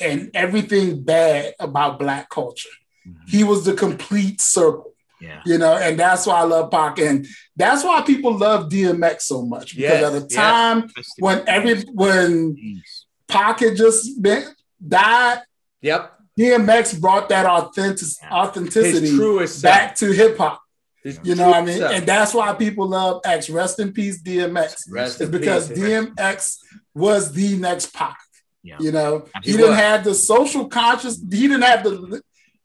and 0.00 0.30
everything 0.34 1.02
bad 1.02 1.54
about 1.58 1.98
black 1.98 2.28
culture. 2.28 2.68
Mhm. 3.06 3.28
He 3.28 3.44
was 3.44 3.64
the 3.64 3.74
complete 3.74 4.40
circle, 4.40 4.94
Yeah, 5.20 5.40
you 5.44 5.58
know, 5.58 5.76
and 5.76 5.98
that's 5.98 6.26
why 6.26 6.36
I 6.40 6.44
love 6.44 6.70
Pac. 6.70 6.98
And 7.00 7.26
that's 7.56 7.82
why 7.84 8.02
people 8.02 8.36
love 8.36 8.68
DMX 8.70 9.22
so 9.22 9.42
much. 9.44 9.74
Because 9.76 10.00
Yes, 10.00 10.04
at 10.04 10.12
the 10.12 10.26
yes. 10.28 10.34
time 10.34 10.90
when 11.18 11.42
every 11.48 11.80
when 11.92 12.54
Jeez. 12.56 12.80
Pac 13.26 13.60
had 13.60 13.76
just 13.76 14.20
been 14.22 14.44
died, 14.86 15.42
Yep. 15.82 16.14
DMX 16.38 17.00
brought 17.00 17.28
that 17.30 17.46
authentic 17.46 18.06
authenticity 18.30 19.08
His 19.08 19.16
truest 19.16 19.60
self. 19.60 19.74
back 19.74 19.96
to 19.96 20.12
hip 20.12 20.38
hop. 20.38 20.60
His 21.02 21.18
You 21.24 21.34
know 21.34 21.48
what 21.48 21.56
I 21.56 21.64
mean? 21.64 21.78
self. 21.78 21.92
And 21.92 22.06
that's 22.06 22.32
why 22.32 22.52
people 22.54 22.86
love 22.88 23.20
X. 23.24 23.50
Rest 23.50 23.80
in 23.80 23.92
peace, 23.92 24.22
DMX. 24.22 24.84
Rest 24.90 25.20
It's 25.20 25.30
because 25.30 25.68
peace. 25.68 25.78
DMX 25.78 26.56
was 26.94 27.32
the 27.32 27.56
next 27.56 27.92
Pac. 27.92 28.16
Yeah. 28.62 28.76
You 28.78 28.92
know, 28.92 29.20
he 29.20 29.30
Absolutely. 29.34 29.62
didn't 29.64 29.76
have 29.78 30.04
the 30.04 30.14
social 30.14 30.68
conscious, 30.68 31.16
he 31.18 31.48
didn't 31.48 31.62
have 31.62 31.82
the 31.82 32.22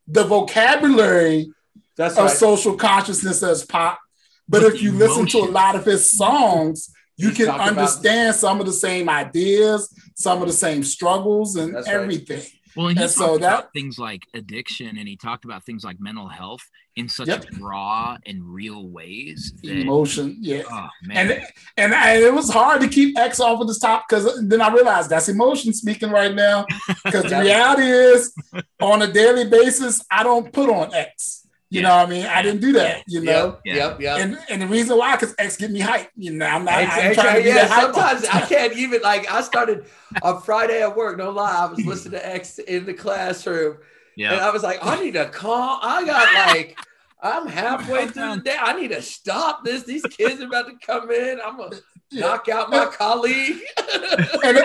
the 0.08 0.24
vocabulary 0.26 1.52
That's 1.98 2.18
of 2.18 2.26
right. 2.26 2.38
social 2.38 2.76
consciousness 2.76 3.44
as 3.44 3.66
Pac. 3.66 4.00
But 4.48 4.62
But 4.64 4.74
if 4.74 4.82
you 4.82 4.92
the 4.92 4.98
listen 5.08 5.26
to 5.28 5.38
a 5.40 5.50
lot 5.52 5.76
of 5.76 5.86
his 5.86 6.12
songs, 6.12 6.92
you 7.18 7.30
He's 7.30 7.38
can 7.38 7.46
talking 7.48 7.62
about- 7.62 7.78
understand 7.78 8.36
some 8.36 8.60
of 8.60 8.66
the 8.66 8.74
same 8.74 9.08
ideas, 9.10 9.94
some 10.16 10.42
of 10.42 10.48
the 10.48 10.54
same 10.54 10.84
struggles, 10.84 11.56
and 11.56 11.76
That's 11.76 11.88
right. 11.88 11.96
everything. 11.96 12.42
Well, 12.76 12.88
and 12.88 12.98
he 12.98 13.04
And 13.04 13.14
talked 13.14 13.30
so 13.30 13.36
about 13.36 13.66
that- 13.66 13.70
things 13.74 14.00
like 14.00 14.24
addiction, 14.34 14.98
and 14.98 15.08
he 15.08 15.16
talked 15.16 15.46
about 15.46 15.64
things 15.64 15.84
like 15.84 15.98
mental 16.00 16.28
health 16.28 16.62
in 16.96 17.08
such 17.08 17.28
Yep. 17.28 17.46
raw 17.60 18.18
and 18.26 18.44
real 18.44 18.88
ways. 18.90 19.54
That, 19.64 19.78
Emotion, 19.78 20.38
yeah. 20.42 20.64
oh 20.70 20.88
man, 21.04 21.32
And 21.32 21.44
and 21.78 21.94
I, 21.96 22.16
it 22.18 22.34
was 22.34 22.50
hard 22.50 22.82
to 22.82 22.88
keep 22.88 23.18
X 23.18 23.40
off 23.40 23.62
of 23.62 23.68
the 23.68 23.76
top 23.80 24.06
because 24.10 24.28
then 24.48 24.60
I 24.62 24.74
realized 24.74 25.10
that's 25.12 25.30
emotion 25.30 25.72
speaking 25.74 26.10
right 26.10 26.34
now. 26.34 26.66
Because 27.06 27.26
the 27.30 27.40
reality 27.42 27.84
is, 27.88 28.34
on 28.82 29.04
a 29.04 29.08
daily 29.12 29.48
basis, 29.48 30.04
I 30.12 30.24
don't 30.24 30.52
put 30.52 30.70
on 30.70 30.94
X. 30.96 31.43
You 31.74 31.82
Yeah. 31.82 31.88
know 31.88 31.96
what 31.98 32.08
I 32.08 32.10
mean? 32.12 32.26
I 32.28 32.42
didn't 32.44 32.62
do 32.62 32.72
that. 32.74 33.04
You 33.08 33.22
know. 33.22 33.58
Yep, 33.66 33.76
yep, 33.76 34.00
yep. 34.00 34.20
And 34.20 34.38
and 34.50 34.62
the 34.62 34.68
reason 34.68 34.96
why, 34.96 35.16
because 35.16 35.34
X 35.40 35.58
get 35.58 35.72
me 35.72 35.80
hype. 35.80 36.10
You 36.16 36.32
know, 36.32 36.46
I'm 36.46 36.66
not. 36.66 36.74
Hey, 36.76 36.84
I'm 36.86 36.90
hey, 36.90 37.14
trying 37.16 37.36
to 37.38 37.42
be 37.42 37.48
yeah, 37.50 37.56
that 37.56 37.70
hype. 37.72 37.94
sometimes 37.96 38.26
I 38.26 38.42
can't 38.48 38.74
even 38.78 39.02
like 39.02 39.32
I 39.32 39.42
started 39.42 39.86
on 40.22 40.42
Friday 40.44 40.84
at 40.84 40.96
work, 40.96 41.18
no 41.18 41.32
lie. 41.32 41.52
I 41.52 41.66
was 41.66 41.84
listening 41.84 42.20
to 42.20 42.28
X 42.28 42.60
in 42.60 42.86
the 42.86 42.94
classroom 42.94 43.78
Yeah. 44.16 44.34
and 44.34 44.38
yeah, 44.42 44.48
I 44.48 44.52
was 44.52 44.62
like, 44.62 44.86
I 44.86 45.02
need 45.04 45.16
to 45.16 45.26
calm. 45.30 45.80
I 45.82 46.06
got 46.06 46.56
like 46.56 46.78
I'm 47.24 47.48
halfway 47.48 48.06
through 48.08 48.36
the 48.36 48.42
day. 48.42 48.58
I 48.60 48.80
need 48.80 48.90
to 48.90 49.02
stop 49.02 49.64
this. 49.66 49.84
These 49.84 50.04
kids 50.04 50.42
are 50.42 50.46
about 50.46 50.68
to 50.68 50.74
come 50.86 51.10
in. 51.10 51.40
I'm 51.44 51.58
gonna 51.58 51.78
knock 52.12 52.50
out 52.50 52.70
my 52.70 52.86
colleague. 52.86 53.62
and, 54.44 54.60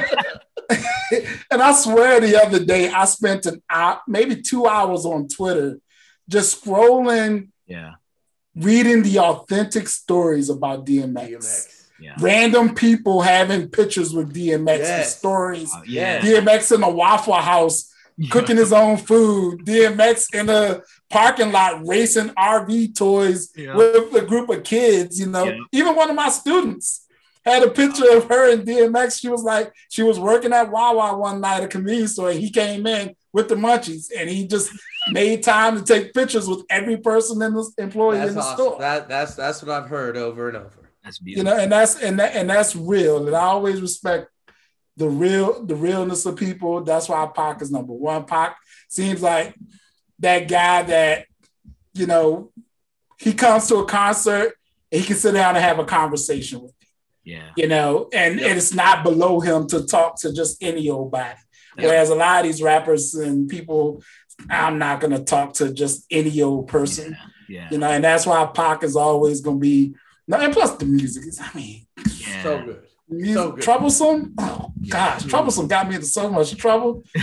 and 1.51 1.63
I 1.63 1.73
swear 1.73 2.21
the 2.21 2.37
other 2.45 2.63
day 2.65 2.91
I 2.91 3.05
spent 3.07 3.47
an 3.47 3.63
hour, 3.71 4.01
maybe 4.07 4.43
two 4.43 4.67
hours 4.67 5.05
on 5.07 5.29
Twitter, 5.29 5.79
just 6.29 6.63
scrolling, 6.65 7.49
yeah, 7.67 7.93
reading 8.55 9.03
the 9.03 9.19
authentic 9.19 9.89
stories 9.89 10.51
about 10.51 10.85
DMX. 10.87 11.29
DMX. 11.31 11.85
yeah, 12.01 12.15
Random 12.21 12.75
people 12.75 13.23
having 13.23 13.69
pictures 13.69 14.13
with 14.15 14.33
DMX, 14.35 14.79
Yes. 14.79 14.89
and 14.91 15.07
stories. 15.07 15.73
Uh, 15.75 15.83
yeah. 15.87 16.21
DMX 16.21 16.75
in 16.75 16.83
a 16.83 16.91
Waffle 16.91 17.35
House 17.35 17.93
cooking 18.31 18.57
his 18.57 18.73
own 18.73 18.97
food. 18.97 19.65
DMX 19.65 20.35
in 20.35 20.49
a 20.49 20.81
parking 21.09 21.53
lot 21.53 21.87
racing 21.87 22.31
RV 22.31 22.95
toys 22.97 23.51
Yeah. 23.57 23.77
with 23.77 24.15
a 24.15 24.23
group 24.27 24.49
of 24.51 24.65
kids. 24.65 25.19
You 25.21 25.27
know, 25.27 25.45
Yeah. 25.45 25.59
even 25.73 25.95
one 25.95 26.11
of 26.11 26.17
my 26.17 26.29
students 26.29 27.05
had 27.45 27.63
a 27.63 27.71
picture 27.71 28.11
of 28.17 28.25
her 28.25 28.53
and 28.53 28.65
DMX. 28.67 29.21
She 29.21 29.29
was 29.29 29.43
like, 29.43 29.73
she 29.89 30.03
was 30.03 30.19
working 30.19 30.53
at 30.53 30.71
Wawa 30.71 31.17
one 31.17 31.41
night, 31.41 31.59
at 31.59 31.65
a 31.65 31.69
convenience 31.69 32.13
store. 32.13 32.31
And 32.31 32.41
he 32.41 32.51
came 32.51 32.87
in 32.87 33.15
with 33.33 33.49
the 33.49 33.55
munchies, 33.55 34.09
and 34.17 34.29
he 34.29 34.47
just 34.47 34.71
made 35.13 35.43
time 35.43 35.77
to 35.77 35.83
take 35.85 36.13
pictures 36.15 36.49
with 36.49 36.65
every 36.71 36.97
person 36.97 37.41
in 37.43 37.55
the 37.55 37.71
employee 37.79 38.19
That's 38.19 38.31
in 38.31 38.35
the 38.37 38.41
awesome. 38.43 38.57
store. 38.57 38.79
That, 38.81 39.09
that's 39.09 39.35
that's 39.35 39.63
what 39.63 39.71
I've 39.71 39.89
heard 39.89 40.17
over 40.17 40.49
and 40.49 40.57
over. 40.57 40.91
That's 41.05 41.19
beautiful. 41.19 41.51
you 41.51 41.57
know, 41.57 41.63
and 41.63 41.73
that's 41.73 42.01
and 42.03 42.19
that, 42.21 42.35
and 42.37 42.49
that's 42.51 42.75
real. 42.77 43.27
And 43.27 43.35
I 43.37 43.41
always 43.41 43.81
respect 43.81 44.29
the 44.97 45.09
real 45.09 45.65
the 45.65 45.77
realness 45.77 46.27
of 46.27 46.37
people. 46.37 46.83
That's 46.83 47.09
why 47.09 47.27
Pac 47.35 47.63
is 47.63 47.71
number 47.71 47.93
one. 47.93 48.25
Pac 48.25 48.57
seems 48.89 49.23
like 49.23 49.55
that 50.19 50.49
guy 50.49 50.83
that 50.83 51.27
you 51.95 52.07
know 52.07 52.51
he 53.19 53.33
comes 53.33 53.67
to 53.69 53.77
a 53.77 53.85
concert 53.87 54.55
and 54.93 55.01
he 55.01 55.07
can 55.07 55.17
sit 55.17 55.33
down 55.33 55.55
and 55.57 55.65
have 55.65 55.79
a 55.79 55.85
conversation 55.85 56.61
with 56.63 56.73
me. 56.81 56.87
yeah, 57.25 57.51
you 57.57 57.67
know, 57.69 58.09
and, 58.13 58.39
Yep. 58.39 58.49
and 58.49 58.59
it's 58.59 58.73
not 58.75 59.03
below 59.05 59.41
him 59.41 59.67
to 59.69 59.85
talk 59.87 60.19
to 60.21 60.33
just 60.33 60.63
any 60.63 60.89
old 60.91 61.11
body. 61.11 61.39
Yeah. 61.77 61.87
Whereas 61.87 62.11
a 62.11 62.15
lot 62.15 62.41
of 62.41 62.47
these 62.51 62.61
rappers 62.63 63.15
and 63.15 63.49
people, 63.49 64.03
I'm 64.51 64.79
not 64.79 65.01
gonna 65.01 65.23
talk 65.25 65.55
to 65.55 65.73
just 65.73 66.05
any 66.11 66.41
old 66.43 66.69
person, 66.69 67.17
yeah, 67.49 67.69
you 67.71 67.79
know, 67.79 67.89
and 67.91 68.03
that's 68.05 68.27
why 68.27 68.45
Pac 68.47 68.83
is 68.85 68.97
always 68.97 69.41
gonna 69.41 69.59
be. 69.59 69.95
And 70.31 70.53
plus 70.53 70.73
the 70.73 70.87
music 70.87 71.27
is, 71.27 71.41
I 71.41 71.49
mean, 71.57 71.87
yeah. 72.17 72.43
So 72.43 72.63
good. 72.63 72.83
music, 73.09 73.35
So 73.35 73.51
good. 73.53 73.63
troublesome. 73.63 74.35
Oh 74.39 74.73
gosh, 74.89 75.25
troublesome 75.25 75.67
got 75.69 75.89
me 75.89 75.95
into 75.97 76.07
so 76.07 76.29
much 76.31 76.57
trouble. 76.57 77.03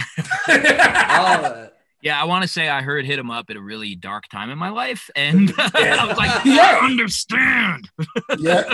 All 0.48 0.56
of 0.56 1.42
that. 1.42 1.72
Yeah, 2.02 2.22
I 2.22 2.26
want 2.26 2.44
to 2.44 2.48
say 2.48 2.70
I 2.70 2.84
heard 2.84 3.04
hit 3.04 3.18
him 3.18 3.32
up 3.32 3.50
at 3.50 3.56
a 3.56 3.62
really 3.62 3.96
dark 3.96 4.28
time 4.28 4.52
in 4.52 4.60
my 4.60 4.70
life, 4.70 5.10
and 5.16 5.52
I 5.58 6.06
was 6.08 6.18
like, 6.18 6.46
Yeah. 6.46 6.80
I 6.82 6.86
understand. 6.86 7.90
yeah, 8.38 8.72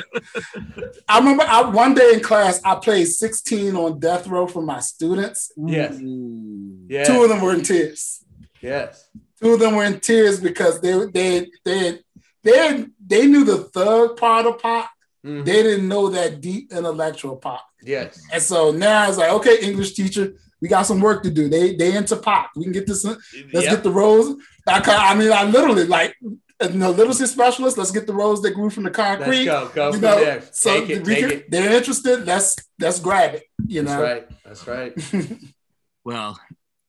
I 1.07 1.19
remember 1.19 1.43
I, 1.47 1.61
one 1.61 1.93
day 1.93 2.11
in 2.15 2.19
class 2.19 2.59
I 2.65 2.75
played 2.75 3.05
16 3.05 3.73
on 3.77 3.99
death 3.99 4.27
row 4.27 4.47
for 4.47 4.61
my 4.61 4.79
students. 4.81 5.51
Yes. 5.55 5.97
Ooh. 6.01 6.77
Yes. 6.89 7.07
Two 7.07 7.23
of 7.23 7.29
them 7.29 7.39
were 7.41 7.53
in 7.53 7.61
tears. 7.61 8.20
Yes. 8.61 9.09
two 9.41 9.53
of 9.53 9.59
them 9.59 9.75
were 9.75 9.83
in 9.85 9.99
tears 9.99 10.39
because 10.39 10.79
they 10.81 11.05
they 11.07 11.47
they 11.65 11.99
they 12.43 12.85
they 13.05 13.27
knew 13.27 13.43
the 13.43 13.57
thug 13.59 14.17
part 14.17 14.45
of 14.45 14.59
Pac. 14.61 14.89
Mhm. 15.25 15.45
They 15.45 15.61
didn't 15.63 15.87
know 15.87 16.09
that 16.09 16.41
deep 16.41 16.71
intellectual 16.71 17.35
Pac. 17.37 17.61
Yes. 17.83 18.19
And 18.33 18.41
so 18.41 18.71
now 18.71 19.07
it's 19.07 19.17
like, 19.17 19.31
okay, 19.33 19.59
English 19.61 19.93
teacher, 19.93 20.33
we 20.61 20.67
got 20.67 20.83
some 20.83 20.99
work 20.99 21.21
to 21.23 21.29
do. 21.31 21.47
They 21.49 21.75
they 21.75 21.95
into 21.95 22.15
Pac. 22.17 22.51
We 22.55 22.63
can 22.63 22.71
get 22.73 22.87
this. 22.87 23.03
Let's 23.05 23.21
Yep. 23.33 23.63
get 23.69 23.83
the 23.83 23.91
rose. 23.91 24.35
I, 24.67 24.79
ca- 24.81 25.07
I 25.09 25.15
mean, 25.15 25.31
I 25.31 25.43
literally 25.43 25.85
like 25.85 26.15
you 26.21 26.39
know, 26.77 26.91
literacy 26.91 27.25
specialist. 27.25 27.75
Let's 27.79 27.89
get 27.89 28.05
the 28.05 28.13
rose 28.13 28.39
that 28.43 28.51
grew 28.51 28.69
from 28.69 28.83
the 28.83 28.91
Let's 28.91 29.19
concrete. 29.19 29.45
go. 29.45 29.71
Go 29.73 29.93
You 29.93 29.99
know, 29.99 30.19
there. 30.23 30.43
so 30.51 30.79
take 30.79 30.89
it. 30.91 31.03
Take 31.05 31.19
can- 31.19 31.31
it. 31.31 31.49
they're 31.51 31.71
interested. 31.75 32.25
Let's 32.25 32.55
let's 32.79 32.99
grab 32.99 33.33
it. 33.35 33.43
You 33.67 33.81
That's 33.81 33.95
know, 33.97 34.03
right. 34.03 34.27
That's 34.45 34.67
right. 34.67 34.93
Well, 36.03 36.39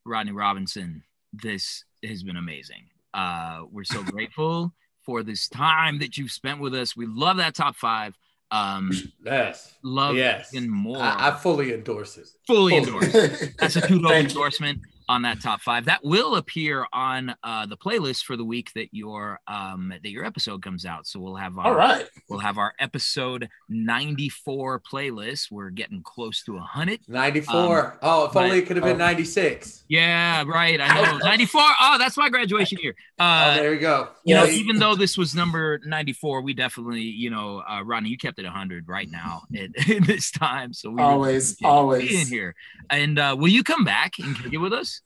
Rodney 0.07 0.33
Robinson, 0.33 1.03
this 1.33 1.85
has 2.05 2.23
been 2.23 2.37
amazing. 2.37 2.89
Uh, 3.15 3.63
we're 3.71 3.85
so 3.85 4.03
grateful 4.03 4.73
for 5.05 5.23
this 5.23 5.49
time 5.49 5.99
that 5.99 6.17
you've 6.17 6.31
spent 6.31 6.61
with 6.61 6.75
us. 6.75 6.97
We 6.97 7.07
love 7.07 7.37
that 7.39 7.55
top 7.55 7.77
five. 7.77 8.15
Um, 8.51 8.91
Yes. 9.25 9.75
love 9.83 10.15
Yes. 10.17 10.53
even 10.55 10.69
more. 10.71 11.01
I, 11.03 11.29
I 11.29 11.31
fully 11.37 11.73
endorse 11.73 12.19
it. 12.19 12.29
fully 12.47 12.85
fully. 12.85 13.07
endorse. 13.07 13.49
That's 13.59 13.77
a 13.77 13.81
two 13.89 14.05
endorsement 14.07 14.79
on 15.13 15.23
that 15.23 15.41
top 15.43 15.61
five. 15.61 15.85
That 15.85 16.01
will 16.03 16.37
appear 16.37 16.87
on 16.93 17.35
uh, 17.45 17.67
the 17.67 17.77
playlist 17.77 18.25
for 18.25 18.35
the 18.37 18.45
week 18.45 18.73
that 18.75 18.89
your 18.93 19.39
um, 19.47 19.93
that 20.03 20.11
your 20.11 20.25
episode 20.25 20.63
comes 20.63 20.87
out. 20.87 21.07
So 21.07 21.21
we'll 21.21 21.37
have 21.37 21.59
our 21.59 21.67
All 21.67 21.75
right. 21.75 22.09
we'll 22.31 22.39
have 22.39 22.57
our 22.57 22.73
episode 22.81 23.49
ninety 23.69 24.31
four 24.31 24.81
playlist. 24.81 25.51
We're 25.51 25.69
getting 25.71 26.03
close 26.03 26.43
to 26.45 26.57
hundred. 26.59 27.01
94. 27.09 27.99
oh, 28.03 28.25
if 28.27 28.33
but- 28.33 28.45
only 28.45 28.59
it 28.61 28.67
could 28.67 28.77
have 28.77 28.85
been 28.85 28.97
oh. 28.97 29.05
96. 29.05 29.85
Yeah, 29.89 30.45
right. 30.47 30.81
I 30.81 31.03
know 31.03 31.19
ninety 31.23 31.45
four. 31.45 31.61
Oh, 31.81 31.99
that's 31.99 32.17
my 32.17 32.31
graduation 32.31 32.79
year. 32.83 32.95
oh, 33.19 33.25
Uh, 33.25 33.55
there 33.57 33.75
you 33.75 33.81
go. 33.81 34.09
you 34.25 34.35
know, 34.35 34.47
even 34.47 34.79
though 34.79 34.95
this 34.95 35.19
was 35.19 35.35
number 35.35 35.79
94, 35.85 36.41
we 36.41 36.55
definitely, 36.55 37.03
you 37.03 37.29
know, 37.29 37.63
uh, 37.69 37.83
Rodney, 37.85 38.09
you 38.09 38.17
kept 38.17 38.39
it 38.39 38.45
100 38.45 38.89
right 38.89 39.11
now 39.11 39.43
at, 39.55 39.89
in 39.91 40.05
this 40.05 40.31
time. 40.31 40.73
So 40.73 40.89
we 40.89 40.97
really 40.97 41.09
Always, 41.13 41.61
you 41.61 41.69
always. 41.69 42.09
being 42.09 42.27
here. 42.27 42.55
And 42.89 43.19
uh, 43.19 43.37
will 43.39 43.49
you 43.49 43.63
come 43.63 43.85
back 43.85 44.13
and 44.19 44.35
kick 44.37 44.55
it 44.55 44.57
with 44.59 44.73
us? 44.73 45.02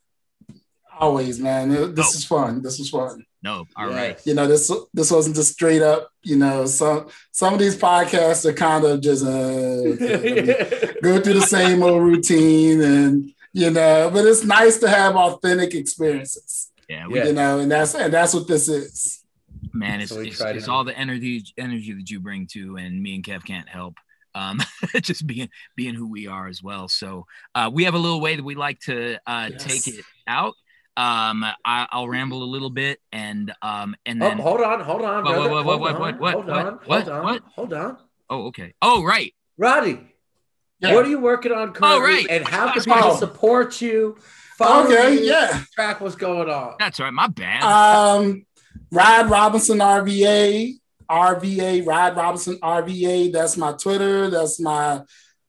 Always, 0.98 1.39
man. 1.39 1.68
This 1.94 2.06
Oh. 2.14 2.18
is 2.18 2.24
fun. 2.24 2.62
This 2.62 2.81
is 2.81 2.89
fun. 2.90 3.24
No. 3.43 3.66
All 3.77 3.86
right. 3.89 4.14
Yes. 4.16 4.27
you 4.27 4.35
know 4.35 4.47
this 4.48 4.70
this 4.94 5.10
wasn't 5.10 5.36
just 5.36 5.52
straight 5.52 5.82
up 5.82 6.10
you 6.24 6.36
know 6.36 6.66
some 6.66 7.06
some 7.31 7.52
of 7.55 7.60
these 7.60 7.77
podcasts 7.77 8.44
are 8.44 8.52
kind 8.52 8.85
of 8.85 9.01
just 9.01 9.24
uh, 9.24 9.28
go 11.02 11.20
through 11.20 11.35
the 11.35 11.47
same 11.47 11.82
old 11.82 12.02
routine 12.02 12.81
and 12.81 13.32
you 13.52 13.70
know 13.70 14.10
but 14.12 14.24
it's 14.27 14.43
nice 14.44 14.78
to 14.78 14.89
have 14.89 15.14
authentic 15.16 15.74
experiences 15.74 16.73
Yeah. 16.89 17.06
We, 17.06 17.18
Yeah. 17.18 17.27
you 17.27 17.32
know 17.35 17.59
and 17.60 17.70
that's 17.70 17.94
and 17.94 18.12
that's 18.12 18.35
what 18.35 18.48
this 18.48 18.68
is 18.68 19.23
Man, 19.73 20.01
it's, 20.01 20.10
So 20.10 20.20
we 20.20 20.28
it's, 20.28 20.40
it's 20.40 20.68
all 20.68 20.85
the 20.85 20.97
energy 20.97 21.44
energy 21.59 21.93
that 21.93 22.09
you 22.10 22.18
bring 22.18 22.47
to, 22.52 22.77
and 22.78 23.02
me 23.02 23.14
and 23.16 23.23
Kev 23.23 23.44
can't 23.44 23.68
help. 23.68 23.94
Um, 24.35 24.62
just 25.02 25.27
being 25.27 25.51
being 25.77 25.94
who 25.94 26.10
we 26.10 26.27
are 26.28 26.48
as 26.48 26.62
well. 26.62 26.89
So 26.89 27.27
uh, 27.55 27.70
we 27.73 27.85
have 27.85 27.93
a 27.94 27.98
little 27.98 28.20
way 28.23 28.36
that 28.36 28.44
we 28.44 28.55
like 28.55 28.81
to 28.81 29.18
uh, 29.27 29.51
Yes. 29.52 29.62
take 29.64 29.86
it 29.98 30.05
out. 30.27 30.55
Um, 30.97 31.44
I, 31.64 31.86
I'll 31.90 32.09
ramble 32.09 32.43
a 32.43 32.44
little 32.48 32.70
bit, 32.70 33.01
and 33.12 33.52
um, 33.62 33.94
and 34.06 34.23
Oh, 34.23 34.28
then 34.28 34.39
hold 34.39 34.60
on, 34.62 34.81
hold 34.81 35.02
on, 35.02 35.24
What, 35.24 35.35
brother. 35.35 35.51
what, 35.51 35.64
what, 35.64 35.64
hold 35.64 35.81
what, 35.81 35.94
on, 35.94 36.01
what, 36.01 36.18
what, 36.20 36.35
hold 36.35 36.47
what, 36.47 36.56
on, 36.59 36.64
what, 36.64 36.82
hold 36.85 37.09
on, 37.09 37.24
what? 37.24 37.43
hold 37.55 37.73
on. 37.74 37.98
oh, 38.31 38.47
okay. 38.47 38.73
Oh, 38.81 39.05
right. 39.05 39.35
Roddy, 39.59 40.01
Yeah. 40.81 40.94
what 40.94 41.05
are 41.05 41.09
you 41.09 41.18
working 41.20 41.52
on 41.52 41.73
currently? 41.73 42.01
right. 42.01 42.27
And 42.31 42.47
how 42.47 42.66
can 42.66 42.74
That's 42.77 42.86
people 42.86 43.01
right. 43.10 43.18
support 43.18 43.81
you? 43.82 44.16
Follow 44.59 44.85
okay 44.86 45.14
you, 45.16 45.20
yeah 45.20 45.64
Track 45.74 46.01
what's 46.01 46.14
going 46.16 46.48
on. 46.48 46.77
That's 46.78 46.98
right. 46.98 47.12
My 47.12 47.27
bad. 47.27 47.62
um 47.62 48.47
rod 48.90 49.28
robinson 49.28 49.78
rva 49.78 50.73
rva 51.10 51.86
rod 51.86 52.16
robinson 52.16 52.56
rva 52.60 53.32
that's 53.32 53.56
my 53.59 53.73
twitter 53.73 54.31
that's 54.31 54.59
my 54.60 55.02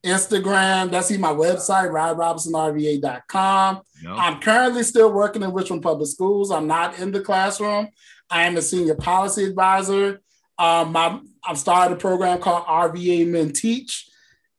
instagram 0.08 0.90
that's 0.92 1.12
even 1.12 1.22
my 1.22 1.34
website 1.34 1.90
rodrobinsonrva.com 1.92 3.82
No. 4.04 4.16
I'm 4.16 4.40
currently 4.40 4.84
still 4.84 5.12
working 5.12 5.44
in 5.44 5.54
Richmond 5.54 5.82
Public 5.84 6.08
Schools. 6.10 6.52
I'm 6.52 6.68
not 6.68 7.00
in 7.00 7.12
the 7.12 7.22
classroom. 7.22 7.90
I 8.30 8.44
am 8.44 8.58
a 8.58 8.62
senior 8.62 8.96
policy 8.96 9.46
advisor. 9.46 10.22
Um, 10.60 10.92
my, 10.92 11.20
I've 11.44 11.58
started 11.58 11.96
a 11.96 11.98
program 11.98 12.40
called 12.40 12.66
RVA 12.66 13.28
Men 13.28 13.54
Teach. 13.54 14.08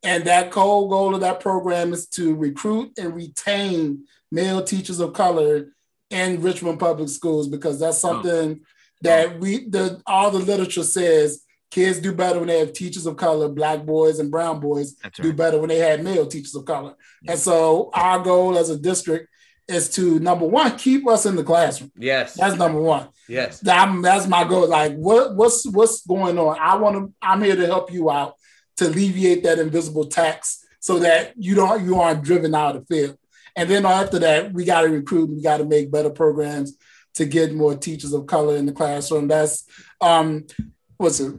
And 0.03 0.23
that 0.25 0.53
whole 0.53 0.87
goal 0.87 1.13
of 1.13 1.21
that 1.21 1.39
program 1.41 1.93
is 1.93 2.07
to 2.09 2.35
recruit 2.35 2.93
and 2.97 3.15
retain 3.15 4.05
male 4.31 4.63
teachers 4.63 4.99
of 4.99 5.13
color 5.13 5.73
in 6.09 6.41
Richmond 6.41 6.79
Public 6.79 7.09
Schools 7.09 7.47
because 7.47 7.79
that's 7.79 7.97
something 7.97 8.61
that 9.01 9.39
we 9.39 9.67
the 9.69 10.01
all 10.05 10.31
the 10.31 10.39
literature 10.39 10.83
says 10.83 11.43
kids 11.71 11.99
do 11.99 12.13
better 12.13 12.39
when 12.39 12.47
they 12.47 12.59
have 12.59 12.73
teachers 12.73 13.05
of 13.05 13.17
color, 13.17 13.47
black 13.49 13.85
boys 13.85 14.19
and 14.19 14.31
brown 14.31 14.59
boys 14.59 14.95
do 15.15 15.33
better 15.33 15.59
when 15.59 15.69
they 15.69 15.77
had 15.77 16.03
male 16.03 16.25
teachers 16.25 16.55
of 16.55 16.65
color. 16.65 16.95
And 17.27 17.39
so 17.39 17.89
our 17.93 18.19
goal 18.19 18.57
as 18.57 18.69
a 18.69 18.77
district 18.77 19.29
is 19.67 19.89
to 19.91 20.19
number 20.19 20.45
one 20.45 20.77
keep 20.77 21.07
us 21.07 21.25
in 21.25 21.35
the 21.35 21.43
classroom. 21.43 21.91
Yes. 21.95 22.33
That's 22.33 22.57
number 22.57 22.81
one. 22.81 23.09
Yes. 23.27 23.59
That, 23.59 24.01
that's 24.01 24.27
my 24.27 24.43
goal. 24.43 24.67
Like, 24.67 24.95
what 24.95 25.35
what's 25.35 25.65
what's 25.67 26.05
going 26.05 26.39
on? 26.39 26.57
I 26.59 26.75
want 26.77 26.95
to. 26.95 27.13
I'm 27.21 27.43
here 27.43 27.55
to 27.55 27.67
help 27.67 27.91
you 27.91 28.09
out 28.09 28.33
to 28.77 28.87
alleviate 28.87 29.43
that 29.43 29.59
invisible 29.59 30.05
tax 30.05 30.65
so 30.79 30.99
that 30.99 31.33
you 31.37 31.53
don't 31.53 31.85
you 31.85 31.99
aren't 31.99 32.23
driven 32.23 32.55
out 32.55 32.75
of 32.75 32.87
the 32.87 32.95
field. 32.95 33.17
And 33.55 33.69
then 33.69 33.85
after 33.85 34.19
that, 34.19 34.53
we 34.53 34.65
got 34.65 34.81
to 34.81 34.89
recruit. 34.89 35.29
We 35.29 35.41
got 35.41 35.57
to 35.57 35.65
make 35.65 35.91
better 35.91 36.09
programs 36.09 36.75
to 37.15 37.25
get 37.25 37.53
more 37.53 37.75
teachers 37.75 38.13
of 38.13 38.25
color 38.25 38.55
in 38.55 38.65
the 38.65 38.71
classroom. 38.71 39.27
That's 39.27 39.65
um, 40.01 40.47
what's 40.97 41.19
it? 41.19 41.35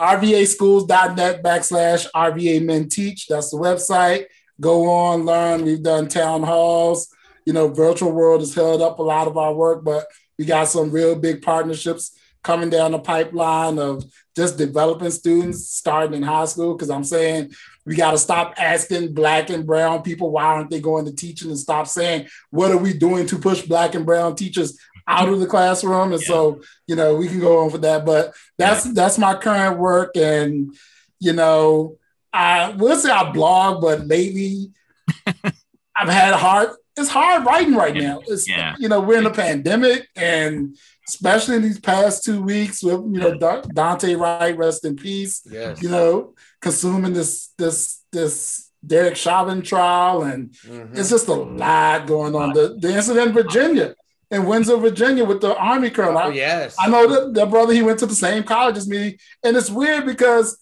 RVAschools.net 0.00 1.42
backslash 1.42 2.06
RVA 2.14 2.64
Men 2.64 2.88
Teach. 2.88 3.26
That's 3.26 3.50
the 3.50 3.58
website. 3.58 4.24
Go 4.58 4.88
on, 4.88 5.26
learn. 5.26 5.64
We've 5.64 5.82
done 5.82 6.08
town 6.08 6.42
halls. 6.42 7.14
You 7.44 7.52
know, 7.52 7.68
virtual 7.68 8.12
world 8.12 8.40
has 8.40 8.54
held 8.54 8.80
up 8.80 8.98
a 8.98 9.02
lot 9.02 9.28
of 9.28 9.36
our 9.36 9.52
work, 9.52 9.84
but 9.84 10.06
we 10.38 10.46
got 10.46 10.68
some 10.68 10.90
real 10.90 11.16
big 11.16 11.42
partnerships 11.42 12.16
coming 12.42 12.70
down 12.70 12.92
the 12.92 12.98
pipeline 12.98 13.78
of 13.78 14.02
just 14.34 14.56
developing 14.56 15.10
students 15.10 15.68
starting 15.68 16.14
in 16.14 16.22
high 16.22 16.46
school. 16.46 16.74
Because 16.74 16.88
I'm 16.88 17.04
saying 17.04 17.52
we 17.84 17.94
got 17.94 18.12
to 18.12 18.18
stop 18.18 18.54
asking 18.56 19.12
black 19.12 19.50
and 19.50 19.66
brown 19.66 20.02
people 20.02 20.30
why 20.30 20.44
aren't 20.44 20.70
they 20.70 20.80
going 20.80 21.04
to 21.06 21.14
teaching 21.14 21.50
and 21.50 21.58
stop 21.58 21.86
saying 21.86 22.26
what 22.50 22.70
are 22.70 22.78
we 22.78 22.92
doing 22.92 23.26
to 23.26 23.38
push 23.38 23.62
black 23.62 23.94
and 23.94 24.06
brown 24.06 24.36
teachers 24.36 24.78
out 25.10 25.28
of 25.28 25.40
the 25.40 25.46
classroom. 25.46 26.12
And 26.12 26.22
yeah. 26.22 26.28
so, 26.28 26.62
you 26.86 26.96
know, 26.96 27.16
we 27.16 27.28
can 27.28 27.40
go 27.40 27.64
on 27.64 27.70
for 27.70 27.78
that. 27.78 28.04
But 28.04 28.34
that's 28.58 28.86
yeah. 28.86 28.92
that's 28.94 29.18
my 29.18 29.34
current 29.34 29.78
work. 29.78 30.16
And, 30.16 30.74
you 31.18 31.32
know, 31.32 31.98
I 32.32 32.70
will 32.70 32.96
say 32.96 33.10
I 33.10 33.30
blog, 33.32 33.82
but 33.82 34.06
lately 34.06 34.70
I've 35.26 36.08
had 36.08 36.32
a 36.32 36.38
hard 36.38 36.70
it's 36.96 37.08
hard 37.08 37.46
writing 37.46 37.74
right 37.74 37.94
now. 37.94 38.20
It's 38.26 38.48
yeah. 38.48 38.74
you 38.78 38.88
know, 38.88 39.00
we're 39.00 39.18
in 39.18 39.26
a 39.26 39.30
pandemic 39.30 40.08
and 40.16 40.76
especially 41.08 41.56
in 41.56 41.62
these 41.62 41.80
past 41.80 42.24
two 42.24 42.42
weeks 42.42 42.82
with 42.82 43.00
you 43.00 43.20
know 43.20 43.32
Daunte 43.38 44.18
Wright, 44.18 44.56
rest 44.56 44.84
in 44.84 44.96
peace. 44.96 45.42
Yes. 45.50 45.82
You 45.82 45.88
know, 45.88 46.34
consuming 46.60 47.14
this 47.14 47.48
this 47.58 48.02
this 48.12 48.70
Derek 48.86 49.16
Chauvin 49.16 49.62
trial, 49.62 50.22
and 50.22 50.50
mm-hmm. 50.50 50.96
it's 50.96 51.10
just 51.10 51.28
a 51.28 51.34
lot 51.34 52.06
going 52.06 52.34
on. 52.34 52.52
The 52.52 52.76
the 52.78 52.94
incident 52.94 53.28
in 53.28 53.34
Virginia, 53.34 53.94
in 54.30 54.46
Windsor, 54.46 54.76
Virginia, 54.76 55.24
with 55.24 55.40
the 55.40 55.56
Army 55.56 55.90
colonel. 55.90 56.20
Oh, 56.22 56.28
yes. 56.28 56.76
I 56.78 56.88
know 56.88 57.06
that 57.08 57.34
the 57.34 57.46
brother 57.46 57.72
he 57.72 57.82
went 57.82 57.98
to 58.00 58.06
the 58.06 58.14
same 58.14 58.44
college 58.44 58.76
as 58.76 58.88
me, 58.88 59.18
and 59.42 59.56
it's 59.56 59.70
weird 59.70 60.06
because 60.06 60.58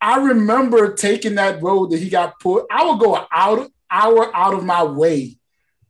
I 0.00 0.18
remember 0.18 0.94
taking 0.94 1.36
that 1.36 1.62
road 1.62 1.90
that 1.90 1.98
he 1.98 2.08
got 2.08 2.38
put. 2.38 2.66
I 2.70 2.84
would 2.84 3.00
go 3.00 3.16
an 3.16 3.24
hour 3.32 3.68
hour 3.90 4.34
out 4.34 4.54
of 4.54 4.64
my 4.64 4.82
way 4.82 5.38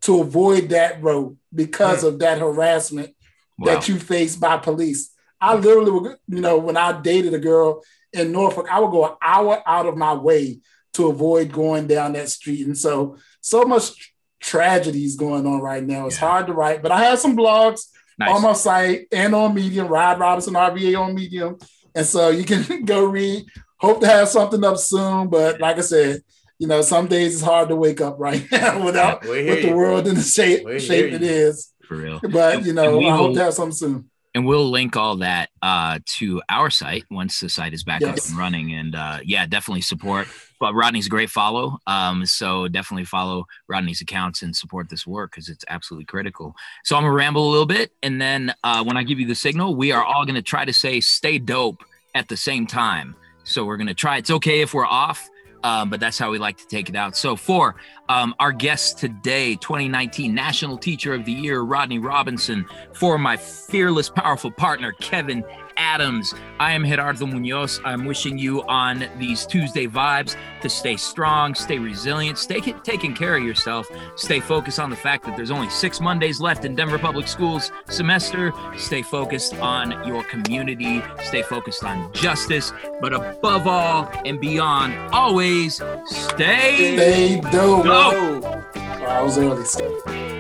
to 0.03 0.21
avoid 0.21 0.69
that 0.69 1.03
road 1.03 1.39
because 1.55 2.05
mm. 2.05 2.09
of 2.09 2.19
that 2.19 2.39
harassment 2.39 3.15
wow. 3.59 3.75
that 3.75 3.89
you 3.89 3.99
face 3.99 4.37
by 4.37 4.59
police. 4.59 5.11
I 5.41 5.55
literally 5.55 5.91
would, 5.91 6.17
you 6.29 6.41
know, 6.41 6.59
when 6.59 6.77
I 6.77 7.01
dated 7.01 7.35
a 7.35 7.39
girl 7.39 7.83
in 8.13 8.31
Norfolk, 8.31 8.67
I 8.71 8.81
would 8.81 8.91
go 8.91 9.07
an 9.07 9.17
hour 9.23 9.63
out 9.67 9.87
of 9.87 9.97
my 9.97 10.15
way 10.15 10.61
to 10.95 11.09
avoid 11.09 11.53
going 11.53 11.87
down 11.87 12.13
that 12.13 12.29
street. 12.29 12.67
And 12.67 12.79
so, 12.79 13.17
so 13.41 13.65
much 13.65 14.14
tragedies 14.45 15.16
going 15.16 15.47
on 15.47 15.61
right 15.61 15.83
now. 15.83 16.07
It's 16.07 16.21
yeah. 16.21 16.29
hard 16.29 16.47
to 16.47 16.53
write, 16.53 16.83
but 16.83 16.93
I 16.93 17.05
have 17.05 17.19
some 17.19 17.37
blogs 17.37 17.89
nice. 18.19 18.31
on 18.31 18.43
my 18.43 18.53
site 18.53 19.09
and 19.11 19.35
on 19.35 19.55
Medium, 19.55 19.89
Rod 19.89 20.21
Robinson 20.21 20.55
RVA 20.55 21.01
on 21.01 21.15
Medium. 21.15 21.59
And 21.95 22.07
so 22.07 22.29
you 22.29 22.45
can 22.45 22.85
go 22.85 23.05
read. 23.05 23.47
Hope 23.79 24.01
to 24.01 24.07
have 24.07 24.29
something 24.29 24.62
up 24.65 24.79
soon. 24.79 25.29
But 25.29 25.61
like 25.61 25.79
I 25.79 25.83
said, 25.83 26.21
you 26.59 26.69
know, 26.69 26.83
some 26.83 27.07
days 27.07 27.35
it's 27.35 27.43
hard 27.43 27.69
to 27.69 27.77
wake 27.77 28.01
up 28.01 28.16
right 28.19 28.47
now 28.53 28.85
without 28.85 29.23
with 29.27 29.62
the 29.62 29.73
world 29.73 30.07
in 30.07 30.15
the 30.15 30.23
shape 30.23 30.66
shape 30.81 31.12
it 31.12 31.23
is. 31.23 31.73
For 31.89 31.97
real. 31.97 32.21
But 32.21 32.65
you 32.65 32.73
know, 32.73 33.01
I 33.01 33.16
hope 33.16 33.35
to 33.35 33.45
have 33.45 33.55
something 33.55 33.77
soon 33.77 34.11
and 34.35 34.44
we'll 34.44 34.69
link 34.69 34.97
all 34.97 35.16
that 35.16 35.51
uh, 35.62 36.01
to 36.05 36.43
our 36.48 36.69
site 36.69 37.05
once 37.11 37.39
the 37.39 37.48
site 37.48 37.73
is 37.73 37.85
back 37.85 38.01
yes. 38.01 38.19
up 38.19 38.28
and 38.28 38.39
running. 38.39 38.74
And 38.74 38.94
uh, 38.94 39.20
yeah, 39.24 39.47
definitely 39.47 39.82
support. 39.82 40.27
But 40.59 40.74
Rodney's 40.74 41.06
a 41.06 41.11
great 41.11 41.31
follow, 41.31 41.78
um, 41.86 42.24
so 42.27 42.69
definitely 42.69 43.05
follow 43.05 43.47
Rodney's 43.69 44.01
accounts 44.01 44.43
and 44.43 44.55
support 44.55 44.89
this 44.89 45.06
work 45.06 45.32
because 45.32 45.48
it's 45.48 45.65
absolutely 45.69 46.06
critical. 46.06 46.55
So 46.85 46.97
I'm 46.97 47.02
gonna 47.02 47.15
ramble 47.15 47.48
a 47.48 47.51
little 47.51 47.66
bit, 47.66 47.93
and 48.02 48.20
then 48.20 48.55
uh, 48.65 48.82
when 48.82 48.97
I 48.97 49.02
give 49.02 49.20
you 49.20 49.27
the 49.27 49.35
signal, 49.35 49.77
we 49.77 49.93
are 49.93 50.02
all 50.02 50.24
gonna 50.24 50.43
try 50.43 50.65
to 50.65 50.73
say 50.73 51.01
"stay 51.01 51.39
dope" 51.39 51.85
at 52.15 52.28
the 52.28 52.36
same 52.36 52.66
time. 52.66 53.15
So 53.43 53.65
we're 53.65 53.77
gonna 53.77 53.94
try. 53.94 54.16
It's 54.16 54.31
okay 54.31 54.62
if 54.62 54.73
we're 54.73 54.86
off 54.86 55.28
um, 55.65 55.89
but 55.89 55.99
that's 55.99 56.19
how 56.19 56.31
we 56.31 56.39
like 56.39 56.59
to 56.59 56.66
take 56.69 56.89
it 56.91 56.95
out. 56.95 57.16
So, 57.16 57.35
for 57.35 57.74
um, 58.11 58.35
our 58.39 58.53
guest 58.53 58.99
today, 58.99 59.57
2019 59.57 60.32
National 60.35 60.77
Teacher 60.77 61.15
of 61.15 61.24
the 61.24 61.32
Year, 61.32 61.62
Rodney 61.62 61.99
Robinson, 61.99 62.66
for 62.93 63.19
my 63.19 63.36
fearless, 63.36 64.11
powerful 64.11 64.51
partner, 64.51 64.93
Kevin 65.01 65.43
Adams. 65.77 66.35
I 66.59 66.73
am 66.73 66.85
Gerardo 66.85 67.27
Munoz. 67.27 67.81
I'm 67.85 68.05
wishing 68.05 68.39
you 68.39 68.63
on 68.65 69.07
these 69.19 69.47
Tuesday 69.47 69.87
vibes 69.87 70.37
to 70.63 70.69
stay 70.69 70.97
strong, 70.97 71.55
stay 71.55 71.79
resilient, 71.79 72.39
stay 72.39 72.61
taking 72.61 73.15
care 73.15 73.37
of 73.37 73.45
yourself, 73.45 73.89
stay 74.17 74.41
focused 74.41 74.79
on 74.79 74.91
the 74.91 74.97
fact 74.97 75.25
that 75.25 75.37
there's 75.37 75.51
only 75.51 75.71
six 75.71 76.01
Mondays 76.01 76.41
left 76.41 76.65
in 76.65 76.75
Denver 76.75 76.99
Public 76.99 77.29
Schools 77.29 77.71
semester. 77.89 78.53
Stay 78.77 79.03
focused 79.03 79.55
on 79.57 80.07
your 80.07 80.25
community, 80.25 81.03
stay 81.23 81.43
focused 81.43 81.85
on 81.85 82.13
justice, 82.13 82.73
but 83.01 83.13
above 83.13 83.67
all 83.67 84.11
and 84.25 84.41
beyond, 84.41 84.95
always 85.13 85.77
stay, 86.07 86.97
stay 86.97 87.41
dope. 87.51 87.85
dope. 87.85 88.45
I 88.77 89.23
was 89.23 89.39
early. 89.39 90.34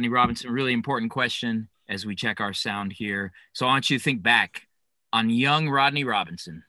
Rodney 0.00 0.08
Robinson, 0.08 0.50
really 0.50 0.72
important 0.72 1.10
question 1.10 1.68
as 1.86 2.06
we 2.06 2.14
check 2.14 2.40
our 2.40 2.54
sound 2.54 2.90
here. 2.90 3.32
So 3.52 3.66
I 3.66 3.68
want 3.68 3.90
you 3.90 3.98
to 3.98 4.02
think 4.02 4.22
back 4.22 4.62
on 5.12 5.28
young 5.28 5.68
Rodney 5.68 6.04
Robinson, 6.04 6.64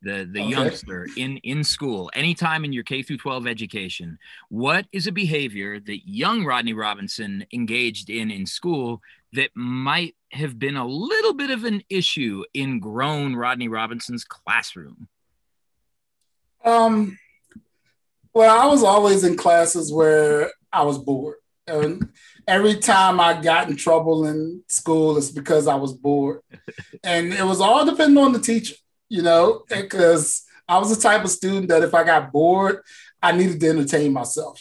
the 0.00 0.26
the 0.32 0.40
okay. 0.40 0.48
youngster 0.48 1.06
in 1.14 1.36
in 1.38 1.64
school, 1.64 2.10
anytime 2.14 2.64
in 2.64 2.72
your 2.72 2.82
K 2.82 3.02
through 3.02 3.18
12 3.18 3.46
education. 3.46 4.18
What 4.48 4.86
is 4.90 5.06
a 5.06 5.12
behavior 5.12 5.80
that 5.80 6.08
young 6.08 6.46
Rodney 6.46 6.72
Robinson 6.72 7.44
engaged 7.52 8.08
in 8.08 8.30
in 8.30 8.46
school 8.46 9.02
that 9.34 9.50
might 9.54 10.16
have 10.30 10.58
been 10.58 10.78
a 10.78 10.86
little 10.86 11.34
bit 11.34 11.50
of 11.50 11.64
an 11.64 11.82
issue 11.90 12.42
in 12.54 12.80
grown 12.80 13.36
Rodney 13.36 13.68
Robinson's 13.68 14.24
classroom? 14.24 15.08
Um, 16.64 17.18
well, 18.32 18.62
I 18.62 18.64
was 18.64 18.82
always 18.82 19.24
in 19.24 19.36
classes 19.36 19.92
where 19.92 20.50
I 20.72 20.84
was 20.84 20.96
bored. 20.96 21.36
And 21.66 22.08
every 22.46 22.76
time 22.76 23.20
I 23.20 23.40
got 23.40 23.68
in 23.68 23.76
trouble 23.76 24.26
in 24.26 24.62
school, 24.68 25.16
it's 25.16 25.30
because 25.30 25.66
I 25.66 25.74
was 25.74 25.92
bored. 25.92 26.40
and 27.04 27.32
it 27.32 27.44
was 27.44 27.60
all 27.60 27.84
depending 27.84 28.22
on 28.22 28.32
the 28.32 28.38
teacher, 28.38 28.74
you 29.08 29.22
know, 29.22 29.64
because 29.68 30.44
I 30.68 30.78
was 30.78 30.94
the 30.94 31.02
type 31.02 31.24
of 31.24 31.30
student 31.30 31.68
that 31.68 31.82
if 31.82 31.94
I 31.94 32.04
got 32.04 32.32
bored, 32.32 32.82
I 33.22 33.32
needed 33.32 33.60
to 33.60 33.68
entertain 33.68 34.12
myself. 34.12 34.60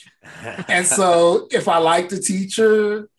and 0.68 0.86
so 0.86 1.48
if 1.52 1.68
I 1.68 1.78
liked 1.78 2.12
the 2.12 2.20
teacher, 2.20 3.10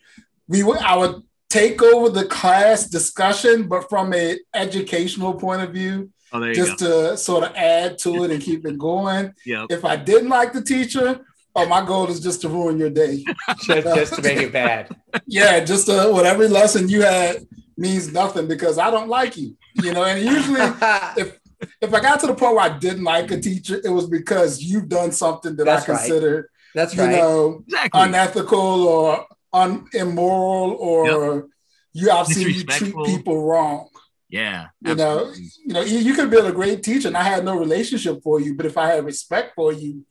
we 0.49 0.63
would 0.63 0.79
I 0.79 0.97
would 0.97 1.23
take 1.51 1.83
over 1.83 2.09
the 2.09 2.25
class 2.25 2.87
discussion, 2.87 3.69
but 3.69 3.89
from 3.89 4.13
an 4.13 4.39
educational 4.55 5.35
point 5.35 5.63
of 5.63 5.71
view, 5.71 6.11
oh, 6.33 6.53
just 6.53 6.79
go. 6.79 7.11
to 7.11 7.17
sort 7.17 7.45
of 7.45 7.55
add 7.57 7.99
to 7.99 8.25
it 8.25 8.31
and 8.31 8.43
keep 8.43 8.65
it 8.67 8.79
going. 8.79 9.35
Yep. 9.45 9.67
If 9.71 9.85
I 9.85 9.97
didn't 9.97 10.29
like 10.29 10.53
the 10.53 10.63
teacher, 10.63 11.21
Oh, 11.55 11.67
my 11.67 11.85
goal 11.85 12.09
is 12.09 12.21
just 12.21 12.41
to 12.43 12.49
ruin 12.49 12.79
your 12.79 12.91
day. 12.91 13.25
just, 13.63 13.87
just 13.97 14.15
to 14.15 14.23
make 14.23 14.39
it 14.39 14.53
bad. 14.53 14.89
Yeah, 15.27 15.61
just 15.61 15.89
uh, 15.89 16.09
whatever 16.11 16.49
lesson 16.49 16.89
you 16.89 17.03
had 17.03 17.47
means 17.77 18.13
nothing 18.13 18.49
because 18.49 18.79
I 18.79 18.91
don't 18.91 19.09
like 19.09 19.37
you. 19.37 19.57
You 19.75 19.93
know, 19.93 20.05
and 20.05 20.25
usually 20.25 20.61
if 21.17 21.39
if 21.81 21.95
I 21.95 22.01
got 22.01 22.21
to 22.21 22.27
the 22.27 22.35
point 22.35 22.55
where 22.57 22.65
I 22.65 22.79
didn't 22.79 23.05
like 23.05 23.31
a 23.31 23.41
teacher, 23.41 23.81
it 23.85 23.91
was 23.91 24.07
because 24.09 24.63
you've 24.63 24.89
done 24.89 25.13
something 25.13 25.55
that 25.57 25.65
That's 25.65 25.89
I 25.89 25.93
right. 25.93 25.99
consider, 26.01 26.51
That's 26.75 26.95
you 26.95 27.03
right. 27.03 27.13
know, 27.17 27.63
Exactly. 27.67 28.01
unethical 28.01 28.59
or 28.89 29.27
un- 29.53 29.87
immoral 29.93 30.73
or 30.73 31.49
you 31.93 32.11
I've 32.11 32.27
seen 32.27 32.49
you 32.49 32.65
treat 32.65 32.95
people 33.05 33.45
wrong. 33.47 33.89
yeah. 34.31 34.69
You 34.81 34.95
know, 34.95 35.31
you 35.67 35.75
know, 35.75 35.83
you, 35.83 35.99
you 35.99 36.15
could 36.15 36.31
build 36.31 36.47
a 36.47 36.53
great 36.53 36.83
teacher, 36.83 37.09
and 37.09 37.17
I 37.17 37.23
had 37.23 37.45
no 37.45 37.57
relationship 37.59 38.23
for 38.23 38.41
you, 38.41 38.55
but 38.55 38.65
if 38.67 38.77
I 38.79 38.89
had 38.89 39.05
respect 39.05 39.55
for 39.55 39.73
you, 39.73 40.05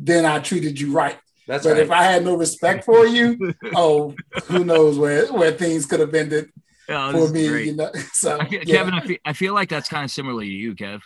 then 0.00 0.24
I 0.26 0.38
treated 0.40 0.80
you 0.80 0.92
right. 0.92 1.18
That's 1.46 1.64
but 1.64 1.72
right. 1.74 1.82
if 1.82 1.90
I 1.90 2.02
had 2.04 2.24
no 2.24 2.36
respect 2.36 2.84
for 2.84 3.06
you, 3.06 3.54
oh, 3.74 4.14
who 4.44 4.64
knows 4.64 4.98
where 4.98 5.26
where 5.32 5.52
things 5.52 5.86
could 5.86 6.00
have 6.00 6.14
ended 6.14 6.50
Oh, 6.88 7.26
for 7.28 7.32
me, 7.32 7.46
great. 7.48 7.66
you 7.66 7.76
know. 7.76 7.90
So 8.12 8.38
I 8.40 8.48
feel- 8.48 8.62
yeah. 8.64 8.74
Kevin, 8.76 8.94
I 8.94 9.00
feel, 9.06 9.16
I 9.26 9.32
feel 9.32 9.54
like 9.54 9.68
that's 9.68 9.88
kind 9.88 10.04
of 10.04 10.10
similar 10.10 10.42
to 10.42 10.48
you, 10.48 10.74
Kev. 10.74 11.00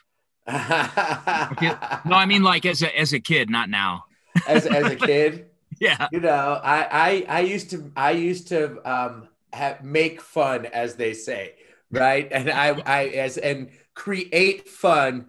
No, 2.06 2.16
I 2.16 2.26
mean 2.26 2.42
like 2.42 2.66
as 2.66 2.82
a 2.82 2.98
as 2.98 3.12
a 3.12 3.20
kid, 3.20 3.50
not 3.50 3.68
now. 3.70 4.04
as, 4.46 4.66
as 4.66 4.86
a 4.92 4.96
kid, 4.96 5.46
Yeah. 5.80 6.08
you 6.12 6.20
know, 6.20 6.60
I, 6.62 7.24
I, 7.28 7.38
I 7.38 7.40
used 7.40 7.70
to, 7.70 7.90
I 7.96 8.10
used 8.12 8.48
to 8.48 8.80
um, 8.90 9.28
have, 9.52 9.84
make 9.84 10.20
fun, 10.20 10.66
as 10.66 10.96
they 10.96 11.12
say, 11.14 11.54
right? 11.90 12.28
And 12.32 12.50
I, 12.50 12.68
I, 12.84 13.04
as 13.08 13.38
and 13.38 13.70
create 13.94 14.68
fun 14.68 15.26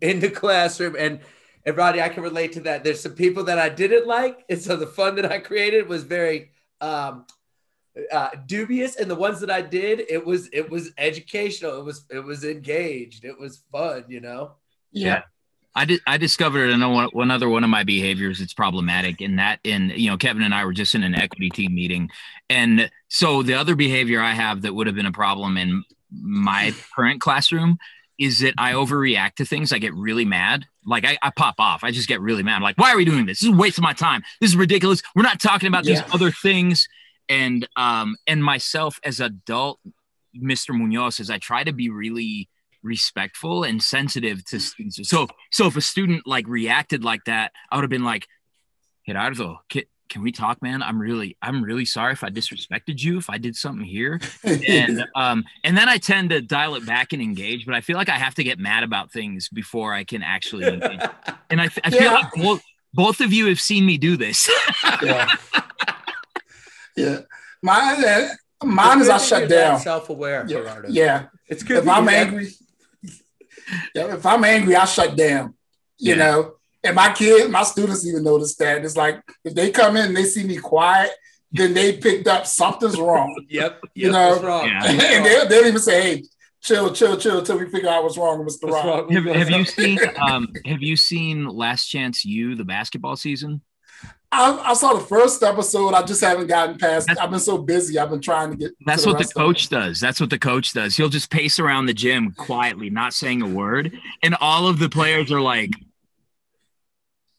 in 0.00 0.18
the 0.20 0.30
classroom. 0.30 0.96
And 0.98 1.20
and 1.66 1.76
Roddy, 1.76 2.00
I 2.02 2.08
can 2.08 2.22
relate 2.22 2.52
to 2.52 2.60
that. 2.60 2.84
There's 2.84 3.00
some 3.00 3.12
people 3.12 3.44
that 3.44 3.58
I 3.58 3.68
didn't 3.68 4.06
like, 4.06 4.44
and 4.48 4.60
so 4.60 4.76
the 4.76 4.86
fun 4.86 5.16
that 5.16 5.30
I 5.30 5.38
created 5.38 5.88
was 5.88 6.04
very 6.04 6.50
um, 6.80 7.26
uh, 8.12 8.30
dubious. 8.46 8.96
And 8.96 9.10
the 9.10 9.14
ones 9.14 9.40
that 9.40 9.50
I 9.50 9.62
did, 9.62 10.02
it 10.08 10.24
was, 10.24 10.48
it 10.52 10.68
was 10.68 10.90
educational. 10.98 11.78
It 11.78 11.84
was, 11.84 12.04
it 12.10 12.24
was 12.24 12.44
engaged. 12.44 13.24
It 13.24 13.38
was 13.38 13.62
fun, 13.72 14.04
you 14.08 14.20
know. 14.20 14.52
yeah. 14.92 15.22
I 15.76 15.84
did. 15.84 16.00
I 16.06 16.18
discovered 16.18 16.70
another 16.70 16.94
one, 16.94 17.08
one 17.12 17.30
other 17.32 17.48
one 17.48 17.64
of 17.64 17.70
my 17.70 17.82
behaviors. 17.82 18.40
It's 18.40 18.54
problematic 18.54 19.20
in 19.20 19.36
that, 19.36 19.58
in 19.64 19.92
you 19.96 20.08
know, 20.08 20.16
Kevin 20.16 20.42
and 20.42 20.54
I 20.54 20.64
were 20.64 20.72
just 20.72 20.94
in 20.94 21.02
an 21.02 21.16
equity 21.16 21.50
team 21.50 21.74
meeting, 21.74 22.10
and 22.48 22.88
so 23.08 23.42
the 23.42 23.54
other 23.54 23.74
behavior 23.74 24.20
I 24.20 24.34
have 24.34 24.62
that 24.62 24.72
would 24.72 24.86
have 24.86 24.94
been 24.94 25.04
a 25.06 25.12
problem 25.12 25.56
in 25.56 25.82
my 26.12 26.72
current 26.94 27.20
classroom 27.20 27.78
is 28.18 28.38
that 28.40 28.54
I 28.58 28.72
overreact 28.72 29.34
to 29.36 29.44
things. 29.44 29.72
I 29.72 29.78
get 29.78 29.94
really 29.94 30.24
mad. 30.24 30.66
Like 30.86 31.04
I, 31.04 31.18
I 31.22 31.30
pop 31.30 31.56
off. 31.58 31.82
I 31.82 31.90
just 31.90 32.08
get 32.08 32.20
really 32.20 32.42
mad. 32.42 32.56
I'm 32.56 32.62
like, 32.62 32.78
why 32.78 32.92
are 32.92 32.96
we 32.96 33.04
doing 33.04 33.26
this? 33.26 33.40
This 33.40 33.48
is 33.48 33.54
a 33.54 33.56
waste 33.56 33.78
of 33.78 33.82
my 33.82 33.92
time. 33.92 34.22
This 34.40 34.50
is 34.50 34.56
ridiculous. 34.56 35.02
We're 35.16 35.22
not 35.22 35.40
talking 35.40 35.66
about 35.66 35.84
Yeah. 35.84 36.00
these 36.02 36.14
other 36.14 36.30
things. 36.30 36.88
And 37.28 37.66
um 37.76 38.16
and 38.26 38.44
myself 38.44 39.00
as 39.02 39.18
adult, 39.20 39.80
Mr. 40.36 40.76
Munoz, 40.78 41.20
as 41.20 41.30
I 41.30 41.38
try 41.38 41.64
to 41.64 41.72
be 41.72 41.88
really 41.90 42.48
respectful 42.82 43.64
and 43.64 43.82
sensitive 43.82 44.44
to 44.44 44.60
students. 44.60 45.08
So 45.08 45.26
so 45.50 45.66
if 45.66 45.76
a 45.76 45.80
student 45.80 46.26
like 46.26 46.46
reacted 46.46 47.02
like 47.02 47.24
that, 47.24 47.52
I 47.70 47.76
would 47.76 47.82
have 47.82 47.90
been 47.90 48.04
like, 48.04 48.26
Gerardo, 49.08 49.60
can 50.08 50.22
we 50.22 50.30
talk, 50.32 50.60
man? 50.62 50.82
I'm 50.82 50.98
really 51.00 51.36
I'm 51.42 51.62
really 51.64 51.84
sorry 51.84 52.12
if 52.12 52.22
I 52.22 52.28
disrespected 52.30 53.00
you, 53.02 53.18
if 53.18 53.28
I 53.30 53.38
did 53.38 53.56
something 53.56 53.84
here. 53.86 54.20
And 54.44 55.04
um 55.16 55.44
and 55.64 55.76
then 55.76 55.88
I 55.88 55.98
tend 55.98 56.30
to 56.30 56.40
dial 56.40 56.74
it 56.76 56.84
back 56.86 57.12
and 57.12 57.20
engage, 57.22 57.66
but 57.66 57.74
I 57.74 57.80
feel 57.80 57.96
like 57.96 58.08
I 58.08 58.16
have 58.18 58.34
to 58.36 58.44
get 58.44 58.58
mad 58.58 58.84
about 58.84 59.10
things 59.12 59.48
before 59.48 59.92
I 59.94 60.04
can 60.04 60.22
actually 60.22 60.66
engage. 60.66 61.00
And 61.50 61.60
I, 61.60 61.64
I 61.82 61.90
feel 61.90 62.02
Yeah. 62.02 62.12
like 62.12 62.32
both, 62.34 62.62
both 62.92 63.20
of 63.20 63.32
you 63.32 63.46
have 63.46 63.60
seen 63.60 63.84
me 63.86 63.98
do 63.98 64.16
this. 64.16 64.48
yeah. 65.02 65.28
yeah. 66.96 67.20
Mine, 67.62 68.04
uh, 68.04 68.28
mine 68.64 69.00
is 69.00 69.08
I 69.08 69.18
shut 69.18 69.48
down. 69.48 69.80
Self 69.80 70.10
aware, 70.10 70.44
Yeah. 70.46 70.58
Gerardo. 70.58 70.88
yeah. 70.90 71.26
It's 71.48 71.62
good. 71.62 71.78
If 71.78 71.88
I'm 71.88 72.08
angry, 72.08 72.48
yeah, 73.94 74.14
if 74.14 74.24
I'm 74.26 74.44
angry, 74.44 74.76
I 74.76 74.84
shut 74.84 75.16
down. 75.16 75.54
You 75.98 76.14
Yeah. 76.14 76.16
know, 76.16 76.54
and 76.84 76.94
my 76.94 77.12
kids, 77.12 77.50
my 77.50 77.62
students 77.62 78.06
even 78.06 78.24
notice 78.24 78.54
that. 78.56 78.84
It's 78.84 78.96
like 78.96 79.20
if 79.44 79.54
they 79.54 79.70
come 79.70 79.96
in 79.96 80.06
and 80.06 80.16
they 80.16 80.24
see 80.24 80.44
me 80.44 80.56
quiet, 80.58 81.10
then 81.52 81.72
they 81.74 81.96
picked 81.96 82.26
up 82.28 82.46
something's 82.46 82.98
wrong. 82.98 83.34
Yep. 83.48 83.80
You 83.94 84.10
know, 84.10 84.40
wrong? 84.40 84.66
Yeah. 84.66 84.84
and 84.86 85.24
they'll, 85.24 85.48
they'll 85.48 85.66
even 85.66 85.80
say, 85.80 86.02
hey, 86.02 86.24
chill, 86.60 86.92
chill, 86.92 87.16
chill 87.16 87.38
until 87.38 87.58
we 87.58 87.70
figure 87.70 87.88
out 87.88 88.02
what's 88.02 88.18
wrong 88.18 88.44
with 88.44 88.48
Mr. 88.48 88.68
What's 88.68 88.84
Rob. 88.84 89.10
have, 89.10 89.24
have 89.24 89.50
you 89.50 89.64
seen 89.64 89.98
um 90.28 90.48
have 90.66 90.82
you 90.82 90.96
seen 90.96 91.46
Last 91.46 91.86
Chance 91.86 92.24
U, 92.24 92.54
the 92.56 92.64
basketball 92.64 93.16
season? 93.16 93.60
I, 94.32 94.70
I 94.70 94.74
saw 94.74 94.94
the 94.94 95.00
first 95.04 95.44
episode. 95.44 95.94
I 95.94 96.02
just 96.02 96.20
haven't 96.20 96.48
gotten 96.48 96.76
past. 96.76 97.06
That's- 97.06 97.22
I've 97.24 97.30
been 97.30 97.38
so 97.38 97.56
busy. 97.58 97.98
I've 98.00 98.10
been 98.10 98.20
trying 98.20 98.50
to 98.50 98.56
get. 98.56 98.68
to 98.70 98.74
That's 98.84 99.06
what 99.06 99.12
the 99.12 99.18
rest 99.18 99.36
of 99.36 99.42
it. 99.42 99.44
coach 99.44 99.68
does. 99.68 100.00
That's 100.00 100.20
what 100.20 100.30
the 100.30 100.38
coach 100.40 100.72
does. 100.72 100.96
He'll 100.96 101.08
just 101.08 101.30
pace 101.30 101.60
around 101.60 101.86
the 101.86 101.94
gym 101.94 102.32
quietly, 102.32 102.90
not 102.90 103.14
saying 103.14 103.42
a 103.42 103.48
word. 103.48 103.96
And 104.24 104.34
all 104.40 104.66
of 104.66 104.80
the 104.80 104.88
players 104.88 105.30
are 105.30 105.40
like, 105.40 105.70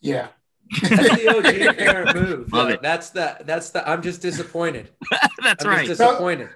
Yeah. 0.06 0.28
That's 0.82 1.22
the 1.22 1.70
OG 1.70 1.78
parent 1.78 2.16
move. 2.16 2.54
Love 2.54 2.70
it. 2.70 2.82
That's 2.82 3.12
the 3.12 3.38
that's 3.46 3.70
the 3.70 3.88
I'm 3.88 4.02
just 4.02 4.22
disappointed. 4.22 4.90
that's 5.44 5.64
I'm 5.64 5.72
right. 5.72 5.86
just 5.86 6.00
disappointed. 6.00 6.50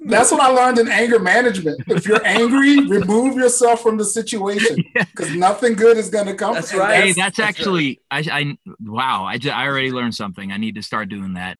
That's 0.00 0.30
what 0.32 0.40
I 0.40 0.48
learned 0.48 0.78
in 0.78 0.88
anger 0.88 1.18
management. 1.18 1.82
If 1.86 2.06
you're 2.06 2.24
angry, 2.26 2.80
remove 2.86 3.36
yourself 3.36 3.80
from 3.80 3.96
the 3.96 4.04
situation 4.04 4.84
because 4.94 5.34
nothing 5.34 5.74
good 5.74 5.96
is 5.96 6.10
going 6.10 6.26
to 6.26 6.34
come. 6.34 6.54
That's 6.54 6.72
and 6.72 6.80
right. 6.80 7.02
Hey, 7.02 7.12
that's 7.12 7.36
that's 7.36 7.38
actually 7.38 8.00
I, 8.10 8.18
I 8.30 8.58
wow. 8.82 9.24
I, 9.24 9.38
ju- 9.38 9.50
I 9.50 9.66
already 9.66 9.92
learned 9.92 10.14
something. 10.14 10.50
I 10.52 10.56
need 10.56 10.74
to 10.74 10.82
start 10.82 11.08
doing 11.08 11.34
that. 11.34 11.56